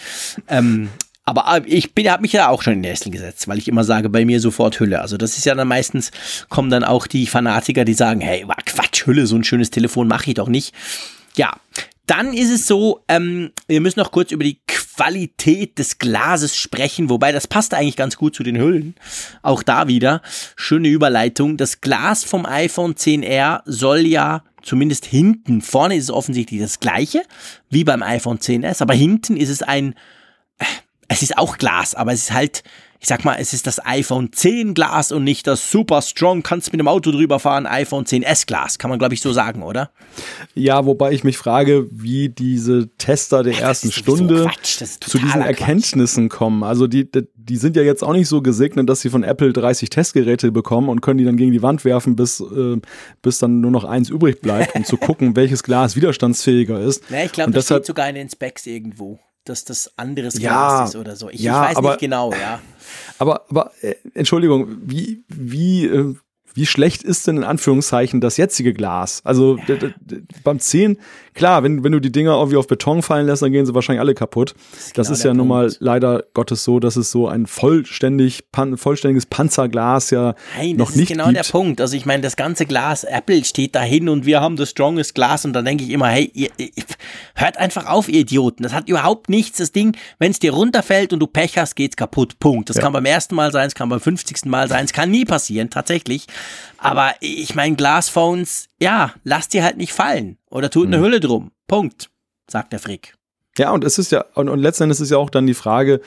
Ähm, 0.49 0.89
aber 1.25 1.45
äh, 1.57 1.61
ich 1.65 1.93
bin, 1.93 2.09
habe 2.09 2.21
mich 2.21 2.33
ja 2.33 2.49
auch 2.49 2.61
schon 2.61 2.73
in 2.73 2.81
Nesseln 2.81 3.11
gesetzt, 3.11 3.47
weil 3.47 3.57
ich 3.57 3.67
immer 3.67 3.83
sage, 3.83 4.09
bei 4.09 4.25
mir 4.25 4.39
sofort 4.39 4.79
Hülle. 4.79 5.01
Also 5.01 5.17
das 5.17 5.37
ist 5.37 5.45
ja 5.45 5.55
dann 5.55 5.67
meistens, 5.67 6.11
kommen 6.49 6.69
dann 6.69 6.83
auch 6.83 7.07
die 7.07 7.27
Fanatiker, 7.27 7.85
die 7.85 7.93
sagen, 7.93 8.21
hey, 8.21 8.45
Quatsch, 8.65 9.05
Hülle, 9.05 9.27
so 9.27 9.35
ein 9.35 9.43
schönes 9.43 9.69
Telefon 9.69 10.07
mache 10.07 10.29
ich 10.29 10.35
doch 10.35 10.49
nicht. 10.49 10.73
Ja, 11.35 11.53
dann 12.05 12.33
ist 12.33 12.51
es 12.51 12.67
so, 12.67 13.03
ähm, 13.07 13.51
wir 13.67 13.79
müssen 13.79 13.99
noch 13.99 14.11
kurz 14.11 14.31
über 14.31 14.43
die 14.43 14.59
Qualität 14.67 15.79
des 15.79 15.97
Glases 15.97 16.55
sprechen, 16.55 17.09
wobei 17.09 17.31
das 17.31 17.47
passt 17.47 17.73
eigentlich 17.73 17.95
ganz 17.95 18.17
gut 18.17 18.35
zu 18.35 18.43
den 18.43 18.57
Hüllen. 18.57 18.95
Auch 19.41 19.63
da 19.63 19.87
wieder, 19.87 20.21
schöne 20.55 20.89
Überleitung. 20.89 21.55
Das 21.55 21.79
Glas 21.79 22.23
vom 22.23 22.45
iPhone 22.45 22.95
10R 22.95 23.61
soll 23.65 24.05
ja 24.05 24.43
zumindest 24.61 25.05
hinten, 25.05 25.61
vorne 25.61 25.95
ist 25.95 26.05
es 26.05 26.11
offensichtlich 26.11 26.61
das 26.61 26.79
gleiche 26.79 27.23
wie 27.69 27.83
beim 27.83 28.01
iPhone 28.01 28.39
10S, 28.39 28.81
aber 28.81 28.93
hinten 28.93 29.35
ist 29.35 29.49
es 29.49 29.61
ein 29.61 29.93
äh, 30.59 30.65
es 31.13 31.21
ist 31.21 31.37
auch 31.37 31.57
Glas, 31.57 31.95
aber 31.95 32.11
es 32.11 32.23
ist 32.23 32.33
halt, 32.33 32.63
ich 32.99 33.07
sag 33.07 33.23
mal, 33.23 33.35
es 33.39 33.53
ist 33.53 33.67
das 33.67 33.85
iPhone 33.85 34.31
10 34.31 34.73
Glas 34.73 35.11
und 35.11 35.23
nicht 35.23 35.45
das 35.45 35.69
super 35.69 36.01
strong, 36.01 36.41
kannst 36.41 36.71
mit 36.71 36.79
dem 36.79 36.87
Auto 36.87 37.11
drüber 37.11 37.39
fahren, 37.39 37.67
iPhone 37.67 38.05
10S 38.05 38.47
Glas. 38.47 38.79
Kann 38.79 38.89
man, 38.89 38.97
glaube 38.97 39.13
ich, 39.13 39.21
so 39.21 39.31
sagen, 39.31 39.61
oder? 39.61 39.91
Ja, 40.55 40.85
wobei 40.85 41.11
ich 41.11 41.23
mich 41.23 41.37
frage, 41.37 41.87
wie 41.91 42.29
diese 42.29 42.89
Tester 42.97 43.43
der 43.43 43.55
Ach, 43.57 43.61
ersten 43.61 43.91
Stunde 43.91 44.49
zu 44.63 45.17
diesen 45.17 45.31
Quatsch. 45.31 45.45
Erkenntnissen 45.45 46.29
kommen. 46.29 46.63
Also 46.63 46.87
die, 46.87 47.07
die 47.35 47.57
sind 47.57 47.75
ja 47.75 47.83
jetzt 47.83 48.03
auch 48.03 48.13
nicht 48.13 48.27
so 48.27 48.41
gesegnet, 48.41 48.89
dass 48.89 49.01
sie 49.01 49.09
von 49.09 49.23
Apple 49.23 49.53
30 49.53 49.89
Testgeräte 49.89 50.51
bekommen 50.51 50.89
und 50.89 51.01
können 51.01 51.19
die 51.19 51.25
dann 51.25 51.37
gegen 51.37 51.51
die 51.51 51.61
Wand 51.61 51.85
werfen, 51.85 52.15
bis, 52.15 52.39
äh, 52.39 52.77
bis 53.21 53.37
dann 53.37 53.61
nur 53.61 53.71
noch 53.71 53.83
eins 53.83 54.09
übrig 54.09 54.41
bleibt, 54.41 54.75
um 54.75 54.83
zu 54.83 54.97
gucken, 54.97 55.35
welches 55.35 55.61
Glas 55.61 55.95
widerstandsfähiger 55.95 56.79
ist. 56.79 57.03
Ja, 57.09 57.23
ich 57.23 57.31
glaube, 57.31 57.51
das 57.51 57.65
steht 57.65 57.85
sogar 57.85 58.09
in 58.09 58.15
den 58.15 58.29
Specs 58.29 58.65
irgendwo 58.65 59.19
dass 59.45 59.65
das 59.65 59.97
anderes 59.97 60.39
ja, 60.39 60.85
ist 60.85 60.95
oder 60.95 61.15
so. 61.15 61.29
Ich, 61.29 61.41
ja, 61.41 61.63
ich 61.63 61.69
weiß 61.69 61.77
aber, 61.77 61.89
nicht 61.91 61.99
genau, 61.99 62.31
ja. 62.31 62.61
Aber, 63.19 63.45
aber 63.49 63.71
äh, 63.81 63.95
Entschuldigung, 64.13 64.67
wie, 64.81 65.23
wie, 65.29 65.85
äh, 65.85 66.15
wie 66.53 66.65
schlecht 66.65 67.03
ist 67.03 67.27
denn 67.27 67.37
in 67.37 67.43
Anführungszeichen 67.43 68.21
das 68.21 68.37
jetzige 68.37 68.73
Glas? 68.73 69.21
Also 69.23 69.57
ja. 69.67 69.75
beim 70.43 70.59
10, 70.59 70.97
klar, 71.33 71.63
wenn, 71.63 71.83
wenn 71.83 71.91
du 71.91 71.99
die 71.99 72.11
Dinger 72.11 72.33
irgendwie 72.33 72.57
auf 72.57 72.67
Beton 72.67 73.01
fallen 73.01 73.25
lässt, 73.25 73.41
dann 73.41 73.51
gehen 73.51 73.65
sie 73.65 73.73
wahrscheinlich 73.73 74.01
alle 74.01 74.13
kaputt. 74.13 74.53
Das 74.53 74.77
ist, 74.79 74.97
das 74.97 75.07
genau 75.07 75.13
ist 75.13 75.23
ja 75.23 75.33
nun 75.33 75.47
mal 75.47 75.75
leider 75.79 76.23
Gottes 76.33 76.63
so, 76.63 76.79
dass 76.79 76.95
es 76.95 77.11
so 77.11 77.27
ein 77.27 77.47
vollständig, 77.47 78.51
pan, 78.51 78.77
vollständiges 78.77 79.25
Panzerglas 79.25 80.11
ja 80.11 80.35
Nein, 80.57 80.75
noch 80.75 80.89
nicht 80.89 81.07
gibt. 81.07 81.19
das 81.19 81.25
ist 81.25 81.25
genau 81.25 81.31
der 81.31 81.43
Punkt. 81.43 81.81
Also 81.81 81.95
ich 81.97 82.05
meine, 82.05 82.21
das 82.21 82.35
ganze 82.35 82.65
Glas, 82.65 83.03
Apple 83.03 83.43
steht 83.45 83.75
dahin 83.75 84.09
und 84.09 84.25
wir 84.25 84.41
haben 84.41 84.55
das 84.55 84.69
strongest 84.69 85.15
Glas 85.15 85.45
und 85.45 85.53
dann 85.53 85.65
denke 85.65 85.83
ich 85.83 85.89
immer, 85.89 86.07
hey, 86.07 86.29
ihr, 86.33 86.49
ihr, 86.57 86.69
hört 87.35 87.57
einfach 87.57 87.87
auf, 87.87 88.09
ihr 88.09 88.21
Idioten. 88.21 88.63
Das 88.63 88.73
hat 88.73 88.87
überhaupt 88.87 89.29
nichts. 89.29 89.57
Das 89.57 89.71
Ding, 89.71 89.95
wenn 90.19 90.31
es 90.31 90.39
dir 90.39 90.53
runterfällt 90.53 91.13
und 91.13 91.19
du 91.19 91.27
Pech 91.27 91.57
hast, 91.57 91.75
geht's 91.75 91.95
kaputt. 91.95 92.39
Punkt. 92.39 92.69
Das 92.69 92.77
ja. 92.77 92.83
kann 92.83 92.93
beim 92.93 93.05
ersten 93.05 93.35
Mal 93.35 93.51
sein, 93.51 93.67
es 93.67 93.75
kann 93.75 93.89
beim 93.89 93.99
50. 93.99 94.45
Mal 94.45 94.67
sein, 94.67 94.85
es 94.85 94.93
kann 94.93 95.09
nie 95.09 95.25
passieren, 95.25 95.69
tatsächlich. 95.69 96.27
Aber 96.77 97.13
ich 97.21 97.55
meine, 97.55 97.75
Glasphones, 97.75 98.67
ja, 98.79 99.13
lass 99.23 99.47
die 99.47 99.63
halt 99.63 99.77
nicht 99.77 99.93
fallen. 99.93 100.37
Oder 100.49 100.69
tut 100.69 100.87
eine 100.87 100.97
mhm. 100.97 101.03
Hülle 101.03 101.19
drum. 101.19 101.51
Punkt, 101.67 102.09
sagt 102.47 102.73
der 102.73 102.79
Frick. 102.79 103.15
Ja, 103.57 103.71
und 103.71 103.83
es 103.83 103.97
ist 103.97 104.11
ja, 104.11 104.25
und, 104.35 104.49
und 104.49 104.59
letztendlich 104.59 104.97
ist 104.97 105.01
es 105.01 105.09
ja 105.11 105.17
auch 105.17 105.29
dann 105.29 105.47
die 105.47 105.53
Frage, 105.53 106.01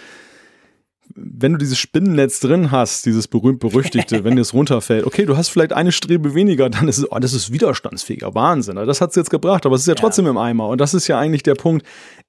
wenn 1.15 1.53
du 1.53 1.59
dieses 1.59 1.79
Spinnennetz 1.79 2.41
drin 2.41 2.71
hast, 2.71 3.07
dieses 3.07 3.29
berühmt-berüchtigte, 3.29 4.25
wenn 4.25 4.37
es 4.39 4.53
runterfällt, 4.53 5.07
okay, 5.07 5.25
du 5.25 5.37
hast 5.37 5.49
vielleicht 5.49 5.73
eine 5.73 5.93
Strebe 5.93 6.35
weniger, 6.35 6.69
dann 6.69 6.89
ist 6.89 6.99
es, 6.99 7.11
oh, 7.11 7.19
das 7.19 7.33
ist 7.33 7.53
widerstandsfähiger. 7.53 8.35
Wahnsinn. 8.35 8.77
Das 8.77 9.01
hat 9.01 9.11
es 9.11 9.17
jetzt 9.17 9.31
gebracht, 9.31 9.67
aber 9.67 9.77
es 9.77 9.83
ist 9.83 9.87
ja, 9.87 9.95
ja 9.95 10.01
trotzdem 10.01 10.27
im 10.27 10.37
Eimer. 10.37 10.69
Und 10.69 10.81
das 10.81 10.95
ist 10.95 11.07
ja 11.09 11.19
eigentlich 11.19 11.43
der 11.43 11.55
Punkt 11.55 11.87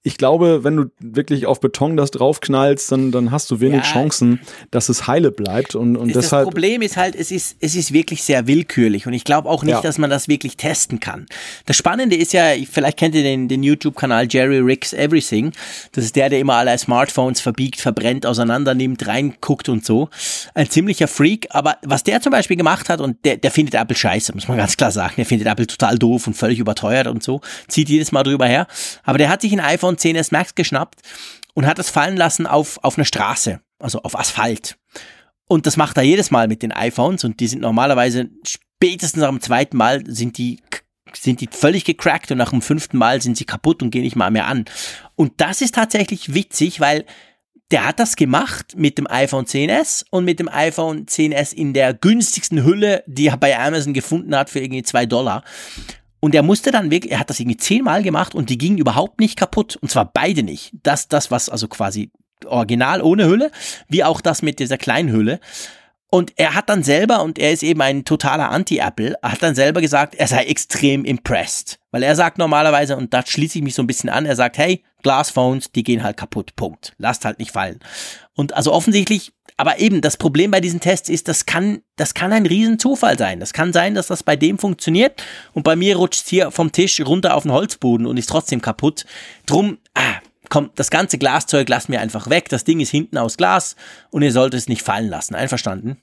ich 0.08 0.18
glaube, 0.18 0.64
wenn 0.64 0.78
du 0.78 0.86
wirklich 0.99 1.47
auf 1.47 1.60
Beton 1.60 1.97
das 1.97 2.12
draufknallst, 2.12 2.89
dann, 2.93 3.12
dann 3.12 3.32
hast 3.32 3.51
du 3.51 3.60
wenig 3.60 3.84
ja, 3.84 3.91
Chancen, 3.91 4.39
dass 4.72 4.88
es 4.88 5.05
heile 5.05 5.32
bleibt. 5.32 5.76
Und, 5.76 5.97
und 5.97 6.16
das 6.16 6.28
deshalb 6.28 6.45
Problem 6.45 6.82
ist 6.82 6.95
halt, 6.95 7.14
es 7.14 7.30
ist, 7.30 7.58
es 7.60 7.76
ist 7.76 7.91
wirklich 7.91 8.24
sehr 8.24 8.47
willkürlich 8.47 9.05
und 9.05 9.12
ich 9.12 9.26
glaube 9.26 9.49
auch 9.49 9.64
nicht, 9.64 9.74
ja. 9.74 9.82
dass 9.82 9.97
man 9.97 10.10
das 10.10 10.30
wirklich 10.30 10.55
testen 10.55 11.01
kann. 11.01 11.26
Das 11.66 11.76
Spannende 11.76 12.16
ist 12.16 12.32
ja, 12.32 12.53
vielleicht 12.72 12.95
kennt 12.95 13.16
ihr 13.16 13.24
den, 13.24 13.49
den 13.49 13.64
YouTube-Kanal 13.64 14.30
Jerry 14.30 14.60
Ricks 14.60 14.93
Everything. 14.93 15.51
Das 15.91 16.05
ist 16.05 16.16
der, 16.16 16.30
der 16.30 16.39
immer 16.39 16.55
alle 16.55 16.78
Smartphones 16.78 17.41
verbiegt, 17.41 17.82
verbrennt, 17.82 18.26
auseinander 18.26 18.74
nimmt, 18.74 19.05
reinguckt 19.08 19.68
und 19.68 19.86
so. 19.86 20.08
Ein 20.53 20.70
ziemlicher 20.70 21.10
Freak, 21.10 21.47
aber 21.49 21.80
was 21.84 22.03
der 22.03 22.22
zum 22.22 22.32
Beispiel 22.32 22.55
gemacht 22.55 22.88
hat 22.88 23.01
und 23.01 23.18
der, 23.26 23.36
der 23.36 23.51
findet 23.51 23.76
Apple 23.76 23.97
scheiße, 23.97 24.34
muss 24.34 24.47
man 24.47 24.55
ganz 24.64 24.78
klar 24.78 24.91
sagen. 24.91 25.16
Der 25.18 25.26
findet 25.26 25.49
Apple 25.49 25.68
total 25.68 25.99
doof 25.99 26.28
und 26.28 26.34
völlig 26.34 26.60
überteuert 26.60 27.08
und 27.08 27.24
so. 27.24 27.41
Zieht 27.68 27.89
jedes 27.89 28.14
Mal 28.14 28.24
drüber 28.24 28.45
her. 28.45 28.68
Aber 29.03 29.18
der 29.18 29.28
hat 29.28 29.41
sich 29.41 29.51
ein 29.51 29.60
iPhone 29.60 29.96
10s 29.97 30.29
Max 30.31 30.55
geschnappt 30.55 31.01
und 31.53 31.65
hat 31.65 31.79
es 31.79 31.89
fallen 31.89 32.17
lassen 32.17 32.47
auf, 32.47 32.79
auf 32.83 32.97
eine 32.97 33.05
Straße, 33.05 33.59
also 33.79 34.01
auf 34.01 34.17
Asphalt. 34.17 34.77
Und 35.47 35.65
das 35.65 35.77
macht 35.77 35.97
er 35.97 36.03
jedes 36.03 36.31
Mal 36.31 36.47
mit 36.47 36.61
den 36.61 36.71
iPhones 36.71 37.23
und 37.23 37.39
die 37.39 37.47
sind 37.47 37.61
normalerweise 37.61 38.29
spätestens 38.45 39.23
dem 39.23 39.41
zweiten 39.41 39.77
Mal 39.77 40.03
sind 40.07 40.37
die 40.37 40.59
sind 41.13 41.41
die 41.41 41.49
völlig 41.49 41.85
gecrackt 41.85 42.31
und 42.31 42.37
nach 42.37 42.49
dem 42.49 42.61
fünften 42.61 42.97
Mal 42.97 43.21
sind 43.21 43.37
sie 43.37 43.45
kaputt 43.45 43.81
und 43.81 43.91
gehen 43.91 44.03
nicht 44.03 44.17
mal 44.17 44.29
mehr 44.29 44.47
an. 44.47 44.65
Und 45.15 45.33
das 45.37 45.61
ist 45.61 45.75
tatsächlich 45.75 46.33
witzig, 46.33 46.79
weil 46.79 47.05
der 47.71 47.85
hat 47.85 47.99
das 47.99 48.15
gemacht 48.15 48.75
mit 48.77 48.97
dem 48.97 49.07
iPhone 49.07 49.45
10s 49.45 50.05
und 50.09 50.25
mit 50.25 50.39
dem 50.39 50.47
iPhone 50.47 51.05
10s 51.05 51.53
in 51.53 51.73
der 51.73 51.93
günstigsten 51.93 52.63
Hülle, 52.63 53.03
die 53.07 53.27
er 53.27 53.37
bei 53.37 53.57
Amazon 53.57 53.93
gefunden 53.93 54.35
hat 54.35 54.49
für 54.49 54.59
irgendwie 54.59 54.83
zwei 54.83 55.05
Dollar. 55.05 55.43
Und 56.20 56.34
er 56.34 56.43
musste 56.43 56.72
dann 56.72 56.91
wirklich, 56.91 57.11
er 57.11 57.20
hat 57.20 57.30
das 57.30 57.39
irgendwie 57.39 57.57
zehnmal 57.57 58.03
gemacht 58.03 58.34
und 58.34 58.49
die 58.49 58.57
gingen 58.57 58.78
überhaupt 58.78 59.20
nicht 59.20 59.38
kaputt. 59.38 59.76
Und 59.76 59.89
zwar 59.91 60.11
beide 60.11 60.43
nicht. 60.43 60.74
Das, 60.84 61.07
das, 61.07 61.32
was 61.32 61.49
also 61.49 61.68
quasi 61.68 62.11
original 62.45 63.01
ohne 63.01 63.26
Hülle, 63.26 63.51
wie 63.88 64.03
auch 64.03 64.22
das 64.22 64.41
mit 64.41 64.59
dieser 64.59 64.78
kleinen 64.78 65.11
Hülle. 65.11 65.39
Und 66.09 66.34
er 66.38 66.55
hat 66.55 66.70
dann 66.70 66.84
selber, 66.84 67.22
und 67.22 67.38
er 67.38 67.51
ist 67.51 67.63
eben 67.63 67.82
ein 67.82 68.05
totaler 68.05 68.49
Anti-Apple, 68.49 69.18
hat 69.22 69.43
dann 69.43 69.55
selber 69.55 69.82
gesagt, 69.82 70.15
er 70.15 70.28
sei 70.28 70.45
extrem 70.45 71.03
impressed. 71.03 71.80
Weil 71.91 72.03
er 72.03 72.15
sagt 72.15 72.38
normalerweise, 72.38 72.95
und 72.95 73.13
da 73.13 73.26
schließe 73.26 73.57
ich 73.57 73.63
mich 73.63 73.76
so 73.76 73.84
ein 73.84 73.88
bisschen 73.88 74.09
an, 74.09 74.26
er 74.26 74.38
sagt, 74.38 74.57
hey, 74.57 74.84
Glass 75.03 75.30
Phones, 75.30 75.72
die 75.72 75.84
gehen 75.84 76.03
halt 76.03 76.15
kaputt, 76.15 76.55
Punkt. 76.55 76.93
Lasst 76.97 77.26
halt 77.26 77.39
nicht 77.39 77.51
fallen. 77.51 77.80
Und 78.36 78.53
also 78.53 78.72
offensichtlich 78.72 79.34
aber 79.58 79.80
eben, 79.80 80.01
das 80.01 80.18
Problem 80.18 80.51
bei 80.51 80.62
diesen 80.62 80.80
Tests 80.80 81.10
ist, 81.10 81.28
das 81.28 81.47
kann, 81.47 81.82
das 81.95 82.14
kann 82.14 82.32
ein 82.32 82.45
Riesenzufall 82.45 83.18
sein. 83.18 83.39
Das 83.39 83.53
kann 83.53 83.74
sein, 83.74 83.95
dass 83.95 84.08
das 84.08 84.22
bei 84.22 84.36
dem 84.36 84.60
funktioniert 84.60 85.22
und 85.53 85.64
bei 85.64 85.76
mir 85.76 85.97
rutscht 85.97 86.28
hier 86.28 86.51
vom 86.51 86.72
Tisch 86.72 87.01
runter 87.01 87.36
auf 87.36 87.43
den 87.43 87.51
Holzboden 87.51 88.05
und 88.05 88.18
ist 88.18 88.30
trotzdem 88.30 88.62
kaputt. 88.62 89.05
Drum, 89.47 89.80
ah, 89.95 90.22
komm, 90.49 90.70
das 90.76 90.91
ganze 90.91 91.18
Glaszeug 91.18 91.68
lassen 91.70 91.91
wir 91.91 92.01
einfach 92.01 92.30
weg. 92.30 92.49
Das 92.49 92.66
Ding 92.66 92.80
ist 92.80 92.91
hinten 92.91 93.18
aus 93.18 93.36
Glas 93.36 93.76
und 94.12 94.22
ihr 94.22 94.32
solltet 94.32 94.60
es 94.60 94.70
nicht 94.70 94.84
fallen 94.84 95.10
lassen. 95.10 95.34
Einverstanden? 95.34 95.97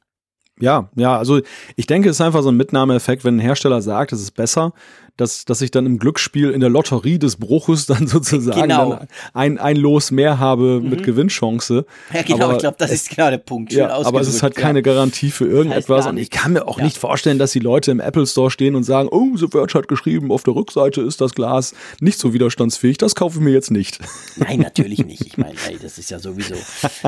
Ja, 0.61 0.89
ja, 0.95 1.17
also 1.19 1.41
ich 1.75 1.87
denke, 1.87 2.09
es 2.09 2.17
ist 2.17 2.21
einfach 2.21 2.43
so 2.43 2.51
ein 2.51 2.57
Mitnahmeeffekt, 2.57 3.25
wenn 3.25 3.37
ein 3.37 3.41
Hersteller 3.41 3.83
sagt, 3.83 4.13
es 4.13 4.21
ist 4.21 4.33
besser, 4.33 4.73
dass, 5.17 5.45
dass 5.45 5.61
ich 5.61 5.71
dann 5.71 5.87
im 5.87 5.99
Glücksspiel 5.99 6.51
in 6.51 6.61
der 6.61 6.71
Lotterie 6.71 7.19
des 7.19 7.37
Bruches 7.37 7.87
dann 7.95 8.07
sozusagen 8.07 8.63
genau. 8.63 8.91
dann 8.91 9.09
ein, 9.33 9.59
ein 9.59 9.77
Los 9.77 10.11
mehr 10.11 10.39
habe 10.39 10.81
mhm. 10.81 10.91
mit 10.91 11.03
Gewinnchance. 11.05 11.87
Ja, 12.13 12.23
genau, 12.23 12.47
aber 12.47 12.55
ich 12.55 12.59
glaube, 12.61 12.77
das 12.79 12.91
ist 12.91 13.11
genau 13.11 13.31
der 13.31 13.39
Punkt. 13.39 13.73
ja, 13.73 13.91
aber 13.91 14.21
es 14.21 14.29
ist 14.29 14.43
halt 14.43 14.55
keine 14.55 14.83
Garantie 14.83 15.31
für 15.31 15.47
irgendetwas. 15.47 16.07
Und 16.07 16.19
ich 16.19 16.31
kann 16.31 16.53
mir 16.53 16.67
auch 16.67 16.79
ja. 16.79 16.85
nicht 16.85 16.99
vorstellen, 16.99 17.39
dass 17.39 17.53
die 17.53 17.61
Leute 17.61 17.91
im 17.91 18.01
Apple 18.01 18.27
Store 18.27 18.51
stehen 18.51 18.75
und 18.75 18.85
sagen, 18.85 19.09
oh, 19.11 19.37
The 19.37 19.49
Verge 19.49 19.75
hat 19.75 19.89
geschrieben, 19.89 20.33
auf 20.33 20.43
der 20.43 20.55
Rückseite 20.55 21.03
ist 21.03 21.21
das 21.21 21.35
Glas 21.35 21.75
nicht 22.01 22.19
so 22.19 22.33
widerstandsfähig, 22.33 22.99
das 22.99 23.15
kaufe 23.15 23.39
ich 23.39 23.45
mir 23.45 23.53
jetzt 23.53 23.71
nicht. 23.71 23.99
Nein, 24.37 24.61
natürlich 24.61 25.05
nicht. 25.05 25.23
Ich 25.27 25.39
meine, 25.39 25.55
das 25.81 25.99
ist 25.99 26.11
ja 26.11 26.19
sowieso. 26.19 26.55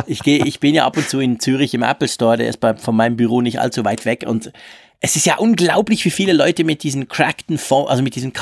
Ich 0.06 0.22
gehe, 0.22 0.44
ich 0.44 0.60
bin 0.60 0.74
ja 0.74 0.86
ab 0.86 0.96
und 0.96 1.08
zu 1.08 1.20
in 1.20 1.40
Zürich 1.40 1.74
im 1.74 1.82
Apple 1.82 2.08
Store, 2.08 2.36
der 2.36 2.48
ist 2.48 2.60
bei, 2.60 2.74
von 2.74 2.94
meinem 2.94 3.16
Büro 3.16 3.40
nicht 3.40 3.60
allzu 3.60 3.84
weit 3.84 4.04
weg 4.04 4.24
und 4.26 4.52
es 5.00 5.16
ist 5.16 5.26
ja 5.26 5.36
unglaublich, 5.36 6.04
wie 6.04 6.10
viele 6.10 6.32
Leute 6.32 6.64
mit 6.64 6.82
diesen 6.82 7.08
crackten, 7.08 7.58
also 7.70 8.02
mit 8.02 8.14
diesen 8.14 8.32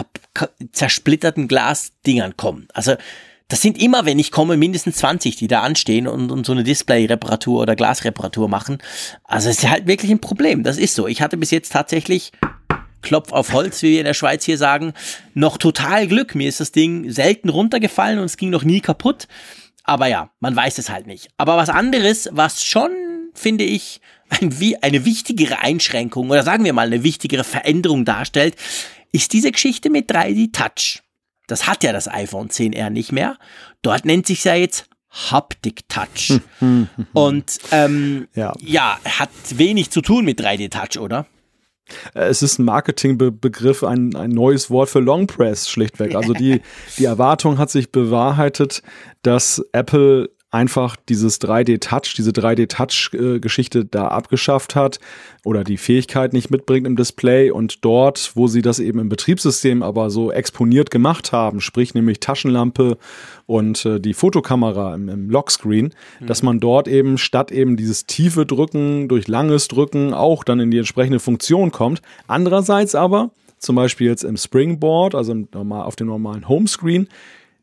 zersplitterten 0.73 1.49
Glasdingern 1.49 2.37
kommen. 2.37 2.69
Also 2.73 2.95
das 3.49 3.61
sind 3.61 3.81
immer, 3.81 4.07
wenn 4.07 4.19
ich 4.19 4.31
komme, 4.31 4.57
mindestens 4.57 4.97
20, 4.97 5.37
die 5.37 5.49
da 5.49 5.61
anstehen 5.61 6.07
und, 6.07 6.31
und 6.31 6.47
so 6.47 6.53
eine 6.53 6.65
Display-Reparatur 6.65 7.61
oder 7.61 7.77
Glasreparatur 7.77 8.49
machen. 8.49 8.79
Also 9.25 9.51
es 9.51 9.59
ist 9.59 9.69
halt 9.69 9.87
wirklich 9.87 10.11
ein 10.11 10.21
Problem. 10.21 10.63
Das 10.63 10.79
ist 10.79 10.95
so. 10.95 11.07
Ich 11.07 11.21
hatte 11.21 11.37
bis 11.37 11.51
jetzt 11.51 11.73
tatsächlich 11.73 12.33
Klopf 13.03 13.33
auf 13.33 13.53
Holz, 13.53 13.83
wie 13.83 13.93
wir 13.93 14.01
in 14.01 14.07
der 14.07 14.15
Schweiz 14.15 14.45
hier 14.45 14.57
sagen, 14.57 14.95
noch 15.35 15.59
total 15.59 16.09
Glück. 16.09 16.35
Mir 16.35 16.49
ist 16.49 16.61
das 16.61 16.73
Ding 16.73 17.11
selten 17.11 17.51
runtergefallen 17.51 18.19
und 18.19 18.25
es 18.25 18.39
ging 18.39 18.51
noch 18.51 18.65
nie 18.65 18.81
kaputt. 18.81 19.29
Aber 19.85 20.07
ja, 20.07 20.31
man 20.41 20.57
weiß 20.57 20.79
es 20.79 20.89
halt 20.89 21.07
nicht. 21.07 21.29
Aber 21.37 21.59
was 21.59 21.69
anderes, 21.69 22.31
was 22.33 22.65
schon, 22.65 22.91
finde 23.35 23.65
ich, 23.65 24.01
ein, 24.29 24.55
eine 24.81 25.05
wichtigere 25.05 25.61
Einschränkung 25.61 26.31
oder 26.31 26.43
sagen 26.43 26.65
wir 26.65 26.73
mal 26.73 26.87
eine 26.87 27.03
wichtigere 27.03 27.45
Veränderung 27.45 28.05
darstellt, 28.05 28.57
ist 29.13 29.33
diese 29.33 29.53
Geschichte 29.53 29.91
mit 29.91 30.11
3D 30.11 30.53
Touch. 30.53 31.03
Das 31.47 31.67
hat 31.67 31.85
ja 31.85 31.93
das 31.93 32.09
iPhone 32.09 32.49
10R 32.49 32.91
nicht 32.91 33.13
mehr. 33.13 33.37
Dort 33.83 34.05
nennt 34.05 34.27
sich 34.27 34.43
ja 34.45 34.55
jetzt 34.55 34.89
Haptic 35.11 35.89
Touch. 35.89 36.41
Und 37.13 37.59
ähm, 37.71 38.29
ja. 38.35 38.55
ja, 38.61 38.99
hat 39.05 39.31
wenig 39.51 39.91
zu 39.91 40.01
tun 40.01 40.25
mit 40.25 40.41
3D 40.41 40.71
Touch, 40.71 41.01
oder? 41.01 41.27
Es 42.15 42.43
ist 42.43 42.59
ein 42.59 42.65
Marketingbegriff, 42.65 43.85
ein, 43.85 44.17
ein 44.17 44.31
neues 44.31 44.71
Wort 44.71 44.89
für 44.89 45.01
Long 45.01 45.27
Press, 45.27 45.69
schlichtweg. 45.69 46.15
Also 46.15 46.33
die, 46.33 46.63
die 46.97 47.05
Erwartung 47.05 47.59
hat 47.59 47.71
sich 47.71 47.93
bewahrheitet, 47.93 48.83
dass 49.23 49.63
Apple 49.73 50.31
einfach 50.55 50.97
dieses 51.09 51.41
3D-Touch, 51.41 52.15
diese 52.17 52.31
3D-Touch-Geschichte 52.31 53.85
da 53.85 54.09
abgeschafft 54.09 54.77
hat 54.77 55.01
oder 55.45 55.65
die 55.65 55.77
Fähigkeit 55.77 56.33
nicht 56.33 56.51
mitbringt 56.51 56.87
im 56.87 56.95
Display 56.95 57.51
und 57.51 57.85
dort, 57.85 58.31
wo 58.37 58.47
sie 58.47 58.63
das 58.63 58.79
eben 58.79 59.01
im 59.01 59.09
Betriebssystem 59.09 59.83
aber 59.83 60.11
so 60.11 60.31
exponiert 60.31 60.93
gemacht 60.93 61.33
haben, 61.33 61.61
sprich 61.61 61.95
nämlich 61.95 62.21
Taschenlampe 62.21 62.99
und 63.47 63.85
äh, 63.85 63.99
die 63.99 64.15
Fotokamera 64.15 64.95
im, 64.95 65.09
im 65.09 65.29
Lockscreen, 65.29 65.93
mhm. 66.21 66.27
dass 66.27 66.45
man 66.45 66.61
dort 66.61 66.87
eben 66.87 67.19
statt 67.19 67.51
eben 67.51 67.77
dieses 67.77 68.07
tiefe 68.07 68.47
Drücken 68.47 69.09
durch 69.09 69.27
langes 69.27 69.67
Drücken 69.67 70.15
auch 70.15 70.45
dann 70.45 70.61
in 70.61 70.71
die 70.71 70.79
entsprechende 70.79 71.19
Funktion 71.19 71.73
kommt. 71.73 72.01
Andererseits 72.29 72.95
aber, 72.95 73.33
zum 73.59 73.75
Beispiel 73.75 74.07
jetzt 74.07 74.23
im 74.23 74.37
Springboard, 74.37 75.17
also 75.17 75.33
im, 75.33 75.49
auf 75.73 75.97
dem 75.97 76.07
normalen 76.07 76.49
Homescreen, 76.49 77.09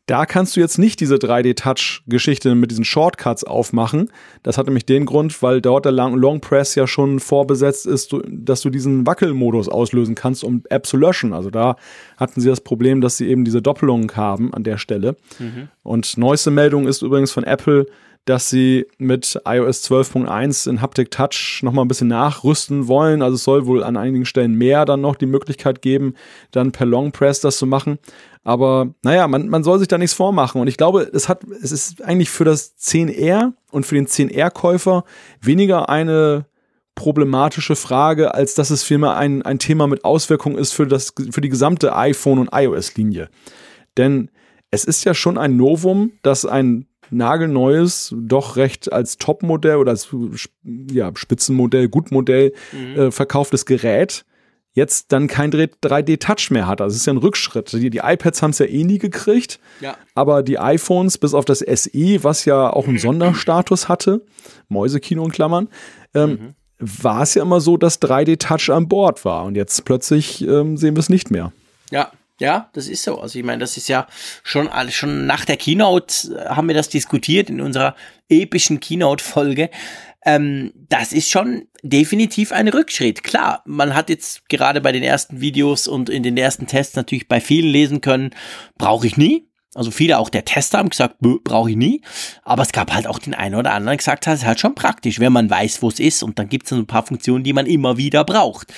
da 0.06 0.26
kannst 0.26 0.56
du 0.56 0.60
jetzt 0.60 0.78
nicht 0.78 0.98
diese 1.00 1.14
3D-Touch-Geschichte 1.14 2.54
mit 2.56 2.70
diesen 2.72 2.84
Shortcuts 2.84 3.44
aufmachen. 3.44 4.10
Das 4.42 4.58
hat 4.58 4.66
nämlich 4.66 4.84
den 4.84 5.06
Grund, 5.06 5.42
weil 5.42 5.60
dort 5.60 5.84
der 5.84 5.92
Long 5.92 6.40
Press 6.40 6.74
ja 6.74 6.88
schon 6.88 7.20
vorbesetzt 7.20 7.86
ist, 7.86 8.14
dass 8.28 8.62
du 8.62 8.70
diesen 8.70 9.06
Wackelmodus 9.06 9.68
auslösen 9.68 10.16
kannst, 10.16 10.42
um 10.42 10.62
App 10.70 10.86
zu 10.86 10.96
löschen. 10.96 11.32
Also 11.32 11.50
da 11.50 11.76
hatten 12.16 12.40
sie 12.40 12.48
das 12.48 12.60
Problem, 12.60 13.00
dass 13.00 13.16
sie 13.16 13.28
eben 13.28 13.44
diese 13.44 13.62
Doppelungen 13.62 14.10
haben 14.16 14.52
an 14.52 14.64
der 14.64 14.78
Stelle. 14.78 15.16
Mhm. 15.38 15.68
Und 15.84 16.18
neueste 16.18 16.50
Meldung 16.50 16.88
ist 16.88 17.02
übrigens 17.02 17.30
von 17.30 17.44
Apple, 17.44 17.86
dass 18.24 18.48
sie 18.48 18.86
mit 18.98 19.40
iOS 19.44 19.84
12.1 19.90 20.70
in 20.70 20.80
Haptic 20.80 21.10
Touch 21.10 21.60
nochmal 21.62 21.84
ein 21.84 21.88
bisschen 21.88 22.08
nachrüsten 22.08 22.86
wollen. 22.86 23.20
Also 23.20 23.34
es 23.34 23.44
soll 23.44 23.66
wohl 23.66 23.82
an 23.82 23.96
einigen 23.96 24.26
Stellen 24.26 24.54
mehr 24.54 24.84
dann 24.84 25.00
noch 25.00 25.16
die 25.16 25.26
Möglichkeit 25.26 25.82
geben, 25.82 26.14
dann 26.52 26.70
per 26.70 26.86
Long 26.86 27.10
Press 27.10 27.40
das 27.40 27.56
zu 27.56 27.66
machen. 27.66 27.98
Aber 28.44 28.94
naja, 29.02 29.28
man, 29.28 29.48
man 29.48 29.62
soll 29.62 29.78
sich 29.78 29.88
da 29.88 29.98
nichts 29.98 30.14
vormachen. 30.14 30.60
Und 30.60 30.66
ich 30.66 30.76
glaube, 30.76 31.08
es 31.12 31.28
hat, 31.28 31.44
es 31.62 31.70
ist 31.70 32.02
eigentlich 32.02 32.30
für 32.30 32.44
das 32.44 32.76
10R 32.78 33.52
und 33.70 33.86
für 33.86 33.94
den 33.94 34.06
10R-Käufer 34.06 35.04
weniger 35.40 35.88
eine 35.88 36.46
problematische 36.94 37.76
Frage, 37.76 38.34
als 38.34 38.54
dass 38.54 38.70
es 38.70 38.82
vielmehr 38.82 39.16
ein, 39.16 39.42
ein 39.42 39.58
Thema 39.58 39.86
mit 39.86 40.04
Auswirkungen 40.04 40.58
ist 40.58 40.72
für, 40.72 40.86
das, 40.86 41.14
für 41.30 41.40
die 41.40 41.48
gesamte 41.48 41.96
iPhone- 41.96 42.38
und 42.38 42.50
iOS-Linie. 42.52 43.28
Denn 43.96 44.30
es 44.70 44.84
ist 44.84 45.04
ja 45.04 45.14
schon 45.14 45.38
ein 45.38 45.56
Novum, 45.56 46.12
dass 46.22 46.44
ein 46.44 46.86
nagelneues, 47.10 48.14
doch 48.16 48.56
recht 48.56 48.92
als 48.92 49.18
Topmodell 49.18 49.76
oder 49.76 49.90
als 49.90 50.08
ja, 50.64 51.12
Spitzenmodell, 51.14 51.88
Gutmodell 51.88 52.52
mhm. 52.72 52.98
äh, 52.98 53.10
verkauftes 53.10 53.66
Gerät 53.66 54.24
jetzt 54.74 55.12
dann 55.12 55.28
kein 55.28 55.52
3D-Touch 55.52 56.50
mehr 56.50 56.66
hat. 56.66 56.80
Also 56.80 56.94
es 56.94 57.00
ist 57.02 57.06
ja 57.06 57.12
ein 57.12 57.18
Rückschritt. 57.18 57.72
Die, 57.72 57.90
die 57.90 57.98
iPads 57.98 58.42
haben 58.42 58.50
es 58.50 58.58
ja 58.58 58.66
eh 58.66 58.84
nie 58.84 58.98
gekriegt, 58.98 59.60
ja. 59.80 59.96
aber 60.14 60.42
die 60.42 60.58
iPhones, 60.58 61.18
bis 61.18 61.34
auf 61.34 61.44
das 61.44 61.58
SE, 61.58 62.24
was 62.24 62.44
ja 62.44 62.70
auch 62.72 62.88
einen 62.88 62.98
Sonderstatus 62.98 63.88
hatte, 63.88 64.24
Mäusekino 64.68 65.24
in 65.24 65.32
Klammern, 65.32 65.68
ähm, 66.14 66.30
mhm. 66.30 66.54
war 66.78 67.22
es 67.22 67.34
ja 67.34 67.42
immer 67.42 67.60
so, 67.60 67.76
dass 67.76 68.00
3D-Touch 68.00 68.70
an 68.70 68.88
Bord 68.88 69.24
war. 69.24 69.44
Und 69.44 69.56
jetzt 69.56 69.84
plötzlich 69.84 70.42
ähm, 70.42 70.76
sehen 70.76 70.96
wir 70.96 71.00
es 71.00 71.10
nicht 71.10 71.30
mehr. 71.30 71.52
Ja, 71.90 72.10
ja, 72.40 72.70
das 72.72 72.88
ist 72.88 73.02
so. 73.02 73.20
Also 73.20 73.38
ich 73.38 73.44
meine, 73.44 73.60
das 73.60 73.76
ist 73.76 73.88
ja 73.88 74.06
schon 74.42 74.68
schon 74.90 75.26
nach 75.26 75.44
der 75.44 75.56
Keynote 75.56 76.34
äh, 76.34 76.48
haben 76.48 76.66
wir 76.66 76.74
das 76.74 76.88
diskutiert 76.88 77.50
in 77.50 77.60
unserer 77.60 77.94
epischen 78.28 78.80
Keynote-Folge. 78.80 79.70
Ähm, 80.24 80.72
das 80.88 81.12
ist 81.12 81.30
schon 81.30 81.66
definitiv 81.82 82.52
ein 82.52 82.68
Rückschritt. 82.68 83.24
Klar, 83.24 83.62
man 83.66 83.94
hat 83.94 84.08
jetzt 84.08 84.48
gerade 84.48 84.80
bei 84.80 84.92
den 84.92 85.02
ersten 85.02 85.40
Videos 85.40 85.88
und 85.88 86.08
in 86.08 86.22
den 86.22 86.36
ersten 86.36 86.66
Tests 86.66 86.96
natürlich 86.96 87.28
bei 87.28 87.40
vielen 87.40 87.68
lesen 87.68 88.00
können, 88.00 88.30
brauche 88.78 89.06
ich 89.06 89.16
nie. 89.16 89.48
Also 89.74 89.90
viele 89.90 90.18
auch 90.18 90.28
der 90.28 90.44
Tester 90.44 90.78
haben 90.78 90.90
gesagt, 90.90 91.16
brauche 91.20 91.70
ich 91.70 91.76
nie. 91.76 92.02
Aber 92.42 92.62
es 92.62 92.72
gab 92.72 92.92
halt 92.92 93.06
auch 93.06 93.18
den 93.18 93.34
einen 93.34 93.54
oder 93.54 93.70
anderen, 93.70 93.92
der 93.92 93.96
gesagt 93.96 94.26
hat, 94.26 94.34
es 94.34 94.40
ist 94.40 94.46
halt 94.46 94.60
schon 94.60 94.74
praktisch, 94.74 95.18
wenn 95.18 95.32
man 95.32 95.48
weiß, 95.48 95.82
wo 95.82 95.88
es 95.88 95.98
ist. 95.98 96.22
Und 96.22 96.38
dann 96.38 96.48
gibt 96.48 96.66
es 96.66 96.70
dann 96.70 96.80
ein 96.80 96.86
paar 96.86 97.06
Funktionen, 97.06 97.42
die 97.42 97.54
man 97.54 97.66
immer 97.66 97.96
wieder 97.96 98.22
braucht. 98.24 98.72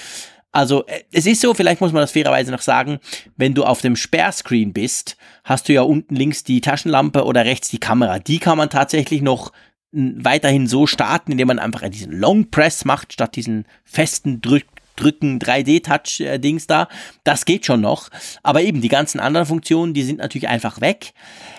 Also 0.52 0.86
äh, 0.86 1.02
es 1.10 1.26
ist 1.26 1.40
so, 1.40 1.52
vielleicht 1.52 1.80
muss 1.80 1.92
man 1.92 2.02
das 2.02 2.12
fairerweise 2.12 2.52
noch 2.52 2.62
sagen, 2.62 3.00
wenn 3.36 3.54
du 3.54 3.64
auf 3.64 3.80
dem 3.80 3.96
Sperrscreen 3.96 4.72
bist, 4.72 5.16
hast 5.42 5.68
du 5.68 5.72
ja 5.72 5.82
unten 5.82 6.14
links 6.14 6.44
die 6.44 6.60
Taschenlampe 6.60 7.24
oder 7.24 7.44
rechts 7.44 7.68
die 7.68 7.80
Kamera. 7.80 8.20
Die 8.20 8.38
kann 8.38 8.56
man 8.56 8.70
tatsächlich 8.70 9.20
noch 9.20 9.50
weiterhin 9.94 10.66
so 10.66 10.86
starten, 10.86 11.32
indem 11.32 11.48
man 11.48 11.58
einfach 11.58 11.88
diesen 11.88 12.12
Long 12.12 12.50
Press 12.50 12.84
macht, 12.84 13.12
statt 13.12 13.36
diesen 13.36 13.64
festen 13.84 14.40
Drück 14.40 14.64
Drücken 14.96 15.40
3D-Touch-Dings 15.40 16.68
da. 16.68 16.88
Das 17.24 17.44
geht 17.44 17.66
schon 17.66 17.80
noch. 17.80 18.10
Aber 18.42 18.62
eben 18.62 18.80
die 18.80 18.88
ganzen 18.88 19.18
anderen 19.18 19.46
Funktionen, 19.46 19.92
die 19.92 20.02
sind 20.02 20.18
natürlich 20.18 20.48
einfach 20.48 20.80
weg. 20.80 21.14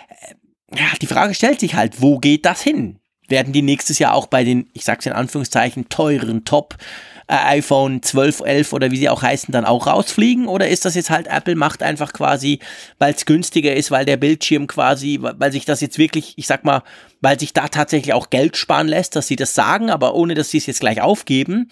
Äh, 0.07 0.79
ja, 0.79 0.87
die 1.01 1.07
Frage 1.07 1.33
stellt 1.33 1.59
sich 1.59 1.75
halt, 1.75 2.01
wo 2.01 2.19
geht 2.19 2.45
das 2.45 2.61
hin? 2.61 2.99
Werden 3.27 3.53
die 3.53 3.61
nächstes 3.61 3.99
Jahr 3.99 4.13
auch 4.13 4.27
bei 4.27 4.43
den, 4.43 4.69
ich 4.73 4.85
sag's 4.85 5.05
in 5.05 5.13
Anführungszeichen, 5.13 5.89
teuren 5.89 6.45
Top 6.45 6.77
äh, 6.79 6.85
iPhone 7.27 8.03
12, 8.03 8.41
11 8.41 8.73
oder 8.73 8.91
wie 8.91 8.97
sie 8.97 9.09
auch 9.09 9.21
heißen, 9.21 9.51
dann 9.51 9.65
auch 9.65 9.87
rausfliegen? 9.87 10.47
Oder 10.47 10.69
ist 10.69 10.85
das 10.85 10.95
jetzt 10.95 11.09
halt 11.09 11.27
Apple 11.27 11.55
macht 11.55 11.81
einfach 11.81 12.13
quasi, 12.13 12.59
weil 12.99 13.13
es 13.13 13.25
günstiger 13.25 13.75
ist, 13.75 13.91
weil 13.91 14.05
der 14.05 14.17
Bildschirm 14.17 14.67
quasi, 14.67 15.19
weil 15.21 15.51
sich 15.51 15.65
das 15.65 15.81
jetzt 15.81 15.97
wirklich, 15.97 16.33
ich 16.37 16.47
sag 16.47 16.63
mal, 16.63 16.83
weil 17.21 17.39
sich 17.39 17.53
da 17.53 17.67
tatsächlich 17.67 18.13
auch 18.13 18.29
Geld 18.29 18.57
sparen 18.57 18.87
lässt, 18.87 19.15
dass 19.15 19.27
sie 19.27 19.35
das 19.35 19.55
sagen, 19.55 19.89
aber 19.89 20.15
ohne 20.15 20.35
dass 20.35 20.51
sie 20.51 20.57
es 20.57 20.65
jetzt 20.67 20.79
gleich 20.79 21.01
aufgeben? 21.01 21.69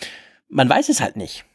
Man 0.50 0.70
weiß 0.70 0.90
es 0.90 1.02
halt 1.02 1.18
nicht. 1.18 1.46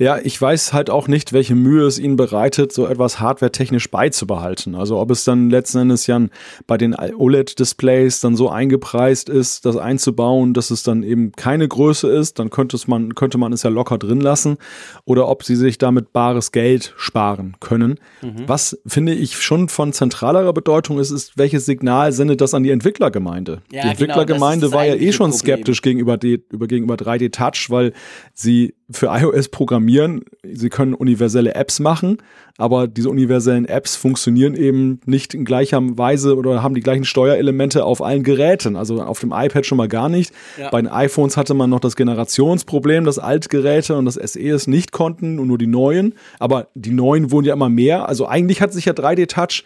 Ja, 0.00 0.18
ich 0.18 0.40
weiß 0.40 0.72
halt 0.72 0.88
auch 0.88 1.08
nicht, 1.08 1.34
welche 1.34 1.54
Mühe 1.54 1.84
es 1.84 1.98
ihnen 1.98 2.16
bereitet, 2.16 2.72
so 2.72 2.86
etwas 2.86 3.20
hardwaretechnisch 3.20 3.90
beizubehalten. 3.90 4.74
Also 4.74 4.98
ob 4.98 5.10
es 5.10 5.24
dann 5.24 5.50
letzten 5.50 5.76
Endes 5.80 6.06
ja 6.06 6.18
bei 6.66 6.78
den 6.78 6.94
OLED-Displays 6.94 8.20
dann 8.20 8.34
so 8.34 8.48
eingepreist 8.48 9.28
ist, 9.28 9.66
das 9.66 9.76
einzubauen, 9.76 10.54
dass 10.54 10.70
es 10.70 10.84
dann 10.84 11.02
eben 11.02 11.32
keine 11.32 11.68
Größe 11.68 12.08
ist, 12.08 12.38
dann 12.38 12.48
könnte, 12.48 12.76
es 12.76 12.88
man, 12.88 13.14
könnte 13.14 13.36
man 13.36 13.52
es 13.52 13.62
ja 13.62 13.68
locker 13.68 13.98
drin 13.98 14.22
lassen. 14.22 14.56
Oder 15.04 15.28
ob 15.28 15.44
sie 15.44 15.54
sich 15.54 15.76
damit 15.76 16.14
bares 16.14 16.50
Geld 16.50 16.94
sparen 16.96 17.56
können. 17.60 18.00
Mhm. 18.22 18.44
Was, 18.46 18.80
finde 18.86 19.12
ich, 19.12 19.36
schon 19.36 19.68
von 19.68 19.92
zentralerer 19.92 20.54
Bedeutung 20.54 20.98
ist, 20.98 21.10
ist, 21.10 21.36
welches 21.36 21.66
Signal 21.66 22.12
sendet 22.12 22.40
das 22.40 22.54
an 22.54 22.62
die 22.62 22.70
Entwicklergemeinde? 22.70 23.52
Ja, 23.52 23.66
die 23.68 23.76
genau, 23.80 23.90
Entwicklergemeinde 23.90 24.66
genau, 24.68 24.78
war 24.78 24.86
ja 24.86 24.94
eh 24.94 25.12
schon 25.12 25.30
skeptisch 25.34 25.82
gegenüber, 25.82 26.16
die, 26.16 26.42
über, 26.48 26.66
gegenüber 26.66 26.94
3D 26.94 27.32
Touch, 27.32 27.68
weil 27.68 27.92
sie 28.32 28.72
für 28.92 29.06
iOS 29.06 29.48
programmieren. 29.48 30.24
Sie 30.42 30.68
können 30.68 30.94
universelle 30.94 31.54
Apps 31.54 31.80
machen, 31.80 32.18
aber 32.58 32.88
diese 32.88 33.08
universellen 33.08 33.64
Apps 33.66 33.96
funktionieren 33.96 34.54
eben 34.54 35.00
nicht 35.06 35.34
in 35.34 35.44
gleicher 35.44 35.80
Weise 35.96 36.36
oder 36.36 36.62
haben 36.62 36.74
die 36.74 36.80
gleichen 36.80 37.04
Steuerelemente 37.04 37.84
auf 37.84 38.02
allen 38.02 38.22
Geräten. 38.22 38.76
Also 38.76 39.02
auf 39.02 39.20
dem 39.20 39.32
iPad 39.32 39.64
schon 39.64 39.78
mal 39.78 39.88
gar 39.88 40.08
nicht. 40.08 40.32
Ja. 40.58 40.70
Bei 40.70 40.80
den 40.80 40.90
iPhones 40.90 41.36
hatte 41.36 41.54
man 41.54 41.70
noch 41.70 41.80
das 41.80 41.96
Generationsproblem, 41.96 43.04
dass 43.04 43.18
Altgeräte 43.18 43.96
und 43.96 44.04
das 44.04 44.14
SE 44.14 44.40
es 44.40 44.66
nicht 44.66 44.92
konnten 44.92 45.38
und 45.38 45.48
nur 45.48 45.58
die 45.58 45.66
neuen. 45.66 46.14
Aber 46.38 46.68
die 46.74 46.92
neuen 46.92 47.30
wurden 47.30 47.46
ja 47.46 47.54
immer 47.54 47.68
mehr. 47.68 48.08
Also 48.08 48.26
eigentlich 48.26 48.60
hat 48.60 48.72
sich 48.72 48.86
ja 48.86 48.92
3D 48.92 49.26
Touch 49.28 49.64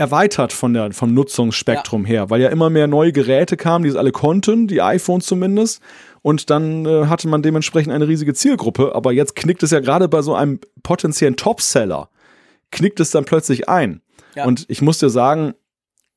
erweitert 0.00 0.54
von 0.54 0.72
der, 0.72 0.92
vom 0.92 1.12
Nutzungsspektrum 1.12 2.02
ja. 2.04 2.08
her, 2.08 2.30
weil 2.30 2.40
ja 2.40 2.48
immer 2.48 2.70
mehr 2.70 2.86
neue 2.86 3.12
Geräte 3.12 3.58
kamen, 3.58 3.84
die 3.84 3.90
es 3.90 3.96
alle 3.96 4.12
konnten, 4.12 4.66
die 4.66 4.80
iPhones 4.80 5.26
zumindest. 5.26 5.82
Und 6.22 6.50
dann 6.50 6.84
äh, 6.86 7.06
hatte 7.06 7.28
man 7.28 7.42
dementsprechend 7.42 7.92
eine 7.92 8.06
riesige 8.06 8.34
Zielgruppe. 8.34 8.94
Aber 8.94 9.12
jetzt 9.12 9.36
knickt 9.36 9.62
es 9.62 9.70
ja 9.70 9.80
gerade 9.80 10.08
bei 10.08 10.22
so 10.22 10.34
einem 10.34 10.60
potenziellen 10.82 11.36
Topseller, 11.36 12.10
knickt 12.70 13.00
es 13.00 13.10
dann 13.10 13.24
plötzlich 13.24 13.68
ein. 13.68 14.02
Ja. 14.34 14.44
Und 14.44 14.66
ich 14.68 14.82
muss 14.82 14.98
dir 14.98 15.10
sagen, 15.10 15.54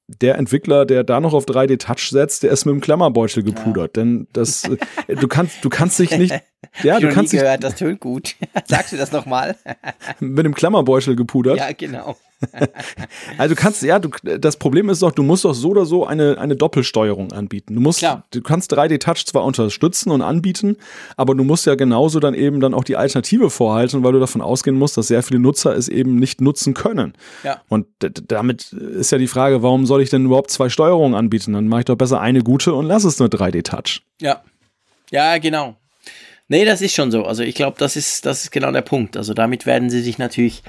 der 0.07 0.37
Entwickler, 0.37 0.85
der 0.85 1.03
da 1.03 1.19
noch 1.19 1.33
auf 1.33 1.45
3D 1.45 1.77
Touch 1.77 2.09
setzt, 2.09 2.43
der 2.43 2.51
ist 2.51 2.65
mit 2.65 2.73
dem 2.73 2.81
Klammerbeutel 2.81 3.43
gepudert, 3.43 3.95
ja. 3.95 4.03
denn 4.03 4.27
das 4.33 4.65
äh, 4.65 5.15
du 5.15 5.27
kannst 5.27 5.63
du 5.63 5.69
kannst 5.69 5.97
dich 5.97 6.15
nicht 6.17 6.33
ja, 6.83 6.99
du 6.99 7.09
kannst 7.09 7.33
nie 7.33 7.39
gehört, 7.39 7.63
das 7.63 7.75
tönt 7.75 7.99
gut. 7.99 8.35
Sagst 8.65 8.91
du 8.91 8.97
das 8.97 9.11
nochmal? 9.11 9.55
mit 10.19 10.45
dem 10.45 10.53
Klammerbeutel 10.53 11.15
gepudert. 11.15 11.57
Ja, 11.57 11.71
genau. 11.71 12.17
also 13.37 13.55
du 13.55 13.61
kannst, 13.61 13.81
ja, 13.83 13.99
du, 13.99 14.09
das 14.39 14.57
Problem 14.57 14.89
ist 14.89 15.01
doch, 15.01 15.11
du 15.11 15.23
musst 15.23 15.45
doch 15.45 15.53
so 15.53 15.69
oder 15.69 15.85
so 15.85 16.05
eine, 16.05 16.37
eine 16.37 16.55
Doppelsteuerung 16.55 17.31
anbieten. 17.31 17.75
Du 17.75 17.81
musst, 17.81 17.99
Klar. 17.99 18.25
du 18.31 18.41
kannst 18.41 18.73
3D-Touch 18.73 19.25
zwar 19.25 19.43
unterstützen 19.43 20.11
und 20.11 20.21
anbieten, 20.21 20.77
aber 21.17 21.35
du 21.35 21.43
musst 21.43 21.65
ja 21.65 21.75
genauso 21.75 22.19
dann 22.19 22.33
eben 22.33 22.59
dann 22.59 22.73
auch 22.73 22.83
die 22.83 22.97
Alternative 22.97 23.49
vorhalten, 23.49 24.03
weil 24.03 24.13
du 24.13 24.19
davon 24.19 24.41
ausgehen 24.41 24.77
musst, 24.77 24.97
dass 24.97 25.07
sehr 25.07 25.23
viele 25.23 25.39
Nutzer 25.39 25.75
es 25.75 25.87
eben 25.87 26.15
nicht 26.15 26.41
nutzen 26.41 26.73
können. 26.73 27.13
Ja. 27.43 27.61
Und 27.69 27.87
damit 27.99 28.73
ist 28.73 29.11
ja 29.11 29.17
die 29.17 29.27
Frage, 29.27 29.63
warum 29.63 29.85
soll 29.85 30.01
ich 30.01 30.09
denn 30.09 30.25
überhaupt 30.25 30.51
zwei 30.51 30.69
Steuerungen 30.69 31.15
anbieten? 31.15 31.53
Dann 31.53 31.67
mache 31.67 31.81
ich 31.81 31.85
doch 31.85 31.95
besser 31.95 32.21
eine 32.21 32.41
gute 32.41 32.73
und 32.73 32.85
lass 32.85 33.03
es 33.03 33.19
nur 33.19 33.29
3D-Touch. 33.29 34.01
Ja. 34.21 34.41
Ja, 35.11 35.37
genau. 35.37 35.77
Nee, 36.47 36.65
das 36.65 36.81
ist 36.81 36.93
schon 36.93 37.11
so. 37.11 37.25
Also 37.25 37.43
ich 37.43 37.55
glaube, 37.55 37.77
das 37.79 37.95
ist, 37.95 38.25
das 38.25 38.43
ist 38.43 38.51
genau 38.51 38.71
der 38.71 38.81
Punkt. 38.81 39.15
Also 39.15 39.33
damit 39.33 39.65
werden 39.65 39.89
sie 39.89 40.01
sich 40.01 40.17
natürlich 40.17 40.63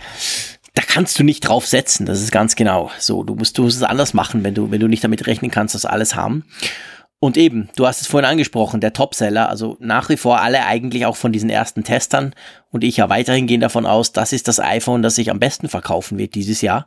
da 0.74 0.82
kannst 0.82 1.18
du 1.18 1.24
nicht 1.24 1.40
drauf 1.40 1.66
setzen. 1.66 2.04
Das 2.04 2.20
ist 2.20 2.32
ganz 2.32 2.56
genau 2.56 2.90
so. 2.98 3.22
Du 3.22 3.36
musst, 3.36 3.56
du 3.56 3.62
musst 3.62 3.76
es 3.76 3.82
anders 3.82 4.12
machen, 4.12 4.44
wenn 4.44 4.54
du, 4.54 4.70
wenn 4.70 4.80
du 4.80 4.88
nicht 4.88 5.04
damit 5.04 5.26
rechnen 5.26 5.50
kannst, 5.50 5.74
dass 5.74 5.86
alles 5.86 6.16
haben. 6.16 6.44
Und 7.20 7.36
eben, 7.38 7.70
du 7.76 7.86
hast 7.86 8.02
es 8.02 8.06
vorhin 8.06 8.28
angesprochen, 8.28 8.80
der 8.80 8.92
Topseller, 8.92 9.48
also 9.48 9.78
nach 9.80 10.10
wie 10.10 10.18
vor 10.18 10.42
alle 10.42 10.66
eigentlich 10.66 11.06
auch 11.06 11.16
von 11.16 11.32
diesen 11.32 11.48
ersten 11.48 11.82
Testern 11.82 12.34
und 12.70 12.84
ich 12.84 12.98
ja 12.98 13.08
weiterhin 13.08 13.46
gehen 13.46 13.60
davon 13.60 13.86
aus, 13.86 14.12
das 14.12 14.34
ist 14.34 14.46
das 14.46 14.60
iPhone, 14.60 15.00
das 15.00 15.14
sich 15.14 15.30
am 15.30 15.38
besten 15.38 15.70
verkaufen 15.70 16.18
wird 16.18 16.34
dieses 16.34 16.60
Jahr. 16.60 16.86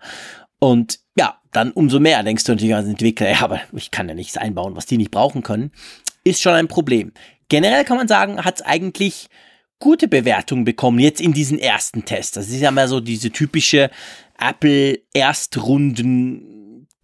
Und 0.59 0.99
ja, 1.17 1.37
dann 1.53 1.71
umso 1.71 1.99
mehr 1.99 2.21
denkst 2.21 2.43
du 2.43 2.51
natürlich 2.51 2.75
als 2.75 2.87
Entwickler, 2.87 3.31
ja, 3.31 3.41
aber 3.41 3.61
ich 3.71 3.89
kann 3.89 4.09
ja 4.09 4.13
nichts 4.13 4.37
einbauen, 4.37 4.75
was 4.75 4.85
die 4.85 4.97
nicht 4.97 5.11
brauchen 5.11 5.41
können. 5.41 5.71
Ist 6.23 6.41
schon 6.41 6.53
ein 6.53 6.67
Problem. 6.67 7.13
Generell 7.49 7.85
kann 7.85 7.97
man 7.97 8.07
sagen, 8.07 8.43
hat 8.43 8.57
es 8.57 8.61
eigentlich 8.61 9.29
gute 9.79 10.07
Bewertungen 10.07 10.65
bekommen, 10.65 10.99
jetzt 10.99 11.21
in 11.21 11.33
diesen 11.33 11.59
ersten 11.59 12.05
Tests. 12.05 12.33
Das 12.33 12.49
ist 12.49 12.61
ja 12.61 12.71
mal 12.71 12.87
so 12.87 12.99
diese 12.99 13.31
typische 13.31 13.89
Apple 14.39 14.99
Erstrunden 15.13 16.57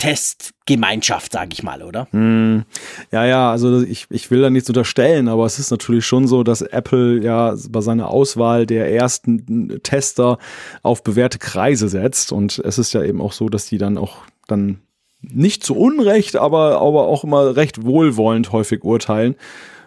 Testgemeinschaft, 0.04 1.32
sage 1.32 1.52
ich 1.54 1.64
mal, 1.64 1.82
oder? 1.82 2.10
Mm, 2.12 2.66
ja, 3.14 3.26
ja, 3.26 3.52
also 3.52 3.82
ich, 3.84 4.08
ich 4.10 4.30
will 4.32 4.42
da 4.42 4.50
nichts 4.50 4.68
unterstellen, 4.70 5.30
aber 5.30 5.46
es 5.46 5.60
ist 5.60 5.72
natürlich 5.72 6.06
schon 6.06 6.28
so, 6.28 6.44
dass 6.44 6.62
Apple 6.62 7.24
ja 7.24 7.56
bei 7.70 7.80
seiner 7.80 8.10
Auswahl 8.10 8.66
der 8.66 8.92
ersten 8.92 9.82
Tester 9.82 10.40
auf 10.82 11.04
bewährte 11.04 11.40
Kreise 11.40 11.88
setzt. 11.88 12.34
Und 12.34 12.60
es 12.60 12.78
ist 12.78 12.92
ja 12.92 13.02
eben 13.02 13.22
auch 13.22 13.32
so, 13.32 13.48
dass 13.48 13.68
die 13.68 13.78
dann 13.78 13.98
auch 13.98 14.18
dann 14.50 14.82
nicht 15.22 15.64
zu 15.64 15.74
Unrecht, 15.74 16.36
aber, 16.36 16.82
aber 16.82 17.08
auch 17.08 17.24
immer 17.24 17.56
recht 17.56 17.86
wohlwollend 17.86 18.52
häufig 18.52 18.84
urteilen. 18.84 19.36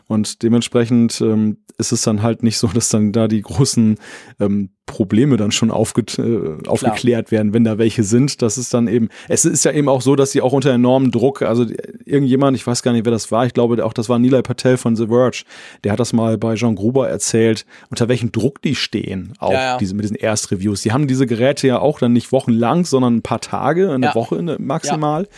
Und 0.08 0.42
dementsprechend 0.42 1.20
ähm, 1.20 1.58
ist 1.78 1.92
es 1.92 2.02
dann 2.02 2.22
halt 2.22 2.42
nicht 2.42 2.58
so, 2.58 2.68
dass 2.68 2.88
dann 2.88 3.12
da 3.12 3.28
die 3.28 3.42
großen 3.42 3.96
ähm, 4.40 4.70
Probleme 4.86 5.36
dann 5.36 5.50
schon 5.50 5.72
aufge 5.72 6.02
äh, 6.22 6.68
aufgeklärt 6.68 7.32
werden, 7.32 7.52
wenn 7.52 7.64
da 7.64 7.76
welche 7.76 8.04
sind. 8.04 8.40
Das 8.40 8.56
ist 8.56 8.72
dann 8.72 8.86
eben, 8.86 9.08
es 9.28 9.44
ist 9.44 9.64
ja 9.64 9.72
eben 9.72 9.88
auch 9.88 10.00
so, 10.00 10.14
dass 10.14 10.30
sie 10.30 10.40
auch 10.40 10.52
unter 10.52 10.70
enormem 10.70 11.10
Druck, 11.10 11.42
also 11.42 11.66
irgendjemand, 12.04 12.56
ich 12.56 12.64
weiß 12.64 12.84
gar 12.84 12.92
nicht, 12.92 13.04
wer 13.04 13.10
das 13.10 13.32
war, 13.32 13.46
ich 13.46 13.52
glaube 13.52 13.84
auch, 13.84 13.92
das 13.92 14.08
war 14.08 14.20
Nilay 14.20 14.42
Patel 14.42 14.76
von 14.76 14.94
The 14.94 15.08
Verge, 15.08 15.42
der 15.82 15.92
hat 15.92 16.00
das 16.00 16.12
mal 16.12 16.38
bei 16.38 16.54
Jean 16.54 16.76
Gruber 16.76 17.08
erzählt, 17.08 17.66
unter 17.90 18.08
welchem 18.08 18.30
Druck 18.30 18.62
die 18.62 18.76
stehen, 18.76 19.32
auch 19.38 19.52
ja, 19.52 19.62
ja. 19.62 19.78
Diese, 19.78 19.94
mit 19.94 20.04
diesen 20.04 20.16
Erstreviews. 20.16 20.82
Die 20.82 20.92
haben 20.92 21.08
diese 21.08 21.26
Geräte 21.26 21.66
ja 21.66 21.80
auch 21.80 21.98
dann 21.98 22.12
nicht 22.12 22.30
wochenlang, 22.30 22.84
sondern 22.84 23.16
ein 23.16 23.22
paar 23.22 23.40
Tage, 23.40 23.90
eine 23.90 24.06
ja. 24.06 24.14
Woche 24.14 24.56
maximal. 24.60 25.22
Ja. 25.22 25.28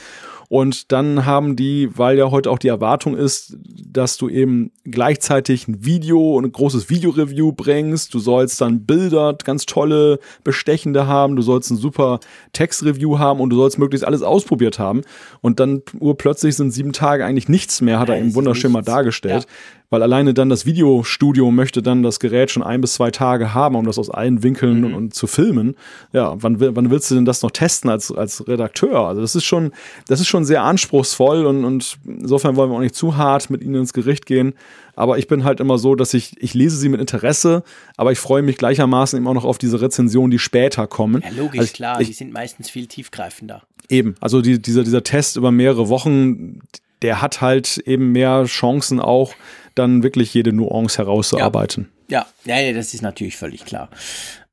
Und 0.48 0.92
dann 0.92 1.26
haben 1.26 1.56
die, 1.56 1.90
weil 1.96 2.16
ja 2.16 2.30
heute 2.30 2.50
auch 2.50 2.58
die 2.58 2.68
Erwartung 2.68 3.16
ist, 3.16 3.56
dass 3.62 4.16
du 4.16 4.28
eben 4.28 4.72
gleichzeitig 4.84 5.68
ein 5.68 5.84
Video 5.84 6.36
und 6.36 6.46
ein 6.46 6.52
großes 6.52 6.88
Videoreview 6.88 7.52
bringst. 7.52 8.14
Du 8.14 8.18
sollst 8.18 8.60
dann 8.60 8.86
Bilder, 8.86 9.36
ganz 9.44 9.66
tolle, 9.66 10.18
bestechende 10.44 11.06
haben. 11.06 11.36
Du 11.36 11.42
sollst 11.42 11.70
ein 11.70 11.76
super 11.76 12.20
Textreview 12.54 13.18
haben 13.18 13.40
und 13.40 13.50
du 13.50 13.56
sollst 13.56 13.78
möglichst 13.78 14.06
alles 14.06 14.22
ausprobiert 14.22 14.78
haben. 14.78 15.02
Und 15.42 15.60
dann 15.60 15.82
urplötzlich 16.00 16.56
sind 16.56 16.70
sieben 16.70 16.92
Tage 16.92 17.26
eigentlich 17.26 17.48
nichts 17.48 17.82
mehr, 17.82 17.98
hat 17.98 18.08
er 18.08 18.18
eben 18.18 18.34
wunderschön 18.34 18.72
mal 18.72 18.82
dargestellt. 18.82 19.44
Ja 19.44 19.77
weil 19.90 20.02
alleine 20.02 20.34
dann 20.34 20.48
das 20.48 20.66
Videostudio 20.66 21.50
möchte 21.50 21.82
dann 21.82 22.02
das 22.02 22.20
Gerät 22.20 22.50
schon 22.50 22.62
ein 22.62 22.80
bis 22.80 22.94
zwei 22.94 23.10
Tage 23.10 23.54
haben, 23.54 23.74
um 23.74 23.86
das 23.86 23.98
aus 23.98 24.10
allen 24.10 24.42
Winkeln 24.42 24.78
mhm. 24.78 24.84
und, 24.84 24.94
und, 24.94 25.14
zu 25.14 25.26
filmen. 25.26 25.76
Ja, 26.12 26.34
wann, 26.40 26.60
wann 26.60 26.90
willst 26.90 27.10
du 27.10 27.14
denn 27.14 27.24
das 27.24 27.42
noch 27.42 27.50
testen 27.50 27.90
als, 27.90 28.12
als 28.12 28.46
Redakteur? 28.46 29.06
Also 29.06 29.20
das 29.20 29.34
ist 29.34 29.44
schon, 29.44 29.72
das 30.06 30.20
ist 30.20 30.28
schon 30.28 30.44
sehr 30.44 30.62
anspruchsvoll 30.62 31.46
und, 31.46 31.64
und 31.64 31.98
insofern 32.06 32.56
wollen 32.56 32.70
wir 32.70 32.76
auch 32.76 32.80
nicht 32.80 32.94
zu 32.94 33.16
hart 33.16 33.50
mit 33.50 33.62
ihnen 33.62 33.76
ins 33.76 33.92
Gericht 33.92 34.26
gehen. 34.26 34.54
Aber 34.94 35.16
ich 35.16 35.28
bin 35.28 35.44
halt 35.44 35.60
immer 35.60 35.78
so, 35.78 35.94
dass 35.94 36.12
ich, 36.12 36.34
ich 36.42 36.54
lese 36.54 36.76
sie 36.76 36.88
mit 36.88 37.00
Interesse, 37.00 37.62
aber 37.96 38.10
ich 38.10 38.18
freue 38.18 38.42
mich 38.42 38.56
gleichermaßen 38.56 39.16
immer 39.16 39.32
noch 39.32 39.44
auf 39.44 39.56
diese 39.56 39.80
Rezensionen, 39.80 40.32
die 40.32 40.40
später 40.40 40.86
kommen. 40.88 41.22
Ja, 41.22 41.30
logisch, 41.36 41.60
also 41.60 41.72
klar, 41.72 42.00
ich, 42.00 42.08
die 42.08 42.14
sind 42.14 42.32
meistens 42.32 42.68
viel 42.68 42.86
tiefgreifender. 42.88 43.62
Eben, 43.88 44.16
also 44.20 44.42
die, 44.42 44.60
dieser, 44.60 44.82
dieser 44.82 45.04
Test 45.04 45.36
über 45.36 45.52
mehrere 45.52 45.88
Wochen, 45.88 46.60
der 47.02 47.22
hat 47.22 47.40
halt 47.40 47.78
eben 47.78 48.12
mehr 48.12 48.44
Chancen 48.46 49.00
auch, 49.00 49.34
dann 49.78 50.02
wirklich 50.02 50.34
jede 50.34 50.52
Nuance 50.52 50.98
herauszuarbeiten. 50.98 51.88
Ja, 52.10 52.26
ja, 52.44 52.58
ja, 52.58 52.72
das 52.72 52.94
ist 52.94 53.02
natürlich 53.02 53.36
völlig 53.36 53.64
klar. 53.64 53.90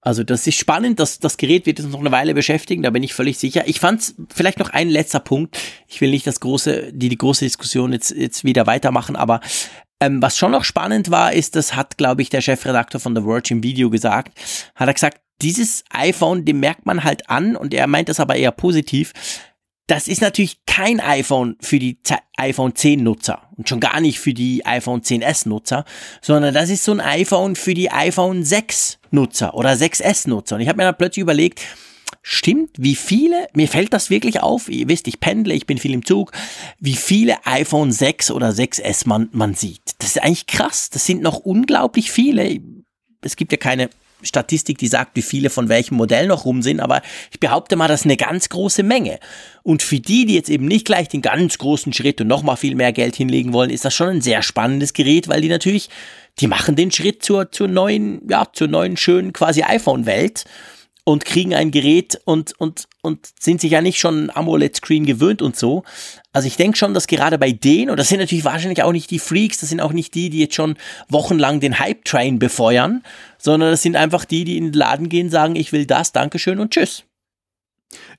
Also 0.02 0.24
das 0.24 0.46
ist 0.46 0.56
spannend, 0.56 1.00
das, 1.00 1.18
das 1.18 1.38
Gerät 1.38 1.66
wird 1.66 1.80
uns 1.80 1.92
noch 1.92 2.00
eine 2.00 2.12
Weile 2.12 2.36
beschäftigen, 2.36 2.84
da 2.84 2.92
bin 2.92 3.02
ich 3.02 3.16
völlig 3.16 3.40
sicher. 3.40 3.68
Ich 3.68 3.80
fand 3.80 4.14
vielleicht 4.32 4.60
noch 4.60 4.70
ein 4.70 4.88
letzter 4.88 5.20
Punkt. 5.20 5.58
Ich 5.88 6.00
will 6.00 6.12
nicht 6.12 6.28
das 6.28 6.40
große, 6.40 6.94
die, 6.94 7.10
die 7.10 7.18
große 7.18 7.44
Diskussion 7.44 7.92
jetzt, 7.92 8.12
jetzt 8.12 8.44
wieder 8.44 8.68
weitermachen, 8.68 9.16
aber 9.16 9.42
ähm, 10.00 10.22
was 10.22 10.38
schon 10.38 10.52
noch 10.52 10.64
spannend 10.64 11.10
war, 11.10 11.34
ist, 11.34 11.56
das 11.56 11.76
hat, 11.76 11.98
glaube 11.98 12.22
ich, 12.22 12.30
der 12.30 12.42
Chefredakteur 12.42 13.00
von 13.00 13.16
The 13.16 13.24
Verge 13.24 13.56
im 13.56 13.64
Video 13.64 13.90
gesagt, 13.90 14.38
hat 14.76 14.88
er 14.88 14.94
gesagt, 14.94 15.22
dieses 15.42 15.84
iPhone, 15.90 16.46
dem 16.46 16.60
merkt 16.60 16.86
man 16.86 17.04
halt 17.04 17.30
an, 17.30 17.56
und 17.56 17.74
er 17.74 17.88
meint 17.88 18.10
das 18.10 18.20
aber 18.20 18.36
eher 18.36 18.52
positiv, 18.52 19.14
das 19.88 20.08
ist 20.08 20.22
natürlich 20.22 20.58
kein 20.66 21.00
iPhone 21.00 21.58
für 21.62 21.78
die 21.78 21.98
iPhone 22.38 22.76
10 22.76 23.04
Nutzer 23.04 23.44
und 23.56 23.70
schon 23.70 23.80
gar 23.80 24.02
nicht 24.02 24.20
für 24.20 24.34
die 24.34 24.66
iPhone 24.66 25.02
10s 25.02 25.48
Nutzer, 25.48 25.86
sondern 26.22 26.54
das 26.54 26.70
ist 26.70 26.84
so 26.84 26.92
ein 26.92 27.02
iPhone 27.02 27.56
für 27.56 27.74
die 27.74 27.92
iPhone 27.92 28.44
6 28.44 29.00
Nutzer 29.12 29.54
oder 29.54 29.72
6s 29.72 30.28
Nutzer. 30.28 30.56
Und 30.56 30.62
ich 30.62 30.68
habe 30.68 30.78
mir 30.78 30.84
dann 30.84 30.98
plötzlich 30.98 31.22
überlegt, 31.22 31.62
stimmt, 32.24 32.72
wie 32.78 32.96
viele, 32.96 33.48
mir 33.54 33.68
fällt 33.68 33.94
das 33.94 34.10
wirklich 34.10 34.42
auf, 34.42 34.70
ihr 34.70 34.88
wisst, 34.88 35.08
ich 35.08 35.20
pendle, 35.20 35.54
ich 35.54 35.68
bin 35.68 35.78
viel 35.78 35.94
im 35.94 36.04
Zug, 36.04 36.32
wie 36.80 36.96
viele 36.96 37.46
iPhone 37.46 37.92
6 37.92 38.32
oder 38.32 38.50
6s 38.50 39.08
man, 39.08 39.30
man 39.32 39.54
sieht. 39.54 39.82
Das 40.00 40.10
ist 40.10 40.24
eigentlich 40.24 40.48
krass, 40.48 40.90
das 40.90 41.06
sind 41.06 41.22
noch 41.22 41.38
unglaublich 41.38 42.12
viele. 42.12 42.60
Es 43.22 43.36
gibt 43.36 43.52
ja 43.52 43.58
keine 43.58 43.90
Statistik, 44.22 44.78
die 44.78 44.88
sagt, 44.88 45.16
wie 45.16 45.22
viele 45.22 45.50
von 45.50 45.70
welchem 45.70 45.96
Modell 45.96 46.28
noch 46.28 46.46
rum 46.46 46.62
sind, 46.62 46.80
aber 46.80 47.02
ich 47.32 47.40
behaupte 47.40 47.76
mal, 47.76 47.88
das 47.88 48.02
ist 48.02 48.06
eine 48.06 48.18
ganz 48.18 48.50
große 48.50 48.84
Menge. 48.84 49.20
Und 49.64 49.84
für 49.84 50.00
die, 50.00 50.26
die 50.26 50.36
jetzt 50.36 50.50
eben 50.50 50.66
nicht 50.66 50.86
gleich 50.86 51.08
den 51.08 51.22
ganz 51.22 51.58
großen 51.58 51.94
Schritt 51.94 52.22
und 52.22 52.28
nochmal 52.28 52.58
viel 52.58 52.76
mehr 52.76 52.94
Geld 52.94 53.16
hinlegen 53.16 53.54
wollen, 53.54 53.70
ist 53.70 53.86
das 53.86 53.94
schon 53.94 54.10
ein 54.10 54.22
sehr 54.22 54.42
spannendes 54.42 54.94
Gerät, 54.94 55.28
weil 55.28 55.42
die 55.42 55.50
natürlich 55.50 55.90
die 56.40 56.48
machen 56.48 56.76
den 56.76 56.92
Schritt 56.92 57.24
zur, 57.24 57.52
zur 57.52 57.68
neuen, 57.68 58.22
ja, 58.30 58.46
zur 58.52 58.68
neuen 58.68 58.98
schönen 58.98 59.32
quasi 59.32 59.64
iPhone-Welt 59.64 60.46
und 61.06 61.24
kriegen 61.24 61.54
ein 61.54 61.72
Gerät 61.72 62.20
und, 62.26 62.60
und, 62.60 62.88
und 63.02 63.30
sind 63.40 63.62
sich 63.62 63.72
ja 63.72 63.82
nicht 63.82 64.00
schon 64.00 64.32
AMOLED-Screen 64.32 65.06
gewöhnt 65.06 65.42
und 65.42 65.56
so. 65.56 65.84
Also 66.36 66.48
ich 66.48 66.58
denke 66.58 66.78
schon, 66.78 66.94
dass 66.94 67.08
gerade 67.08 67.38
bei 67.38 67.54
denen, 67.54 67.90
und 67.90 67.98
das 67.98 68.10
sind 68.10 68.20
natürlich 68.20 68.44
wahrscheinlich 68.44 68.84
auch 68.84 68.92
nicht 68.92 69.10
die 69.10 69.20
Freaks, 69.20 69.62
das 69.62 69.70
sind 69.70 69.80
auch 69.80 69.94
nicht 69.94 70.14
die, 70.16 70.30
die 70.30 70.40
jetzt 70.40 70.56
schon 70.56 70.76
wochenlang 71.08 71.62
den 71.62 71.80
Hype-Train 71.80 72.40
befeuern, 72.40 73.04
sondern 73.38 73.72
das 73.72 73.82
sind 73.82 73.96
einfach 73.96 74.26
die, 74.26 74.44
die 74.44 74.58
in 74.58 74.66
den 74.66 74.74
Laden 74.74 75.08
gehen, 75.08 75.30
sagen, 75.30 75.56
ich 75.56 75.72
will 75.72 75.86
das, 75.86 76.12
Dankeschön 76.12 76.60
und 76.60 76.72
Tschüss. 76.72 77.06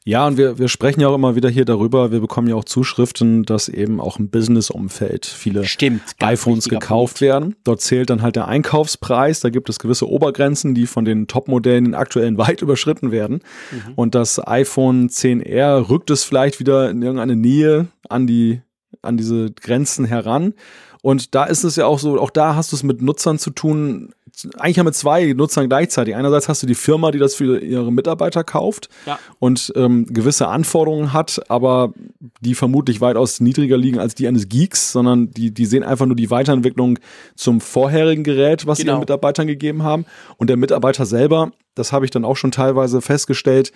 Ja, 0.05 0.27
und 0.27 0.37
wir, 0.37 0.59
wir 0.59 0.69
sprechen 0.69 1.01
ja 1.01 1.09
auch 1.09 1.15
immer 1.15 1.35
wieder 1.35 1.49
hier 1.49 1.65
darüber, 1.65 2.13
wir 2.13 2.21
bekommen 2.21 2.49
ja 2.49 2.55
auch 2.55 2.65
Zuschriften, 2.65 3.43
dass 3.43 3.69
eben 3.69 4.01
auch 4.01 4.19
im 4.19 4.31
Business-Umfeld 4.31 5.27
viele 5.27 5.65
Stimmt, 5.65 6.03
iPhones 6.21 6.69
gekauft 6.69 7.15
Punkt. 7.15 7.21
werden. 7.21 7.57
Dort 7.65 7.81
zählt 7.81 8.11
dann 8.11 8.23
halt 8.23 8.37
der 8.37 8.47
Einkaufspreis, 8.47 9.41
da 9.41 9.51
gibt 9.51 9.69
es 9.69 9.79
gewisse 9.79 10.09
Obergrenzen, 10.09 10.75
die 10.75 10.87
von 10.87 11.05
den 11.05 11.27
Top-Modellen 11.27 11.95
aktuellen 11.95 12.39
weit 12.39 12.63
überschritten 12.63 13.11
werden. 13.11 13.41
Mhm. 13.73 13.95
Und 13.97 14.15
das 14.15 14.45
iPhone 14.47 15.09
10R 15.09 15.89
rückt 15.89 16.11
es 16.11 16.25
vielleicht 16.25 16.61
wieder 16.61 16.89
in 16.91 17.03
irgendeine 17.03 17.37
Nähe 17.37 17.89
an 18.09 18.27
die 18.27 18.61
an 19.03 19.17
diese 19.17 19.51
Grenzen 19.53 20.05
heran. 20.05 20.55
Und 21.03 21.35
da 21.35 21.45
ist 21.45 21.65
es 21.65 21.77
ja 21.77 21.87
auch 21.87 21.99
so, 21.99 22.21
auch 22.21 22.31
da 22.31 22.57
hast 22.57 22.73
du 22.73 22.77
es 22.77 22.83
mit 22.83 23.03
Nutzern 23.03 23.39
zu 23.39 23.51
tun, 23.51 24.13
eigentlich 24.59 24.79
haben 24.79 24.87
wir 24.87 24.93
zwei 24.93 25.33
Nutzern 25.33 25.69
gleichzeitig. 25.69 26.15
Einerseits 26.15 26.49
hast 26.49 26.63
du 26.63 26.67
die 26.67 26.75
Firma, 26.75 27.11
die 27.11 27.19
das 27.19 27.35
für 27.35 27.59
ihre 27.59 27.91
Mitarbeiter 27.91 28.45
kauft 28.45 28.89
ja. 29.07 29.19
und 29.39 29.73
ähm, 29.77 30.07
gewisse 30.07 30.49
Anforderungen 30.49 31.13
hat, 31.13 31.41
aber 31.49 31.95
die 32.41 32.55
vermutlich 32.55 33.01
weitaus 33.01 33.41
niedriger 33.41 33.79
liegen 33.79 33.99
als 33.99 34.15
die 34.15 34.29
eines 34.29 34.49
Geeks, 34.49 34.93
sondern 34.93 35.31
die, 35.31 35.53
die 35.53 35.67
sehen 35.67 35.83
einfach 35.83 36.07
nur 36.07 36.17
die 36.17 36.31
Weiterentwicklung 36.31 36.99
zum 37.35 37.61
vorherigen 37.61 38.25
Gerät, 38.25 38.67
was 38.67 38.79
genau. 38.79 38.91
sie 38.91 38.95
ihren 38.95 39.01
Mitarbeitern 39.01 39.47
gegeben 39.47 39.83
haben. 39.83 40.05
Und 40.37 40.51
der 40.51 40.57
Mitarbeiter 40.57 41.07
selber, 41.07 41.53
das 41.75 41.93
habe 41.93 42.05
ich 42.05 42.11
dann 42.11 42.25
auch 42.25 42.37
schon 42.37 42.51
teilweise 42.51 43.01
festgestellt, 43.01 43.73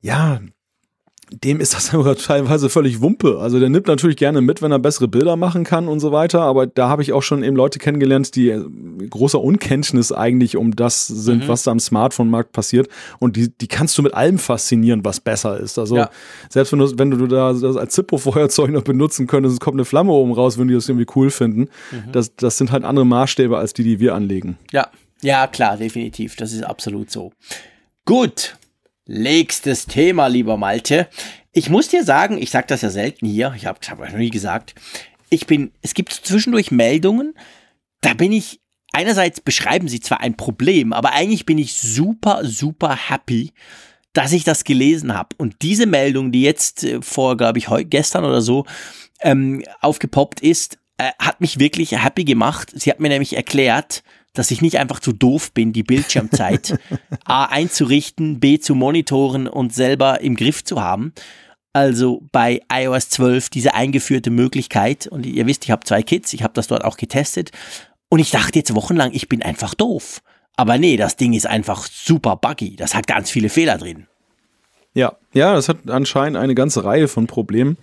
ja, 0.00 0.40
dem 1.32 1.60
ist 1.60 1.74
das 1.74 1.86
sogar 1.92 2.16
teilweise 2.16 2.68
völlig 2.68 3.00
Wumpe. 3.00 3.38
Also 3.40 3.58
der 3.58 3.68
nimmt 3.68 3.86
natürlich 3.86 4.16
gerne 4.16 4.40
mit, 4.40 4.62
wenn 4.62 4.72
er 4.72 4.78
bessere 4.78 5.08
Bilder 5.08 5.36
machen 5.36 5.64
kann 5.64 5.88
und 5.88 6.00
so 6.00 6.12
weiter. 6.12 6.42
Aber 6.42 6.66
da 6.66 6.88
habe 6.88 7.02
ich 7.02 7.12
auch 7.12 7.22
schon 7.22 7.42
eben 7.42 7.56
Leute 7.56 7.78
kennengelernt, 7.78 8.34
die 8.36 8.50
äh, 8.50 8.64
großer 9.08 9.40
Unkenntnis 9.40 10.12
eigentlich 10.12 10.56
um 10.56 10.76
das 10.76 11.06
sind, 11.06 11.44
mhm. 11.44 11.48
was 11.48 11.62
da 11.62 11.70
am 11.70 11.80
Smartphone-Markt 11.80 12.52
passiert. 12.52 12.88
Und 13.18 13.36
die, 13.36 13.50
die 13.56 13.68
kannst 13.68 13.96
du 13.98 14.02
mit 14.02 14.14
allem 14.14 14.38
faszinieren, 14.38 15.04
was 15.04 15.20
besser 15.20 15.58
ist. 15.58 15.78
Also 15.78 15.96
ja. 15.96 16.10
selbst 16.48 16.72
wenn 16.72 16.78
du, 16.78 16.98
wenn 16.98 17.10
du 17.10 17.26
da 17.26 17.52
das 17.52 17.76
als 17.76 17.94
Zippo-Feuerzeug 17.94 18.70
noch 18.72 18.84
benutzen 18.84 19.26
könntest, 19.26 19.54
es 19.54 19.60
kommt 19.60 19.76
eine 19.76 19.84
Flamme 19.84 20.12
oben 20.12 20.32
raus, 20.32 20.58
wenn 20.58 20.68
die 20.68 20.74
das 20.74 20.88
irgendwie 20.88 21.06
cool 21.16 21.30
finden. 21.30 21.68
Mhm. 21.90 22.12
Das, 22.12 22.34
das 22.36 22.58
sind 22.58 22.72
halt 22.72 22.84
andere 22.84 23.06
Maßstäbe 23.06 23.56
als 23.56 23.72
die, 23.72 23.84
die 23.84 24.00
wir 24.00 24.14
anlegen. 24.14 24.58
Ja, 24.70 24.88
ja, 25.22 25.46
klar, 25.46 25.76
definitiv. 25.76 26.36
Das 26.36 26.52
ist 26.52 26.64
absolut 26.64 27.10
so. 27.10 27.32
Gut, 28.04 28.56
Nächstes 29.14 29.84
Thema, 29.84 30.28
lieber 30.28 30.56
Malte. 30.56 31.06
Ich 31.52 31.68
muss 31.68 31.88
dir 31.88 32.02
sagen, 32.02 32.38
ich 32.38 32.48
sage 32.48 32.68
das 32.68 32.80
ja 32.80 32.88
selten 32.88 33.26
hier, 33.26 33.52
ich 33.54 33.66
habe 33.66 33.78
hab 33.86 33.98
noch 33.98 34.16
nie 34.16 34.30
gesagt, 34.30 34.74
ich 35.28 35.46
bin, 35.46 35.70
es 35.82 35.92
gibt 35.92 36.14
zwischendurch 36.14 36.70
Meldungen, 36.70 37.34
da 38.00 38.14
bin 38.14 38.32
ich, 38.32 38.62
einerseits 38.90 39.42
beschreiben 39.42 39.86
sie 39.86 40.00
zwar 40.00 40.20
ein 40.20 40.38
Problem, 40.38 40.94
aber 40.94 41.12
eigentlich 41.12 41.44
bin 41.44 41.58
ich 41.58 41.74
super, 41.74 42.40
super 42.44 42.96
happy, 43.10 43.52
dass 44.14 44.32
ich 44.32 44.44
das 44.44 44.64
gelesen 44.64 45.12
habe. 45.12 45.36
Und 45.36 45.56
diese 45.60 45.84
Meldung, 45.84 46.32
die 46.32 46.40
jetzt 46.40 46.82
äh, 46.82 47.02
vor, 47.02 47.36
glaube 47.36 47.58
ich, 47.58 47.68
heute, 47.68 47.90
gestern 47.90 48.24
oder 48.24 48.40
so 48.40 48.64
ähm, 49.20 49.62
aufgepoppt 49.82 50.40
ist, 50.40 50.78
äh, 50.96 51.10
hat 51.18 51.42
mich 51.42 51.58
wirklich 51.58 52.02
happy 52.02 52.24
gemacht. 52.24 52.72
Sie 52.74 52.88
hat 52.88 52.98
mir 52.98 53.10
nämlich 53.10 53.36
erklärt, 53.36 54.02
dass 54.32 54.50
ich 54.50 54.62
nicht 54.62 54.78
einfach 54.78 55.00
zu 55.00 55.12
doof 55.12 55.52
bin, 55.52 55.72
die 55.72 55.82
Bildschirmzeit 55.82 56.78
A 57.24 57.46
einzurichten, 57.46 58.40
B 58.40 58.58
zu 58.58 58.74
monitoren 58.74 59.46
und 59.46 59.74
selber 59.74 60.20
im 60.20 60.36
Griff 60.36 60.64
zu 60.64 60.80
haben. 60.80 61.12
Also 61.72 62.22
bei 62.32 62.60
iOS 62.70 63.08
12 63.10 63.50
diese 63.50 63.74
eingeführte 63.74 64.30
Möglichkeit. 64.30 65.06
Und 65.06 65.24
ihr 65.24 65.46
wisst, 65.46 65.64
ich 65.64 65.70
habe 65.70 65.84
zwei 65.84 66.02
Kids, 66.02 66.32
ich 66.32 66.42
habe 66.42 66.54
das 66.54 66.66
dort 66.66 66.84
auch 66.84 66.96
getestet. 66.96 67.50
Und 68.08 68.18
ich 68.18 68.30
dachte 68.30 68.58
jetzt 68.58 68.74
wochenlang, 68.74 69.12
ich 69.12 69.28
bin 69.28 69.42
einfach 69.42 69.74
doof. 69.74 70.20
Aber 70.56 70.76
nee, 70.76 70.98
das 70.98 71.16
Ding 71.16 71.32
ist 71.32 71.46
einfach 71.46 71.86
super 71.90 72.36
buggy. 72.36 72.76
Das 72.76 72.94
hat 72.94 73.06
ganz 73.06 73.30
viele 73.30 73.48
Fehler 73.48 73.78
drin. 73.78 74.06
Ja, 74.94 75.16
ja, 75.32 75.54
das 75.54 75.70
hat 75.70 75.88
anscheinend 75.88 76.36
eine 76.36 76.54
ganze 76.54 76.84
Reihe 76.84 77.08
von 77.08 77.26
Problemen. 77.26 77.78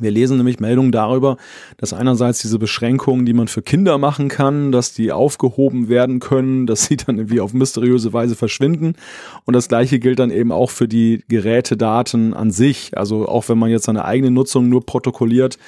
Wir 0.00 0.10
lesen 0.10 0.38
nämlich 0.38 0.58
Meldungen 0.58 0.90
darüber, 0.90 1.36
dass 1.76 1.92
einerseits 1.92 2.40
diese 2.40 2.58
Beschränkungen, 2.58 3.26
die 3.26 3.32
man 3.32 3.46
für 3.46 3.62
Kinder 3.62 3.96
machen 3.96 4.28
kann, 4.28 4.72
dass 4.72 4.92
die 4.92 5.12
aufgehoben 5.12 5.88
werden 5.88 6.18
können, 6.18 6.66
dass 6.66 6.86
sie 6.86 6.96
dann 6.96 7.18
irgendwie 7.18 7.40
auf 7.40 7.52
mysteriöse 7.52 8.12
Weise 8.12 8.34
verschwinden. 8.34 8.94
Und 9.44 9.54
das 9.54 9.68
gleiche 9.68 10.00
gilt 10.00 10.18
dann 10.18 10.30
eben 10.30 10.50
auch 10.50 10.70
für 10.70 10.88
die 10.88 11.24
Gerätedaten 11.28 12.34
an 12.34 12.50
sich. 12.50 12.96
Also 12.98 13.28
auch 13.28 13.48
wenn 13.48 13.58
man 13.58 13.70
jetzt 13.70 13.84
seine 13.84 14.04
eigene 14.04 14.32
Nutzung 14.32 14.68
nur 14.68 14.84
protokolliert, 14.84 15.58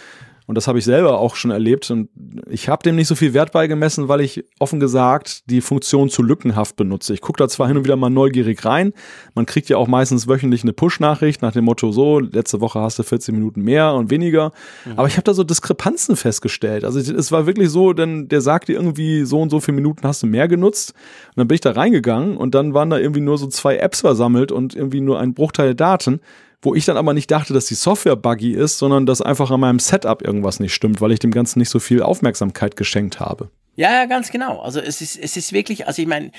und 0.47 0.55
das 0.55 0.69
habe 0.69 0.79
ich 0.79 0.85
selber 0.85 1.19
auch 1.19 1.35
schon 1.35 1.51
erlebt. 1.51 1.91
Und 1.91 2.09
ich 2.49 2.69
habe 2.69 2.83
dem 2.85 2.95
nicht 2.95 3.09
so 3.09 3.17
viel 3.17 3.35
Wert 3.35 3.51
beigemessen, 3.51 4.09
weil 4.09 4.21
ich 4.21 4.45
offen 4.61 4.79
gesagt 4.79 5.51
die 5.51 5.61
Funktion 5.61 6.09
zu 6.09 6.23
lückenhaft 6.23 6.77
benutze. 6.77 7.15
Ich 7.15 7.21
gucke 7.21 7.39
da 7.39 7.49
zwar 7.49 7.67
hin 7.67 7.77
und 7.77 7.85
wieder 7.85 7.97
mal 7.97 8.11
neugierig 8.11 8.65
rein. 8.65 8.93
Man 9.35 9.45
kriegt 9.45 9.69
ja 9.69 9.77
auch 9.77 9.89
meistens 9.89 10.29
wöchentlich 10.29 10.63
eine 10.63 10.73
Push-Nachricht 10.73 11.43
nach 11.43 11.53
dem 11.53 11.65
Motto 11.65 11.91
so, 11.91 12.21
letzte 12.21 12.61
Woche 12.61 12.81
hast 12.81 12.99
du 13.01 13.03
14 13.03 13.35
Minuten 13.35 13.63
mehr 13.63 13.93
und 13.95 14.11
weniger. 14.11 14.53
Mhm. 14.85 14.93
Aber 14.93 15.09
ich 15.09 15.15
habe 15.15 15.25
da 15.25 15.35
so 15.35 15.43
Diskrepanzen 15.43 16.15
festgestellt. 16.15 16.85
Also 16.85 17.01
es 17.01 17.33
war 17.33 17.47
wirklich 17.47 17.71
so, 17.71 17.93
denn 17.93 18.29
der 18.29 18.41
sagte 18.41 18.73
irgendwie 18.73 19.25
so 19.25 19.41
und 19.41 19.51
so 19.51 19.59
viele 19.59 19.75
Minuten 19.75 20.07
hast 20.07 20.23
du 20.23 20.29
mehr 20.29 20.47
genutzt. 20.47 20.93
Und 21.31 21.39
dann 21.39 21.49
bin 21.49 21.57
ich 21.57 21.61
da 21.61 21.73
reingegangen 21.73 22.37
und 22.37 22.55
dann 22.55 22.73
waren 22.73 22.91
da 22.91 22.99
irgendwie 22.99 23.21
nur 23.21 23.37
so 23.37 23.49
zwei 23.49 23.79
Apps 23.79 24.03
versammelt 24.03 24.53
und 24.53 24.77
irgendwie 24.77 25.01
nur 25.01 25.19
ein 25.19 25.35
Bruchteil 25.35 25.75
Daten 25.75 26.21
wo 26.67 26.75
ich 26.75 26.85
dann 26.85 26.97
aber 26.97 27.15
nicht 27.15 27.31
dachte, 27.31 27.55
dass 27.55 27.67
die 27.67 27.75
Software 27.75 28.17
buggy 28.17 28.53
ist, 28.53 28.79
sondern 28.79 29.07
dass 29.07 29.23
einfach 29.23 29.53
an 29.53 29.61
meinem 29.61 29.79
Setup 29.79 30.21
irgendwas 30.21 30.59
nicht 30.59 30.75
stimmt, 30.75 31.01
weil 31.01 31.13
ich 31.13 31.21
dem 31.21 31.31
Ganzen 31.31 31.61
nicht 31.61 31.71
so 31.71 31.79
viel 31.79 32.03
Aufmerksamkeit 32.03 32.75
geschenkt 32.75 33.21
habe. 33.21 33.51
Ja, 33.77 33.93
ja, 33.93 34.07
ganz 34.07 34.33
genau. 34.33 34.61
Also 34.61 34.81
es 34.81 35.01
ist, 35.01 35.17
es 35.17 35.37
ist 35.37 35.53
wirklich, 35.53 35.87
also 35.87 36.03
ich 36.03 36.09
meine, 36.09 36.33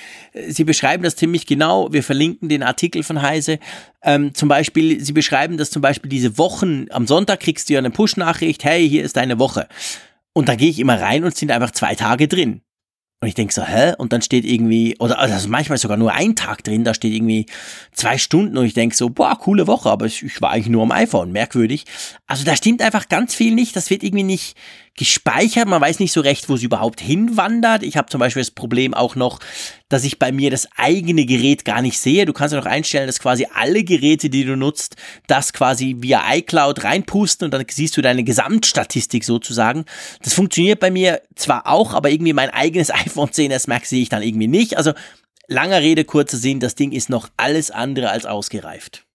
Sie 0.48 0.64
beschreiben 0.64 1.02
das 1.02 1.16
ziemlich 1.16 1.46
genau. 1.46 1.90
Wir 1.92 2.02
verlinken 2.02 2.50
den 2.50 2.62
Artikel 2.62 3.04
von 3.04 3.22
Heise. 3.22 3.58
Ähm, 4.02 4.34
zum 4.34 4.50
Beispiel, 4.50 5.02
Sie 5.02 5.12
beschreiben 5.12 5.56
das 5.56 5.70
zum 5.70 5.80
Beispiel 5.80 6.10
diese 6.10 6.36
Wochen. 6.36 6.86
Am 6.90 7.06
Sonntag 7.06 7.40
kriegst 7.40 7.70
du 7.70 7.72
ja 7.72 7.78
eine 7.78 7.90
Push-Nachricht, 7.90 8.64
hey, 8.64 8.86
hier 8.86 9.04
ist 9.04 9.16
deine 9.16 9.38
Woche. 9.38 9.66
Und 10.34 10.50
da 10.50 10.56
gehe 10.56 10.68
ich 10.68 10.78
immer 10.78 11.00
rein 11.00 11.24
und 11.24 11.34
sind 11.34 11.50
einfach 11.50 11.70
zwei 11.70 11.94
Tage 11.94 12.28
drin. 12.28 12.60
Und 13.20 13.26
ich 13.26 13.34
denk 13.34 13.50
so, 13.50 13.64
hä? 13.64 13.94
Und 13.98 14.12
dann 14.12 14.22
steht 14.22 14.44
irgendwie, 14.44 14.96
oder 15.00 15.18
also 15.18 15.48
manchmal 15.48 15.76
sogar 15.78 15.96
nur 15.96 16.12
ein 16.12 16.36
Tag 16.36 16.62
drin, 16.62 16.84
da 16.84 16.94
steht 16.94 17.12
irgendwie 17.12 17.46
zwei 17.92 18.16
Stunden 18.16 18.56
und 18.56 18.64
ich 18.64 18.74
denk 18.74 18.94
so, 18.94 19.10
boah, 19.10 19.36
coole 19.36 19.66
Woche, 19.66 19.90
aber 19.90 20.06
ich 20.06 20.40
war 20.40 20.50
eigentlich 20.50 20.68
nur 20.68 20.82
am 20.82 20.92
iPhone, 20.92 21.32
merkwürdig. 21.32 21.84
Also 22.28 22.44
da 22.44 22.54
stimmt 22.54 22.80
einfach 22.80 23.08
ganz 23.08 23.34
viel 23.34 23.56
nicht, 23.56 23.74
das 23.74 23.90
wird 23.90 24.04
irgendwie 24.04 24.22
nicht, 24.22 24.56
gespeichert. 24.98 25.68
Man 25.68 25.80
weiß 25.80 26.00
nicht 26.00 26.12
so 26.12 26.20
recht, 26.20 26.48
wo 26.48 26.56
sie 26.56 26.66
überhaupt 26.66 27.00
hinwandert. 27.00 27.82
Ich 27.82 27.96
habe 27.96 28.08
zum 28.08 28.18
Beispiel 28.18 28.42
das 28.42 28.50
Problem 28.50 28.92
auch 28.92 29.14
noch, 29.14 29.38
dass 29.88 30.04
ich 30.04 30.18
bei 30.18 30.32
mir 30.32 30.50
das 30.50 30.68
eigene 30.76 31.24
Gerät 31.24 31.64
gar 31.64 31.80
nicht 31.80 31.98
sehe. 31.98 32.26
Du 32.26 32.32
kannst 32.32 32.52
ja 32.52 32.60
noch 32.60 32.66
einstellen, 32.66 33.06
dass 33.06 33.20
quasi 33.20 33.46
alle 33.54 33.84
Geräte, 33.84 34.28
die 34.28 34.44
du 34.44 34.56
nutzt, 34.56 34.96
das 35.26 35.52
quasi 35.52 35.96
via 36.00 36.22
iCloud 36.34 36.84
reinpusten 36.84 37.46
und 37.46 37.52
dann 37.52 37.64
siehst 37.70 37.96
du 37.96 38.02
deine 38.02 38.24
Gesamtstatistik 38.24 39.24
sozusagen. 39.24 39.84
Das 40.22 40.34
funktioniert 40.34 40.80
bei 40.80 40.90
mir 40.90 41.22
zwar 41.36 41.66
auch, 41.66 41.94
aber 41.94 42.10
irgendwie 42.10 42.32
mein 42.32 42.50
eigenes 42.50 42.90
iPhone 42.94 43.30
10s 43.30 43.68
Max 43.68 43.88
sehe 43.88 44.02
ich 44.02 44.08
dann 44.08 44.22
irgendwie 44.22 44.48
nicht. 44.48 44.76
Also 44.76 44.92
langer 45.46 45.80
Rede, 45.80 46.04
kurzer 46.04 46.36
Sinn, 46.36 46.60
das 46.60 46.74
Ding 46.74 46.92
ist 46.92 47.08
noch 47.08 47.30
alles 47.36 47.70
andere 47.70 48.10
als 48.10 48.26
ausgereift. 48.26 49.07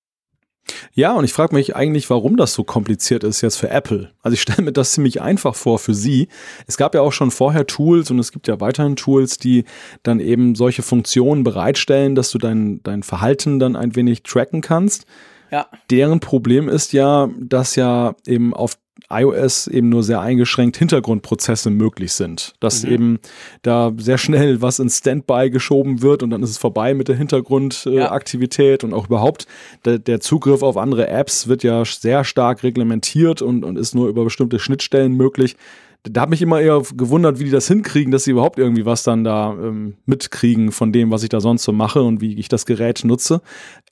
Ja, 0.94 1.14
und 1.14 1.26
ich 1.26 1.34
frage 1.34 1.56
mich 1.56 1.76
eigentlich, 1.76 2.10
warum 2.10 2.38
das 2.38 2.54
so 2.54 2.64
kompliziert 2.64 3.24
ist 3.24 3.42
jetzt 3.42 3.58
für 3.58 3.70
Apple. 3.70 4.12
Also 4.22 4.34
ich 4.34 4.42
stelle 4.42 4.64
mir 4.64 4.72
das 4.72 4.94
ziemlich 4.94 5.22
einfach 5.22 5.56
vor 5.56 5.80
für 5.80 5.94
sie. 5.94 6.28
Es 6.68 6.78
gab 6.78 6.96
ja 6.96 7.02
auch 7.02 7.12
schon 7.12 7.32
vorher 7.32 7.68
Tools 7.68 8.12
und 8.12 8.20
es 8.20 8.32
gibt 8.32 8.48
ja 8.48 8.60
weiterhin 8.60 8.96
Tools, 8.96 9.38
die 9.38 9.66
dann 10.04 10.20
eben 10.20 10.56
solche 10.56 10.84
Funktionen 10.84 11.44
bereitstellen, 11.44 12.16
dass 12.16 12.32
du 12.32 12.38
dein, 12.38 12.82
dein 12.84 13.04
Verhalten 13.04 13.60
dann 13.60 13.76
ein 13.76 13.96
wenig 13.96 14.24
tracken 14.24 14.62
kannst. 14.62 15.06
Ja. 15.52 15.68
Deren 15.92 16.20
Problem 16.20 16.70
ist 16.70 16.94
ja, 16.94 17.30
dass 17.40 17.76
ja 17.76 18.16
eben 18.26 18.54
auf 18.54 18.78
iOS 19.10 19.68
eben 19.68 19.90
nur 19.90 20.04
sehr 20.04 20.22
eingeschränkt 20.22 20.78
Hintergrundprozesse 20.78 21.70
möglich 21.70 22.14
sind. 22.14 22.54
Dass 22.60 22.84
mhm. 22.84 22.92
eben 22.92 23.20
da 23.62 23.92
sehr 23.98 24.18
schnell 24.18 24.62
was 24.62 24.80
in 24.80 24.90
Standby 24.90 25.50
geschoben 25.50 26.02
wird 26.02 26.24
und 26.24 26.30
dann 26.30 26.44
ist 26.44 26.52
es 26.52 26.58
vorbei 26.58 26.94
mit 26.94 27.08
der 27.08 27.16
Hintergrundaktivität 27.16 28.84
ja. 28.84 28.88
und 28.88 28.94
auch 28.94 29.08
überhaupt 29.08 29.48
der, 29.86 30.00
der, 30.00 30.20
Zugriff 30.20 30.64
auf 30.64 30.78
andere 30.78 31.08
Apps 31.08 31.48
wird 31.48 31.64
ja 31.64 31.84
sehr 31.86 32.24
stark 32.24 32.64
reglementiert 32.64 33.42
und, 33.42 33.66
und 33.66 33.78
ist 33.78 33.96
nur 33.96 34.08
über 34.08 34.24
bestimmte 34.24 34.60
Schnittstellen 34.60 35.14
möglich. 35.14 35.56
Da 36.04 36.22
hat 36.22 36.30
mich 36.30 36.42
immer 36.42 36.60
eher 36.60 36.82
gewundert, 36.96 37.40
wie 37.40 37.46
die 37.46 37.50
das 37.50 37.68
hinkriegen, 37.68 38.12
dass 38.12 38.26
sie 38.26 38.32
überhaupt 38.32 38.60
irgendwie 38.60 38.86
was 38.86 39.04
dann 39.04 39.24
da 39.24 39.52
ähm, 39.54 39.96
mitkriegen 40.06 40.74
von 40.74 40.92
dem, 40.92 41.12
was 41.12 41.24
ich 41.24 41.30
da 41.30 41.40
sonst 41.40 41.64
so 41.64 41.72
mache 41.72 42.04
und 42.04 42.20
wie 42.20 42.38
ich 42.38 42.50
das 42.50 42.66
Gerät 42.66 43.06
nutze. 43.06 43.42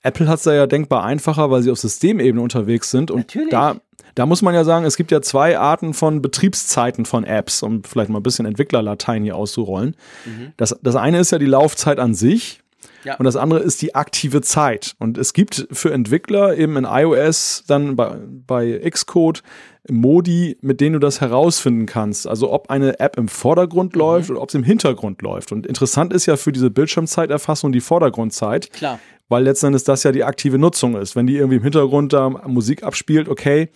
Apple 0.02 0.28
hat 0.28 0.38
es 0.38 0.44
da 0.44 0.52
ja 0.52 0.66
denkbar 0.66 1.04
einfacher, 1.04 1.50
weil 1.50 1.62
sie 1.62 1.70
auf 1.70 1.78
Systemebene 1.78 2.42
unterwegs 2.42 2.90
sind 2.90 3.10
und 3.10 3.20
Natürlich. 3.20 3.50
da 3.50 3.76
Da 4.14 4.26
muss 4.26 4.42
man 4.42 4.54
ja 4.54 4.64
sagen, 4.64 4.84
es 4.84 4.96
gibt 4.96 5.10
ja 5.10 5.22
zwei 5.22 5.58
Arten 5.58 5.94
von 5.94 6.22
Betriebszeiten 6.22 7.04
von 7.04 7.24
Apps, 7.24 7.62
um 7.62 7.82
vielleicht 7.84 8.10
mal 8.10 8.20
ein 8.20 8.22
bisschen 8.22 8.46
Entwicklerlatein 8.46 9.22
hier 9.22 9.36
auszurollen. 9.36 9.96
Mhm. 10.24 10.52
Das, 10.56 10.76
das 10.82 10.96
eine 10.96 11.18
ist 11.18 11.32
ja 11.32 11.38
die 11.38 11.46
Laufzeit 11.46 11.98
an 11.98 12.14
sich. 12.14 12.60
Ja. 13.04 13.16
Und 13.16 13.24
das 13.24 13.36
andere 13.36 13.60
ist 13.60 13.82
die 13.82 13.94
aktive 13.94 14.42
Zeit. 14.42 14.94
Und 14.98 15.18
es 15.18 15.32
gibt 15.32 15.66
für 15.72 15.92
Entwickler 15.92 16.56
eben 16.56 16.76
in 16.76 16.84
iOS 16.84 17.64
dann 17.66 17.96
bei, 17.96 18.16
bei 18.46 18.78
Xcode 18.88 19.42
Modi, 19.90 20.56
mit 20.60 20.80
denen 20.80 20.94
du 20.94 20.98
das 21.00 21.20
herausfinden 21.20 21.86
kannst. 21.86 22.28
Also 22.28 22.52
ob 22.52 22.70
eine 22.70 23.00
App 23.00 23.18
im 23.18 23.26
Vordergrund 23.28 23.94
mhm. 23.94 23.98
läuft 23.98 24.30
oder 24.30 24.40
ob 24.40 24.50
sie 24.50 24.58
im 24.58 24.64
Hintergrund 24.64 25.22
läuft. 25.22 25.52
Und 25.52 25.66
interessant 25.66 26.12
ist 26.12 26.26
ja 26.26 26.36
für 26.36 26.52
diese 26.52 26.70
Bildschirmzeiterfassung 26.70 27.72
die 27.72 27.80
Vordergrundzeit. 27.80 28.72
Klar. 28.72 29.00
Weil 29.28 29.44
letztendlich 29.44 29.84
das 29.84 30.02
ja 30.04 30.12
die 30.12 30.24
aktive 30.24 30.58
Nutzung 30.58 30.94
ist. 30.94 31.16
Wenn 31.16 31.26
die 31.26 31.36
irgendwie 31.36 31.56
im 31.56 31.62
Hintergrund 31.62 32.12
da 32.12 32.28
Musik 32.28 32.84
abspielt, 32.84 33.28
okay, 33.28 33.70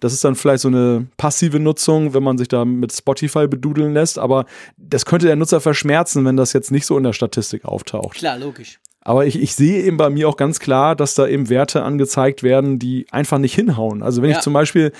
das 0.00 0.12
ist 0.12 0.24
dann 0.24 0.34
vielleicht 0.34 0.62
so 0.62 0.68
eine 0.68 1.06
passive 1.16 1.60
Nutzung, 1.60 2.14
wenn 2.14 2.22
man 2.22 2.38
sich 2.38 2.48
da 2.48 2.64
mit 2.64 2.92
Spotify 2.92 3.46
bedudeln 3.46 3.92
lässt, 3.92 4.18
aber 4.18 4.46
das 4.76 5.04
könnte 5.04 5.26
der 5.26 5.36
Nutzer 5.36 5.60
verschmerzen, 5.60 6.24
wenn 6.24 6.36
das 6.36 6.52
jetzt 6.52 6.70
nicht 6.70 6.86
so 6.86 6.96
in 6.96 7.04
der 7.04 7.12
Statistik 7.12 7.64
auftaucht. 7.64 8.16
Klar, 8.16 8.38
logisch. 8.38 8.78
Aber 9.00 9.26
ich, 9.26 9.40
ich 9.40 9.54
sehe 9.54 9.84
eben 9.84 9.96
bei 9.96 10.10
mir 10.10 10.28
auch 10.28 10.36
ganz 10.36 10.60
klar, 10.60 10.94
dass 10.94 11.14
da 11.14 11.26
eben 11.26 11.48
Werte 11.48 11.82
angezeigt 11.82 12.42
werden, 12.42 12.78
die 12.78 13.06
einfach 13.10 13.38
nicht 13.38 13.54
hinhauen. 13.54 14.02
Also 14.02 14.22
wenn 14.22 14.30
ja. 14.30 14.36
ich 14.36 14.42
zum 14.42 14.52
Beispiel 14.52 14.92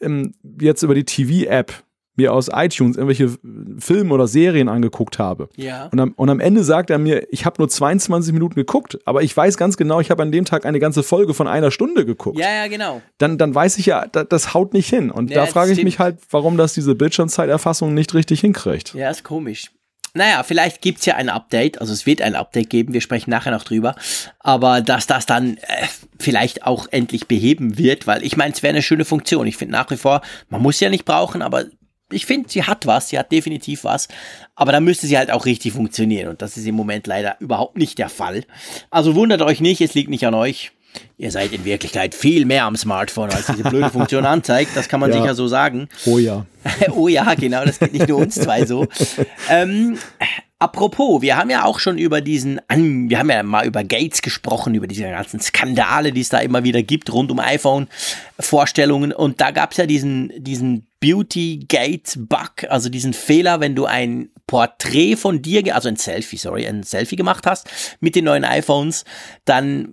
ähm, 0.00 0.34
jetzt 0.60 0.82
über 0.82 0.94
die 0.94 1.04
TV-App 1.04 1.72
mir 2.14 2.32
aus 2.32 2.50
iTunes 2.52 2.96
irgendwelche 2.96 3.36
Filme 3.78 4.12
oder 4.12 4.26
Serien 4.26 4.68
angeguckt 4.68 5.18
habe. 5.18 5.48
Ja. 5.56 5.86
Und 5.92 6.00
am, 6.00 6.12
und 6.12 6.28
am 6.28 6.40
Ende 6.40 6.62
sagt 6.62 6.90
er 6.90 6.98
mir, 6.98 7.26
ich 7.32 7.46
habe 7.46 7.56
nur 7.58 7.68
22 7.68 8.32
Minuten 8.32 8.54
geguckt, 8.54 8.98
aber 9.06 9.22
ich 9.22 9.34
weiß 9.36 9.56
ganz 9.56 9.76
genau, 9.76 10.00
ich 10.00 10.10
habe 10.10 10.22
an 10.22 10.30
dem 10.30 10.44
Tag 10.44 10.66
eine 10.66 10.78
ganze 10.78 11.02
Folge 11.02 11.32
von 11.32 11.48
einer 11.48 11.70
Stunde 11.70 12.04
geguckt. 12.04 12.38
Ja, 12.38 12.50
ja, 12.50 12.66
genau. 12.68 13.00
Dann, 13.18 13.38
dann 13.38 13.54
weiß 13.54 13.78
ich 13.78 13.86
ja, 13.86 14.06
da, 14.06 14.24
das 14.24 14.52
haut 14.52 14.74
nicht 14.74 14.88
hin. 14.88 15.10
Und 15.10 15.30
ja, 15.30 15.36
da 15.36 15.46
frage 15.46 15.72
ich 15.72 15.82
mich 15.82 15.98
halt, 15.98 16.18
warum 16.30 16.56
das 16.56 16.74
diese 16.74 16.94
Bildschirmzeiterfassung 16.94 17.94
nicht 17.94 18.14
richtig 18.14 18.40
hinkriegt. 18.40 18.94
Ja, 18.94 19.10
ist 19.10 19.24
komisch. 19.24 19.70
Naja, 20.14 20.42
vielleicht 20.42 20.82
gibt's 20.82 21.06
ja 21.06 21.14
ein 21.14 21.30
Update, 21.30 21.80
also 21.80 21.92
es 21.92 22.04
wird 22.04 22.20
ein 22.20 22.34
Update 22.34 22.68
geben, 22.68 22.92
wir 22.92 23.00
sprechen 23.00 23.30
nachher 23.30 23.50
noch 23.50 23.64
drüber, 23.64 23.94
aber 24.40 24.82
dass 24.82 25.06
das 25.06 25.24
dann 25.24 25.56
äh, 25.56 25.86
vielleicht 26.18 26.66
auch 26.66 26.86
endlich 26.90 27.28
beheben 27.28 27.78
wird, 27.78 28.06
weil 28.06 28.22
ich 28.22 28.36
meine, 28.36 28.52
es 28.52 28.62
wäre 28.62 28.74
eine 28.74 28.82
schöne 28.82 29.06
Funktion. 29.06 29.46
Ich 29.46 29.56
finde 29.56 29.72
nach 29.72 29.90
wie 29.90 29.96
vor, 29.96 30.20
man 30.50 30.60
muss 30.60 30.80
ja 30.80 30.90
nicht 30.90 31.06
brauchen, 31.06 31.40
aber 31.40 31.64
ich 32.12 32.26
finde, 32.26 32.48
sie 32.48 32.64
hat 32.64 32.86
was, 32.86 33.08
sie 33.08 33.18
hat 33.18 33.32
definitiv 33.32 33.84
was, 33.84 34.08
aber 34.54 34.72
da 34.72 34.80
müsste 34.80 35.06
sie 35.06 35.18
halt 35.18 35.30
auch 35.30 35.46
richtig 35.46 35.72
funktionieren 35.72 36.28
und 36.28 36.42
das 36.42 36.56
ist 36.56 36.66
im 36.66 36.74
Moment 36.74 37.06
leider 37.06 37.36
überhaupt 37.40 37.76
nicht 37.76 37.98
der 37.98 38.08
Fall. 38.08 38.44
Also 38.90 39.14
wundert 39.14 39.42
euch 39.42 39.60
nicht, 39.60 39.80
es 39.80 39.94
liegt 39.94 40.10
nicht 40.10 40.26
an 40.26 40.34
euch. 40.34 40.72
Ihr 41.16 41.30
seid 41.30 41.52
in 41.52 41.64
Wirklichkeit 41.64 42.14
viel 42.14 42.44
mehr 42.44 42.64
am 42.64 42.76
Smartphone, 42.76 43.30
als 43.30 43.46
diese 43.46 43.62
blöde 43.62 43.88
Punktion 43.92 44.26
anzeigt. 44.26 44.72
Das 44.74 44.88
kann 44.88 45.00
man 45.00 45.10
ja. 45.10 45.20
sicher 45.20 45.34
so 45.34 45.46
sagen. 45.46 45.88
Oh 46.04 46.18
ja. 46.18 46.46
oh 46.90 47.08
ja, 47.08 47.34
genau, 47.34 47.64
das 47.64 47.78
geht 47.78 47.92
nicht 47.92 48.08
nur 48.08 48.18
uns 48.18 48.34
zwei 48.34 48.66
so. 48.66 48.86
Ähm, 49.48 49.98
Apropos, 50.62 51.22
wir 51.22 51.36
haben 51.36 51.50
ja 51.50 51.64
auch 51.64 51.80
schon 51.80 51.98
über 51.98 52.20
diesen, 52.20 52.60
wir 52.68 53.18
haben 53.18 53.30
ja 53.30 53.42
mal 53.42 53.66
über 53.66 53.82
Gates 53.82 54.22
gesprochen, 54.22 54.76
über 54.76 54.86
diese 54.86 55.02
ganzen 55.02 55.40
Skandale, 55.40 56.12
die 56.12 56.20
es 56.20 56.28
da 56.28 56.38
immer 56.38 56.62
wieder 56.62 56.84
gibt 56.84 57.12
rund 57.12 57.32
um 57.32 57.40
iPhone-Vorstellungen. 57.40 59.12
Und 59.12 59.40
da 59.40 59.50
gab 59.50 59.72
es 59.72 59.78
ja 59.78 59.86
diesen, 59.86 60.32
diesen 60.36 60.86
Beauty 61.00 61.66
Gate 61.66 62.14
Bug, 62.16 62.64
also 62.68 62.90
diesen 62.90 63.12
Fehler, 63.12 63.58
wenn 63.58 63.74
du 63.74 63.86
ein 63.86 64.30
Porträt 64.46 65.16
von 65.16 65.42
dir, 65.42 65.74
also 65.74 65.88
ein 65.88 65.96
Selfie, 65.96 66.36
sorry, 66.36 66.64
ein 66.64 66.84
Selfie 66.84 67.16
gemacht 67.16 67.44
hast 67.44 67.68
mit 67.98 68.14
den 68.14 68.26
neuen 68.26 68.44
iPhones, 68.44 69.04
dann 69.44 69.92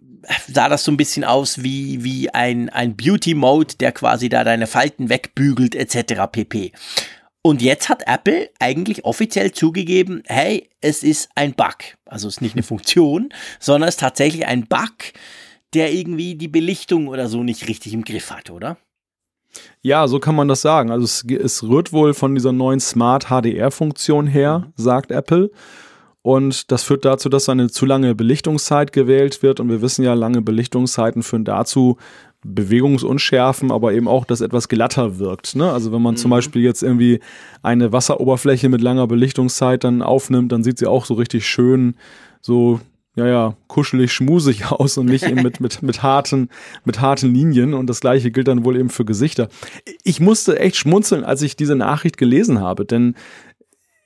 sah 0.54 0.70
das 0.70 0.84
so 0.84 0.91
ein 0.91 0.98
bisschen 0.98 1.24
aus 1.24 1.64
wie, 1.64 2.04
wie 2.04 2.30
ein, 2.30 2.70
ein 2.70 2.96
Beauty 2.96 3.34
Mode, 3.34 3.74
der 3.80 3.91
quasi 3.91 4.30
da 4.30 4.44
deine 4.44 4.68
Falten 4.68 5.10
wegbügelt, 5.10 5.74
etc. 5.74 6.28
pp. 6.32 6.74
Und 7.49 7.63
jetzt 7.63 7.89
hat 7.89 8.03
Apple 8.05 8.51
eigentlich 8.59 9.05
offiziell 9.05 9.51
zugegeben, 9.51 10.21
hey, 10.27 10.69
es 10.81 11.01
ist 11.01 11.30
ein 11.34 11.55
Bug. 11.55 11.77
Also 12.05 12.27
es 12.27 12.35
ist 12.35 12.41
nicht 12.41 12.53
eine 12.53 12.61
Funktion, 12.61 13.30
sondern 13.59 13.88
es 13.88 13.95
ist 13.95 14.01
tatsächlich 14.01 14.45
ein 14.45 14.67
Bug, 14.67 15.13
der 15.73 15.91
irgendwie 15.91 16.35
die 16.35 16.47
Belichtung 16.47 17.07
oder 17.07 17.27
so 17.27 17.41
nicht 17.41 17.67
richtig 17.67 17.95
im 17.95 18.03
Griff 18.03 18.30
hat, 18.30 18.51
oder? 18.51 18.77
Ja, 19.81 20.07
so 20.07 20.19
kann 20.19 20.35
man 20.35 20.47
das 20.47 20.61
sagen. 20.61 20.91
Also 20.91 21.05
es, 21.05 21.26
es 21.27 21.63
rührt 21.63 21.91
wohl 21.91 22.13
von 22.13 22.35
dieser 22.35 22.51
neuen 22.51 22.80
Smart 22.80 23.30
HDR-Funktion 23.30 24.27
her, 24.27 24.71
sagt 24.76 25.09
Apple. 25.09 25.49
Und 26.21 26.71
das 26.71 26.84
führt 26.84 27.03
dazu, 27.03 27.30
dass 27.30 27.49
eine 27.49 27.71
zu 27.71 27.88
lange 27.88 28.13
Belichtungszeit 28.13 28.93
gewählt 28.93 29.41
wird. 29.41 29.59
Und 29.59 29.69
wir 29.69 29.81
wissen 29.81 30.05
ja, 30.05 30.13
lange 30.13 30.43
Belichtungszeiten 30.43 31.23
führen 31.23 31.45
dazu, 31.45 31.97
Bewegungsunschärfen, 32.44 33.72
aber 33.72 33.94
eben 33.94 34.07
auch, 34.07 34.26
dass 34.26 34.41
etwas 34.41 34.70
glatter 34.70 35.20
wirkt. 35.20 35.56
Ne? 35.56 35.72
Also 35.72 35.91
wenn 35.91 36.02
man 36.02 36.14
mhm. 36.14 36.18
zum 36.18 36.32
Beispiel 36.32 36.61
jetzt 36.61 36.84
irgendwie 36.84 37.20
eine 37.61 37.91
Wasseroberfläche 37.91 38.70
mit 38.70 38.82
langer 38.82 39.07
Belichtungszeit 39.07 39.84
dann 39.84 40.02
aufnimmt, 40.02 40.52
dann 40.52 40.64
sieht 40.64 40.80
sie 40.80 40.88
auch 40.88 41.06
so 41.06 41.16
richtig 41.16 41.45
schön 41.45 41.95
so 42.41 42.80
ja, 43.16 43.28
ja, 43.28 43.57
kuschelig, 43.68 44.14
schmusig 44.14 44.66
aus 44.72 44.98
und 44.98 45.07
nicht 45.07 45.26
eben 45.26 45.44
mit, 45.44 45.60
mit, 45.60 45.82
mit, 45.82 46.03
harten, 46.03 46.49
mit 46.86 47.02
harten 47.02 47.34
Linien. 47.34 47.74
Und 47.74 47.88
das 47.88 47.99
gleiche 47.99 48.32
gilt 48.32 48.48
dann 48.48 48.64
wohl 48.64 48.78
eben 48.78 48.90
für 48.90 49.06
Gesichter. 49.06 49.49
Ich 50.03 50.20
musste 50.20 50.60
echt 50.60 50.78
schmunzeln, 50.78 51.24
als 51.24 51.41
ich 51.41 51.56
diese 51.56 51.76
Nachricht 51.76 52.18
gelesen 52.18 52.61
habe, 52.61 52.86
denn 52.86 53.16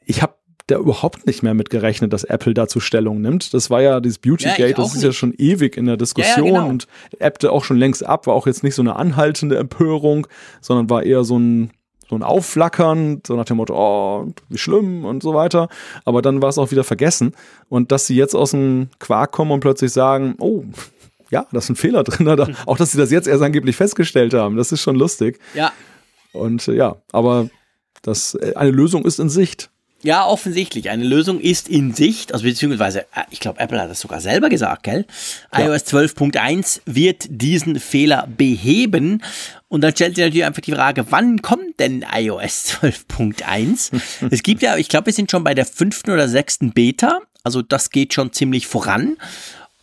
ich 0.05 0.21
habe 0.21 0.35
da 0.67 0.77
überhaupt 0.77 1.27
nicht 1.27 1.43
mehr 1.43 1.53
mit 1.53 1.69
gerechnet, 1.69 2.13
dass 2.13 2.23
Apple 2.23 2.53
dazu 2.53 2.79
Stellung 2.79 3.21
nimmt. 3.21 3.53
Das 3.53 3.69
war 3.69 3.81
ja 3.81 3.99
dieses 3.99 4.19
Beautygate, 4.19 4.69
ja, 4.69 4.73
das 4.73 4.87
ist 4.89 4.95
nicht. 4.95 5.03
ja 5.03 5.11
schon 5.11 5.33
ewig 5.33 5.75
in 5.75 5.85
der 5.85 5.97
Diskussion 5.97 6.45
ja, 6.45 6.53
ja, 6.53 6.59
genau. 6.59 6.69
und 6.69 6.87
appte 7.19 7.51
auch 7.51 7.65
schon 7.65 7.77
längst 7.77 8.05
ab, 8.05 8.27
war 8.27 8.33
auch 8.33 8.47
jetzt 8.47 8.63
nicht 8.63 8.75
so 8.75 8.81
eine 8.81 8.95
anhaltende 8.95 9.57
Empörung, 9.57 10.27
sondern 10.61 10.89
war 10.89 11.03
eher 11.03 11.23
so 11.23 11.37
ein 11.37 11.71
so 12.09 12.17
ein 12.17 12.23
Aufflackern, 12.23 13.21
so 13.25 13.35
nach 13.35 13.45
dem 13.45 13.57
Motto, 13.57 13.73
oh, 13.75 14.33
wie 14.49 14.57
schlimm 14.57 15.05
und 15.05 15.23
so 15.23 15.33
weiter. 15.33 15.69
Aber 16.05 16.21
dann 16.21 16.41
war 16.41 16.49
es 16.49 16.57
auch 16.57 16.69
wieder 16.69 16.83
vergessen. 16.83 17.33
Und 17.69 17.91
dass 17.91 18.05
sie 18.05 18.15
jetzt 18.15 18.35
aus 18.35 18.51
dem 18.51 18.89
Quark 18.99 19.31
kommen 19.31 19.51
und 19.51 19.61
plötzlich 19.61 19.91
sagen, 19.91 20.35
oh, 20.39 20.63
ja, 21.31 21.47
da 21.51 21.57
ist 21.57 21.69
ein 21.69 21.75
Fehler 21.75 22.03
drin. 22.03 22.27
Auch, 22.67 22.77
dass 22.77 22.91
sie 22.91 22.97
das 22.97 23.09
jetzt 23.09 23.27
erst 23.27 23.41
angeblich 23.41 23.75
festgestellt 23.75 24.35
haben, 24.35 24.55
das 24.55 24.71
ist 24.71 24.81
schon 24.81 24.95
lustig. 24.95 25.39
Ja. 25.55 25.71
Und 26.31 26.67
äh, 26.67 26.75
ja, 26.75 26.97
aber 27.11 27.49
das, 28.03 28.35
äh, 28.35 28.53
eine 28.55 28.71
Lösung 28.71 29.05
ist 29.05 29.19
in 29.19 29.29
Sicht. 29.29 29.71
Ja, 30.03 30.25
offensichtlich. 30.27 30.89
Eine 30.89 31.05
Lösung 31.05 31.39
ist 31.39 31.69
in 31.69 31.93
Sicht, 31.93 32.33
also 32.33 32.43
beziehungsweise, 32.43 33.01
äh, 33.15 33.23
ich 33.31 33.39
glaube, 33.39 33.59
Apple 33.59 33.81
hat 33.81 33.89
das 33.89 34.01
sogar 34.01 34.19
selber 34.19 34.49
gesagt, 34.49 34.83
gell? 34.83 35.05
Ja. 35.53 35.65
iOS 35.65 35.85
12.1 35.85 36.81
wird 36.85 37.25
diesen 37.29 37.79
Fehler 37.79 38.27
beheben. 38.27 39.23
Und 39.69 39.81
dann 39.81 39.95
stellt 39.95 40.15
sich 40.15 40.25
natürlich 40.25 40.45
einfach 40.45 40.61
die 40.61 40.73
Frage, 40.73 41.05
wann 41.09 41.41
kommt 41.41 41.79
denn 41.79 42.05
iOS 42.13 42.79
12.1? 42.81 44.01
es 44.29 44.43
gibt 44.43 44.61
ja, 44.61 44.75
ich 44.75 44.89
glaube, 44.89 45.05
wir 45.07 45.13
sind 45.13 45.31
schon 45.31 45.45
bei 45.45 45.53
der 45.53 45.65
fünften 45.65 46.11
oder 46.11 46.27
sechsten 46.27 46.73
Beta. 46.73 47.21
Also 47.45 47.61
das 47.61 47.89
geht 47.89 48.13
schon 48.13 48.33
ziemlich 48.33 48.67
voran. 48.67 49.17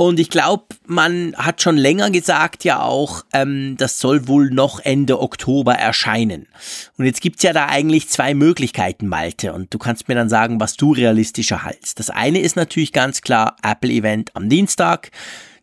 Und 0.01 0.19
ich 0.19 0.31
glaube, 0.31 0.65
man 0.87 1.35
hat 1.37 1.61
schon 1.61 1.77
länger 1.77 2.11
gesagt 2.11 2.65
ja 2.65 2.81
auch, 2.81 3.23
ähm, 3.35 3.77
das 3.77 3.99
soll 3.99 4.29
wohl 4.29 4.49
noch 4.49 4.81
Ende 4.81 5.21
Oktober 5.21 5.75
erscheinen. 5.75 6.49
Und 6.97 7.05
jetzt 7.05 7.21
gibt's 7.21 7.43
ja 7.43 7.53
da 7.53 7.67
eigentlich 7.67 8.09
zwei 8.09 8.33
Möglichkeiten, 8.33 9.09
Malte. 9.09 9.53
Und 9.53 9.75
du 9.75 9.79
kannst 9.79 10.09
mir 10.09 10.15
dann 10.15 10.31
sagen, 10.31 10.59
was 10.59 10.79
du 10.79 10.95
realistischer 10.95 11.67
hältst. 11.67 11.99
Das 11.99 12.09
eine 12.09 12.41
ist 12.41 12.57
natürlich 12.57 12.95
ganz 12.95 13.21
klar 13.21 13.57
Apple-Event 13.63 14.35
am 14.35 14.49
Dienstag. 14.49 15.11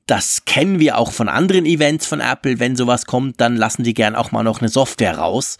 Das 0.06 0.46
kennen 0.46 0.78
wir 0.78 1.00
auch 1.00 1.14
von 1.14 1.30
anderen 1.30 1.66
Events 1.66 2.06
von 2.06 2.20
Apple. 2.20 2.60
Wenn 2.60 2.76
sowas 2.76 3.08
kommt, 3.08 3.42
dann 3.42 3.56
lassen 3.56 3.82
die 3.82 3.96
gern 3.96 4.16
auch 4.16 4.32
mal 4.32 4.44
noch 4.44 4.62
eine 4.62 4.70
Software 4.70 5.18
raus. 5.18 5.58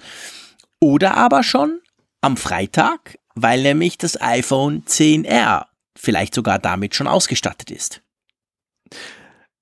Oder 0.80 1.18
aber 1.18 1.42
schon 1.42 1.80
am 2.22 2.38
Freitag, 2.38 3.18
weil 3.34 3.64
nämlich 3.64 3.98
das 3.98 4.22
iPhone 4.22 4.84
10R 4.86 5.66
vielleicht 5.98 6.36
sogar 6.36 6.60
damit 6.60 6.94
schon 6.94 7.08
ausgestattet 7.08 7.72
ist. 7.72 8.04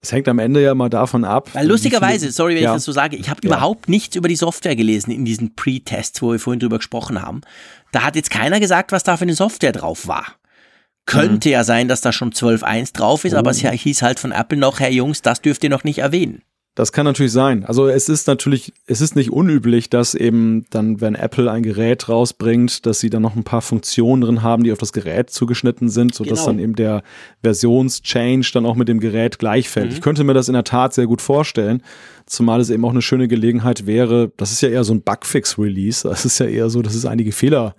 Es 0.06 0.12
hängt 0.12 0.28
am 0.28 0.38
Ende 0.38 0.62
ja 0.62 0.76
mal 0.76 0.90
davon 0.90 1.24
ab. 1.26 1.50
Weil 1.54 1.68
lustigerweise, 1.68 2.32
sorry, 2.32 2.56
wenn 2.56 2.64
ja. 2.64 2.70
ich 2.72 2.76
das 2.76 2.84
so 2.84 2.92
sage, 2.92 3.16
ich 3.16 3.28
habe 3.28 3.40
ja. 3.44 3.50
überhaupt 3.50 3.90
nichts 3.90 4.16
über 4.16 4.28
die 4.28 4.36
Software 4.36 4.76
gelesen 4.76 5.10
in 5.10 5.26
diesen 5.26 5.56
Pre-Tests, 5.56 6.22
wo 6.22 6.32
wir 6.32 6.40
vorhin 6.40 6.60
drüber 6.60 6.78
gesprochen 6.78 7.24
haben. 7.24 7.42
Da 7.92 8.04
hat 8.04 8.16
jetzt 8.16 8.30
keiner 8.30 8.60
gesagt, 8.60 8.92
was 8.92 9.04
da 9.04 9.18
für 9.18 9.24
eine 9.24 9.34
Software 9.34 9.72
drauf 9.72 10.08
war. 10.08 10.36
Könnte 11.08 11.50
mhm. 11.50 11.54
ja 11.54 11.64
sein, 11.64 11.88
dass 11.88 12.02
da 12.02 12.12
schon 12.12 12.32
12.1 12.32 12.94
drauf 12.94 13.26
ist, 13.26 13.34
oh. 13.34 13.38
aber 13.38 13.50
es 13.50 13.62
hieß 13.62 14.04
halt 14.04 14.20
von 14.20 14.32
Apple 14.32 14.60
noch, 14.60 14.80
Herr 14.80 14.92
Jungs, 14.92 15.24
das 15.24 15.42
dürft 15.42 15.64
ihr 15.64 15.72
noch 15.72 15.84
nicht 15.84 16.00
erwähnen. 16.00 16.44
Das 16.76 16.92
kann 16.92 17.06
natürlich 17.06 17.32
sein. 17.32 17.64
Also 17.64 17.88
es 17.88 18.10
ist 18.10 18.28
natürlich, 18.28 18.74
es 18.86 19.00
ist 19.00 19.16
nicht 19.16 19.32
unüblich, 19.32 19.90
dass 19.90 20.14
eben 20.14 20.66
dann, 20.72 21.00
wenn 21.00 21.16
Apple 21.16 21.50
ein 21.50 21.64
Gerät 21.64 22.10
rausbringt, 22.10 22.86
dass 22.86 23.00
sie 23.00 23.10
dann 23.10 23.22
noch 23.22 23.38
ein 23.38 23.46
paar 23.46 23.62
Funktionen 23.62 24.22
drin 24.22 24.44
haben, 24.44 24.66
die 24.66 24.74
auf 24.74 24.78
das 24.78 24.92
Gerät 24.92 25.30
zugeschnitten 25.30 25.88
sind, 25.88 26.14
sodass 26.14 26.40
genau. 26.40 26.48
dann 26.48 26.60
eben 26.60 26.76
der 26.76 27.04
Versionschange 27.42 28.42
dann 28.54 28.66
auch 28.66 28.76
mit 28.76 28.90
dem 28.90 29.00
Gerät 29.00 29.40
gleichfällt. 29.40 29.88
Mhm. 29.88 29.94
Ich 29.94 30.02
könnte 30.02 30.26
mir 30.26 30.34
das 30.34 30.50
in 30.50 30.54
der 30.54 30.66
Tat 30.66 30.94
sehr 30.94 31.08
gut 31.08 31.22
vorstellen, 31.22 31.82
zumal 32.26 32.60
es 32.60 32.70
eben 32.70 32.84
auch 32.84 32.92
eine 32.92 33.02
schöne 33.02 33.30
Gelegenheit 33.30 33.86
wäre, 33.86 34.34
das 34.36 34.52
ist 34.52 34.62
ja 34.62 34.68
eher 34.68 34.84
so 34.84 34.94
ein 34.94 35.02
Bugfix-Release, 35.02 36.10
das 36.10 36.26
ist 36.26 36.40
ja 36.40 36.46
eher 36.46 36.70
so, 36.70 36.82
dass 36.82 36.94
es 36.94 37.06
einige 37.06 37.32
Fehler 37.32 37.76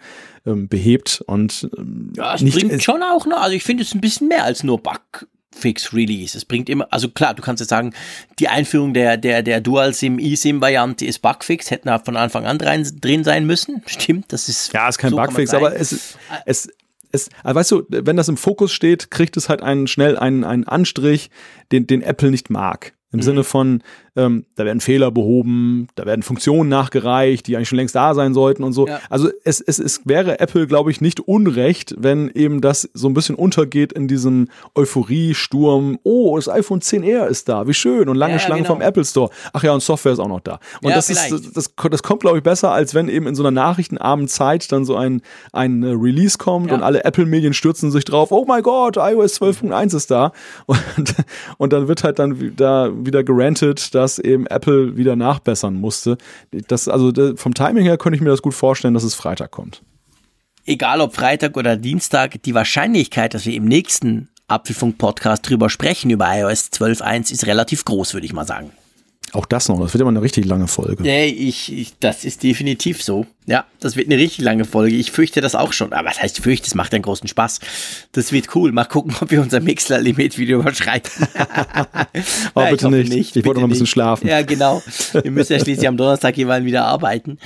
ähm, 0.47 0.69
behebt 0.69 1.23
und 1.27 1.69
ähm, 1.77 2.15
ja, 2.17 2.35
es 2.35 2.41
nicht, 2.41 2.59
bringt 2.59 2.83
schon 2.83 3.03
auch, 3.03 3.27
ne? 3.27 3.37
Also 3.37 3.55
ich 3.55 3.65
finde 3.65 3.83
es 3.83 3.95
ein 3.95 4.01
bisschen 4.01 4.29
mehr 4.29 4.45
als 4.45 4.63
nur 4.65 4.83
Bug 4.83 5.27
Bugfix 5.57 5.93
Release. 5.93 6.37
Es 6.37 6.45
bringt 6.45 6.69
immer, 6.69 6.87
also 6.91 7.09
klar, 7.09 7.35
du 7.35 7.43
kannst 7.43 7.61
jetzt 7.61 7.71
sagen, 7.71 7.93
die 8.39 8.49
Einführung 8.49 8.95
der, 8.95 9.17
der, 9.17 9.43
der 9.43 9.61
Dual 9.61 9.95
SIM 9.95 10.19
eSIM 10.19 10.61
Variante 10.61 11.05
ist 11.07 11.21
Bugfix, 11.21 11.71
hätten 11.71 11.89
da 11.89 11.99
von 11.99 12.17
Anfang 12.17 12.47
an 12.47 12.61
rein, 12.61 12.87
drin 13.01 13.25
sein 13.25 13.47
müssen. 13.47 13.83
Stimmt, 13.87 14.33
das 14.33 14.49
ist. 14.49 14.73
Ja, 14.73 14.89
ist 14.89 14.99
kein 14.99 15.11
so 15.11 15.17
Bugfix, 15.17 15.55
aber 15.55 15.75
es, 15.75 16.19
es, 16.45 16.69
es, 17.13 17.31
also 17.43 17.55
weißt 17.55 17.71
du, 17.73 17.87
wenn 17.89 18.17
das 18.17 18.29
im 18.29 18.37
Fokus 18.37 18.73
steht, 18.73 19.11
kriegt 19.11 19.37
es 19.37 19.49
halt 19.49 19.63
einen 19.63 19.87
schnell 19.87 20.19
einen, 20.19 20.45
einen 20.45 20.65
Anstrich, 20.65 21.31
den, 21.73 21.87
den 21.87 22.03
Apple 22.03 22.31
nicht 22.31 22.51
mag. 22.51 22.93
Im 23.13 23.21
mhm. 23.21 23.23
Sinne 23.23 23.45
von, 23.45 23.83
ähm, 24.17 24.47
da 24.57 24.65
werden 24.65 24.81
Fehler 24.81 25.13
behoben, 25.13 25.87
da 25.95 26.07
werden 26.07 26.23
Funktionen 26.23 26.69
nachgereicht, 26.69 27.47
die 27.47 27.57
eigentlich 27.57 27.69
schon 27.69 27.77
längst 27.77 27.95
da 27.95 28.15
sein 28.15 28.35
sollten 28.35 28.65
und 28.65 28.73
so. 28.73 28.89
Ja. 28.89 29.01
Also 29.09 29.31
es, 29.45 29.61
es, 29.61 29.79
es 29.79 30.01
wäre 30.07 30.41
Apple, 30.41 30.67
glaube 30.67 30.91
ich, 30.91 31.01
nicht 31.01 31.21
unrecht, 31.21 31.95
wenn 31.99 32.31
eben 32.35 32.61
das 32.61 32.91
so 32.95 33.09
ein 33.09 33.15
bisschen 33.15 33.37
untergeht 33.37 33.93
in 33.93 34.09
diesem 34.09 34.49
Euphorie-Sturm. 34.75 36.01
Oh, 36.03 36.35
das 36.35 36.49
iPhone 36.49 36.81
10R 36.81 37.27
ist 37.27 37.49
da, 37.49 37.69
wie 37.69 37.75
schön. 37.75 38.09
Und 38.09 38.17
lange 38.17 38.35
ja, 38.35 38.39
Schlangen 38.41 38.65
genau. 38.65 38.75
vom 38.75 38.83
Apple 38.83 39.05
Store. 39.05 39.31
Ach 39.53 39.63
ja, 39.63 39.73
und 39.73 39.83
Software 39.83 40.13
ist 40.13 40.19
auch 40.19 40.29
noch 40.29 40.41
da. 40.41 40.59
Und 40.83 40.91
ja, 40.91 40.97
das, 40.97 41.09
ist, 41.09 41.31
das, 41.31 41.53
das, 41.53 41.75
das 41.77 42.03
kommt, 42.03 42.23
glaube 42.23 42.39
ich, 42.39 42.43
besser, 42.43 42.73
als 42.73 42.93
wenn 42.93 43.09
eben 43.09 43.29
in 43.29 43.37
so 43.37 43.45
einer 43.45 43.53
nachrichtenarmen 43.53 44.27
Zeit 44.27 44.73
dann 44.73 44.85
so 44.85 44.97
ein, 44.97 45.23
ein 45.53 45.85
äh, 45.85 45.91
Release 45.91 46.39
kommt 46.39 46.73
und 46.73 46.83
alle 46.83 47.05
Apple-Medien 47.05 47.55
stürzen 47.55 47.93
sich 47.93 48.05
drauf. 48.05 48.33
Oh 48.33 48.45
mein 48.49 48.65
Gott, 48.65 48.97
iOS 48.97 49.41
12.1 49.41 49.95
ist 49.95 50.11
da. 50.11 50.33
Und, 50.97 51.15
und 51.59 51.73
dann 51.73 51.89
wird 51.89 52.05
halt 52.05 52.19
dann 52.19 52.55
da 52.57 52.91
wieder 53.05 53.25
gerantet, 53.25 53.95
dass 53.95 54.19
eben 54.19 54.47
Apple 54.47 54.97
wieder 54.97 55.17
nachbessern 55.17 55.75
musste. 55.75 56.17
Das, 56.69 56.89
also 56.89 57.13
vom 57.37 57.55
Timing 57.55 57.85
her 57.85 57.99
könnte 57.99 58.17
ich 58.17 58.23
mir 58.23 58.31
das 58.31 58.43
gut 58.43 58.55
vorstellen, 58.55 58.95
dass 58.95 59.05
es 59.05 59.15
Freitag 59.15 59.51
kommt. 59.51 59.83
Egal 60.65 61.01
ob 61.01 61.15
Freitag 61.15 61.57
oder 61.57 61.77
Dienstag, 61.77 62.43
die 62.43 62.55
Wahrscheinlichkeit, 62.55 63.35
dass 63.35 63.47
wir 63.47 63.55
im 63.55 63.67
nächsten 63.67 64.29
Apfelfunk-Podcast 64.49 65.49
drüber 65.49 65.71
sprechen, 65.71 66.11
über 66.11 66.27
iOS 66.29 66.71
12.1, 66.73 67.33
ist 67.33 67.47
relativ 67.47 67.85
groß, 67.85 68.15
würde 68.15 68.27
ich 68.27 68.33
mal 68.33 68.47
sagen. 68.47 68.73
Auch 69.33 69.47
das 69.47 69.69
noch, 69.69 69.81
das 69.81 69.93
wird 69.93 70.01
immer 70.01 70.11
eine 70.11 70.23
richtig 70.23 70.45
lange 70.45 70.69
Folge. 70.69 71.03
Nee, 71.03 71.27
ich, 71.27 71.73
ich, 71.73 71.95
das 71.99 72.25
ist 72.25 72.43
definitiv 72.43 73.03
so. 73.03 73.27
Ja, 73.47 73.65
das 73.81 73.97
wird 73.97 74.09
eine 74.09 74.17
richtig 74.17 74.45
lange 74.45 74.65
Folge. 74.65 74.97
Ich 74.97 75.11
fürchte 75.11 75.41
das 75.41 75.55
auch 75.55 75.73
schon. 75.73 75.93
Aber 75.93 76.09
was 76.09 76.23
heißt 76.23 76.41
fürchte, 76.41 76.67
es 76.67 76.75
macht 76.75 76.95
einen 76.95 77.03
großen 77.03 77.29
Spaß. 77.29 77.61
Das 78.13 78.33
wird 78.33 78.55
cool. 78.55 78.73
Mal 78.73 78.85
gucken, 78.85 79.15
ob 79.21 79.31
wir 79.31 79.41
unser 79.41 79.61
Mixler-Limit 79.61 80.39
wieder 80.39 80.57
überschreiten. 80.57 81.29
oh, 82.55 82.61
ja, 82.61 82.71
bitte 82.71 82.91
nicht. 82.91 83.13
nicht. 83.13 83.37
Ich 83.37 83.45
wollte 83.45 83.61
noch 83.61 83.67
ein 83.67 83.71
bisschen 83.71 83.85
nicht. 83.85 83.91
schlafen. 83.91 84.27
Ja, 84.29 84.43
genau. 84.43 84.83
Wir 85.13 85.31
müssen 85.31 85.53
ja 85.53 85.61
schließlich 85.61 85.87
am 85.87 85.97
Donnerstag 85.99 86.37
jeweils 86.37 86.65
wieder 86.65 86.85
arbeiten. 86.85 87.39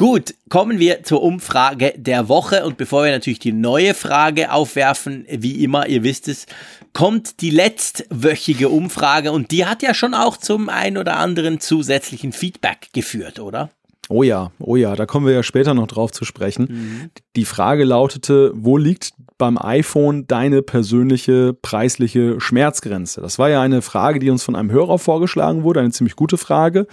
Gut, 0.00 0.32
kommen 0.48 0.78
wir 0.78 1.02
zur 1.02 1.22
Umfrage 1.22 1.92
der 1.94 2.30
Woche 2.30 2.64
und 2.64 2.78
bevor 2.78 3.04
wir 3.04 3.10
natürlich 3.10 3.38
die 3.38 3.52
neue 3.52 3.92
Frage 3.92 4.50
aufwerfen, 4.50 5.26
wie 5.28 5.62
immer, 5.62 5.88
ihr 5.88 6.02
wisst 6.02 6.26
es, 6.26 6.46
kommt 6.94 7.42
die 7.42 7.50
letztwöchige 7.50 8.70
Umfrage 8.70 9.30
und 9.30 9.50
die 9.50 9.66
hat 9.66 9.82
ja 9.82 9.92
schon 9.92 10.14
auch 10.14 10.38
zum 10.38 10.70
ein 10.70 10.96
oder 10.96 11.18
anderen 11.18 11.60
zusätzlichen 11.60 12.32
Feedback 12.32 12.88
geführt, 12.94 13.40
oder? 13.40 13.68
Oh 14.08 14.22
ja, 14.22 14.52
oh 14.58 14.76
ja, 14.76 14.96
da 14.96 15.04
kommen 15.04 15.26
wir 15.26 15.34
ja 15.34 15.42
später 15.42 15.74
noch 15.74 15.86
drauf 15.86 16.12
zu 16.12 16.24
sprechen. 16.24 16.68
Mhm. 16.70 17.10
Die 17.36 17.44
Frage 17.44 17.84
lautete, 17.84 18.52
wo 18.54 18.78
liegt 18.78 19.12
beim 19.36 19.58
iPhone 19.58 20.26
deine 20.26 20.62
persönliche 20.62 21.52
preisliche 21.52 22.40
Schmerzgrenze? 22.40 23.20
Das 23.20 23.38
war 23.38 23.50
ja 23.50 23.60
eine 23.60 23.82
Frage, 23.82 24.18
die 24.18 24.30
uns 24.30 24.44
von 24.44 24.56
einem 24.56 24.70
Hörer 24.70 24.98
vorgeschlagen 24.98 25.62
wurde, 25.62 25.80
eine 25.80 25.90
ziemlich 25.90 26.16
gute 26.16 26.38
Frage. 26.38 26.86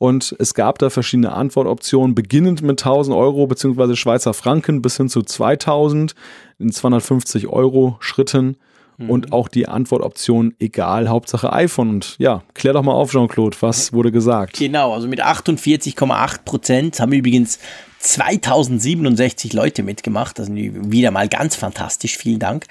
Und 0.00 0.34
es 0.38 0.54
gab 0.54 0.78
da 0.78 0.88
verschiedene 0.88 1.32
Antwortoptionen, 1.32 2.14
beginnend 2.14 2.62
mit 2.62 2.80
1000 2.80 3.14
Euro 3.14 3.46
bzw. 3.46 3.96
Schweizer 3.96 4.32
Franken 4.32 4.80
bis 4.80 4.96
hin 4.96 5.10
zu 5.10 5.20
2000 5.20 6.14
in 6.58 6.72
250 6.72 7.48
Euro 7.48 7.98
Schritten. 8.00 8.56
Mhm. 8.96 9.10
Und 9.10 9.32
auch 9.34 9.48
die 9.48 9.68
Antwortoption 9.68 10.54
egal, 10.58 11.10
Hauptsache 11.10 11.52
iPhone. 11.52 11.90
Und 11.90 12.16
ja, 12.18 12.42
klär 12.54 12.72
doch 12.72 12.82
mal 12.82 12.94
auf, 12.94 13.10
Jean-Claude, 13.10 13.58
was 13.60 13.92
wurde 13.92 14.10
gesagt? 14.10 14.56
Genau, 14.56 14.94
also 14.94 15.06
mit 15.06 15.22
48,8 15.22 16.44
Prozent 16.46 16.98
haben 16.98 17.12
übrigens 17.12 17.58
2067 17.98 19.52
Leute 19.52 19.82
mitgemacht. 19.82 20.40
Also 20.40 20.50
wieder 20.54 21.10
mal 21.10 21.28
ganz 21.28 21.56
fantastisch. 21.56 22.16
Vielen 22.16 22.38
Dank. 22.38 22.64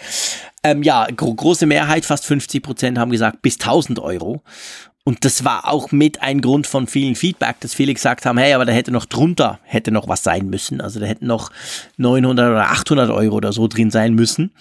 Ähm, 0.64 0.82
ja, 0.82 1.08
gro 1.16 1.34
große 1.36 1.68
Mehrheit, 1.68 2.06
fast 2.06 2.26
50 2.26 2.64
Prozent 2.64 2.98
haben 2.98 3.12
gesagt 3.12 3.44
bis 3.44 3.60
1000 3.60 4.00
Euro. 4.00 4.42
Und 5.10 5.26
das 5.26 5.44
war 5.44 5.68
auch 5.68 5.91
mit 5.91 6.22
ein 6.22 6.40
Grund 6.40 6.68
von 6.68 6.86
vielen 6.86 7.15
Feedback, 7.15 7.60
dass 7.61 7.73
viele 7.73 7.95
gesagt 7.95 8.27
haben, 8.27 8.38
hey, 8.38 8.53
aber 8.53 8.65
da 8.65 8.73
hätte 8.73 8.91
noch 8.91 9.06
drunter, 9.06 9.60
hätte 9.64 9.90
noch 9.90 10.07
was 10.07 10.22
sein 10.22 10.52
müssen. 10.52 10.81
Also 10.81 10.99
da 10.99 11.07
hätten 11.07 11.26
noch 11.26 11.49
900 11.98 12.52
oder 12.52 12.69
800 12.69 13.10
Euro 13.10 13.38
oder 13.38 13.52
so 13.52 13.68
drin 13.68 13.90
sein 13.90 14.14
müssen. 14.14 14.52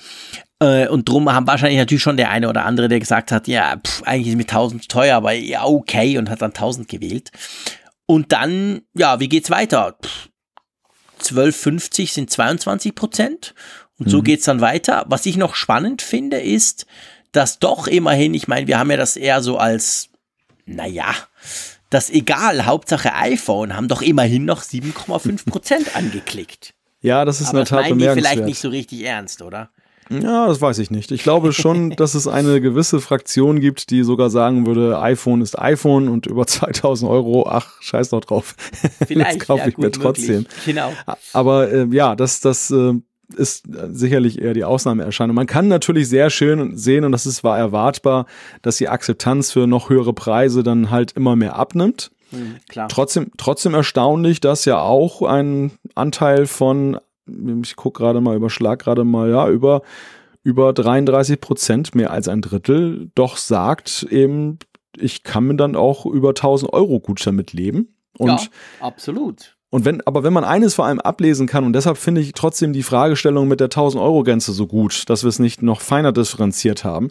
Äh, 0.58 0.88
und 0.88 1.06
drum 1.06 1.30
haben 1.30 1.46
wahrscheinlich 1.46 1.78
natürlich 1.78 2.02
schon 2.02 2.16
der 2.16 2.30
eine 2.30 2.48
oder 2.48 2.64
andere, 2.64 2.88
der 2.88 2.98
gesagt 2.98 3.30
hat, 3.30 3.46
ja, 3.46 3.76
pff, 3.76 4.02
eigentlich 4.04 4.28
ist 4.28 4.36
mir 4.36 4.44
1000 4.44 4.88
teuer, 4.88 5.18
aber 5.18 5.32
ja, 5.32 5.66
okay, 5.66 6.16
und 6.16 6.30
hat 6.30 6.40
dann 6.40 6.52
1000 6.52 6.88
gewählt. 6.88 7.30
Und 8.06 8.32
dann, 8.32 8.80
ja, 8.94 9.20
wie 9.20 9.28
geht's 9.28 9.50
weiter? 9.50 9.98
Pff, 10.02 10.30
12,50 11.24 12.10
sind 12.10 12.30
22 12.30 12.94
Prozent. 12.94 13.54
Und 13.98 14.06
mhm. 14.06 14.10
so 14.12 14.22
geht's 14.22 14.46
dann 14.46 14.62
weiter. 14.62 15.04
Was 15.08 15.26
ich 15.26 15.36
noch 15.36 15.54
spannend 15.54 16.00
finde, 16.00 16.40
ist, 16.40 16.86
dass 17.32 17.58
doch 17.58 17.86
immerhin, 17.86 18.32
ich 18.32 18.48
meine, 18.48 18.66
wir 18.66 18.78
haben 18.78 18.90
ja 18.90 18.96
das 18.96 19.18
eher 19.18 19.42
so 19.42 19.58
als 19.58 20.08
naja, 20.68 21.14
das 21.90 22.10
egal, 22.10 22.66
Hauptsache 22.66 23.14
iPhone, 23.14 23.74
haben 23.74 23.88
doch 23.88 24.02
immerhin 24.02 24.44
noch 24.44 24.62
7,5 24.62 25.48
Prozent 25.48 25.96
angeklickt. 25.96 26.74
Ja, 27.00 27.24
das 27.24 27.40
ist 27.40 27.48
Aber 27.48 27.60
in 27.60 27.64
der 27.64 27.66
Tat 27.66 27.80
das 27.84 27.90
meinen 27.90 28.16
die 28.16 28.20
vielleicht 28.20 28.44
nicht 28.44 28.60
so 28.60 28.68
richtig 28.68 29.04
ernst, 29.04 29.42
oder? 29.42 29.70
Ja, 30.10 30.46
das 30.46 30.60
weiß 30.60 30.78
ich 30.78 30.90
nicht. 30.90 31.10
Ich 31.10 31.22
glaube 31.22 31.52
schon, 31.52 31.90
dass 31.96 32.14
es 32.14 32.26
eine 32.26 32.60
gewisse 32.60 33.00
Fraktion 33.00 33.60
gibt, 33.60 33.90
die 33.90 34.02
sogar 34.02 34.30
sagen 34.30 34.66
würde, 34.66 35.00
iPhone 35.00 35.42
ist 35.42 35.58
iPhone 35.58 36.08
und 36.08 36.26
über 36.26 36.46
2000 36.46 37.10
Euro, 37.10 37.46
ach, 37.48 37.80
scheiß 37.80 38.10
doch 38.10 38.20
drauf. 38.20 38.54
Vielleicht, 39.06 39.40
das 39.40 39.46
kaufe 39.46 39.62
ja, 39.62 39.68
ich 39.68 39.78
mir 39.78 39.90
trotzdem. 39.90 40.36
Möglich. 40.38 40.64
Genau. 40.64 40.92
Aber 41.32 41.70
äh, 41.70 41.86
ja, 41.90 42.16
das, 42.16 42.40
das 42.40 42.70
äh, 42.70 42.94
ist 43.36 43.64
sicherlich 43.90 44.40
eher 44.40 44.54
die 44.54 44.64
Ausnahmeerscheinung. 44.64 45.34
Man 45.34 45.46
kann 45.46 45.68
natürlich 45.68 46.08
sehr 46.08 46.30
schön 46.30 46.76
sehen, 46.76 47.04
und 47.04 47.12
das 47.12 47.26
ist, 47.26 47.44
war 47.44 47.58
erwartbar, 47.58 48.26
dass 48.62 48.76
die 48.76 48.88
Akzeptanz 48.88 49.52
für 49.52 49.66
noch 49.66 49.90
höhere 49.90 50.12
Preise 50.12 50.62
dann 50.62 50.90
halt 50.90 51.12
immer 51.12 51.36
mehr 51.36 51.56
abnimmt. 51.56 52.10
Mhm, 52.30 52.56
trotzdem, 52.88 53.30
trotzdem 53.36 53.74
erstaunlich, 53.74 54.40
dass 54.40 54.64
ja 54.64 54.80
auch 54.80 55.22
ein 55.22 55.72
Anteil 55.94 56.46
von, 56.46 56.98
ich 57.62 57.76
gucke 57.76 58.02
gerade 58.02 58.20
mal, 58.20 58.36
überschlag 58.36 58.80
gerade 58.80 59.04
mal, 59.04 59.30
ja, 59.30 59.48
über, 59.48 59.82
über 60.42 60.72
33 60.72 61.40
Prozent, 61.40 61.94
mehr 61.94 62.10
als 62.10 62.28
ein 62.28 62.40
Drittel, 62.42 63.10
doch 63.14 63.36
sagt 63.36 64.06
eben, 64.10 64.58
ich 64.96 65.22
kann 65.22 65.44
mir 65.44 65.56
dann 65.56 65.76
auch 65.76 66.06
über 66.06 66.30
1000 66.30 66.72
Euro 66.72 67.00
gut 67.00 67.24
damit 67.26 67.52
leben. 67.52 67.94
Und 68.16 68.28
ja, 68.28 68.48
absolut. 68.80 69.57
Und 69.70 69.84
wenn, 69.84 70.00
aber 70.06 70.22
wenn 70.22 70.32
man 70.32 70.44
eines 70.44 70.74
vor 70.74 70.86
allem 70.86 71.00
ablesen 71.00 71.46
kann, 71.46 71.64
und 71.64 71.74
deshalb 71.74 71.98
finde 71.98 72.22
ich 72.22 72.32
trotzdem 72.32 72.72
die 72.72 72.82
Fragestellung 72.82 73.48
mit 73.48 73.60
der 73.60 73.68
1000-Euro-Grenze 73.68 74.52
so 74.52 74.66
gut, 74.66 75.08
dass 75.10 75.24
wir 75.24 75.28
es 75.28 75.38
nicht 75.38 75.62
noch 75.62 75.82
feiner 75.82 76.12
differenziert 76.12 76.84
haben. 76.84 77.10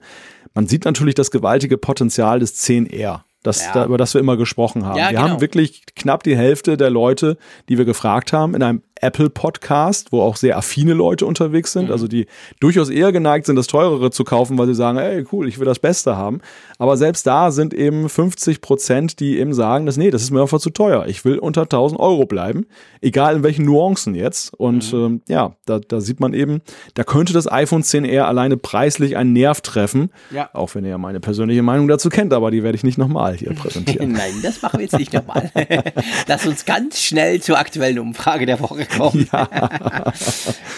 Man 0.55 0.67
sieht 0.67 0.85
natürlich 0.85 1.13
das 1.13 1.29
gewaltige 1.29 1.77
Potenzial 1.77 2.39
des 2.39 2.55
10R 2.63 3.21
das, 3.47 3.65
ja. 3.65 3.71
da, 3.73 3.85
über 3.85 3.97
das 3.97 4.13
wir 4.13 4.21
immer 4.21 4.37
gesprochen 4.37 4.85
haben. 4.85 4.97
Ja, 4.97 5.09
wir 5.09 5.17
genau. 5.17 5.29
haben 5.29 5.41
wirklich 5.41 5.83
knapp 5.95 6.23
die 6.23 6.35
Hälfte 6.35 6.77
der 6.77 6.89
Leute, 6.89 7.37
die 7.69 7.77
wir 7.77 7.85
gefragt 7.85 8.33
haben, 8.33 8.53
in 8.53 8.61
einem 8.61 8.81
Apple-Podcast, 9.03 10.11
wo 10.11 10.21
auch 10.21 10.35
sehr 10.35 10.57
affine 10.57 10.93
Leute 10.93 11.25
unterwegs 11.25 11.71
sind, 11.71 11.85
mhm. 11.85 11.91
also 11.91 12.07
die 12.07 12.27
durchaus 12.59 12.89
eher 12.89 13.11
geneigt 13.11 13.45
sind, 13.45 13.55
das 13.55 13.67
Teurere 13.67 14.11
zu 14.11 14.23
kaufen, 14.23 14.57
weil 14.57 14.67
sie 14.67 14.75
sagen, 14.75 14.97
ey, 14.97 15.25
cool, 15.31 15.47
ich 15.47 15.59
will 15.59 15.65
das 15.65 15.79
Beste 15.79 16.17
haben. 16.17 16.41
Aber 16.77 16.97
selbst 16.97 17.25
da 17.27 17.51
sind 17.51 17.73
eben 17.73 18.09
50 18.09 18.61
Prozent, 18.61 19.19
die 19.19 19.37
eben 19.39 19.53
sagen, 19.53 19.85
dass, 19.85 19.97
nee, 19.97 20.11
das 20.11 20.21
ist 20.21 20.31
mir 20.31 20.41
einfach 20.41 20.59
zu 20.59 20.69
teuer. 20.69 21.05
Ich 21.07 21.25
will 21.25 21.39
unter 21.39 21.63
1000 21.63 21.99
Euro 21.99 22.25
bleiben, 22.25 22.65
egal 23.01 23.37
in 23.37 23.43
welchen 23.43 23.65
Nuancen 23.65 24.15
jetzt. 24.15 24.53
Und 24.53 24.91
mhm. 24.93 24.99
ähm, 24.99 25.21
ja, 25.27 25.55
da, 25.65 25.79
da 25.79 26.01
sieht 26.01 26.19
man 26.19 26.33
eben, 26.33 26.61
da 26.93 27.03
könnte 27.03 27.33
das 27.33 27.51
iPhone 27.51 27.83
10R 27.83 28.21
alleine 28.21 28.57
preislich 28.57 29.17
einen 29.17 29.33
Nerv 29.33 29.61
treffen. 29.61 30.11
Ja. 30.31 30.49
Auch 30.53 30.75
wenn 30.75 30.83
ihr 30.83 30.91
ja 30.91 30.97
meine 30.97 31.19
persönliche 31.19 31.63
Meinung 31.63 31.87
dazu 31.87 32.09
kennt, 32.09 32.33
aber 32.33 32.51
die 32.51 32.63
werde 32.63 32.75
ich 32.75 32.83
nicht 32.83 32.97
nochmal 32.97 33.35
hier 33.35 33.53
präsentieren. 33.53 34.11
Nein, 34.17 34.33
das 34.41 34.61
machen 34.61 34.79
wir 34.79 34.85
jetzt 34.85 34.97
nicht 34.97 35.13
nochmal. 35.13 35.51
Lass 36.27 36.45
uns 36.45 36.65
ganz 36.65 37.01
schnell 37.01 37.41
zur 37.41 37.57
aktuellen 37.57 37.99
Umfrage 37.99 38.45
der 38.45 38.59
Woche 38.59 38.77
kommen. 38.89 39.27
Ja, 39.31 40.13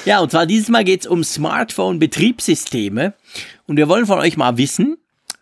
ja 0.06 0.20
und 0.20 0.32
zwar 0.32 0.46
dieses 0.46 0.70
Mal 0.70 0.84
geht 0.84 1.02
es 1.02 1.08
um 1.08 1.24
Smartphone-Betriebssysteme. 1.24 3.14
Und 3.68 3.78
wir 3.78 3.88
wollen 3.88 4.06
von 4.06 4.20
euch 4.20 4.38
mal 4.38 4.58
wissen, 4.58 4.98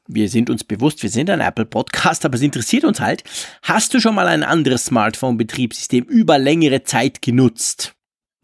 wir 0.07 0.29
sind 0.29 0.49
uns 0.49 0.63
bewusst, 0.63 1.03
wir 1.03 1.09
sind 1.09 1.29
ein 1.29 1.41
Apple-Podcast, 1.41 2.25
aber 2.25 2.35
es 2.35 2.41
interessiert 2.41 2.85
uns 2.85 2.99
halt. 2.99 3.23
Hast 3.61 3.93
du 3.93 3.99
schon 3.99 4.15
mal 4.15 4.27
ein 4.27 4.43
anderes 4.43 4.85
Smartphone-Betriebssystem 4.85 6.05
über 6.05 6.37
längere 6.37 6.83
Zeit 6.83 7.21
genutzt? 7.21 7.93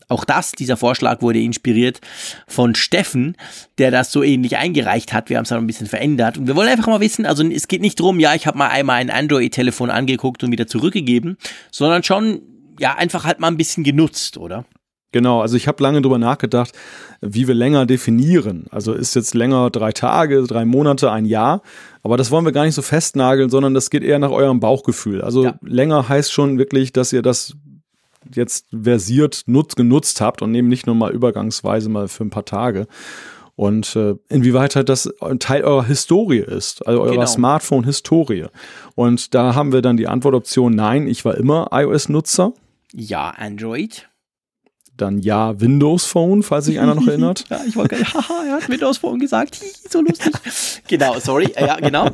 Auch 0.09 0.25
das, 0.25 0.51
dieser 0.51 0.77
Vorschlag 0.77 1.21
wurde 1.21 1.39
inspiriert 1.39 2.01
von 2.47 2.75
Steffen, 2.75 3.35
der 3.77 3.89
das 3.89 4.11
so 4.11 4.21
ähnlich 4.21 4.57
eingereicht 4.57 5.13
hat. 5.13 5.29
Wir 5.29 5.37
haben 5.37 5.43
es 5.43 5.49
dann 5.49 5.63
ein 5.63 5.67
bisschen 5.67 5.87
verändert. 5.87 6.37
Und 6.37 6.47
wir 6.47 6.55
wollen 6.55 6.69
einfach 6.69 6.87
mal 6.87 6.99
wissen, 6.99 7.25
also 7.25 7.43
es 7.47 7.67
geht 7.67 7.81
nicht 7.81 7.99
darum, 7.99 8.19
ja, 8.19 8.35
ich 8.35 8.45
habe 8.45 8.57
mal 8.57 8.67
einmal 8.67 8.97
ein 8.97 9.09
Android-Telefon 9.09 9.89
angeguckt 9.89 10.43
und 10.43 10.51
wieder 10.51 10.67
zurückgegeben, 10.67 11.37
sondern 11.71 12.03
schon, 12.03 12.41
ja, 12.79 12.95
einfach 12.95 13.25
halt 13.25 13.39
mal 13.39 13.47
ein 13.47 13.57
bisschen 13.57 13.83
genutzt, 13.83 14.37
oder? 14.37 14.65
Genau, 15.13 15.41
also 15.41 15.55
ich 15.55 15.67
habe 15.67 15.81
lange 15.81 16.01
drüber 16.01 16.17
nachgedacht, 16.17 16.73
wie 17.21 17.47
wir 17.47 17.53
länger 17.53 17.85
definieren. 17.85 18.65
Also 18.71 18.93
ist 18.93 19.15
jetzt 19.15 19.35
länger 19.35 19.69
drei 19.69 19.91
Tage, 19.91 20.41
drei 20.43 20.65
Monate, 20.65 21.11
ein 21.11 21.25
Jahr. 21.25 21.61
Aber 22.01 22.17
das 22.17 22.31
wollen 22.31 22.45
wir 22.45 22.51
gar 22.51 22.65
nicht 22.65 22.73
so 22.73 22.81
festnageln, 22.81 23.51
sondern 23.51 23.75
das 23.75 23.91
geht 23.91 24.03
eher 24.03 24.17
nach 24.17 24.31
eurem 24.31 24.59
Bauchgefühl. 24.59 25.21
Also 25.21 25.45
ja. 25.45 25.59
länger 25.61 26.09
heißt 26.09 26.33
schon 26.33 26.57
wirklich, 26.57 26.93
dass 26.93 27.13
ihr 27.13 27.21
das 27.21 27.55
jetzt 28.33 28.65
versiert 28.71 29.43
nutzt, 29.45 29.75
genutzt 29.75 30.19
habt 30.19 30.41
und 30.41 30.55
eben 30.55 30.67
nicht 30.67 30.87
nur 30.87 30.95
mal 30.95 31.11
übergangsweise 31.11 31.89
mal 31.89 32.07
für 32.07 32.23
ein 32.23 32.31
paar 32.31 32.45
Tage. 32.45 32.87
Und 33.55 33.95
äh, 33.95 34.15
inwieweit 34.29 34.75
halt 34.75 34.89
das 34.89 35.07
ein 35.21 35.37
Teil 35.37 35.63
eurer 35.63 35.85
Historie 35.85 36.39
ist, 36.39 36.87
also 36.87 37.01
eurer 37.01 37.11
genau. 37.11 37.25
Smartphone-Historie. 37.27 38.47
Und 38.95 39.35
da 39.35 39.53
haben 39.53 39.71
wir 39.73 39.83
dann 39.83 39.95
die 39.95 40.07
Antwortoption, 40.07 40.73
nein, 40.73 41.05
ich 41.05 41.23
war 41.23 41.35
immer 41.35 41.67
iOS-Nutzer. 41.71 42.53
Ja, 42.93 43.31
Android 43.31 44.07
dann 44.97 45.19
ja 45.19 45.59
Windows 45.59 46.05
Phone, 46.05 46.43
falls 46.43 46.65
sich 46.65 46.79
einer 46.79 46.95
noch 46.95 47.07
erinnert. 47.07 47.45
ja, 47.49 47.61
ich 47.67 47.75
wollte, 47.75 47.97
haha, 47.97 48.45
er 48.45 48.53
hat 48.55 48.69
Windows 48.69 48.97
Phone 48.97 49.19
gesagt, 49.19 49.59
so 49.89 50.01
lustig. 50.01 50.33
genau, 50.87 51.19
sorry, 51.19 51.51
ja, 51.59 51.79
genau. 51.79 52.09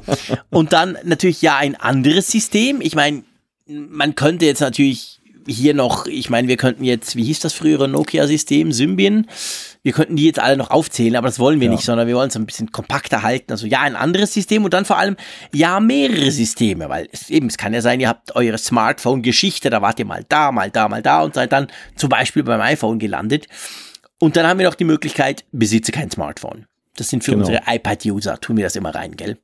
Und 0.50 0.74
dann 0.74 0.98
natürlich 1.04 1.42
ja 1.42 1.58
ein 1.58 1.76
anderes 1.76 2.32
System. 2.32 2.82
Ich 2.82 2.96
meine, 2.96 3.24
man 3.68 4.16
könnte 4.16 4.46
jetzt 4.46 4.62
natürlich 4.62 5.19
hier 5.48 5.74
noch, 5.74 6.06
ich 6.06 6.30
meine, 6.30 6.48
wir 6.48 6.57
könnten 6.57 6.84
jetzt, 6.84 7.16
wie 7.16 7.24
hieß 7.24 7.40
das 7.40 7.53
frühere 7.53 7.88
Nokia-System, 7.88 8.72
Symbian, 8.72 9.28
wir 9.84 9.94
könnten 9.94 10.16
die 10.16 10.26
jetzt 10.26 10.40
alle 10.40 10.57
noch 10.57 10.70
aufzählen, 10.70 11.16
aber 11.16 11.28
das 11.28 11.40
wollen 11.40 11.60
wir 11.60 11.68
ja. 11.68 11.72
nicht, 11.72 11.84
sondern 11.84 12.07
wir 12.07 12.16
wollen 12.16 12.30
es 12.30 12.36
ein 12.36 12.45
bisschen 12.45 12.72
kompakter 12.72 13.24
halten. 13.24 13.52
Also 13.52 13.66
ja, 13.66 13.82
ein 13.82 13.95
anderes 13.95 14.34
System 14.34 14.66
und 14.66 14.74
dann 14.74 14.86
vor 14.86 14.98
allem 14.98 15.16
ja 15.53 15.80
mehrere 15.80 16.32
Systeme, 16.32 16.90
weil 16.90 17.07
es 17.11 17.30
eben, 17.30 17.48
es 17.48 17.57
kann 17.57 17.74
ja 17.74 17.82
sein, 17.82 17.99
ihr 17.99 18.10
habt 18.10 18.36
eure 18.36 18.57
Smartphone-Geschichte, 18.57 19.70
da 19.70 19.82
wart 19.82 19.99
ihr 19.99 20.06
mal 20.06 20.26
da, 20.28 20.52
mal 20.52 20.70
da, 20.70 20.88
mal 20.90 21.02
da 21.02 21.24
und 21.24 21.34
seid 21.34 21.52
dann 21.52 21.68
zum 21.95 22.10
Beispiel 22.10 22.44
beim 22.44 22.61
iPhone 22.61 22.99
gelandet. 22.99 23.48
Und 24.20 24.36
dann 24.36 24.45
haben 24.45 24.60
wir 24.60 24.68
noch 24.68 24.76
die 24.76 24.84
Möglichkeit, 24.84 25.45
besitze 25.52 25.91
kein 25.91 26.11
Smartphone. 26.11 26.66
Das 26.95 27.10
sind 27.10 27.24
für 27.24 27.32
genau. 27.32 27.45
unsere 27.45 27.64
iPad-User, 27.66 28.40
tun 28.41 28.57
wir 28.57 28.66
das 28.66 28.76
immer 28.76 28.94
rein, 28.94 29.16
gell? 29.16 29.38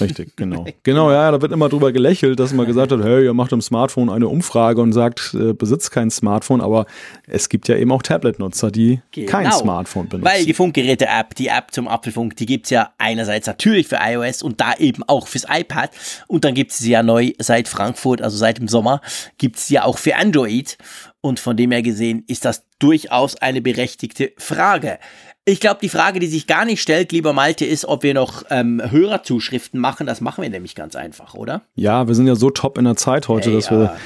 Richtig, 0.00 0.36
genau. 0.36 0.64
genau, 0.82 1.10
ja, 1.10 1.30
da 1.30 1.42
wird 1.42 1.52
immer 1.52 1.68
drüber 1.68 1.92
gelächelt, 1.92 2.40
dass 2.40 2.52
man 2.52 2.66
gesagt 2.66 2.92
hat, 2.92 3.02
hey, 3.02 3.24
ihr 3.24 3.34
macht 3.34 3.52
im 3.52 3.60
Smartphone 3.60 4.08
eine 4.08 4.26
Umfrage 4.26 4.80
und 4.80 4.92
sagt, 4.92 5.34
äh, 5.34 5.52
besitzt 5.52 5.90
kein 5.90 6.10
Smartphone, 6.10 6.60
aber 6.62 6.86
es 7.26 7.48
gibt 7.48 7.68
ja 7.68 7.76
eben 7.76 7.92
auch 7.92 8.02
Tablet-Nutzer, 8.02 8.70
die 8.70 9.00
genau. 9.10 9.30
kein 9.30 9.52
Smartphone 9.52 10.08
benutzen. 10.08 10.32
Weil 10.32 10.46
die 10.46 10.54
Funkgeräte-App, 10.54 11.34
die 11.34 11.48
App 11.48 11.72
zum 11.72 11.88
Apfelfunk, 11.88 12.36
die 12.36 12.46
gibt's 12.46 12.70
ja 12.70 12.90
einerseits 12.96 13.46
natürlich 13.46 13.86
für 13.86 13.98
iOS 14.02 14.42
und 14.42 14.60
da 14.60 14.74
eben 14.78 15.02
auch 15.06 15.26
fürs 15.26 15.46
iPad 15.48 15.90
und 16.26 16.44
dann 16.44 16.54
gibt's 16.54 16.78
sie 16.78 16.92
ja 16.92 17.02
neu 17.02 17.32
seit 17.38 17.68
Frankfurt, 17.68 18.22
also 18.22 18.36
seit 18.36 18.58
dem 18.58 18.68
Sommer, 18.68 19.02
gibt's 19.36 19.66
sie 19.68 19.74
ja 19.74 19.84
auch 19.84 19.98
für 19.98 20.16
Android 20.16 20.78
und 21.20 21.38
von 21.38 21.56
dem 21.56 21.70
her 21.70 21.82
gesehen 21.82 22.24
ist 22.26 22.44
das 22.44 22.64
durchaus 22.78 23.36
eine 23.36 23.62
berechtigte 23.62 24.32
Frage. 24.38 24.98
Ich 25.44 25.58
glaube, 25.58 25.80
die 25.82 25.88
Frage, 25.88 26.20
die 26.20 26.28
sich 26.28 26.46
gar 26.46 26.64
nicht 26.64 26.80
stellt, 26.80 27.10
lieber 27.10 27.32
Malte, 27.32 27.64
ist, 27.64 27.84
ob 27.84 28.04
wir 28.04 28.14
noch 28.14 28.44
ähm, 28.50 28.80
Hörerzuschriften 28.84 29.80
machen. 29.80 30.06
Das 30.06 30.20
machen 30.20 30.42
wir 30.42 30.50
nämlich 30.50 30.76
ganz 30.76 30.94
einfach, 30.94 31.34
oder? 31.34 31.62
Ja, 31.74 32.06
wir 32.06 32.14
sind 32.14 32.28
ja 32.28 32.36
so 32.36 32.50
top 32.50 32.78
in 32.78 32.84
der 32.84 32.94
Zeit 32.94 33.26
heute, 33.26 33.50
hey, 33.50 33.56
dass 33.56 33.66
ja. 33.66 33.72
wir 33.72 33.96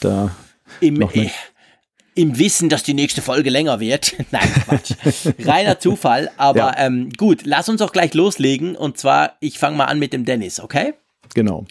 da 0.00 0.30
Im, 0.80 0.94
noch 0.94 1.14
äh, 1.14 1.28
im 2.14 2.38
Wissen, 2.38 2.70
dass 2.70 2.82
die 2.82 2.94
nächste 2.94 3.20
Folge 3.20 3.50
länger 3.50 3.78
wird. 3.78 4.14
Nein, 4.30 4.48
Quatsch. 4.64 4.92
Reiner 5.44 5.78
Zufall. 5.78 6.30
Aber 6.38 6.58
ja. 6.58 6.78
ähm, 6.78 7.10
gut, 7.10 7.42
lass 7.44 7.68
uns 7.68 7.82
auch 7.82 7.92
gleich 7.92 8.14
loslegen. 8.14 8.74
Und 8.74 8.96
zwar, 8.96 9.36
ich 9.40 9.58
fange 9.58 9.76
mal 9.76 9.84
an 9.84 9.98
mit 9.98 10.14
dem 10.14 10.24
Dennis, 10.24 10.60
okay? 10.60 10.94
Genau. 11.34 11.66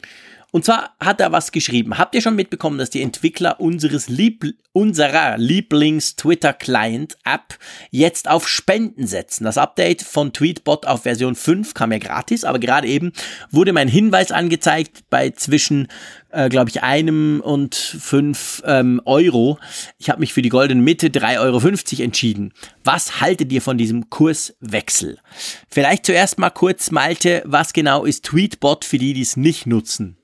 Und 0.56 0.64
zwar 0.64 0.96
hat 1.02 1.20
er 1.20 1.34
was 1.34 1.52
geschrieben. 1.52 1.98
Habt 1.98 2.16
ihr 2.16 2.22
schon 2.22 2.38
mitbekommen, 2.38 2.78
dass 2.78 2.90
die 2.90 3.02
Entwickler 3.02 3.60
unseres 3.60 4.08
Lieb 4.08 4.46
unserer 4.72 5.38
Lieblings-Twitter-Client-App 5.38 7.58
jetzt 7.92 8.30
auf 8.30 8.48
Spenden 8.48 9.06
setzen? 9.06 9.44
Das 9.44 9.58
Update 9.58 10.02
von 10.02 10.32
Tweetbot 10.32 10.86
auf 10.86 11.04
Version 11.04 11.36
5 11.36 11.74
kam 11.74 11.92
ja 11.92 11.98
gratis, 11.98 12.46
aber 12.46 12.60
gerade 12.60 12.88
eben 12.88 13.12
wurde 13.52 13.74
mein 13.74 13.90
Hinweis 13.90 14.32
angezeigt 14.32 15.04
bei 15.10 15.32
zwischen, 15.32 15.90
äh, 16.30 16.48
glaube 16.48 16.70
ich, 16.70 16.84
einem 16.84 17.42
und 17.42 17.76
fünf 17.76 18.64
ähm, 18.66 19.02
Euro. 19.04 19.60
Ich 19.98 20.10
habe 20.10 20.22
mich 20.22 20.32
für 20.32 20.42
die 20.42 20.48
goldene 20.48 20.82
Mitte 20.82 21.08
3,50 21.08 21.40
Euro 21.42 21.60
entschieden. 22.02 22.54
Was 22.86 23.20
haltet 23.20 23.52
ihr 23.52 23.62
von 23.62 23.78
diesem 23.78 24.10
Kurswechsel? 24.10 25.20
Vielleicht 25.68 26.06
zuerst 26.06 26.40
mal 26.40 26.50
kurz, 26.50 26.92
Malte, 26.92 27.44
was 27.44 27.74
genau 27.74 28.06
ist 28.06 28.24
Tweetbot 28.24 28.86
für 28.86 29.00
die, 29.00 29.12
die 29.12 29.22
es 29.22 29.36
nicht 29.36 29.66
nutzen? 29.66 30.16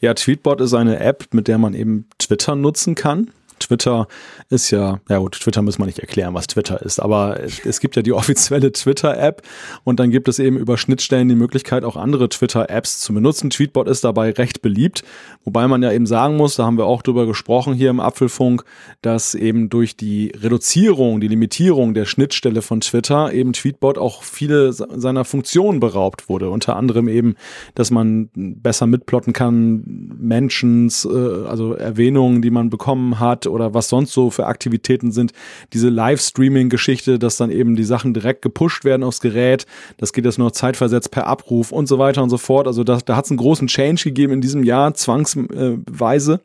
Ja, 0.00 0.14
Tweetbot 0.14 0.60
ist 0.60 0.74
eine 0.74 1.00
App, 1.00 1.28
mit 1.32 1.48
der 1.48 1.58
man 1.58 1.74
eben 1.74 2.06
Twitter 2.18 2.54
nutzen 2.54 2.94
kann. 2.94 3.30
Twitter 3.60 4.08
ist 4.50 4.70
ja, 4.70 5.00
ja 5.08 5.18
gut, 5.18 5.32
Twitter 5.32 5.62
muss 5.62 5.78
man 5.78 5.86
nicht 5.86 5.98
erklären, 5.98 6.34
was 6.34 6.46
Twitter 6.46 6.82
ist, 6.82 7.00
aber 7.00 7.40
es 7.64 7.80
gibt 7.80 7.96
ja 7.96 8.02
die 8.02 8.12
offizielle 8.18 8.72
Twitter-App 8.72 9.42
und 9.84 10.00
dann 10.00 10.10
gibt 10.10 10.28
es 10.28 10.38
eben 10.38 10.56
über 10.56 10.78
Schnittstellen 10.78 11.28
die 11.28 11.34
Möglichkeit, 11.34 11.84
auch 11.84 11.96
andere 11.96 12.28
Twitter-Apps 12.28 13.00
zu 13.00 13.14
benutzen. 13.14 13.50
Tweetbot 13.50 13.88
ist 13.88 14.04
dabei 14.04 14.30
recht 14.30 14.62
beliebt, 14.62 15.02
wobei 15.44 15.68
man 15.68 15.82
ja 15.82 15.92
eben 15.92 16.06
sagen 16.06 16.36
muss, 16.36 16.56
da 16.56 16.64
haben 16.64 16.78
wir 16.78 16.86
auch 16.86 17.02
drüber 17.02 17.26
gesprochen 17.26 17.74
hier 17.74 17.90
im 17.90 18.00
Apfelfunk, 18.00 18.64
dass 19.02 19.34
eben 19.34 19.68
durch 19.68 19.96
die 19.96 20.32
Reduzierung, 20.36 21.20
die 21.20 21.28
Limitierung 21.28 21.94
der 21.94 22.04
Schnittstelle 22.04 22.62
von 22.62 22.80
Twitter 22.80 23.32
eben 23.32 23.52
Tweetbot 23.52 23.98
auch 23.98 24.22
viele 24.22 24.72
seiner 24.72 25.24
Funktionen 25.24 25.80
beraubt 25.80 26.28
wurde. 26.28 26.50
Unter 26.50 26.76
anderem 26.76 27.08
eben, 27.08 27.34
dass 27.74 27.90
man 27.90 28.30
besser 28.34 28.86
mitplotten 28.86 29.32
kann, 29.32 29.82
Mentions, 30.18 31.04
äh, 31.04 31.46
also 31.46 31.74
Erwähnungen, 31.74 32.42
die 32.42 32.50
man 32.50 32.70
bekommen 32.70 33.18
hat 33.18 33.46
oder 33.48 33.74
was 33.74 33.88
sonst 33.88 34.12
so 34.12 34.30
für 34.30 34.46
Aktivitäten 34.46 35.12
sind. 35.12 35.32
Diese 35.72 35.88
Livestreaming-Geschichte, 35.88 37.18
dass 37.18 37.36
dann 37.36 37.50
eben 37.50 37.76
die 37.76 37.84
Sachen 37.84 38.14
direkt 38.14 38.42
gepusht 38.42 38.84
werden 38.84 39.02
aufs 39.02 39.20
Gerät. 39.20 39.66
Das 39.96 40.12
geht 40.12 40.24
jetzt 40.24 40.38
nur 40.38 40.52
zeitversetzt 40.52 41.10
per 41.10 41.26
Abruf 41.26 41.72
und 41.72 41.86
so 41.86 41.98
weiter 41.98 42.22
und 42.22 42.30
so 42.30 42.38
fort. 42.38 42.66
Also 42.66 42.84
da, 42.84 42.98
da 42.98 43.16
hat 43.16 43.24
es 43.24 43.30
einen 43.30 43.38
großen 43.38 43.68
Change 43.68 44.04
gegeben 44.04 44.34
in 44.34 44.40
diesem 44.40 44.62
Jahr, 44.64 44.94
zwangsweise. 44.94 46.40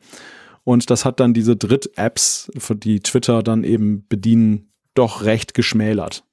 Und 0.64 0.90
das 0.90 1.04
hat 1.04 1.20
dann 1.20 1.34
diese 1.34 1.56
Dritt-Apps, 1.56 2.50
die 2.70 3.00
Twitter 3.00 3.42
dann 3.42 3.64
eben 3.64 4.06
bedienen, 4.08 4.70
doch 4.94 5.22
recht 5.22 5.54
geschmälert. 5.54 6.24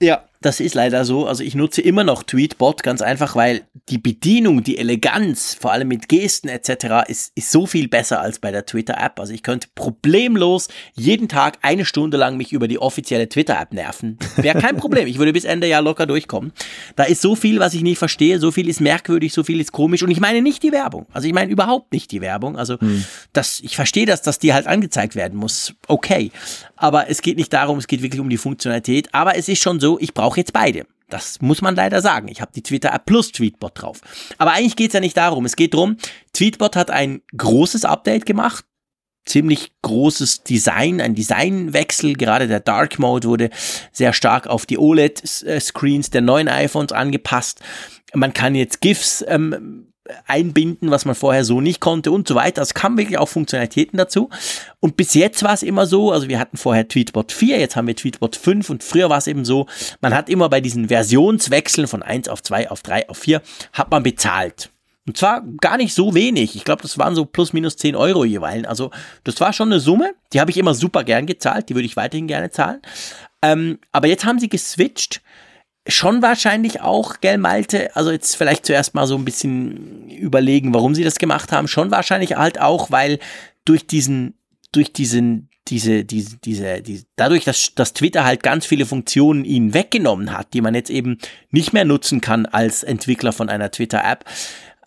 Ja, 0.00 0.24
das 0.42 0.60
ist 0.60 0.74
leider 0.74 1.04
so. 1.04 1.26
Also 1.26 1.42
ich 1.42 1.54
nutze 1.54 1.80
immer 1.80 2.04
noch 2.04 2.22
Tweetbot, 2.22 2.82
ganz 2.82 3.02
einfach, 3.02 3.36
weil 3.36 3.62
die 3.88 3.98
Bedienung, 3.98 4.62
die 4.62 4.78
Eleganz, 4.78 5.56
vor 5.58 5.72
allem 5.72 5.88
mit 5.88 6.08
Gesten 6.08 6.48
etc., 6.48 7.08
ist, 7.08 7.32
ist 7.34 7.50
so 7.50 7.66
viel 7.66 7.88
besser 7.88 8.20
als 8.20 8.38
bei 8.38 8.50
der 8.50 8.66
Twitter-App. 8.66 9.18
Also 9.18 9.32
ich 9.32 9.42
könnte 9.42 9.68
problemlos 9.74 10.68
jeden 10.94 11.28
Tag 11.28 11.58
eine 11.62 11.84
Stunde 11.84 12.16
lang 12.16 12.36
mich 12.36 12.52
über 12.52 12.68
die 12.68 12.78
offizielle 12.78 13.28
Twitter-App 13.28 13.72
nerven. 13.72 14.18
Wäre 14.36 14.60
kein 14.60 14.76
Problem. 14.76 15.06
Ich 15.06 15.18
würde 15.18 15.32
bis 15.32 15.44
Ende 15.44 15.66
Jahr 15.66 15.82
locker 15.82 16.06
durchkommen. 16.06 16.52
Da 16.96 17.04
ist 17.04 17.22
so 17.22 17.34
viel, 17.34 17.58
was 17.60 17.74
ich 17.74 17.82
nicht 17.82 17.98
verstehe, 17.98 18.38
so 18.38 18.50
viel 18.50 18.68
ist 18.68 18.80
merkwürdig, 18.80 19.32
so 19.32 19.44
viel 19.44 19.60
ist 19.60 19.72
komisch. 19.72 20.02
Und 20.02 20.10
ich 20.10 20.20
meine 20.20 20.42
nicht 20.42 20.62
die 20.62 20.72
Werbung. 20.72 21.06
Also 21.12 21.26
ich 21.28 21.34
meine 21.34 21.50
überhaupt 21.50 21.92
nicht 21.92 22.10
die 22.10 22.20
Werbung. 22.20 22.56
Also 22.56 22.80
hm. 22.80 23.04
das, 23.32 23.60
ich 23.60 23.76
verstehe 23.76 24.06
das, 24.06 24.22
dass 24.22 24.38
die 24.38 24.52
halt 24.52 24.66
angezeigt 24.66 25.14
werden 25.14 25.38
muss. 25.38 25.74
Okay. 25.88 26.30
Aber 26.76 27.08
es 27.08 27.22
geht 27.22 27.36
nicht 27.36 27.52
darum, 27.52 27.78
es 27.78 27.86
geht 27.86 28.02
wirklich 28.02 28.20
um 28.20 28.28
die 28.28 28.36
Funktionalität. 28.36 29.08
Aber 29.12 29.36
es 29.36 29.48
ist 29.48 29.62
schon 29.62 29.78
so, 29.78 30.00
ich 30.00 30.14
brauche 30.14 30.31
jetzt 30.36 30.52
beide. 30.52 30.86
Das 31.08 31.42
muss 31.42 31.60
man 31.60 31.76
leider 31.76 32.00
sagen. 32.00 32.28
Ich 32.28 32.40
habe 32.40 32.52
die 32.54 32.62
Twitter 32.62 32.92
App 32.92 33.04
Plus 33.04 33.32
Tweetbot 33.32 33.72
drauf. 33.74 34.00
Aber 34.38 34.52
eigentlich 34.52 34.76
geht 34.76 34.88
es 34.88 34.94
ja 34.94 35.00
nicht 35.00 35.16
darum. 35.16 35.44
Es 35.44 35.56
geht 35.56 35.74
darum, 35.74 35.98
Tweetbot 36.32 36.74
hat 36.74 36.90
ein 36.90 37.20
großes 37.36 37.84
Update 37.84 38.24
gemacht. 38.24 38.64
Ziemlich 39.26 39.72
großes 39.82 40.42
Design, 40.42 41.00
ein 41.00 41.14
Designwechsel. 41.14 42.14
Gerade 42.14 42.48
der 42.48 42.60
Dark 42.60 42.98
Mode 42.98 43.28
wurde 43.28 43.50
sehr 43.92 44.14
stark 44.14 44.46
auf 44.46 44.64
die 44.66 44.78
OLED-Screens 44.78 46.10
der 46.10 46.22
neuen 46.22 46.48
iPhones 46.48 46.92
angepasst. 46.92 47.60
Man 48.14 48.32
kann 48.32 48.54
jetzt 48.54 48.80
GIFs 48.80 49.22
ähm, 49.28 49.91
einbinden, 50.26 50.90
was 50.90 51.04
man 51.04 51.14
vorher 51.14 51.44
so 51.44 51.60
nicht 51.60 51.80
konnte 51.80 52.10
und 52.10 52.26
so 52.26 52.34
weiter. 52.34 52.62
Es 52.62 52.74
kamen 52.74 52.98
wirklich 52.98 53.18
auch 53.18 53.28
Funktionalitäten 53.28 53.96
dazu. 53.96 54.30
Und 54.80 54.96
bis 54.96 55.14
jetzt 55.14 55.42
war 55.42 55.54
es 55.54 55.62
immer 55.62 55.86
so, 55.86 56.10
also 56.10 56.28
wir 56.28 56.38
hatten 56.38 56.56
vorher 56.56 56.88
Tweetbot 56.88 57.30
4, 57.32 57.58
jetzt 57.58 57.76
haben 57.76 57.86
wir 57.86 57.96
Tweetbot 57.96 58.36
5 58.36 58.70
und 58.70 58.82
früher 58.82 59.10
war 59.10 59.18
es 59.18 59.26
eben 59.26 59.44
so, 59.44 59.66
man 60.00 60.14
hat 60.14 60.28
immer 60.28 60.48
bei 60.48 60.60
diesen 60.60 60.88
Versionswechseln 60.88 61.86
von 61.86 62.02
1 62.02 62.28
auf 62.28 62.42
2, 62.42 62.70
auf 62.70 62.82
3, 62.82 63.08
auf 63.08 63.18
4, 63.18 63.42
hat 63.72 63.90
man 63.90 64.02
bezahlt. 64.02 64.70
Und 65.06 65.16
zwar 65.16 65.42
gar 65.60 65.76
nicht 65.76 65.94
so 65.94 66.14
wenig. 66.14 66.54
Ich 66.54 66.64
glaube, 66.64 66.82
das 66.82 66.96
waren 66.96 67.16
so 67.16 67.24
plus 67.24 67.52
minus 67.52 67.76
10 67.76 67.96
Euro 67.96 68.24
jeweils. 68.24 68.66
Also 68.66 68.92
das 69.24 69.40
war 69.40 69.52
schon 69.52 69.68
eine 69.68 69.80
Summe. 69.80 70.14
Die 70.32 70.40
habe 70.40 70.52
ich 70.52 70.56
immer 70.56 70.74
super 70.74 71.02
gern 71.02 71.26
gezahlt. 71.26 71.68
Die 71.68 71.74
würde 71.74 71.86
ich 71.86 71.96
weiterhin 71.96 72.28
gerne 72.28 72.50
zahlen. 72.50 72.80
Ähm, 73.42 73.80
aber 73.90 74.06
jetzt 74.06 74.24
haben 74.24 74.38
sie 74.38 74.48
geswitcht 74.48 75.20
schon 75.88 76.22
wahrscheinlich 76.22 76.80
auch, 76.80 77.20
gell, 77.20 77.38
Malte, 77.38 77.94
also 77.96 78.10
jetzt 78.10 78.36
vielleicht 78.36 78.66
zuerst 78.66 78.94
mal 78.94 79.06
so 79.06 79.16
ein 79.16 79.24
bisschen 79.24 80.08
überlegen, 80.10 80.74
warum 80.74 80.94
sie 80.94 81.04
das 81.04 81.18
gemacht 81.18 81.50
haben, 81.52 81.66
schon 81.68 81.90
wahrscheinlich 81.90 82.36
halt 82.36 82.60
auch, 82.60 82.90
weil 82.90 83.18
durch 83.64 83.86
diesen, 83.86 84.34
durch 84.70 84.92
diesen, 84.92 85.48
diese, 85.68 86.04
diese, 86.04 86.36
diese, 86.38 86.82
diese, 86.82 87.04
dadurch, 87.16 87.44
dass, 87.44 87.74
dass 87.74 87.94
Twitter 87.94 88.24
halt 88.24 88.42
ganz 88.42 88.66
viele 88.66 88.86
Funktionen 88.86 89.44
ihnen 89.44 89.74
weggenommen 89.74 90.32
hat, 90.36 90.54
die 90.54 90.60
man 90.60 90.74
jetzt 90.74 90.90
eben 90.90 91.18
nicht 91.50 91.72
mehr 91.72 91.84
nutzen 91.84 92.20
kann 92.20 92.46
als 92.46 92.82
Entwickler 92.82 93.32
von 93.32 93.48
einer 93.48 93.70
Twitter-App, 93.70 94.24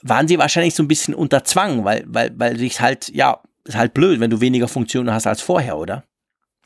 waren 0.02 0.28
sie 0.28 0.38
wahrscheinlich 0.38 0.76
so 0.76 0.84
ein 0.84 0.88
bisschen 0.88 1.14
unter 1.14 1.44
Zwang, 1.44 1.84
weil, 1.84 2.04
weil, 2.08 2.32
weil 2.38 2.58
sich 2.58 2.80
halt, 2.80 3.10
ja, 3.14 3.42
ist 3.66 3.76
halt 3.76 3.94
blöd, 3.94 4.20
wenn 4.20 4.30
du 4.30 4.40
weniger 4.42 4.68
Funktionen 4.68 5.12
hast 5.12 5.28
als 5.28 5.42
vorher, 5.42 5.78
oder? 5.78 6.04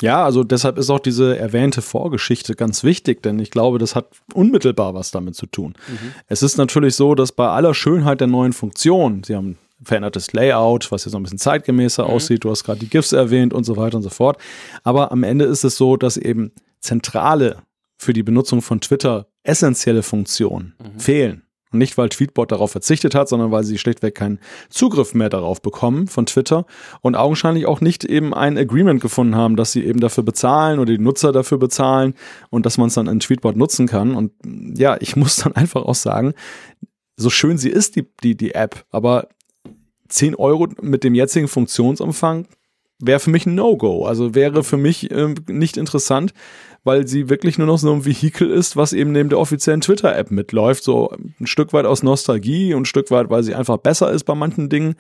Ja, 0.02 0.24
also 0.24 0.44
deshalb 0.44 0.78
ist 0.78 0.90
auch 0.90 1.00
diese 1.00 1.38
erwähnte 1.38 1.82
Vorgeschichte 1.82 2.56
ganz 2.56 2.84
wichtig, 2.84 3.22
denn 3.22 3.40
ich 3.40 3.52
glaube, 3.52 3.80
das 3.80 3.96
hat 3.96 4.08
unmittelbar 4.34 4.94
was 4.94 5.12
damit 5.12 5.36
zu 5.36 5.46
tun. 5.46 5.74
Mhm. 5.88 6.14
Es 6.28 6.42
ist 6.42 6.58
natürlich 6.58 6.96
so, 6.96 7.16
dass 7.16 7.32
bei 7.32 7.48
aller 7.48 7.74
Schönheit 7.74 8.22
der 8.22 8.28
neuen 8.28 8.54
Funktion, 8.54 9.24
sie 9.24 9.36
haben 9.36 9.58
verändertes 9.84 10.34
Layout, 10.34 10.92
was 10.92 11.06
jetzt 11.06 11.14
noch 11.14 11.20
ein 11.20 11.24
bisschen 11.24 11.38
zeitgemäßer 11.38 12.04
mhm. 12.04 12.10
aussieht, 12.10 12.44
du 12.44 12.50
hast 12.50 12.64
gerade 12.64 12.80
die 12.80 12.90
GIFs 12.90 13.12
erwähnt 13.12 13.54
und 13.54 13.64
so 13.64 13.78
weiter 13.78 13.98
und 13.98 14.04
so 14.04 14.10
fort, 14.10 14.38
aber 14.84 15.12
am 15.12 15.24
Ende 15.24 15.46
ist 15.46 15.64
es 15.64 15.78
so, 15.78 15.98
dass 15.98 16.18
eben 16.18 16.52
zentrale 16.80 17.58
für 17.98 18.14
die 18.14 18.24
Benutzung 18.24 18.62
von 18.62 18.80
Twitter 18.80 19.28
essentielle 19.44 20.04
Funktionen 20.04 20.76
mhm. 20.80 21.00
fehlen. 21.00 21.44
Und 21.72 21.80
nicht, 21.80 21.98
weil 21.98 22.10
Tweetbot 22.10 22.52
darauf 22.52 22.72
verzichtet 22.72 23.14
hat, 23.14 23.30
sondern 23.30 23.52
weil 23.52 23.64
sie 23.64 23.78
schlichtweg 23.78 24.16
keinen 24.16 24.40
Zugriff 24.70 25.14
mehr 25.14 25.30
darauf 25.30 25.62
bekommen 25.62 26.08
von 26.08 26.26
Twitter 26.26 26.66
und 27.02 27.16
augenscheinlich 27.16 27.68
auch 27.68 27.80
nicht 27.80 28.06
eben 28.06 28.34
ein 28.34 28.58
Agreement 28.58 29.02
gefunden 29.02 29.36
haben, 29.36 29.56
dass 29.56 29.72
sie 29.72 29.86
eben 29.86 30.00
dafür 30.00 30.24
bezahlen 30.24 30.80
oder 30.80 30.92
die 30.92 31.04
Nutzer 31.04 31.32
dafür 31.32 31.60
bezahlen 31.60 32.16
und 32.50 32.66
dass 32.66 32.78
man 32.78 32.88
es 32.88 32.96
dann 32.96 33.08
in 33.08 33.20
Tweetbot 33.20 33.56
nutzen 33.56 33.88
kann. 33.88 34.16
Und 34.16 34.32
ja, 34.78 34.98
ich 35.00 35.16
muss 35.16 35.38
dann 35.38 35.56
einfach 35.56 35.84
auch 35.84 35.96
sagen, 35.96 36.34
so 37.18 37.30
schön 37.30 37.58
sie 37.58 37.70
ist, 37.70 37.96
die, 37.96 38.08
die, 38.24 38.36
die 38.36 38.56
App, 38.56 38.86
aber 38.92 39.28
10 40.08 40.36
Euro 40.36 40.68
mit 40.82 41.04
dem 41.04 41.14
jetzigen 41.14 41.48
Funktionsumfang 41.48 42.48
wäre 43.00 43.20
für 43.20 43.30
mich 43.30 43.46
ein 43.46 43.56
No-Go. 43.56 44.06
Also 44.06 44.36
wäre 44.36 44.64
für 44.64 44.78
mich 44.78 45.10
äh, 45.12 45.34
nicht 45.48 45.78
interessant, 45.78 46.34
weil 46.84 47.08
sie 47.08 47.30
wirklich 47.30 47.58
nur 47.58 47.68
noch 47.68 47.78
so 47.78 47.92
ein 47.92 48.06
Vehikel 48.06 48.50
ist, 48.50 48.76
was 48.76 48.94
eben 48.94 49.12
neben 49.12 49.30
der 49.30 49.40
offiziellen 49.40 49.82
Twitter-App 49.82 50.32
mitläuft. 50.32 50.84
So 50.84 51.12
ein 51.40 51.48
Stück 51.48 51.74
weit 51.74 51.86
aus 51.86 52.04
Nostalgie 52.04 52.74
und 52.74 52.84
ein 52.84 52.86
Stück 52.86 53.12
weit, 53.12 53.30
weil 53.30 53.44
sie 53.44 53.56
einfach 53.56 53.78
besser 53.78 54.12
ist 54.12 54.24
bei 54.24 54.36
manchen 54.36 54.70
Dingen. 54.70 54.96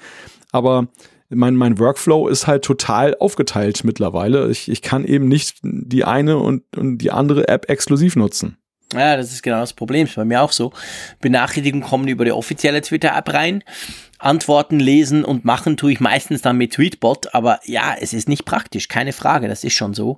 Aber 0.51 0.87
mein, 1.29 1.55
mein 1.55 1.77
Workflow 1.77 2.27
ist 2.27 2.47
halt 2.47 2.63
total 2.63 3.15
aufgeteilt 3.19 3.83
mittlerweile. 3.83 4.49
Ich, 4.49 4.69
ich 4.69 4.81
kann 4.81 5.05
eben 5.05 5.27
nicht 5.27 5.57
die 5.61 6.03
eine 6.03 6.37
und, 6.37 6.63
und 6.75 6.97
die 6.97 7.11
andere 7.11 7.47
App 7.47 7.69
exklusiv 7.69 8.15
nutzen. 8.15 8.57
Ja, 8.93 9.15
das 9.15 9.31
ist 9.31 9.43
genau 9.43 9.59
das 9.59 9.73
Problem. 9.73 10.07
Ist 10.07 10.15
bei 10.15 10.25
mir 10.25 10.41
auch 10.41 10.51
so. 10.51 10.73
Benachrichtigungen 11.21 11.87
kommen 11.87 12.07
über 12.07 12.25
die 12.25 12.31
offizielle 12.31 12.81
Twitter-App 12.81 13.31
rein. 13.33 13.63
Antworten 14.19 14.79
lesen 14.79 15.25
und 15.25 15.45
machen 15.45 15.77
tue 15.77 15.91
ich 15.93 15.99
meistens 15.99 16.41
dann 16.41 16.57
mit 16.57 16.73
Tweetbot, 16.73 17.33
aber 17.33 17.59
ja, 17.65 17.95
es 17.99 18.13
ist 18.13 18.29
nicht 18.29 18.45
praktisch, 18.45 18.87
keine 18.87 19.13
Frage, 19.13 19.47
das 19.47 19.63
ist 19.63 19.73
schon 19.73 19.93
so. 19.93 20.17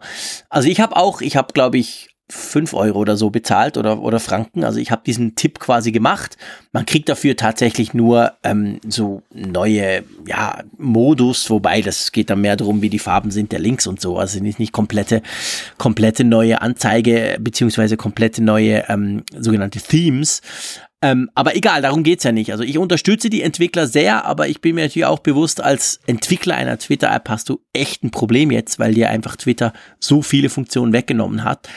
Also 0.50 0.68
ich 0.68 0.82
habe 0.82 0.96
auch, 0.96 1.22
ich 1.22 1.38
habe 1.38 1.54
glaube 1.54 1.78
ich 1.78 2.12
fünf 2.32 2.74
Euro 2.74 3.00
oder 3.00 3.18
so 3.18 3.30
bezahlt 3.30 3.78
oder, 3.78 4.02
oder 4.02 4.20
Franken. 4.20 4.64
Also 4.64 4.80
ich 4.80 4.92
habe 4.92 5.04
diesen 5.06 5.36
Tipp 5.36 5.60
quasi 5.60 5.92
gemacht. 5.92 6.38
Man 6.72 6.86
kriegt 6.86 7.10
dafür 7.10 7.36
tatsächlich 7.36 7.94
nur 7.94 8.34
ähm, 8.44 8.80
so 8.88 9.22
neue 9.34 10.04
ja, 10.26 10.64
Modus, 10.78 11.50
wobei 11.50 11.82
das 11.82 12.12
geht 12.12 12.30
dann 12.30 12.42
mehr 12.42 12.56
darum, 12.56 12.82
wie 12.82 12.90
die 12.90 13.00
Farben 13.00 13.32
sind 13.32 13.52
der 13.52 13.60
Links 13.60 13.86
und 13.86 14.02
so. 14.02 14.18
Also 14.18 14.42
nicht, 14.42 14.60
nicht 14.60 14.72
komplette, 14.72 15.22
komplette 15.78 16.24
neue 16.24 16.62
Anzeige 16.62 17.38
beziehungsweise 17.40 17.98
komplette 17.98 18.42
neue 18.42 18.86
ähm, 18.88 19.24
sogenannte 19.38 19.80
Themes. 19.80 20.42
Ähm, 21.04 21.32
aber 21.34 21.56
egal, 21.56 21.82
darum 21.82 22.04
geht's 22.04 22.24
ja 22.24 22.32
nicht. 22.32 22.52
Also 22.52 22.64
ich 22.64 22.78
unterstütze 22.78 23.30
die 23.30 23.42
Entwickler 23.42 23.88
sehr, 23.88 24.26
aber 24.26 24.48
ich 24.48 24.62
bin 24.62 24.76
mir 24.76 24.84
natürlich 24.84 25.08
auch 25.08 25.20
bewusst, 25.20 25.62
als 25.62 26.00
Entwickler 26.06 26.56
einer 26.56 26.78
Twitter-App 26.78 27.28
hast 27.28 27.50
du 27.50 27.62
echt 27.74 28.04
ein 28.04 28.12
Problem 28.12 28.52
jetzt, 28.52 28.78
weil 28.78 28.94
dir 28.94 29.10
einfach 29.10 29.36
Twitter 29.36 29.74
so 30.00 30.22
viele 30.22 30.50
Funktionen 30.50 30.94
weggenommen 30.94 31.44
hat. 31.44 31.68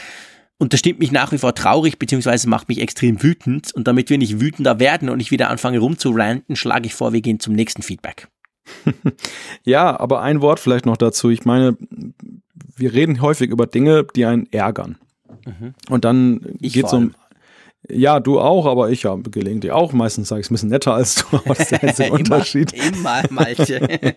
Und 0.59 0.73
das 0.73 0.81
stimmt 0.81 1.01
mich 1.01 1.11
nach 1.11 1.33
wie 1.33 1.39
vor 1.39 1.55
traurig, 1.55 1.99
beziehungsweise 1.99 2.49
macht 2.49 2.69
mich 2.69 2.81
extrem 2.81 3.23
wütend. 3.23 3.75
Und 3.75 3.89
damit 3.89 4.11
wir 4.11 4.19
nicht 4.19 4.41
wütender 4.41 4.79
werden 4.79 5.09
und 5.09 5.21
ich 5.21 5.31
wieder 5.31 5.51
anfange 5.51 5.79
rumzuranten, 5.79 6.55
schlage 6.55 6.87
ich 6.87 6.95
vor, 6.95 7.13
wir 7.13 7.23
gehen 7.23 7.41
zum 7.41 7.55
nächsten 7.55 7.83
Feedback. 7.83 8.29
ja, 9.65 9.99
aber 9.99 10.23
ein 10.23 10.43
Wort 10.43 10.61
vielleicht 10.61 10.87
noch 10.87 10.97
dazu. 10.97 11.31
Ich 11.31 11.45
meine, 11.45 11.77
wir 12.77 12.93
reden 12.93 13.21
häufig 13.21 13.51
über 13.51 13.67
Dinge, 13.67 14.07
die 14.15 14.27
einen 14.27 14.51
ärgern. 14.53 14.97
Mhm. 15.45 15.75
Und 15.89 16.05
dann 16.05 16.41
geht 16.61 16.87
es 16.87 16.93
um 16.93 17.15
ja, 17.91 18.19
du 18.19 18.41
auch, 18.41 18.65
aber 18.65 18.91
ich 18.91 19.03
ja 19.03 19.15
gelegentlich 19.31 19.73
auch. 19.73 19.93
Meistens 19.93 20.29
sage 20.29 20.41
ich 20.41 20.47
es 20.47 20.51
ein 20.51 20.55
bisschen 20.55 20.71
netter 20.71 20.95
als 20.95 21.17
du, 21.17 21.37
aber 21.37 21.55
das 21.55 21.61
ist 21.61 21.73
der 21.73 21.83
einzige 21.83 22.13
Unterschied. 22.13 22.73
Immer, 22.73 23.23
Malte. 23.31 23.87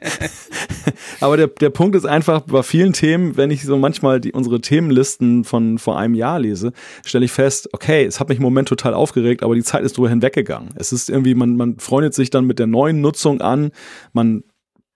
aber 1.19 1.37
der, 1.37 1.47
der 1.47 1.69
Punkt 1.69 1.95
ist 1.95 2.05
einfach, 2.05 2.41
bei 2.41 2.63
vielen 2.63 2.93
Themen, 2.93 3.35
wenn 3.35 3.51
ich 3.51 3.63
so 3.63 3.77
manchmal 3.77 4.21
die, 4.21 4.31
unsere 4.31 4.61
Themenlisten 4.61 5.43
von 5.43 5.79
vor 5.79 5.97
einem 5.97 6.15
Jahr 6.15 6.39
lese, 6.39 6.71
stelle 7.05 7.25
ich 7.25 7.31
fest, 7.31 7.69
okay, 7.73 8.05
es 8.05 8.19
hat 8.19 8.29
mich 8.29 8.37
im 8.37 8.43
Moment 8.43 8.69
total 8.69 8.93
aufgeregt, 8.93 9.43
aber 9.43 9.55
die 9.55 9.63
Zeit 9.63 9.83
ist 9.83 9.97
drüber 9.97 10.09
hinweggegangen. 10.09 10.69
Es 10.75 10.93
ist 10.93 11.09
irgendwie, 11.09 11.35
man, 11.35 11.57
man 11.57 11.77
freundet 11.79 12.13
sich 12.13 12.29
dann 12.29 12.45
mit 12.45 12.59
der 12.59 12.67
neuen 12.67 13.01
Nutzung 13.01 13.41
an, 13.41 13.71
man 14.13 14.43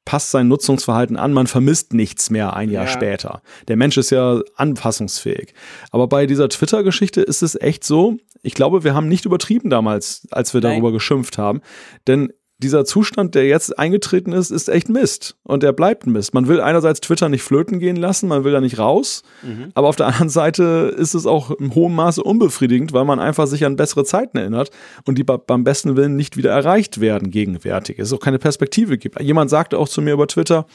passt 0.05 0.31
sein 0.31 0.47
Nutzungsverhalten 0.47 1.17
an, 1.17 1.33
man 1.33 1.47
vermisst 1.47 1.93
nichts 1.93 2.29
mehr 2.29 2.55
ein 2.55 2.69
Jahr 2.71 2.85
ja. 2.85 2.91
später. 2.91 3.41
Der 3.67 3.77
Mensch 3.77 3.97
ist 3.97 4.09
ja 4.09 4.41
anpassungsfähig. 4.55 5.53
Aber 5.91 6.07
bei 6.07 6.25
dieser 6.25 6.49
Twitter-Geschichte 6.49 7.21
ist 7.21 7.43
es 7.43 7.55
echt 7.55 7.83
so, 7.83 8.17
ich 8.41 8.53
glaube, 8.53 8.83
wir 8.83 8.95
haben 8.95 9.07
nicht 9.07 9.25
übertrieben 9.25 9.69
damals, 9.69 10.27
als 10.31 10.53
wir 10.53 10.61
darüber 10.61 10.87
Nein. 10.87 10.93
geschimpft 10.93 11.37
haben. 11.37 11.61
Denn 12.07 12.33
dieser 12.61 12.85
Zustand, 12.85 13.35
der 13.35 13.45
jetzt 13.47 13.77
eingetreten 13.77 14.31
ist, 14.31 14.51
ist 14.51 14.69
echt 14.69 14.89
Mist. 14.89 15.35
Und 15.43 15.63
der 15.63 15.73
bleibt 15.73 16.05
Mist. 16.07 16.33
Man 16.33 16.47
will 16.47 16.61
einerseits 16.61 17.01
Twitter 17.01 17.29
nicht 17.29 17.43
flöten 17.43 17.79
gehen 17.79 17.95
lassen, 17.95 18.27
man 18.27 18.43
will 18.43 18.51
da 18.51 18.61
nicht 18.61 18.79
raus. 18.79 19.23
Mhm. 19.41 19.71
Aber 19.73 19.89
auf 19.89 19.95
der 19.95 20.07
anderen 20.07 20.29
Seite 20.29 20.95
ist 20.97 21.13
es 21.13 21.25
auch 21.25 21.51
im 21.51 21.75
hohen 21.75 21.93
Maße 21.95 22.23
unbefriedigend, 22.23 22.93
weil 22.93 23.05
man 23.05 23.19
einfach 23.19 23.47
sich 23.47 23.65
an 23.65 23.75
bessere 23.75 24.05
Zeiten 24.05 24.37
erinnert 24.37 24.71
und 25.05 25.17
die 25.17 25.23
beim 25.23 25.63
besten 25.63 25.95
Willen 25.95 26.15
nicht 26.15 26.37
wieder 26.37 26.51
erreicht 26.51 27.01
werden 27.01 27.31
gegenwärtig. 27.31 27.99
Es 27.99 28.13
auch 28.13 28.19
keine 28.19 28.39
Perspektive 28.39 28.97
gibt. 28.97 29.19
Jemand 29.21 29.49
sagte 29.49 29.77
auch 29.77 29.89
zu 29.89 30.01
mir 30.01 30.13
über 30.13 30.27
Twitter, 30.27 30.65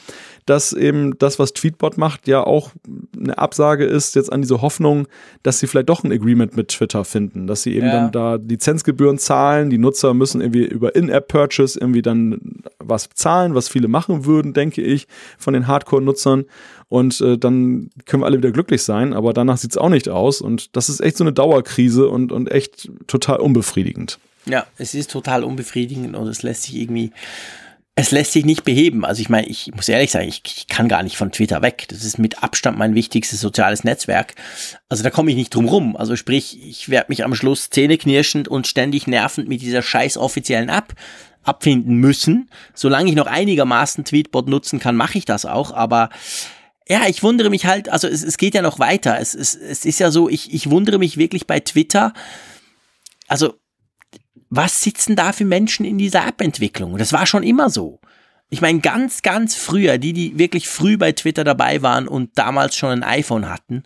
dass 0.47 0.71
eben 0.71 1.19
das, 1.19 1.39
was 1.39 1.51
Tweetbot 1.51 1.97
macht, 1.97 2.27
ja 2.27 2.41
auch 2.41 2.71
eine 3.17 3.37
Absage 3.37 3.83
ist 3.83 4.15
jetzt 4.15 4.31
an 4.31 4.41
diese 4.41 4.61
Hoffnung, 4.61 5.07
dass 5.43 5.59
sie 5.59 5.67
vielleicht 5.67 5.89
doch 5.89 6.03
ein 6.03 6.11
Agreement 6.11 6.55
mit 6.55 6.69
Twitter 6.69 7.03
finden, 7.03 7.47
dass 7.47 7.63
sie 7.63 7.75
eben 7.75 7.87
ja. 7.87 7.93
dann 7.93 8.11
da 8.13 8.35
Lizenzgebühren 8.35 9.19
zahlen, 9.19 9.69
die 9.69 9.77
Nutzer 9.77 10.13
müssen 10.13 10.39
irgendwie 10.39 10.65
über 10.65 10.95
In-App-Purchase 10.95 11.77
irgendwie 11.79 12.01
dann 12.01 12.61
was 12.79 13.09
zahlen, 13.13 13.55
was 13.55 13.67
viele 13.67 13.89
machen 13.89 14.25
würden, 14.25 14.53
denke 14.53 14.81
ich, 14.81 15.07
von 15.37 15.53
den 15.53 15.67
Hardcore-Nutzern. 15.67 16.45
Und 16.87 17.19
äh, 17.19 17.37
dann 17.37 17.89
können 18.05 18.23
wir 18.23 18.27
alle 18.27 18.37
wieder 18.37 18.51
glücklich 18.51 18.83
sein, 18.83 19.13
aber 19.13 19.33
danach 19.33 19.57
sieht 19.57 19.71
es 19.71 19.77
auch 19.77 19.89
nicht 19.89 20.07
aus. 20.07 20.39
Und 20.39 20.77
das 20.77 20.87
ist 20.87 21.01
echt 21.01 21.17
so 21.17 21.25
eine 21.25 21.33
Dauerkrise 21.33 22.07
und, 22.07 22.31
und 22.31 22.49
echt 22.49 22.89
total 23.07 23.41
unbefriedigend. 23.41 24.17
Ja, 24.45 24.65
es 24.77 24.93
ist 24.93 25.11
total 25.11 25.43
unbefriedigend 25.43 26.15
und 26.15 26.27
es 26.27 26.41
lässt 26.41 26.63
sich 26.63 26.77
irgendwie 26.77 27.11
es 27.99 28.11
lässt 28.11 28.31
sich 28.31 28.45
nicht 28.45 28.63
beheben. 28.63 29.03
Also 29.03 29.21
ich 29.21 29.29
meine, 29.29 29.47
ich 29.47 29.71
muss 29.75 29.89
ehrlich 29.89 30.11
sagen, 30.11 30.27
ich, 30.27 30.43
ich, 30.45 30.67
kann 30.67 30.87
gar 30.87 31.01
nicht 31.01 31.17
von 31.17 31.31
Twitter 31.31 31.63
weg. 31.63 31.87
Das 31.89 32.03
ist 32.03 32.19
mit 32.19 32.43
Abstand 32.43 32.77
mein 32.77 32.93
wichtigstes 32.93 33.41
soziales 33.41 33.83
Netzwerk. 33.83 34.35
Also 34.87 35.01
da 35.01 35.09
komme 35.09 35.31
ich 35.31 35.35
nicht 35.35 35.55
drum 35.55 35.67
rum. 35.67 35.97
Also 35.97 36.15
sprich, 36.15 36.63
ich 36.63 36.89
werde 36.89 37.07
mich 37.09 37.25
am 37.25 37.33
Schluss 37.33 37.71
zähneknirschend 37.71 38.47
und 38.47 38.67
ständig 38.67 39.07
nervend 39.07 39.49
mit 39.49 39.63
dieser 39.63 39.81
scheiß 39.81 40.17
offiziellen 40.17 40.69
App 40.69 40.93
abfinden 41.41 41.95
müssen. 41.95 42.51
Solange 42.75 43.09
ich 43.09 43.15
noch 43.15 43.25
einigermaßen 43.25 44.05
Tweetbot 44.05 44.47
nutzen 44.47 44.79
kann, 44.79 44.95
mache 44.95 45.17
ich 45.17 45.25
das 45.25 45.47
auch. 45.47 45.71
Aber 45.71 46.09
ja, 46.87 47.07
ich 47.07 47.23
wundere 47.23 47.49
mich 47.49 47.65
halt, 47.65 47.89
also 47.89 48.07
es, 48.07 48.21
es 48.21 48.37
geht 48.37 48.53
ja 48.53 48.61
noch 48.61 48.77
weiter. 48.77 49.19
Es, 49.19 49.33
es, 49.33 49.55
es 49.55 49.85
ist 49.85 49.97
ja 49.97 50.11
so, 50.11 50.29
ich, 50.29 50.53
ich 50.53 50.69
wundere 50.69 50.99
mich 50.99 51.17
wirklich 51.17 51.47
bei 51.47 51.59
Twitter. 51.61 52.13
Also, 53.27 53.55
was 54.49 54.81
sitzen 54.81 55.15
da 55.15 55.33
für 55.33 55.45
Menschen 55.45 55.85
in 55.85 55.97
dieser 55.97 56.25
App-Entwicklung? 56.27 56.97
Das 56.97 57.13
war 57.13 57.25
schon 57.25 57.43
immer 57.43 57.69
so. 57.69 57.99
Ich 58.49 58.61
meine, 58.61 58.79
ganz, 58.79 59.21
ganz 59.21 59.55
früher, 59.55 59.97
die, 59.97 60.13
die 60.13 60.39
wirklich 60.39 60.69
früh 60.69 60.97
bei 60.97 61.11
Twitter 61.11 61.43
dabei 61.43 61.81
waren 61.81 62.07
und 62.07 62.37
damals 62.37 62.75
schon 62.75 62.91
ein 62.91 63.03
iPhone 63.03 63.49
hatten, 63.49 63.83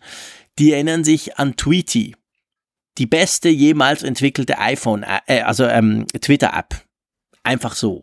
die 0.59 0.73
erinnern 0.73 1.03
sich 1.03 1.37
an 1.37 1.55
Tweety. 1.55 2.15
Die 2.97 3.07
beste 3.07 3.49
jemals 3.49 4.03
entwickelte 4.03 4.59
iPhone, 4.59 5.03
äh, 5.25 5.41
also 5.41 5.65
ähm, 5.65 6.05
Twitter-App. 6.07 6.75
Einfach 7.43 7.73
so. 7.73 8.01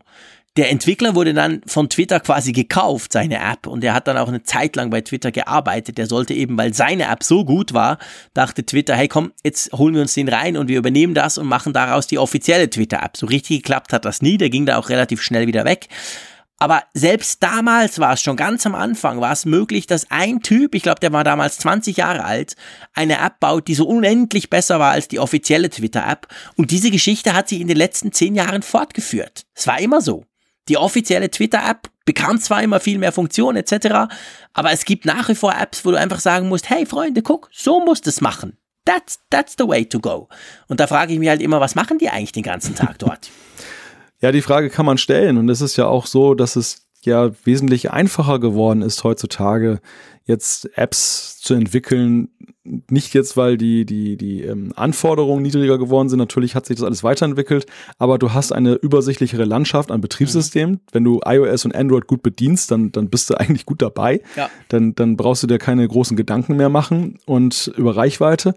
Der 0.57 0.71
Entwickler 0.71 1.15
wurde 1.15 1.33
dann 1.33 1.61
von 1.67 1.89
Twitter 1.89 2.19
quasi 2.19 2.51
gekauft, 2.51 3.13
seine 3.13 3.39
App, 3.39 3.67
und 3.67 3.83
er 3.83 3.93
hat 3.93 4.07
dann 4.07 4.17
auch 4.17 4.27
eine 4.27 4.43
Zeit 4.43 4.75
lang 4.75 4.89
bei 4.89 5.01
Twitter 5.01 5.31
gearbeitet. 5.31 5.97
Der 5.97 6.07
sollte 6.07 6.33
eben, 6.33 6.57
weil 6.57 6.73
seine 6.73 7.05
App 7.05 7.23
so 7.23 7.45
gut 7.45 7.73
war, 7.73 7.97
dachte 8.33 8.65
Twitter, 8.65 8.95
hey 8.95 9.07
komm, 9.07 9.31
jetzt 9.43 9.71
holen 9.73 9.93
wir 9.93 10.01
uns 10.01 10.15
den 10.15 10.27
rein 10.27 10.57
und 10.57 10.67
wir 10.67 10.79
übernehmen 10.79 11.13
das 11.13 11.37
und 11.37 11.47
machen 11.47 11.71
daraus 11.71 12.07
die 12.07 12.17
offizielle 12.17 12.69
Twitter-App. 12.69 13.15
So 13.15 13.27
richtig 13.27 13.57
geklappt 13.59 13.93
hat 13.93 14.05
das 14.05 14.21
nie, 14.21 14.37
der 14.37 14.49
ging 14.49 14.65
da 14.65 14.77
auch 14.77 14.89
relativ 14.89 15.21
schnell 15.21 15.47
wieder 15.47 15.65
weg. 15.65 15.87
Aber 16.61 16.83
selbst 16.93 17.41
damals 17.41 17.99
war 17.99 18.13
es 18.13 18.21
schon 18.21 18.35
ganz 18.35 18.65
am 18.65 18.75
Anfang, 18.75 19.21
war 19.21 19.31
es 19.31 19.45
möglich, 19.45 19.87
dass 19.87 20.11
ein 20.11 20.41
Typ, 20.41 20.75
ich 20.75 20.83
glaube, 20.83 20.99
der 20.99 21.13
war 21.13 21.23
damals 21.23 21.57
20 21.59 21.95
Jahre 21.95 22.25
alt, 22.25 22.57
eine 22.93 23.17
App 23.19 23.39
baut, 23.39 23.69
die 23.69 23.75
so 23.75 23.87
unendlich 23.87 24.49
besser 24.49 24.77
war 24.77 24.91
als 24.91 25.07
die 25.07 25.19
offizielle 25.19 25.69
Twitter-App. 25.69 26.27
Und 26.57 26.71
diese 26.71 26.91
Geschichte 26.91 27.33
hat 27.33 27.47
sich 27.47 27.61
in 27.61 27.69
den 27.69 27.77
letzten 27.77 28.11
zehn 28.11 28.35
Jahren 28.35 28.61
fortgeführt. 28.61 29.43
Es 29.55 29.67
war 29.67 29.79
immer 29.79 30.01
so. 30.01 30.25
Die 30.69 30.77
offizielle 30.77 31.29
Twitter-App 31.29 31.89
bekam 32.05 32.39
zwar 32.39 32.63
immer 32.63 32.79
viel 32.79 32.97
mehr 32.99 33.11
Funktionen 33.11 33.57
etc., 33.57 34.13
aber 34.53 34.71
es 34.71 34.85
gibt 34.85 35.05
nach 35.05 35.27
wie 35.29 35.35
vor 35.35 35.53
Apps, 35.53 35.83
wo 35.83 35.91
du 35.91 35.97
einfach 35.97 36.19
sagen 36.19 36.47
musst, 36.47 36.69
hey 36.69 36.85
Freunde, 36.85 37.21
guck, 37.21 37.49
so 37.51 37.83
musst 37.83 38.05
du 38.05 38.09
es 38.09 38.21
machen. 38.21 38.57
That's, 38.85 39.19
that's 39.29 39.55
the 39.57 39.67
way 39.67 39.85
to 39.85 39.99
go. 39.99 40.29
Und 40.67 40.79
da 40.79 40.87
frage 40.87 41.13
ich 41.13 41.19
mich 41.19 41.29
halt 41.29 41.41
immer, 41.41 41.59
was 41.59 41.75
machen 41.75 41.97
die 41.97 42.09
eigentlich 42.09 42.31
den 42.31 42.43
ganzen 42.43 42.75
Tag 42.75 42.97
dort? 42.99 43.29
Ja, 44.21 44.33
die 44.33 44.41
Frage 44.41 44.69
kann 44.69 44.85
man 44.85 44.97
stellen 44.97 45.37
und 45.37 45.47
es 45.47 45.61
ist 45.61 45.77
ja 45.77 45.85
auch 45.85 46.05
so, 46.05 46.33
dass 46.33 46.57
es 46.57 46.88
ja 47.05 47.31
wesentlich 47.43 47.91
einfacher 47.91 48.39
geworden 48.39 48.81
ist 48.81 49.03
heutzutage, 49.03 49.79
jetzt 50.25 50.69
Apps 50.77 51.39
zu 51.39 51.55
entwickeln. 51.55 52.29
Nicht 52.63 53.15
jetzt, 53.15 53.35
weil 53.35 53.57
die, 53.57 53.85
die, 53.85 54.15
die 54.15 54.43
ähm, 54.43 54.73
Anforderungen 54.75 55.41
niedriger 55.41 55.79
geworden 55.79 56.07
sind. 56.07 56.19
Natürlich 56.19 56.53
hat 56.53 56.67
sich 56.67 56.77
das 56.77 56.85
alles 56.85 57.03
weiterentwickelt, 57.03 57.65
aber 57.97 58.19
du 58.19 58.31
hast 58.31 58.51
eine 58.51 58.75
übersichtlichere 58.75 59.45
Landschaft 59.45 59.91
an 59.91 60.01
Betriebssystemen. 60.01 60.75
Mhm. 60.75 60.79
Wenn 60.91 61.03
du 61.03 61.19
iOS 61.25 61.65
und 61.65 61.75
Android 61.75 62.05
gut 62.05 62.21
bedienst, 62.21 62.69
dann, 62.69 62.91
dann 62.91 63.09
bist 63.09 63.29
du 63.29 63.35
eigentlich 63.39 63.65
gut 63.65 63.81
dabei. 63.81 64.21
Ja. 64.35 64.49
Dann, 64.67 64.93
dann 64.93 65.17
brauchst 65.17 65.41
du 65.41 65.47
dir 65.47 65.57
keine 65.57 65.87
großen 65.87 66.15
Gedanken 66.15 66.57
mehr 66.57 66.69
machen 66.69 67.17
und 67.25 67.71
über 67.75 67.95
Reichweite. 67.95 68.53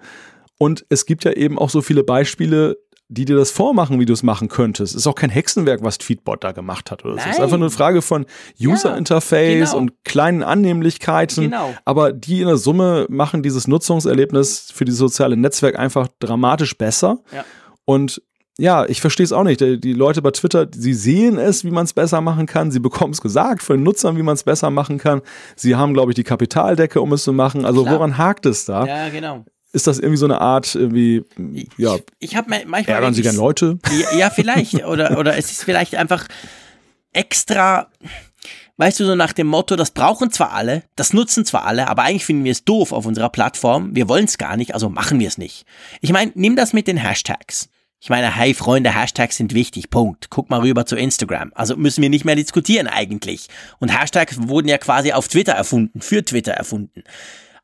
Und 0.59 0.85
es 0.91 1.07
gibt 1.07 1.25
ja 1.25 1.33
eben 1.33 1.59
auch 1.59 1.71
so 1.71 1.81
viele 1.81 2.05
Beispiele, 2.05 2.77
die 3.09 3.27
dir 3.27 3.37
das 3.37 3.51
vormachen, 3.51 4.01
wie 4.01 4.07
du 4.07 4.13
es 4.13 4.23
machen 4.23 4.49
könntest. 4.49 4.95
Ist 4.95 5.07
auch 5.07 5.15
kein 5.15 5.29
Hexenwerk, 5.29 5.83
was 5.83 5.99
Tweetbot 5.99 6.43
da 6.43 6.53
gemacht 6.53 6.91
hat. 6.91 7.05
Oder 7.05 7.15
so. 7.15 7.21
Es 7.21 7.37
ist 7.37 7.41
einfach 7.41 7.59
nur 7.59 7.67
eine 7.67 7.71
Frage 7.71 8.01
von 8.01 8.25
User 8.61 8.97
Interface 8.97 9.59
ja, 9.59 9.65
genau. 9.67 9.77
und 9.77 10.05
kleinen 10.05 10.43
Annehmlichkeiten. 10.43 11.45
Genau. 11.45 11.75
Aber 11.85 12.13
die 12.13 12.41
in 12.41 12.47
der 12.47 12.57
Summe 12.57 13.07
machen 13.11 13.43
dieses 13.43 13.69
Nutzungserlebnis 13.69 14.71
für 14.73 14.87
dieses 14.87 14.99
soziale 14.99 15.37
Netzwerk 15.37 15.79
einfach 15.79 16.09
dramatisch 16.21 16.77
besser. 16.79 17.19
Ja. 17.35 17.45
Und 17.85 18.23
ja, 18.59 18.87
ich 18.87 19.01
verstehe 19.01 19.25
es 19.25 19.33
auch 19.33 19.45
nicht. 19.45 19.61
Die 19.61 19.93
Leute 19.93 20.23
bei 20.23 20.31
Twitter, 20.31 20.69
sie 20.73 20.95
sehen 20.95 21.39
es, 21.39 21.65
wie 21.65 21.71
man 21.71 21.85
es 21.85 21.93
besser 21.93 22.21
machen 22.21 22.47
kann. 22.47 22.71
Sie 22.71 22.81
bekommen 22.81 23.13
es 23.13 23.21
gesagt 23.21 23.63
von 23.63 23.77
den 23.77 23.83
Nutzern, 23.83 24.17
wie 24.17 24.23
man 24.23 24.35
es 24.35 24.45
besser 24.45 24.71
machen 24.71 24.99
kann. 24.99 25.23
Sie 25.57 25.75
haben, 25.75 25.95
glaube 25.95 26.13
ich, 26.13 26.17
die 26.17 26.25
Kapitaldecke, 26.25 27.01
um 27.01 27.13
es 27.13 27.25
zu 27.25 27.33
machen. 27.33 27.65
Also 27.65 27.83
Klar. 27.83 27.97
woran 27.97 28.19
hakt 28.19 28.47
es 28.47 28.65
da? 28.65 28.87
Ja, 28.87 29.09
genau 29.09 29.45
ist 29.73 29.87
das 29.87 29.99
irgendwie 29.99 30.19
so 30.19 30.27
eine 30.27 30.41
Art 30.41 30.75
irgendwie 30.75 31.25
ja 31.77 31.97
ich, 31.97 32.03
ich 32.19 32.37
habe 32.37 32.51
manchmal 32.51 32.85
ärgern 32.85 33.15
Sie 33.15 33.23
gern 33.23 33.37
Leute 33.37 33.79
ja, 33.91 34.19
ja 34.19 34.31
vielleicht 34.31 34.85
oder 34.85 35.19
oder 35.19 35.37
es 35.37 35.51
ist 35.51 35.65
vielleicht 35.65 35.95
einfach 35.95 36.27
extra 37.13 37.89
weißt 38.77 39.01
du 39.01 39.05
so 39.05 39.15
nach 39.15 39.33
dem 39.33 39.47
Motto 39.47 39.77
das 39.77 39.91
brauchen 39.91 40.31
zwar 40.31 40.53
alle 40.53 40.83
das 40.97 41.13
nutzen 41.13 41.45
zwar 41.45 41.65
alle 41.65 41.89
aber 41.89 42.03
eigentlich 42.03 42.25
finden 42.25 42.45
wir 42.45 42.53
es 42.53 42.65
doof 42.65 42.93
auf 42.93 43.07
unserer 43.07 43.31
Plattform 43.31 43.95
wir 43.95 44.09
wollen 44.09 44.27
es 44.27 44.39
gar 44.39 44.57
nicht 44.57 44.75
also 44.75 44.89
machen 44.89 45.21
wir 45.21 45.29
es 45.29 45.39
nicht 45.39 45.65
ich 46.01 46.13
meine 46.13 46.33
nimm 46.35 46.57
das 46.57 46.73
mit 46.73 46.87
den 46.87 46.97
Hashtags 46.97 47.69
ich 48.05 48.11
meine, 48.11 48.35
hey 48.35 48.53
Freunde, 48.53 48.93
Hashtags 48.93 49.37
sind 49.37 49.55
wichtig, 49.55 49.89
Punkt. 49.89 50.29
Guck 50.29 50.51
mal 50.51 50.59
rüber 50.59 50.87
zu 50.87 50.97
Instagram. 50.97 51.53
Also 51.55 51.77
müssen 51.77 52.03
wir 52.03 52.11
nicht 52.11 52.25
mehr 52.25 52.35
diskutieren 52.35 52.89
eigentlich. 52.89 53.47
Und 53.79 53.97
Hashtags 53.97 54.49
wurden 54.49 54.67
ja 54.67 54.79
quasi 54.79 55.13
auf 55.13 55.29
Twitter 55.29 55.53
erfunden, 55.53 56.01
für 56.01 56.25
Twitter 56.25 56.51
erfunden. 56.51 57.05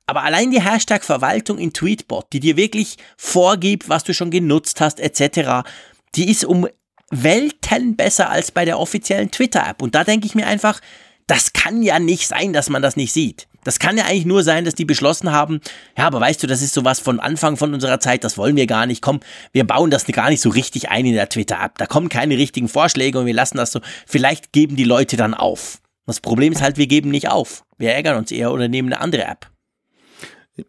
Aber 0.08 0.24
allein 0.24 0.50
die 0.50 0.62
Hashtag-Verwaltung 0.62 1.58
in 1.58 1.74
Tweetbot, 1.74 2.32
die 2.32 2.40
dir 2.40 2.56
wirklich 2.56 2.96
vorgibt, 3.18 3.90
was 3.90 4.04
du 4.04 4.14
schon 4.14 4.30
genutzt 4.30 4.80
hast, 4.80 5.00
etc., 5.00 5.68
die 6.14 6.30
ist 6.30 6.46
um 6.46 6.66
Welten 7.10 7.94
besser 7.94 8.30
als 8.30 8.50
bei 8.50 8.64
der 8.64 8.78
offiziellen 8.78 9.30
Twitter-App. 9.30 9.82
Und 9.82 9.94
da 9.94 10.04
denke 10.04 10.26
ich 10.26 10.34
mir 10.34 10.46
einfach, 10.46 10.80
das 11.26 11.52
kann 11.52 11.82
ja 11.82 11.98
nicht 11.98 12.26
sein, 12.26 12.54
dass 12.54 12.70
man 12.70 12.80
das 12.80 12.96
nicht 12.96 13.12
sieht. 13.12 13.48
Das 13.64 13.78
kann 13.78 13.98
ja 13.98 14.06
eigentlich 14.06 14.24
nur 14.24 14.42
sein, 14.44 14.64
dass 14.64 14.74
die 14.74 14.86
beschlossen 14.86 15.30
haben, 15.30 15.60
ja, 15.98 16.06
aber 16.06 16.20
weißt 16.20 16.42
du, 16.42 16.46
das 16.46 16.62
ist 16.62 16.72
sowas 16.72 17.00
von 17.00 17.20
Anfang 17.20 17.58
von 17.58 17.74
unserer 17.74 18.00
Zeit, 18.00 18.24
das 18.24 18.38
wollen 18.38 18.56
wir 18.56 18.66
gar 18.66 18.86
nicht. 18.86 19.02
Komm, 19.02 19.20
wir 19.52 19.66
bauen 19.66 19.90
das 19.90 20.06
gar 20.06 20.30
nicht 20.30 20.40
so 20.40 20.48
richtig 20.48 20.88
ein 20.88 21.04
in 21.04 21.12
der 21.12 21.28
Twitter-App. 21.28 21.76
Da 21.76 21.84
kommen 21.84 22.08
keine 22.08 22.38
richtigen 22.38 22.70
Vorschläge 22.70 23.18
und 23.18 23.26
wir 23.26 23.34
lassen 23.34 23.58
das 23.58 23.72
so. 23.72 23.80
Vielleicht 24.06 24.52
geben 24.52 24.76
die 24.76 24.84
Leute 24.84 25.18
dann 25.18 25.34
auf. 25.34 25.82
Das 26.06 26.20
Problem 26.20 26.54
ist 26.54 26.62
halt, 26.62 26.78
wir 26.78 26.86
geben 26.86 27.10
nicht 27.10 27.28
auf. 27.28 27.62
Wir 27.76 27.92
ärgern 27.92 28.16
uns 28.16 28.32
eher 28.32 28.52
oder 28.52 28.68
nehmen 28.68 28.90
eine 28.90 29.02
andere 29.02 29.24
App. 29.24 29.50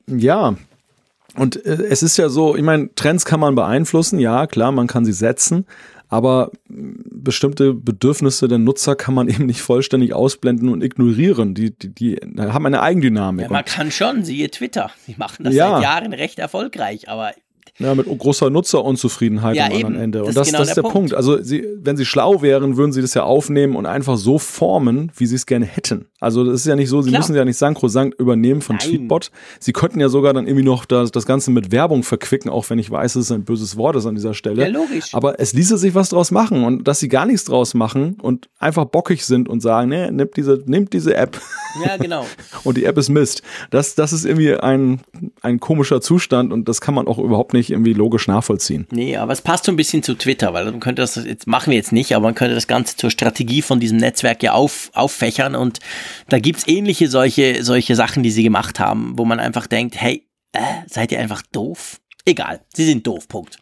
Ja, 0.08 0.56
und 1.36 1.66
äh, 1.66 1.84
es 1.90 2.04
ist 2.04 2.18
ja 2.18 2.30
so, 2.30 2.56
ich 2.56 2.64
meine, 2.64 2.94
Trends 2.96 3.26
kann 3.26 3.40
man 3.40 3.56
beeinflussen, 3.56 4.20
ja, 4.20 4.48
klar, 4.48 4.72
man 4.72 4.88
kann 4.88 5.06
sie 5.06 5.14
setzen, 5.14 5.66
aber 6.08 6.52
bestimmte 6.68 7.74
Bedürfnisse 7.74 8.48
der 8.48 8.58
Nutzer 8.58 8.96
kann 8.96 9.14
man 9.14 9.28
eben 9.30 9.46
nicht 9.46 9.62
vollständig 9.62 10.14
ausblenden 10.14 10.70
und 10.70 10.84
ignorieren. 10.84 11.54
Die, 11.54 11.72
die, 11.72 11.94
die 11.94 12.16
haben 12.38 12.66
eine 12.66 12.82
Eigendynamik. 12.82 13.46
Ja, 13.46 13.52
man 13.52 13.66
kann 13.66 13.92
schon, 13.92 14.24
siehe 14.24 14.50
Twitter. 14.50 14.92
Die 15.08 15.16
machen 15.18 15.44
das 15.44 15.54
ja. 15.54 15.72
seit 15.72 15.84
Jahren 15.84 16.14
recht 16.14 16.40
erfolgreich, 16.40 17.10
aber 17.10 17.32
ja, 17.80 17.96
mit 17.96 18.06
großer 18.06 18.50
Nutzerunzufriedenheit 18.50 19.56
ja, 19.56 19.66
am 19.66 19.72
anderen 19.72 19.94
eben. 19.94 20.04
Ende. 20.04 20.20
Und 20.24 20.28
das, 20.28 20.36
das, 20.36 20.48
genau 20.48 20.60
das 20.60 20.68
ist 20.70 20.76
der, 20.76 20.84
der 20.84 20.90
Punkt. 20.90 21.12
Punkt. 21.12 21.14
Also 21.14 21.42
sie, 21.42 21.66
wenn 21.82 21.96
sie 21.96 22.06
schlau 22.06 22.42
wären, 22.42 22.76
würden 22.76 22.92
sie 22.92 23.02
das 23.02 23.14
ja 23.14 23.24
aufnehmen 23.24 23.76
und 23.76 23.86
einfach 23.86 24.18
so 24.18 24.38
formen, 24.38 25.12
wie 25.16 25.26
sie 25.26 25.36
es 25.36 25.46
gerne 25.46 25.66
hätten. 25.66 26.06
Also 26.20 26.44
das 26.44 26.56
ist 26.56 26.66
ja 26.66 26.76
nicht 26.76 26.90
so, 26.90 27.02
sie 27.02 27.10
Klar. 27.10 27.22
müssen 27.22 27.36
ja 27.36 27.46
nicht 27.46 27.58
sankrosankt 27.58 28.20
übernehmen 28.20 28.62
von 28.62 28.76
Nein. 28.76 28.88
Tweetbot. 28.90 29.32
Sie 29.60 29.72
könnten 29.72 30.02
ja 30.02 30.10
sogar 30.10 30.34
dann 30.34 30.46
irgendwie 30.46 30.66
noch 30.66 30.86
das, 30.86 31.12
das 31.12 31.26
Ganze 31.26 31.52
mit 31.52 31.72
Werbung 31.72 32.04
verquicken, 32.04 32.52
auch 32.52 32.70
wenn 32.70 32.80
ich 32.80 32.92
weiß, 32.92 33.14
dass 33.14 33.24
es 33.24 33.32
ein 33.32 33.46
böses 33.46 33.78
Wort 33.78 33.96
ist 33.96 34.06
an 34.06 34.16
dieser 34.16 34.34
Stelle. 34.34 34.64
Ja, 34.64 34.68
logisch. 34.68 35.14
Aber 35.14 35.40
es 35.40 35.54
ließe 35.54 35.78
sich 35.78 35.96
was 35.96 36.10
draus 36.10 36.32
machen 36.32 36.66
und 36.66 36.88
dass 36.88 37.00
sie 37.00 37.08
gar 37.08 37.26
nichts 37.26 37.46
draus 37.46 37.74
machen 37.74 38.18
und 38.22 38.50
einfach 38.60 38.86
bockig 38.86 39.26
sind 39.26 39.48
und 39.48 39.62
sagen, 39.62 39.90
nee, 39.90 40.12
nimmt 40.12 40.36
diese, 40.36 40.62
nimmt 40.66 40.92
diese 40.92 41.16
App. 41.16 41.40
Ja, 41.86 41.96
genau. 41.98 42.26
und 42.66 42.76
die 42.76 42.84
App 42.84 42.98
ist 42.98 43.10
Mist. 43.10 43.42
Das, 43.70 43.96
das 43.96 44.12
ist 44.12 44.26
irgendwie 44.26 44.56
ein, 44.56 45.02
ein 45.42 45.60
komischer 45.60 46.02
Zustand 46.02 46.52
und 46.52 46.68
das 46.68 46.82
kann 46.82 46.94
man 46.94 47.08
auch 47.08 47.20
überhaupt 47.20 47.54
nicht 47.54 47.69
irgendwie 47.72 47.94
logisch 47.94 48.28
nachvollziehen. 48.28 48.88
Nee, 48.92 49.18
aber 49.18 49.34
es 49.34 49.42
passt 49.42 49.66
so 49.66 49.72
ein 49.72 49.76
bisschen 49.76 50.04
zu 50.04 50.16
Twitter, 50.16 50.54
weil 50.54 50.66
man 50.66 50.80
könnte 50.80 51.02
das, 51.02 51.16
jetzt 51.16 51.48
machen 51.48 51.72
wir 51.72 51.78
jetzt 51.78 51.92
nicht, 51.92 52.16
aber 52.16 52.24
man 52.24 52.36
könnte 52.36 52.56
das 52.56 52.68
Ganze 52.68 52.96
zur 52.98 53.10
Strategie 53.10 53.62
von 53.62 53.80
diesem 53.80 53.98
Netzwerk 53.98 54.44
ja 54.44 54.54
auf, 54.54 54.92
auffächern 54.94 55.56
und 55.56 55.80
da 56.28 56.40
gibt 56.40 56.60
es 56.60 56.68
ähnliche 56.68 57.08
solche, 57.08 57.64
solche 57.64 57.96
Sachen, 57.96 58.24
die 58.24 58.32
sie 58.32 58.44
gemacht 58.44 58.80
haben, 58.80 59.18
wo 59.18 59.26
man 59.26 59.40
einfach 59.40 59.68
denkt, 59.68 60.00
hey, 60.00 60.28
äh, 60.54 60.60
seid 60.88 61.12
ihr 61.12 61.20
einfach 61.20 61.42
doof? 61.52 62.00
Egal, 62.26 62.62
sie 62.74 62.86
sind 62.86 63.06
doof, 63.06 63.28
Punkt. 63.28 63.58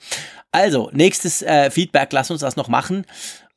Also, 0.52 0.90
nächstes 0.94 1.42
äh, 1.42 1.70
Feedback, 1.70 2.10
lass 2.12 2.32
uns 2.32 2.42
das 2.42 2.56
noch 2.56 2.68
machen. 2.68 3.06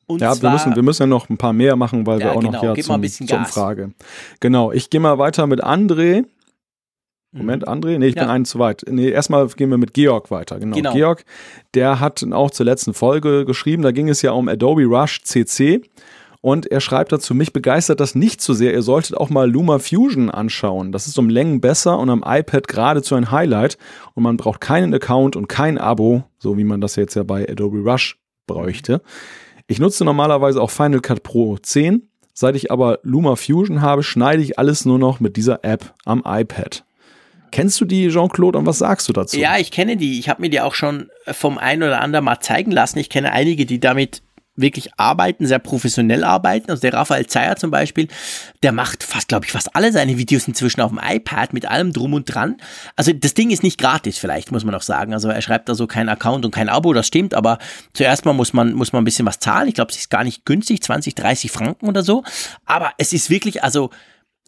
Und 0.07 0.21
ja, 0.21 0.33
zwar, 0.33 0.41
wir 0.41 0.51
müssen, 0.51 0.75
wir 0.75 0.83
müssen 0.83 1.03
ja 1.03 1.07
noch 1.07 1.29
ein 1.29 1.37
paar 1.37 1.53
mehr 1.53 1.75
machen, 1.75 2.05
weil 2.05 2.19
ja, 2.19 2.27
wir 2.27 2.31
auch 2.33 2.39
genau, 2.41 2.51
noch 2.51 2.75
ja 2.77 2.83
zum, 2.83 3.03
zum 3.03 3.45
Frage. 3.45 3.93
Genau, 4.39 4.71
ich 4.71 4.89
gehe 4.89 4.99
mal 4.99 5.17
weiter 5.17 5.47
mit 5.47 5.63
André. 5.63 6.25
Moment. 7.31 7.67
André? 7.67 7.97
Nee, 7.97 8.07
ich 8.07 8.15
ja. 8.15 8.23
bin 8.23 8.29
einen 8.29 8.45
zu 8.45 8.59
weit. 8.59 8.83
Nee, 8.89 9.09
erstmal 9.09 9.47
gehen 9.47 9.69
wir 9.69 9.77
mit 9.77 9.93
Georg 9.93 10.31
weiter. 10.31 10.59
Genau. 10.59 10.75
genau. 10.75 10.93
Georg, 10.93 11.23
der 11.73 11.99
hat 11.99 12.25
auch 12.31 12.51
zur 12.51 12.65
letzten 12.65 12.93
Folge 12.93 13.45
geschrieben, 13.45 13.83
da 13.83 13.91
ging 13.91 14.09
es 14.09 14.21
ja 14.21 14.31
um 14.31 14.49
Adobe 14.49 14.85
Rush 14.85 15.21
CC. 15.23 15.81
Und 16.41 16.65
er 16.71 16.81
schreibt 16.81 17.11
dazu, 17.11 17.35
mich 17.35 17.53
begeistert 17.53 17.99
das 17.99 18.15
nicht 18.15 18.41
so 18.41 18.53
sehr. 18.53 18.73
Ihr 18.73 18.81
solltet 18.81 19.15
auch 19.15 19.29
mal 19.29 19.49
Luma 19.49 19.77
Fusion 19.77 20.31
anschauen. 20.31 20.91
Das 20.91 21.07
ist 21.07 21.19
um 21.19 21.29
Längen 21.29 21.61
besser 21.61 21.99
und 21.99 22.09
am 22.09 22.23
iPad 22.25 22.67
geradezu 22.67 23.13
ein 23.13 23.29
Highlight. 23.29 23.77
Und 24.15 24.23
man 24.23 24.37
braucht 24.37 24.59
keinen 24.59 24.93
Account 24.93 25.35
und 25.35 25.47
kein 25.47 25.77
Abo, 25.77 26.23
so 26.39 26.57
wie 26.57 26.63
man 26.63 26.81
das 26.81 26.95
jetzt 26.95 27.13
ja 27.13 27.21
bei 27.21 27.47
Adobe 27.47 27.79
Rush 27.79 28.17
bräuchte. 28.47 29.01
Ich 29.67 29.79
nutze 29.79 30.03
normalerweise 30.03 30.59
auch 30.61 30.71
Final 30.71 30.99
Cut 30.99 31.21
Pro 31.21 31.57
10. 31.57 32.09
Seit 32.33 32.55
ich 32.55 32.71
aber 32.71 32.99
Luma 33.03 33.35
Fusion 33.35 33.81
habe, 33.81 34.01
schneide 34.01 34.41
ich 34.41 34.57
alles 34.57 34.83
nur 34.83 34.97
noch 34.97 35.19
mit 35.19 35.37
dieser 35.37 35.63
App 35.63 35.93
am 36.05 36.23
iPad. 36.25 36.83
Kennst 37.51 37.79
du 37.81 37.85
die, 37.85 38.09
Jean-Claude, 38.09 38.57
und 38.57 38.65
was 38.65 38.79
sagst 38.79 39.07
du 39.09 39.13
dazu? 39.13 39.37
Ja, 39.37 39.57
ich 39.57 39.71
kenne 39.71 39.97
die. 39.97 40.19
Ich 40.19 40.29
habe 40.29 40.41
mir 40.41 40.49
die 40.49 40.61
auch 40.61 40.73
schon 40.73 41.09
vom 41.27 41.57
einen 41.57 41.83
oder 41.83 42.01
anderen 42.01 42.25
mal 42.25 42.39
zeigen 42.39 42.71
lassen. 42.71 42.99
Ich 42.99 43.09
kenne 43.09 43.31
einige, 43.31 43.65
die 43.65 43.79
damit 43.79 44.21
wirklich 44.55 44.91
arbeiten, 44.97 45.45
sehr 45.45 45.59
professionell 45.59 46.23
arbeiten. 46.23 46.69
Also 46.69 46.81
der 46.81 46.93
Raphael 46.93 47.25
Zeyer 47.25 47.55
zum 47.55 47.71
Beispiel, 47.71 48.07
der 48.63 48.71
macht 48.71 49.03
fast, 49.03 49.29
glaube 49.29 49.45
ich, 49.45 49.51
fast 49.51 49.75
alle 49.75 49.91
seine 49.91 50.17
Videos 50.17 50.47
inzwischen 50.47 50.81
auf 50.81 50.91
dem 50.91 50.99
iPad 51.03 51.53
mit 51.53 51.65
allem 51.65 51.93
drum 51.93 52.13
und 52.13 52.25
dran. 52.25 52.57
Also 52.95 53.13
das 53.13 53.33
Ding 53.33 53.49
ist 53.49 53.63
nicht 53.63 53.79
gratis, 53.79 54.17
vielleicht 54.17 54.51
muss 54.51 54.65
man 54.65 54.75
auch 54.75 54.81
sagen. 54.81 55.13
Also 55.13 55.29
er 55.29 55.41
schreibt 55.41 55.69
da 55.69 55.75
so 55.75 55.87
kein 55.87 56.09
Account 56.09 56.45
und 56.45 56.51
kein 56.51 56.69
Abo, 56.69 56.93
das 56.93 57.07
stimmt, 57.07 57.33
aber 57.33 57.59
zuerst 57.93 58.25
mal 58.25 58.33
muss 58.33 58.53
man, 58.53 58.73
muss 58.73 58.93
man 58.93 59.01
ein 59.01 59.05
bisschen 59.05 59.25
was 59.25 59.39
zahlen. 59.39 59.69
Ich 59.69 59.75
glaube, 59.75 59.91
es 59.91 59.97
ist 59.97 60.09
gar 60.09 60.23
nicht 60.23 60.45
günstig, 60.45 60.81
20, 60.83 61.15
30 61.15 61.51
Franken 61.51 61.87
oder 61.87 62.03
so. 62.03 62.23
Aber 62.65 62.91
es 62.97 63.13
ist 63.13 63.29
wirklich, 63.29 63.63
also 63.63 63.89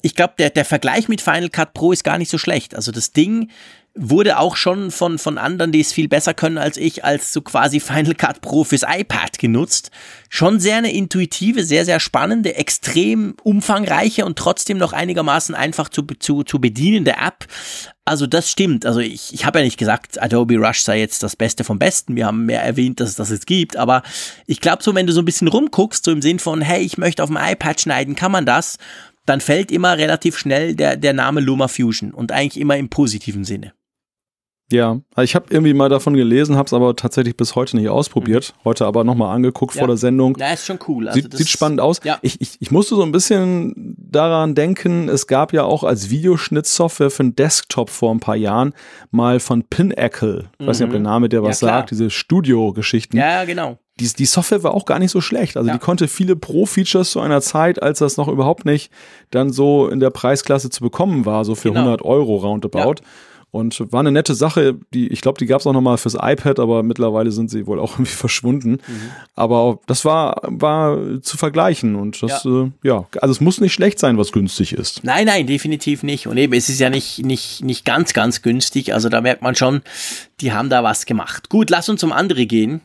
ich 0.04 0.16
glaube, 0.16 0.34
der, 0.38 0.50
der 0.50 0.66
Vergleich 0.66 1.08
mit 1.08 1.22
Final 1.22 1.50
Cut 1.50 1.74
Pro 1.74 1.94
ist 1.94 2.04
gar 2.04 2.18
nicht 2.18 2.30
so 2.30 2.38
schlecht. 2.38 2.76
Also 2.76 2.92
das 2.92 3.14
Ding 3.14 3.50
wurde 3.96 4.38
auch 4.38 4.58
schon 4.58 4.92
von, 4.92 5.18
von 5.18 5.38
anderen, 5.38 5.72
die 5.72 5.80
es 5.80 5.94
viel 5.94 6.10
besser 6.10 6.34
können 6.34 6.58
als 6.58 6.78
ich, 6.78 7.06
als 7.06 7.32
so 7.32 7.42
quasi 7.42 7.80
Final 7.80 8.14
Cut 8.14 8.42
Pro 8.42 8.66
fürs 8.66 8.84
iPad 8.84 9.40
genutzt. 9.40 9.92
Schon 10.28 10.60
sehr 10.60 10.78
eine 10.78 10.92
intuitive, 10.92 11.64
sehr, 11.64 11.86
sehr 11.86 12.02
spannende, 12.02 12.56
extrem 12.56 13.36
umfangreiche 13.44 14.26
und 14.26 14.38
trotzdem 14.38 14.78
noch 14.78 14.92
einigermaßen 14.92 15.56
einfach 15.56 15.88
zu, 15.88 16.04
zu, 16.20 16.44
zu 16.44 16.60
bedienende 16.60 17.12
App. 17.12 17.48
Also 18.04 18.28
das 18.28 18.52
stimmt. 18.52 18.86
Also 18.86 19.00
ich, 19.00 19.34
ich 19.34 19.46
habe 19.46 19.60
ja 19.60 19.66
nicht 19.66 19.78
gesagt, 19.78 20.22
Adobe 20.22 20.58
Rush 20.58 20.82
sei 20.82 21.00
jetzt 21.00 21.24
das 21.24 21.38
Beste 21.38 21.64
vom 21.64 21.80
Besten. 21.80 22.18
Wir 22.18 22.26
haben 22.26 22.46
mehr 22.46 22.62
erwähnt, 22.62 23.00
dass 23.00 23.12
es 23.12 23.16
das 23.16 23.30
jetzt 23.30 23.48
gibt. 23.48 23.78
Aber 23.78 24.04
ich 24.48 24.60
glaube 24.60 24.84
so, 24.84 24.94
wenn 24.94 25.08
du 25.08 25.14
so 25.14 25.22
ein 25.22 25.26
bisschen 25.26 25.48
rumguckst, 25.48 26.04
so 26.04 26.12
im 26.12 26.22
Sinn 26.22 26.40
von, 26.40 26.60
hey, 26.60 26.82
ich 26.82 26.98
möchte 26.98 27.24
auf 27.24 27.30
dem 27.30 27.38
iPad 27.38 27.80
schneiden, 27.80 28.16
kann 28.16 28.34
man 28.34 28.46
das? 28.46 28.78
Dann 29.26 29.42
fällt 29.42 29.72
immer 29.72 29.98
relativ 29.98 30.38
schnell 30.38 30.76
der, 30.76 30.98
der 30.98 31.14
Name 31.14 31.42
Luma 31.42 31.68
Fusion 31.68 32.12
und 32.12 32.32
eigentlich 32.32 32.60
immer 32.60 32.78
im 32.78 32.90
positiven 32.90 33.46
Sinne. 33.46 33.74
Ja, 34.72 35.02
also 35.14 35.24
ich 35.24 35.36
habe 35.36 35.46
irgendwie 35.50 35.74
mal 35.74 35.90
davon 35.90 36.16
gelesen, 36.16 36.56
habe 36.56 36.66
es 36.66 36.74
aber 36.74 36.96
tatsächlich 36.96 37.38
bis 37.38 37.56
heute 37.56 37.78
nicht 37.78 37.90
ausprobiert. 37.90 38.54
Mhm. 38.58 38.66
Heute 38.66 38.86
aber 38.86 39.04
nochmal 39.04 39.36
angeguckt 39.36 39.76
ja. 39.76 39.80
vor 39.80 39.88
der 39.88 39.98
Sendung. 39.98 40.36
Ja, 40.40 40.52
ist 40.52 40.66
schon 40.66 40.80
cool. 40.88 41.10
Also 41.10 41.22
sieht, 41.22 41.38
sieht 41.38 41.50
spannend 41.50 41.80
aus. 41.80 42.00
Ja. 42.04 42.18
Ich, 42.22 42.42
ich, 42.42 42.58
ich 42.60 42.72
musste 42.72 42.96
so 42.96 43.04
ein 43.04 43.12
bisschen 43.12 43.96
daran 44.00 44.56
denken, 44.56 45.10
es 45.10 45.28
gab 45.28 45.54
ja 45.54 45.64
auch 45.64 45.84
als 45.84 46.10
Videoschnittsoftware 46.10 47.12
für 47.12 47.24
einen 47.24 47.36
Desktop 47.36 47.90
vor 47.90 48.16
ein 48.16 48.20
paar 48.20 48.36
Jahren 48.36 48.74
mal 49.12 49.40
von 49.40 49.64
Pinacle. 49.64 50.50
Ich 50.58 50.66
weiß 50.66 50.80
nicht, 50.80 50.86
ob 50.86 50.92
der 50.92 51.00
mhm. 51.00 51.06
Name 51.06 51.30
der 51.30 51.44
was 51.44 51.62
ja, 51.62 51.68
sagt, 51.68 51.92
diese 51.92 52.10
Studio-Geschichten. 52.10 53.18
Ja, 53.18 53.44
genau. 53.46 53.78
Die, 54.00 54.08
die 54.08 54.26
Software 54.26 54.64
war 54.64 54.74
auch 54.74 54.86
gar 54.86 55.00
nicht 55.00 55.12
so 55.12 55.22
schlecht. 55.22 55.56
Also 55.58 55.68
Ja. 55.70 55.74
die 55.76 55.80
konnte 55.80 56.08
viele 56.08 56.36
Pro-Features 56.36 57.12
zu 57.12 57.20
einer 57.20 57.42
Zeit, 57.42 57.82
als 57.82 58.00
das 58.00 58.18
noch 58.18 58.28
überhaupt 58.28 58.66
nicht 58.66 58.92
dann 59.32 59.52
so 59.52 59.88
in 59.88 60.00
der 60.00 60.10
Preisklasse 60.10 60.70
zu 60.70 60.82
bekommen 60.82 61.26
war, 61.26 61.46
so 61.46 61.54
für 61.56 61.70
Genau. 61.70 61.82
100 61.82 62.02
Euro 62.04 62.38
roundabout. 62.38 62.96
Und 63.52 63.80
war 63.92 64.00
eine 64.00 64.12
nette 64.12 64.34
Sache, 64.34 64.80
die, 64.96 65.10
ich 65.10 65.22
glaube, 65.22 65.38
die 65.38 65.46
gab 65.46 65.60
es 65.62 65.68
auch 65.68 65.74
noch 65.74 65.82
mal 65.82 65.98
fürs 66.00 66.16
iPad, 66.20 66.58
aber 66.60 66.82
mittlerweile 66.82 67.32
sind 67.32 67.52
sie 67.52 67.68
wohl 67.68 67.80
auch 67.80 67.92
irgendwie 68.00 68.12
verschwunden. 68.12 68.72
Mhm. 68.88 69.12
Aber 69.36 69.78
das 69.86 70.06
war, 70.06 70.42
war 70.46 70.98
zu 71.22 71.38
vergleichen 71.38 71.94
und 71.94 72.24
das, 72.24 72.46
ja. 72.46 72.64
Äh, 72.64 72.72
ja, 72.82 73.06
also 73.22 73.32
es 73.32 73.42
muss 73.42 73.62
nicht 73.62 73.74
schlecht 73.74 74.00
sein, 74.00 74.18
was 74.18 74.32
günstig 74.32 74.74
ist. 74.74 75.04
Nein, 75.04 75.28
nein, 75.28 75.46
definitiv 75.46 76.02
nicht. 76.02 76.26
Und 76.26 76.38
eben, 76.38 76.52
es 76.54 76.68
ist 76.68 76.80
ja 76.80 76.90
nicht, 76.90 77.24
nicht, 77.24 77.64
nicht 77.64 77.86
ganz, 77.86 78.14
ganz 78.14 78.42
günstig. 78.42 78.92
Also 78.96 79.08
da 79.10 79.22
merkt 79.22 79.44
man 79.44 79.54
schon, 79.54 79.84
die 80.42 80.52
haben 80.52 80.72
da 80.72 80.84
was 80.84 81.06
gemacht. 81.06 81.50
Gut, 81.50 81.70
lass 81.70 81.90
uns 81.90 82.04
um 82.04 82.12
andere 82.12 82.48
gehen. 82.48 82.82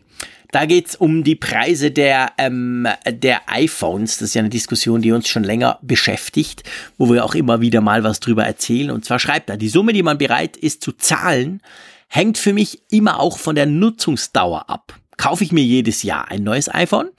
Da 0.50 0.64
geht's 0.64 0.96
um 0.96 1.24
die 1.24 1.34
Preise 1.34 1.90
der, 1.90 2.32
ähm, 2.38 2.86
der 3.06 3.42
iPhones. 3.48 4.18
Das 4.18 4.28
ist 4.28 4.34
ja 4.34 4.40
eine 4.40 4.48
Diskussion, 4.48 5.02
die 5.02 5.12
uns 5.12 5.28
schon 5.28 5.44
länger 5.44 5.78
beschäftigt, 5.82 6.62
wo 6.96 7.12
wir 7.12 7.24
auch 7.24 7.34
immer 7.34 7.60
wieder 7.60 7.82
mal 7.82 8.02
was 8.02 8.20
drüber 8.20 8.44
erzählen. 8.44 8.90
Und 8.90 9.04
zwar 9.04 9.18
schreibt 9.18 9.50
er, 9.50 9.58
die 9.58 9.68
Summe, 9.68 9.92
die 9.92 10.02
man 10.02 10.16
bereit 10.16 10.56
ist 10.56 10.82
zu 10.82 10.92
zahlen, 10.92 11.60
hängt 12.08 12.38
für 12.38 12.54
mich 12.54 12.80
immer 12.90 13.20
auch 13.20 13.38
von 13.38 13.56
der 13.56 13.66
Nutzungsdauer 13.66 14.70
ab. 14.70 14.94
Kaufe 15.18 15.44
ich 15.44 15.52
mir 15.52 15.64
jedes 15.64 16.02
Jahr 16.02 16.30
ein 16.30 16.44
neues 16.44 16.72
iPhone, 16.72 17.10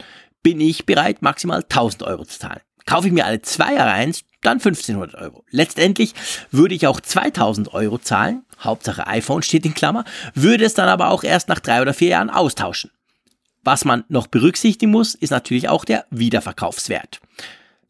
bin 0.42 0.60
ich 0.60 0.86
bereit, 0.88 1.22
maximal 1.22 1.62
1000 1.62 2.04
Euro 2.04 2.26
zu 2.26 2.40
zahlen. 2.40 2.62
Kaufe 2.86 3.08
ich 3.08 3.14
mir 3.14 3.26
alle 3.26 3.42
zwei 3.44 3.76
Jahre 3.76 3.92
eins, 3.92 4.24
dann 4.42 4.54
1500 4.54 5.16
Euro. 5.16 5.44
Letztendlich 5.52 6.14
würde 6.50 6.74
ich 6.74 6.88
auch 6.88 7.00
2000 7.00 7.74
Euro 7.74 8.00
zahlen, 8.00 8.44
Hauptsache 8.60 9.06
iPhone 9.06 9.44
steht 9.44 9.66
in 9.66 9.76
Klammer, 9.76 10.06
würde 10.34 10.66
es 10.66 10.74
dann 10.74 10.90
aber 10.90 11.10
auch 11.12 11.24
erst 11.24 11.50
nach 11.50 11.60
drei 11.60 11.82
oder 11.82 11.94
vier 11.94 12.10
Jahren 12.10 12.30
austauschen. 12.32 12.90
Was 13.64 13.86
man 13.86 14.04
noch 14.08 14.28
berücksichtigen 14.28 14.92
muss, 14.92 15.16
ist 15.16 15.32
natürlich 15.32 15.70
auch 15.70 15.86
der 15.86 16.06
Wiederverkaufswert. 16.12 17.20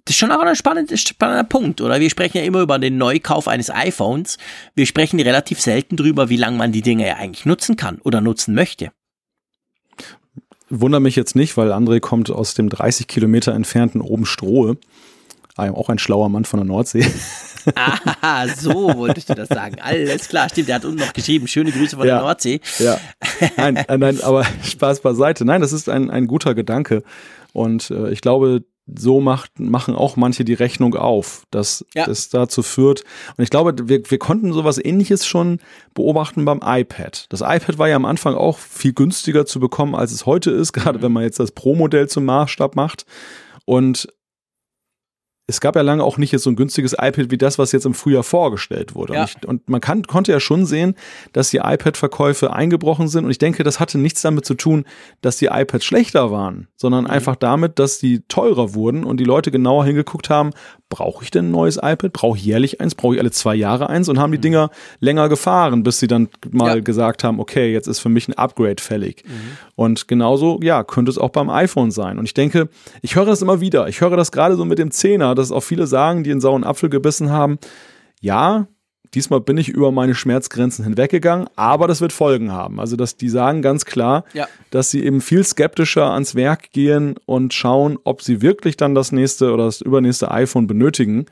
Das 0.06 0.16
ist 0.16 0.20
schon 0.20 0.32
auch 0.32 0.40
ein 0.40 0.56
spannender, 0.56 0.98
spannender 0.98 1.44
Punkt, 1.44 1.82
oder? 1.82 2.00
Wir 2.00 2.10
sprechen 2.10 2.38
ja 2.40 2.44
immer 2.44 2.62
über 2.62 2.80
den 2.80 2.98
Neukauf 2.98 3.48
eines 3.48 3.70
iPhones. 3.70 4.40
Wir 4.74 4.88
sprechen 4.88 5.20
relativ 5.20 5.62
selten 5.62 5.98
drüber, 5.98 6.30
wie 6.30 6.38
lange 6.38 6.58
man 6.58 6.72
die 6.72 6.82
Dinge 6.82 7.08
ja 7.08 7.18
eigentlich 7.18 7.46
nutzen 7.46 7.76
kann 7.76 8.00
oder 8.02 8.20
nutzen 8.20 8.56
möchte. 8.56 8.92
Wundere 10.70 11.02
mich 11.02 11.16
jetzt 11.16 11.36
nicht, 11.36 11.58
weil 11.58 11.72
André 11.72 12.00
kommt 12.00 12.32
aus 12.32 12.54
dem 12.56 12.70
30 12.70 13.08
Kilometer 13.08 13.54
entfernten 13.54 14.02
Obenstrohe. 14.02 14.78
Auch 15.58 15.90
ein 15.90 16.00
schlauer 16.00 16.30
Mann 16.30 16.46
von 16.46 16.60
der 16.60 16.68
Nordsee. 16.68 17.06
Ah, 17.76 18.48
so 18.48 18.94
wolltest 18.96 19.30
du 19.30 19.36
das 19.36 19.50
sagen. 19.50 19.78
Alles 19.82 20.28
klar, 20.30 20.50
stimmt. 20.50 20.68
Der 20.70 20.76
hat 20.76 20.86
unten 20.86 21.00
noch 21.00 21.14
geschrieben, 21.14 21.48
schöne 21.48 21.72
Grüße 21.72 21.96
von 21.96 22.08
Ja. 22.08 22.16
der 22.16 22.24
Nordsee. 22.24 22.62
Ja, 22.80 23.00
nein, 23.58 23.76
äh, 23.78 23.98
nein, 23.98 24.22
aber 24.22 24.46
Spaß 24.64 25.02
beiseite. 25.02 25.46
Nein, 25.46 25.62
das 25.62 25.74
ist 25.74 25.90
ein, 25.90 26.10
ein 26.10 26.28
guter 26.28 26.56
Gedanke. 26.56 27.04
Und 27.54 27.90
äh, 27.92 28.10
ich 28.12 28.22
glaube, 28.22 28.64
so 28.98 29.22
macht, 29.22 29.60
machen 29.60 29.94
auch 29.96 30.16
manche 30.16 30.44
die 30.44 30.56
Rechnung 30.56 30.96
auf, 30.96 31.44
dass 31.52 31.86
Ja. 31.94 32.06
das 32.06 32.30
dazu 32.30 32.64
führt. 32.64 33.04
Und 33.38 33.44
ich 33.44 33.52
glaube, 33.52 33.74
wir, 33.88 34.02
wir 34.10 34.18
konnten 34.18 34.52
sowas 34.52 34.80
ähnliches 34.84 35.28
schon 35.28 35.60
beobachten 35.94 36.44
beim 36.46 36.62
iPad. 36.64 37.28
Das 37.30 37.42
iPad 37.42 37.78
war 37.78 37.88
ja 37.88 37.96
am 37.96 38.06
Anfang 38.06 38.34
auch 38.34 38.58
viel 38.58 38.94
günstiger 38.94 39.46
zu 39.46 39.60
bekommen, 39.60 39.94
als 39.94 40.12
es 40.12 40.26
heute 40.26 40.50
ist, 40.52 40.74
gerade 40.74 41.02
wenn 41.04 41.12
man 41.12 41.24
jetzt 41.24 41.40
das 41.40 41.52
Pro-Modell 41.52 42.08
zum 42.10 42.26
Maßstab 42.26 42.76
macht. 42.76 43.06
Und 43.66 44.08
es 45.50 45.62
gab 45.62 45.76
ja 45.76 45.82
lange 45.82 46.04
auch 46.04 46.18
nicht 46.18 46.32
jetzt 46.32 46.44
so 46.44 46.52
ein 46.52 46.56
günstiges 46.56 46.94
iPad 46.94 47.32
wie 47.32 47.38
das, 47.38 47.58
was 47.58 47.72
jetzt 47.72 47.86
im 47.88 47.96
Frühjahr 47.96 48.24
vorgestellt 48.24 48.94
wurde. 48.94 49.16
Ja. 49.16 49.22
Und, 49.22 49.30
ich, 49.30 49.48
und 49.48 49.68
man 49.68 49.82
kann, 49.82 50.04
konnte 50.04 50.32
ja 50.32 50.40
schon 50.40 50.68
sehen, 50.68 50.94
dass 51.34 51.50
die 51.50 51.58
iPad-Verkäufe 51.58 52.54
eingebrochen 52.54 53.08
sind. 53.08 53.26
Und 53.26 53.32
ich 53.32 53.40
denke, 53.40 53.64
das 53.64 53.80
hatte 53.80 53.98
nichts 53.98 54.22
damit 54.22 54.46
zu 54.46 54.54
tun, 54.54 54.86
dass 55.22 55.38
die 55.38 55.48
iPads 55.48 55.84
schlechter 55.84 56.30
waren, 56.30 56.68
sondern 56.76 57.08
einfach 57.08 57.36
damit, 57.36 57.80
dass 57.80 57.98
die 57.98 58.22
teurer 58.28 58.76
wurden 58.76 59.04
und 59.04 59.20
die 59.20 59.24
Leute 59.24 59.50
genauer 59.50 59.86
hingeguckt 59.86 60.30
haben, 60.30 60.52
brauche 60.90 61.24
ich 61.24 61.32
denn 61.32 61.50
ein 61.50 61.52
neues 61.52 61.78
iPad? 61.78 62.12
Brauche 62.14 62.38
ich 62.38 62.44
jährlich 62.46 62.82
eins? 62.82 62.96
Brauche 62.96 63.14
ich 63.14 63.20
alle 63.22 63.32
zwei 63.32 63.54
Jahre 63.56 63.90
eins? 63.90 64.10
Und 64.10 64.20
haben 64.20 64.32
die 64.32 64.40
Dinger 64.40 64.72
länger 65.00 65.30
gefahren, 65.30 65.84
bis 65.84 66.00
sie 66.00 66.08
dann 66.08 66.30
mal 66.50 66.78
Ja. 66.78 66.82
gesagt 66.82 67.24
haben, 67.24 67.40
okay, 67.40 67.72
jetzt 67.72 67.88
ist 67.88 68.00
für 68.00 68.10
mich 68.10 68.28
ein 68.28 68.34
Upgrade 68.34 68.82
fällig. 68.82 69.24
Und 69.76 70.08
genauso, 70.08 70.60
ja, 70.64 70.84
könnte 70.84 71.12
es 71.12 71.18
auch 71.18 71.30
beim 71.30 71.50
iPhone 71.50 71.92
sein. 71.92 72.18
Und 72.18 72.26
ich 72.26 72.34
denke, 72.34 72.70
ich 73.02 73.16
höre 73.16 73.26
das 73.26 73.42
immer 73.42 73.62
wieder. 73.62 73.88
Ich 73.88 74.02
höre 74.02 74.18
das 74.18 74.32
gerade 74.32 74.56
so 74.56 74.66
mit 74.66 74.80
dem 74.80 74.92
Zehner, 74.92 75.36
dass 75.36 75.52
auch 75.52 75.62
viele 75.62 75.86
sagen, 75.88 76.24
die 76.24 76.32
einen 76.32 76.42
sauren 76.42 76.64
Apfel 76.64 76.90
gebissen 76.90 77.30
haben, 77.30 77.60
ja, 78.20 78.68
diesmal 79.14 79.42
bin 79.42 79.58
ich 79.58 79.70
über 79.70 79.92
meine 79.92 80.16
Schmerzgrenzen 80.16 80.86
hinweggegangen, 80.86 81.48
aber 81.56 81.88
das 81.88 82.02
wird 82.02 82.14
Folgen 82.14 82.52
haben. 82.52 82.80
Also, 82.80 82.96
dass 82.96 83.18
die 83.18 83.30
sagen 83.30 83.62
ganz 83.62 83.86
klar, 83.86 84.24
Ja. 84.34 84.48
dass 84.70 84.92
sie 84.92 85.04
eben 85.04 85.22
viel 85.22 85.44
skeptischer 85.44 86.12
ans 86.12 86.36
Werk 86.36 86.72
gehen 86.72 87.16
und 87.26 87.54
schauen, 87.54 87.98
ob 88.04 88.22
sie 88.22 88.42
wirklich 88.42 88.78
dann 88.78 88.96
das 88.96 89.12
nächste 89.12 89.52
oder 89.54 89.66
das 89.66 89.82
übernächste 89.82 90.30
iPhone 90.32 90.68
benötigen 90.68 91.26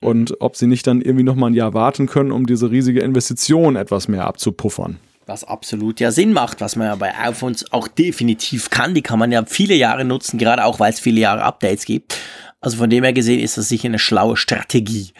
und 0.00 0.40
ob 0.40 0.56
sie 0.56 0.66
nicht 0.66 0.86
dann 0.86 1.00
irgendwie 1.00 1.24
noch 1.24 1.36
mal 1.36 1.46
ein 1.48 1.54
Jahr 1.54 1.74
warten 1.74 2.06
können, 2.06 2.32
um 2.32 2.46
diese 2.46 2.70
riesige 2.70 3.00
Investition 3.00 3.76
etwas 3.76 4.08
mehr 4.08 4.26
abzupuffern. 4.26 4.98
Was 5.26 5.44
absolut 5.44 6.00
ja 6.00 6.10
Sinn 6.10 6.32
macht, 6.32 6.60
was 6.60 6.74
man 6.74 6.88
ja 6.88 6.96
bei 6.96 7.14
iPhones 7.16 7.70
auch 7.72 7.86
definitiv 7.86 8.70
kann. 8.70 8.92
Die 8.92 9.02
kann 9.02 9.20
man 9.20 9.30
ja 9.30 9.44
viele 9.46 9.74
Jahre 9.74 10.04
nutzen, 10.04 10.36
gerade 10.36 10.64
auch, 10.64 10.80
weil 10.80 10.92
es 10.92 10.98
viele 10.98 11.20
Jahre 11.20 11.42
Updates 11.44 11.84
gibt. 11.84 12.18
Also 12.60 12.76
von 12.78 12.90
dem 12.90 13.04
her 13.04 13.12
gesehen 13.12 13.38
ist 13.40 13.56
das 13.56 13.68
sicher 13.68 13.86
eine 13.86 14.00
schlaue 14.00 14.36
Strategie. 14.36 15.12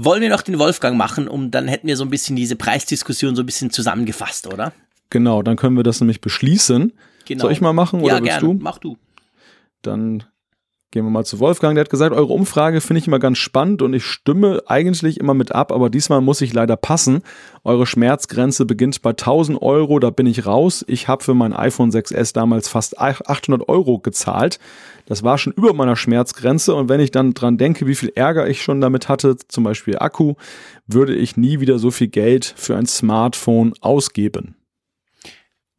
Wollen 0.00 0.22
wir 0.22 0.28
noch 0.28 0.42
den 0.42 0.60
Wolfgang 0.60 0.96
machen, 0.96 1.26
um 1.26 1.50
dann 1.50 1.66
hätten 1.66 1.88
wir 1.88 1.96
so 1.96 2.04
ein 2.04 2.10
bisschen 2.10 2.36
diese 2.36 2.54
Preisdiskussion 2.54 3.34
so 3.34 3.42
ein 3.42 3.46
bisschen 3.46 3.70
zusammengefasst, 3.70 4.46
oder? 4.46 4.72
Genau, 5.10 5.42
dann 5.42 5.56
können 5.56 5.76
wir 5.76 5.82
das 5.82 6.00
nämlich 6.00 6.20
beschließen. 6.20 6.92
Genau. 7.24 7.42
Soll 7.42 7.52
ich 7.52 7.60
mal 7.60 7.72
machen 7.72 8.00
oder 8.00 8.14
ja, 8.14 8.22
willst 8.22 8.38
gerne. 8.38 8.54
du? 8.54 8.62
Mach 8.62 8.78
du. 8.78 8.96
Dann 9.82 10.22
gehen 10.90 11.04
wir 11.04 11.10
mal 11.10 11.24
zu 11.24 11.38
Wolfgang. 11.38 11.74
Der 11.74 11.84
hat 11.84 11.90
gesagt, 11.90 12.14
eure 12.14 12.32
Umfrage 12.32 12.80
finde 12.80 12.98
ich 13.00 13.06
immer 13.06 13.18
ganz 13.18 13.38
spannend 13.38 13.82
und 13.82 13.92
ich 13.92 14.04
stimme 14.04 14.62
eigentlich 14.66 15.20
immer 15.20 15.34
mit 15.34 15.52
ab, 15.52 15.70
aber 15.72 15.90
diesmal 15.90 16.20
muss 16.20 16.40
ich 16.40 16.52
leider 16.52 16.76
passen. 16.76 17.22
Eure 17.64 17.86
Schmerzgrenze 17.86 18.64
beginnt 18.64 19.02
bei 19.02 19.10
1000 19.10 19.60
Euro, 19.60 19.98
da 19.98 20.10
bin 20.10 20.26
ich 20.26 20.46
raus. 20.46 20.84
Ich 20.88 21.08
habe 21.08 21.22
für 21.22 21.34
mein 21.34 21.52
iPhone 21.52 21.90
6S 21.90 22.32
damals 22.32 22.68
fast 22.68 22.98
800 22.98 23.68
Euro 23.68 23.98
gezahlt. 23.98 24.58
Das 25.06 25.22
war 25.22 25.38
schon 25.38 25.54
über 25.54 25.72
meiner 25.72 25.96
Schmerzgrenze 25.96 26.74
und 26.74 26.88
wenn 26.88 27.00
ich 27.00 27.10
dann 27.10 27.32
dran 27.34 27.58
denke, 27.58 27.86
wie 27.86 27.94
viel 27.94 28.12
Ärger 28.14 28.46
ich 28.48 28.62
schon 28.62 28.80
damit 28.80 29.08
hatte, 29.08 29.36
zum 29.48 29.64
Beispiel 29.64 29.98
Akku, 29.98 30.34
würde 30.86 31.14
ich 31.14 31.36
nie 31.36 31.60
wieder 31.60 31.78
so 31.78 31.90
viel 31.90 32.08
Geld 32.08 32.52
für 32.56 32.76
ein 32.76 32.86
Smartphone 32.86 33.72
ausgeben. 33.80 34.57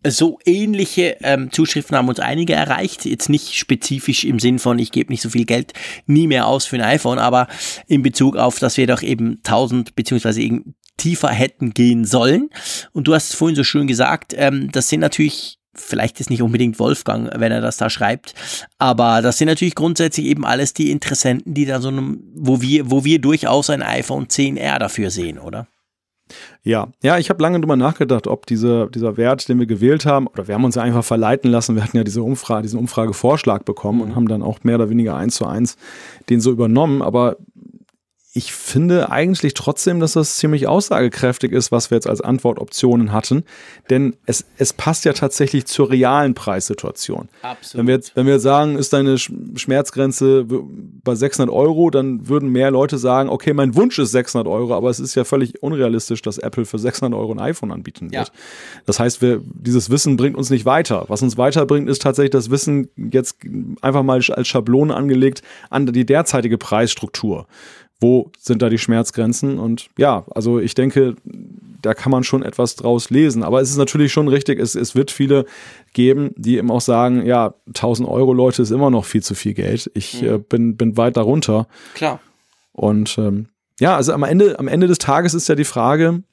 So 0.08 0.40
ähnliche 0.46 1.18
ähm, 1.22 1.52
Zuschriften 1.52 1.98
haben 1.98 2.08
uns 2.08 2.20
einige 2.20 2.54
erreicht. 2.54 3.06
Jetzt 3.06 3.30
nicht 3.30 3.54
spezifisch 3.56 4.24
im 4.24 4.40
Sinn 4.40 4.60
von, 4.60 4.80
ich 4.80 4.92
gebe 4.92 5.12
nicht 5.12 5.22
so 5.22 5.30
viel 5.30 5.46
Geld 5.46 5.74
nie 6.06 6.28
mehr 6.28 6.48
aus 6.48 6.66
für 6.66 6.78
ein 6.78 6.82
iPhone, 6.82 7.20
aber 7.20 7.48
in 7.88 8.02
Bezug 8.02 8.38
auf, 8.38 8.60
dass 8.60 8.78
wir 8.78 8.88
doch 8.88 9.02
eben 9.02 9.40
1000 9.44 9.96
beziehungsweise 9.96 10.42
eben 10.42 10.76
tiefer 10.96 11.30
hätten 11.30 11.74
gehen 11.74 12.06
sollen. 12.06 12.50
Und 12.94 13.08
du 13.08 13.14
hast 13.14 13.30
es 13.30 13.36
vorhin 13.36 13.56
so 13.56 13.64
schön 13.64 13.88
gesagt, 13.88 14.34
ähm, 14.38 14.72
das 14.72 14.88
sind 14.88 15.02
natürlich 15.02 15.60
vielleicht 15.76 16.20
ist 16.20 16.30
nicht 16.30 16.42
unbedingt 16.42 16.80
Wolfgang, 16.80 17.30
wenn 17.36 17.52
er 17.52 17.62
das 17.62 17.78
da 17.78 17.90
schreibt, 17.90 18.34
aber 18.80 19.22
das 19.22 19.38
sind 19.38 19.48
natürlich 19.48 19.76
grundsätzlich 19.76 20.26
eben 20.26 20.46
alles 20.46 20.74
die 20.74 20.92
Interessenten, 20.92 21.54
die 21.54 21.66
da 21.66 21.80
so 21.80 21.90
einem, 21.90 22.22
wo 22.36 22.62
wir, 22.62 22.92
wo 22.92 23.06
wir 23.06 23.20
durchaus 23.20 23.70
ein 23.70 23.82
iPhone 23.82 24.28
10R 24.28 24.80
dafür 24.80 25.10
sehen, 25.10 25.40
oder? 25.40 25.68
Ja, 26.64 26.90
ja, 27.02 27.18
ich 27.18 27.30
habe 27.30 27.42
lange 27.42 27.60
drüber 27.60 27.76
nachgedacht, 27.76 28.28
ob 28.28 28.46
diese, 28.46 28.90
dieser 28.94 29.18
Wert, 29.18 29.48
den 29.50 29.60
wir 29.60 29.66
gewählt 29.66 30.06
haben, 30.06 30.28
oder 30.28 30.48
wir 30.48 30.56
haben 30.56 30.66
uns 30.66 30.76
ja 30.76 30.82
einfach 30.82 31.04
verleiten 31.04 31.52
lassen. 31.52 31.76
Wir 31.76 31.84
hatten 31.84 31.98
ja 31.98 32.04
diese 32.04 32.24
Umfrage, 32.24 32.64
diesen 32.64 32.80
Umfragevorschlag 32.80 33.66
bekommen 33.66 34.02
und 34.02 34.16
haben 34.16 34.28
dann 34.28 34.42
auch 34.42 34.64
mehr 34.64 34.76
oder 34.76 34.90
weniger 34.90 35.16
eins 35.16 35.36
zu 35.36 35.46
eins 35.46 35.78
den 36.30 36.42
so 36.42 36.52
übernommen. 36.52 37.02
Aber 37.02 37.38
ich 38.32 38.54
finde 38.54 39.10
eigentlich 39.12 39.56
trotzdem, 39.56 40.00
dass 40.00 40.14
das 40.14 40.38
ziemlich 40.38 40.68
aussagekräftig 40.68 41.52
ist, 41.52 41.72
was 41.72 41.90
wir 41.90 41.96
jetzt 41.96 42.08
als 42.08 42.22
Antwortoptionen 42.22 43.12
hatten. 43.12 43.44
Denn 43.90 44.16
es, 44.28 44.46
es 44.58 44.72
passt 44.72 45.04
ja 45.06 45.14
tatsächlich 45.14 45.66
zur 45.66 45.90
realen 45.90 46.36
Preissituation. 46.36 47.28
Absolut. 47.42 47.80
Wenn 47.80 47.88
wir, 47.88 47.96
jetzt, 47.96 48.16
wenn 48.16 48.28
wir 48.28 48.40
sagen, 48.40 48.78
ist 48.78 48.94
deine 48.94 49.16
Sch- 49.16 49.58
Schmerzgrenze 49.58 50.46
bei 50.46 51.16
600 51.16 51.54
Euro, 51.54 51.90
dann 51.90 52.28
würden 52.30 52.50
mehr 52.50 52.70
Leute 52.70 53.00
sagen, 53.00 53.30
okay, 53.30 53.54
mein 53.54 53.76
Wunsch 53.76 53.98
ist 53.98 54.12
600 54.12 54.48
Euro, 54.48 54.76
aber 54.76 54.92
es 54.92 55.00
ist 55.00 55.16
ja 55.16 55.24
völlig 55.24 55.64
unrealistisch, 55.64 56.22
dass 56.22 56.38
Apple 56.38 56.66
für 56.66 56.78
600 56.78 57.20
Euro 57.20 57.32
ein 57.32 57.40
iPhone 57.40 57.72
anbieten 57.72 58.12
wird. 58.12 58.28
Ja. 58.28 58.34
Das 58.86 59.00
heißt, 59.00 59.24
wir, 59.24 59.42
dieses 59.44 59.90
Wissen 59.90 60.18
bringt 60.18 60.38
uns 60.38 60.52
nicht 60.52 60.66
weiter. 60.66 61.06
Was 61.08 61.24
uns 61.24 61.36
weiterbringt, 61.40 61.90
ist 61.90 62.04
tatsächlich 62.04 62.32
das 62.32 62.52
Wissen 62.52 62.90
jetzt 62.96 63.38
einfach 63.82 64.04
mal 64.04 64.22
als 64.30 64.48
Schablone 64.48 64.94
angelegt 64.96 65.42
an 65.72 65.88
die 65.88 66.06
derzeitige 66.06 66.60
Preisstruktur. 66.60 67.48
Wo 68.02 68.32
sind 68.40 68.62
da 68.62 68.70
die 68.70 68.78
Schmerzgrenzen? 68.78 69.60
Und 69.60 69.90
ja, 69.98 70.26
also 70.32 70.60
ich 70.60 70.74
denke, 70.74 71.16
da 71.82 71.94
kann 71.94 72.12
man 72.12 72.24
schon 72.24 72.44
etwas 72.44 72.76
draus 72.76 73.10
lesen. 73.10 73.44
Aber 73.44 73.62
es 73.62 73.70
ist 73.70 73.78
natürlich 73.78 74.14
schon 74.14 74.28
richtig, 74.28 74.60
es, 74.60 74.76
es 74.76 74.96
wird 74.96 75.12
viele 75.12 75.46
geben, 75.94 76.32
die 76.36 76.58
eben 76.58 76.72
auch 76.72 76.82
sagen, 76.82 77.26
ja, 77.26 77.54
1000 77.68 78.08
Euro 78.08 78.34
Leute 78.34 78.62
ist 78.62 78.72
immer 78.72 78.90
noch 78.90 79.06
viel 79.06 79.24
zu 79.24 79.36
viel 79.36 79.54
Geld. 79.54 79.92
Ich 79.94 80.24
äh, 80.24 80.38
bin, 80.38 80.78
bin 80.78 80.98
weit 80.98 81.18
darunter. 81.18 81.68
Klar. 81.94 82.20
Und 82.72 83.18
ähm, 83.18 83.48
ja, 83.80 83.96
also 83.96 84.14
am 84.14 84.24
Ende, 84.24 84.60
am 84.60 84.68
Ende 84.68 84.88
des 84.88 84.98
Tages 85.00 85.34
ist 85.34 85.50
ja 85.50 85.56
die 85.56 85.66
Frage, 85.66 86.24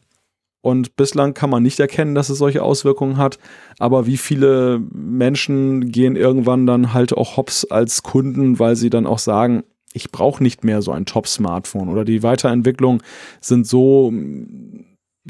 Und 0.67 0.97
bislang 0.97 1.33
kann 1.33 1.49
man 1.49 1.63
nicht 1.63 1.79
erkennen, 1.79 2.17
dass 2.17 2.29
es 2.29 2.39
solche 2.39 2.61
Auswirkungen 2.61 3.19
hat. 3.19 3.39
Aber 3.79 4.07
wie 4.07 4.17
viele 4.17 4.81
Menschen 4.93 5.93
gehen 5.93 6.17
irgendwann 6.17 6.67
dann 6.67 6.93
halt 6.93 7.17
auch 7.17 7.37
hops 7.37 7.65
als 7.65 8.03
Kunden, 8.03 8.59
weil 8.59 8.75
sie 8.75 8.91
dann 8.91 9.07
auch 9.07 9.21
sagen, 9.21 9.63
ich 9.97 10.13
brauche 10.13 10.43
nicht 10.43 10.63
mehr 10.63 10.83
so 10.83 10.93
ein 10.93 11.07
Top-Smartphone 11.07 11.89
oder 11.89 12.05
die 12.05 12.23
Weiterentwicklungen 12.23 13.03
sind 13.41 13.67
so 13.67 14.13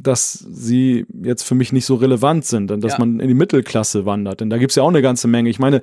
dass 0.03 0.33
sie 0.35 1.07
jetzt 1.23 1.43
für 1.43 1.55
mich 1.55 1.73
nicht 1.73 1.87
so 1.87 1.95
relevant 1.95 2.45
sind 2.45 2.71
und 2.71 2.85
dass 2.85 2.93
ja. 2.93 2.99
man 2.99 3.19
in 3.19 3.29
die 3.29 3.35
Mittelklasse 3.35 4.05
wandert. 4.05 4.41
Denn 4.41 4.51
da 4.51 4.59
gibt's 4.59 4.77
ja 4.77 4.83
auch 4.83 4.89
eine 4.89 5.01
ganze 5.01 5.27
Menge. 5.27 5.49
Ich 5.49 5.59
meine, 5.59 5.81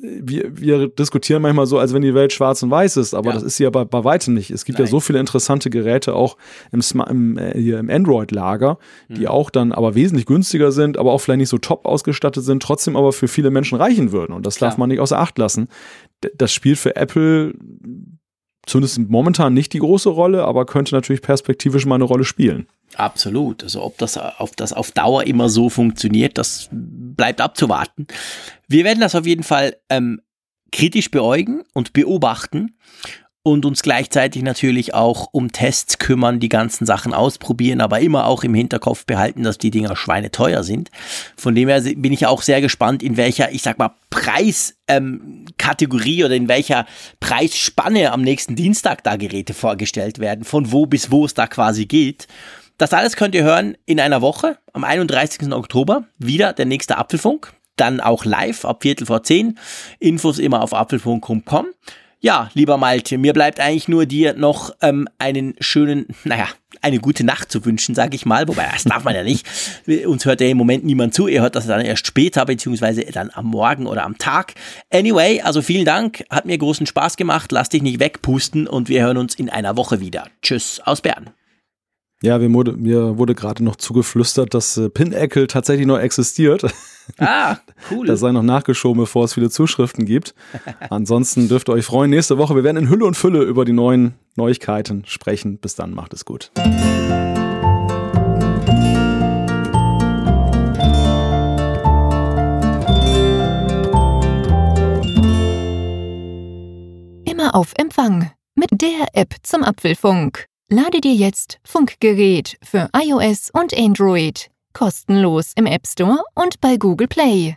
wir, 0.00 0.50
wir 0.56 0.88
diskutieren 0.88 1.42
manchmal 1.42 1.66
so, 1.66 1.78
als 1.78 1.94
wenn 1.94 2.02
die 2.02 2.14
Welt 2.14 2.32
schwarz 2.32 2.62
und 2.64 2.70
weiß 2.70 2.96
ist, 2.96 3.14
aber 3.14 3.28
ja. 3.28 3.34
das 3.34 3.44
ist 3.44 3.56
sie 3.56 3.62
ja 3.62 3.70
bei, 3.70 3.84
bei 3.84 4.02
weitem 4.02 4.34
nicht. 4.34 4.50
Es 4.50 4.64
gibt 4.64 4.78
Nein. 4.78 4.86
ja 4.86 4.90
so 4.90 4.98
viele 4.98 5.20
interessante 5.20 5.70
Geräte 5.70 6.14
auch 6.14 6.36
im, 6.72 6.82
im, 7.08 7.38
äh, 7.38 7.56
hier 7.56 7.78
im 7.78 7.88
Android-Lager, 7.88 8.78
die 9.08 9.22
mhm. 9.22 9.28
auch 9.28 9.50
dann 9.50 9.70
aber 9.70 9.94
wesentlich 9.94 10.26
günstiger 10.26 10.72
sind, 10.72 10.98
aber 10.98 11.12
auch 11.12 11.18
vielleicht 11.18 11.38
nicht 11.38 11.48
so 11.48 11.58
top 11.58 11.86
ausgestattet 11.86 12.42
sind, 12.42 12.62
trotzdem 12.62 12.96
aber 12.96 13.12
für 13.12 13.28
viele 13.28 13.50
Menschen 13.50 13.78
reichen 13.78 14.10
würden. 14.10 14.32
Und 14.32 14.44
das 14.44 14.56
Klar. 14.56 14.70
darf 14.70 14.78
man 14.78 14.88
nicht 14.88 14.98
außer 14.98 15.18
Acht 15.18 15.38
lassen. 15.38 15.68
Das 16.34 16.52
spielt 16.52 16.78
für 16.78 16.96
Apple 16.96 17.54
zumindest 18.66 18.98
momentan 18.98 19.54
nicht 19.54 19.72
die 19.72 19.78
große 19.78 20.08
Rolle, 20.08 20.44
aber 20.44 20.66
könnte 20.66 20.94
natürlich 20.94 21.22
perspektivisch 21.22 21.86
mal 21.86 21.94
eine 21.94 22.04
Rolle 22.04 22.24
spielen. 22.24 22.66
Absolut. 22.96 23.62
Also 23.62 23.82
ob 23.82 23.96
das 23.98 24.18
auf, 24.18 24.52
das 24.56 24.72
auf 24.72 24.90
Dauer 24.92 25.24
immer 25.24 25.48
so 25.48 25.70
funktioniert, 25.70 26.36
das 26.36 26.68
bleibt 26.70 27.40
abzuwarten. 27.40 28.06
Wir 28.68 28.84
werden 28.84 29.00
das 29.00 29.14
auf 29.14 29.26
jeden 29.26 29.44
Fall 29.44 29.76
ähm, 29.88 30.20
kritisch 30.72 31.10
beäugen 31.10 31.62
und 31.74 31.92
beobachten 31.92 32.76
und 33.46 33.64
uns 33.64 33.82
gleichzeitig 33.82 34.42
natürlich 34.42 34.92
auch 34.92 35.28
um 35.30 35.52
Tests 35.52 35.98
kümmern, 35.98 36.40
die 36.40 36.48
ganzen 36.48 36.84
Sachen 36.84 37.14
ausprobieren, 37.14 37.80
aber 37.80 38.00
immer 38.00 38.26
auch 38.26 38.42
im 38.42 38.54
Hinterkopf 38.54 39.06
behalten, 39.06 39.44
dass 39.44 39.56
die 39.56 39.70
Dinger 39.70 39.94
schweineteuer 39.94 40.64
sind. 40.64 40.90
Von 41.36 41.54
dem 41.54 41.68
her 41.68 41.80
bin 41.80 42.12
ich 42.12 42.26
auch 42.26 42.42
sehr 42.42 42.60
gespannt, 42.60 43.04
in 43.04 43.16
welcher, 43.16 43.52
ich 43.52 43.62
sag 43.62 43.78
mal, 43.78 43.94
Preiskategorie 44.10 46.18
ähm, 46.18 46.26
oder 46.26 46.34
in 46.34 46.48
welcher 46.48 46.86
Preisspanne 47.20 48.10
am 48.10 48.22
nächsten 48.22 48.56
Dienstag 48.56 49.04
da 49.04 49.14
Geräte 49.14 49.54
vorgestellt 49.54 50.18
werden, 50.18 50.44
von 50.44 50.72
wo 50.72 50.86
bis 50.86 51.12
wo 51.12 51.24
es 51.24 51.34
da 51.34 51.46
quasi 51.46 51.86
geht. 51.86 52.26
Das 52.78 52.92
alles 52.92 53.14
könnt 53.14 53.36
ihr 53.36 53.44
hören 53.44 53.76
in 53.86 54.00
einer 54.00 54.22
Woche, 54.22 54.58
am 54.72 54.82
31. 54.82 55.52
Oktober, 55.52 56.02
wieder 56.18 56.52
der 56.52 56.66
nächste 56.66 56.98
Apfelfunk. 56.98 57.52
Dann 57.76 58.00
auch 58.00 58.24
live 58.24 58.64
ab 58.64 58.82
Viertel 58.82 59.06
vor 59.06 59.22
zehn. 59.22 59.56
Infos 60.00 60.40
immer 60.40 60.62
auf 60.62 60.74
apfelfunk.com. 60.74 61.66
Ja, 62.26 62.50
lieber 62.54 62.76
Malte, 62.76 63.18
mir 63.18 63.32
bleibt 63.32 63.60
eigentlich 63.60 63.86
nur 63.86 64.04
dir 64.04 64.34
noch 64.34 64.74
ähm, 64.82 65.06
einen 65.16 65.54
schönen, 65.60 66.08
naja, 66.24 66.48
eine 66.82 66.98
gute 66.98 67.22
Nacht 67.22 67.52
zu 67.52 67.64
wünschen, 67.64 67.94
sage 67.94 68.16
ich 68.16 68.26
mal. 68.26 68.48
Wobei, 68.48 68.68
das 68.72 68.82
darf 68.82 69.04
man 69.04 69.14
ja 69.14 69.22
nicht. 69.22 69.46
Uns 70.06 70.24
hört 70.24 70.40
ja 70.40 70.48
im 70.48 70.56
Moment 70.56 70.84
niemand 70.84 71.14
zu. 71.14 71.28
Ihr 71.28 71.42
hört 71.42 71.54
das 71.54 71.68
dann 71.68 71.86
erst 71.86 72.04
später, 72.04 72.44
beziehungsweise 72.44 73.02
dann 73.04 73.30
am 73.32 73.46
Morgen 73.46 73.86
oder 73.86 74.02
am 74.02 74.18
Tag. 74.18 74.54
Anyway, 74.92 75.40
also 75.40 75.62
vielen 75.62 75.84
Dank. 75.84 76.24
Hat 76.28 76.46
mir 76.46 76.58
großen 76.58 76.88
Spaß 76.88 77.16
gemacht. 77.16 77.52
Lass 77.52 77.68
dich 77.68 77.82
nicht 77.82 78.00
wegpusten 78.00 78.66
und 78.66 78.88
wir 78.88 79.04
hören 79.04 79.18
uns 79.18 79.36
in 79.36 79.48
einer 79.48 79.76
Woche 79.76 80.00
wieder. 80.00 80.26
Tschüss 80.42 80.80
aus 80.84 81.02
Bern. 81.02 81.30
Ja, 82.22 82.38
mir 82.38 82.50
wurde, 82.54 82.72
mir 82.72 83.18
wurde 83.18 83.34
gerade 83.34 83.62
noch 83.62 83.76
zugeflüstert, 83.76 84.54
dass 84.54 84.78
äh, 84.78 84.88
Pinnacle 84.88 85.46
tatsächlich 85.46 85.86
noch 85.86 85.98
existiert. 85.98 86.62
Ah, 87.18 87.58
cool. 87.88 88.04
Das 88.04 88.18
sei 88.18 88.32
noch 88.32 88.42
nachgeschoben, 88.42 88.98
bevor 88.98 89.26
es 89.26 89.34
viele 89.34 89.48
Zuschriften 89.48 90.06
gibt. 90.06 90.34
Ansonsten 90.90 91.46
dürft 91.46 91.68
ihr 91.68 91.74
euch 91.74 91.84
freuen. 91.84 92.10
Nächste 92.10 92.36
Woche, 92.36 92.56
wir 92.56 92.64
werden 92.64 92.78
in 92.78 92.90
Hülle 92.90 93.04
und 93.04 93.16
Fülle 93.16 93.44
über 93.44 93.64
die 93.64 93.72
neuen 93.72 94.14
Neuigkeiten 94.34 95.04
sprechen. 95.06 95.58
Bis 95.58 95.76
dann, 95.76 95.94
macht 95.94 96.12
es 96.12 96.24
gut. 96.24 96.50
Immer 107.24 107.54
auf 107.54 107.72
Empfang 107.76 108.32
mit 108.56 108.70
der 108.72 109.06
App 109.12 109.32
zum 109.44 109.62
Apfelfunk. 109.62 110.48
Lade 110.68 111.00
dir 111.00 111.14
jetzt 111.14 111.60
Funkgerät 111.62 112.58
für 112.60 112.90
iOS 112.92 113.50
und 113.52 113.72
Android 113.72 114.50
kostenlos 114.72 115.52
im 115.54 115.64
App 115.64 115.86
Store 115.86 116.24
und 116.34 116.60
bei 116.60 116.76
Google 116.76 117.06
Play. 117.06 117.56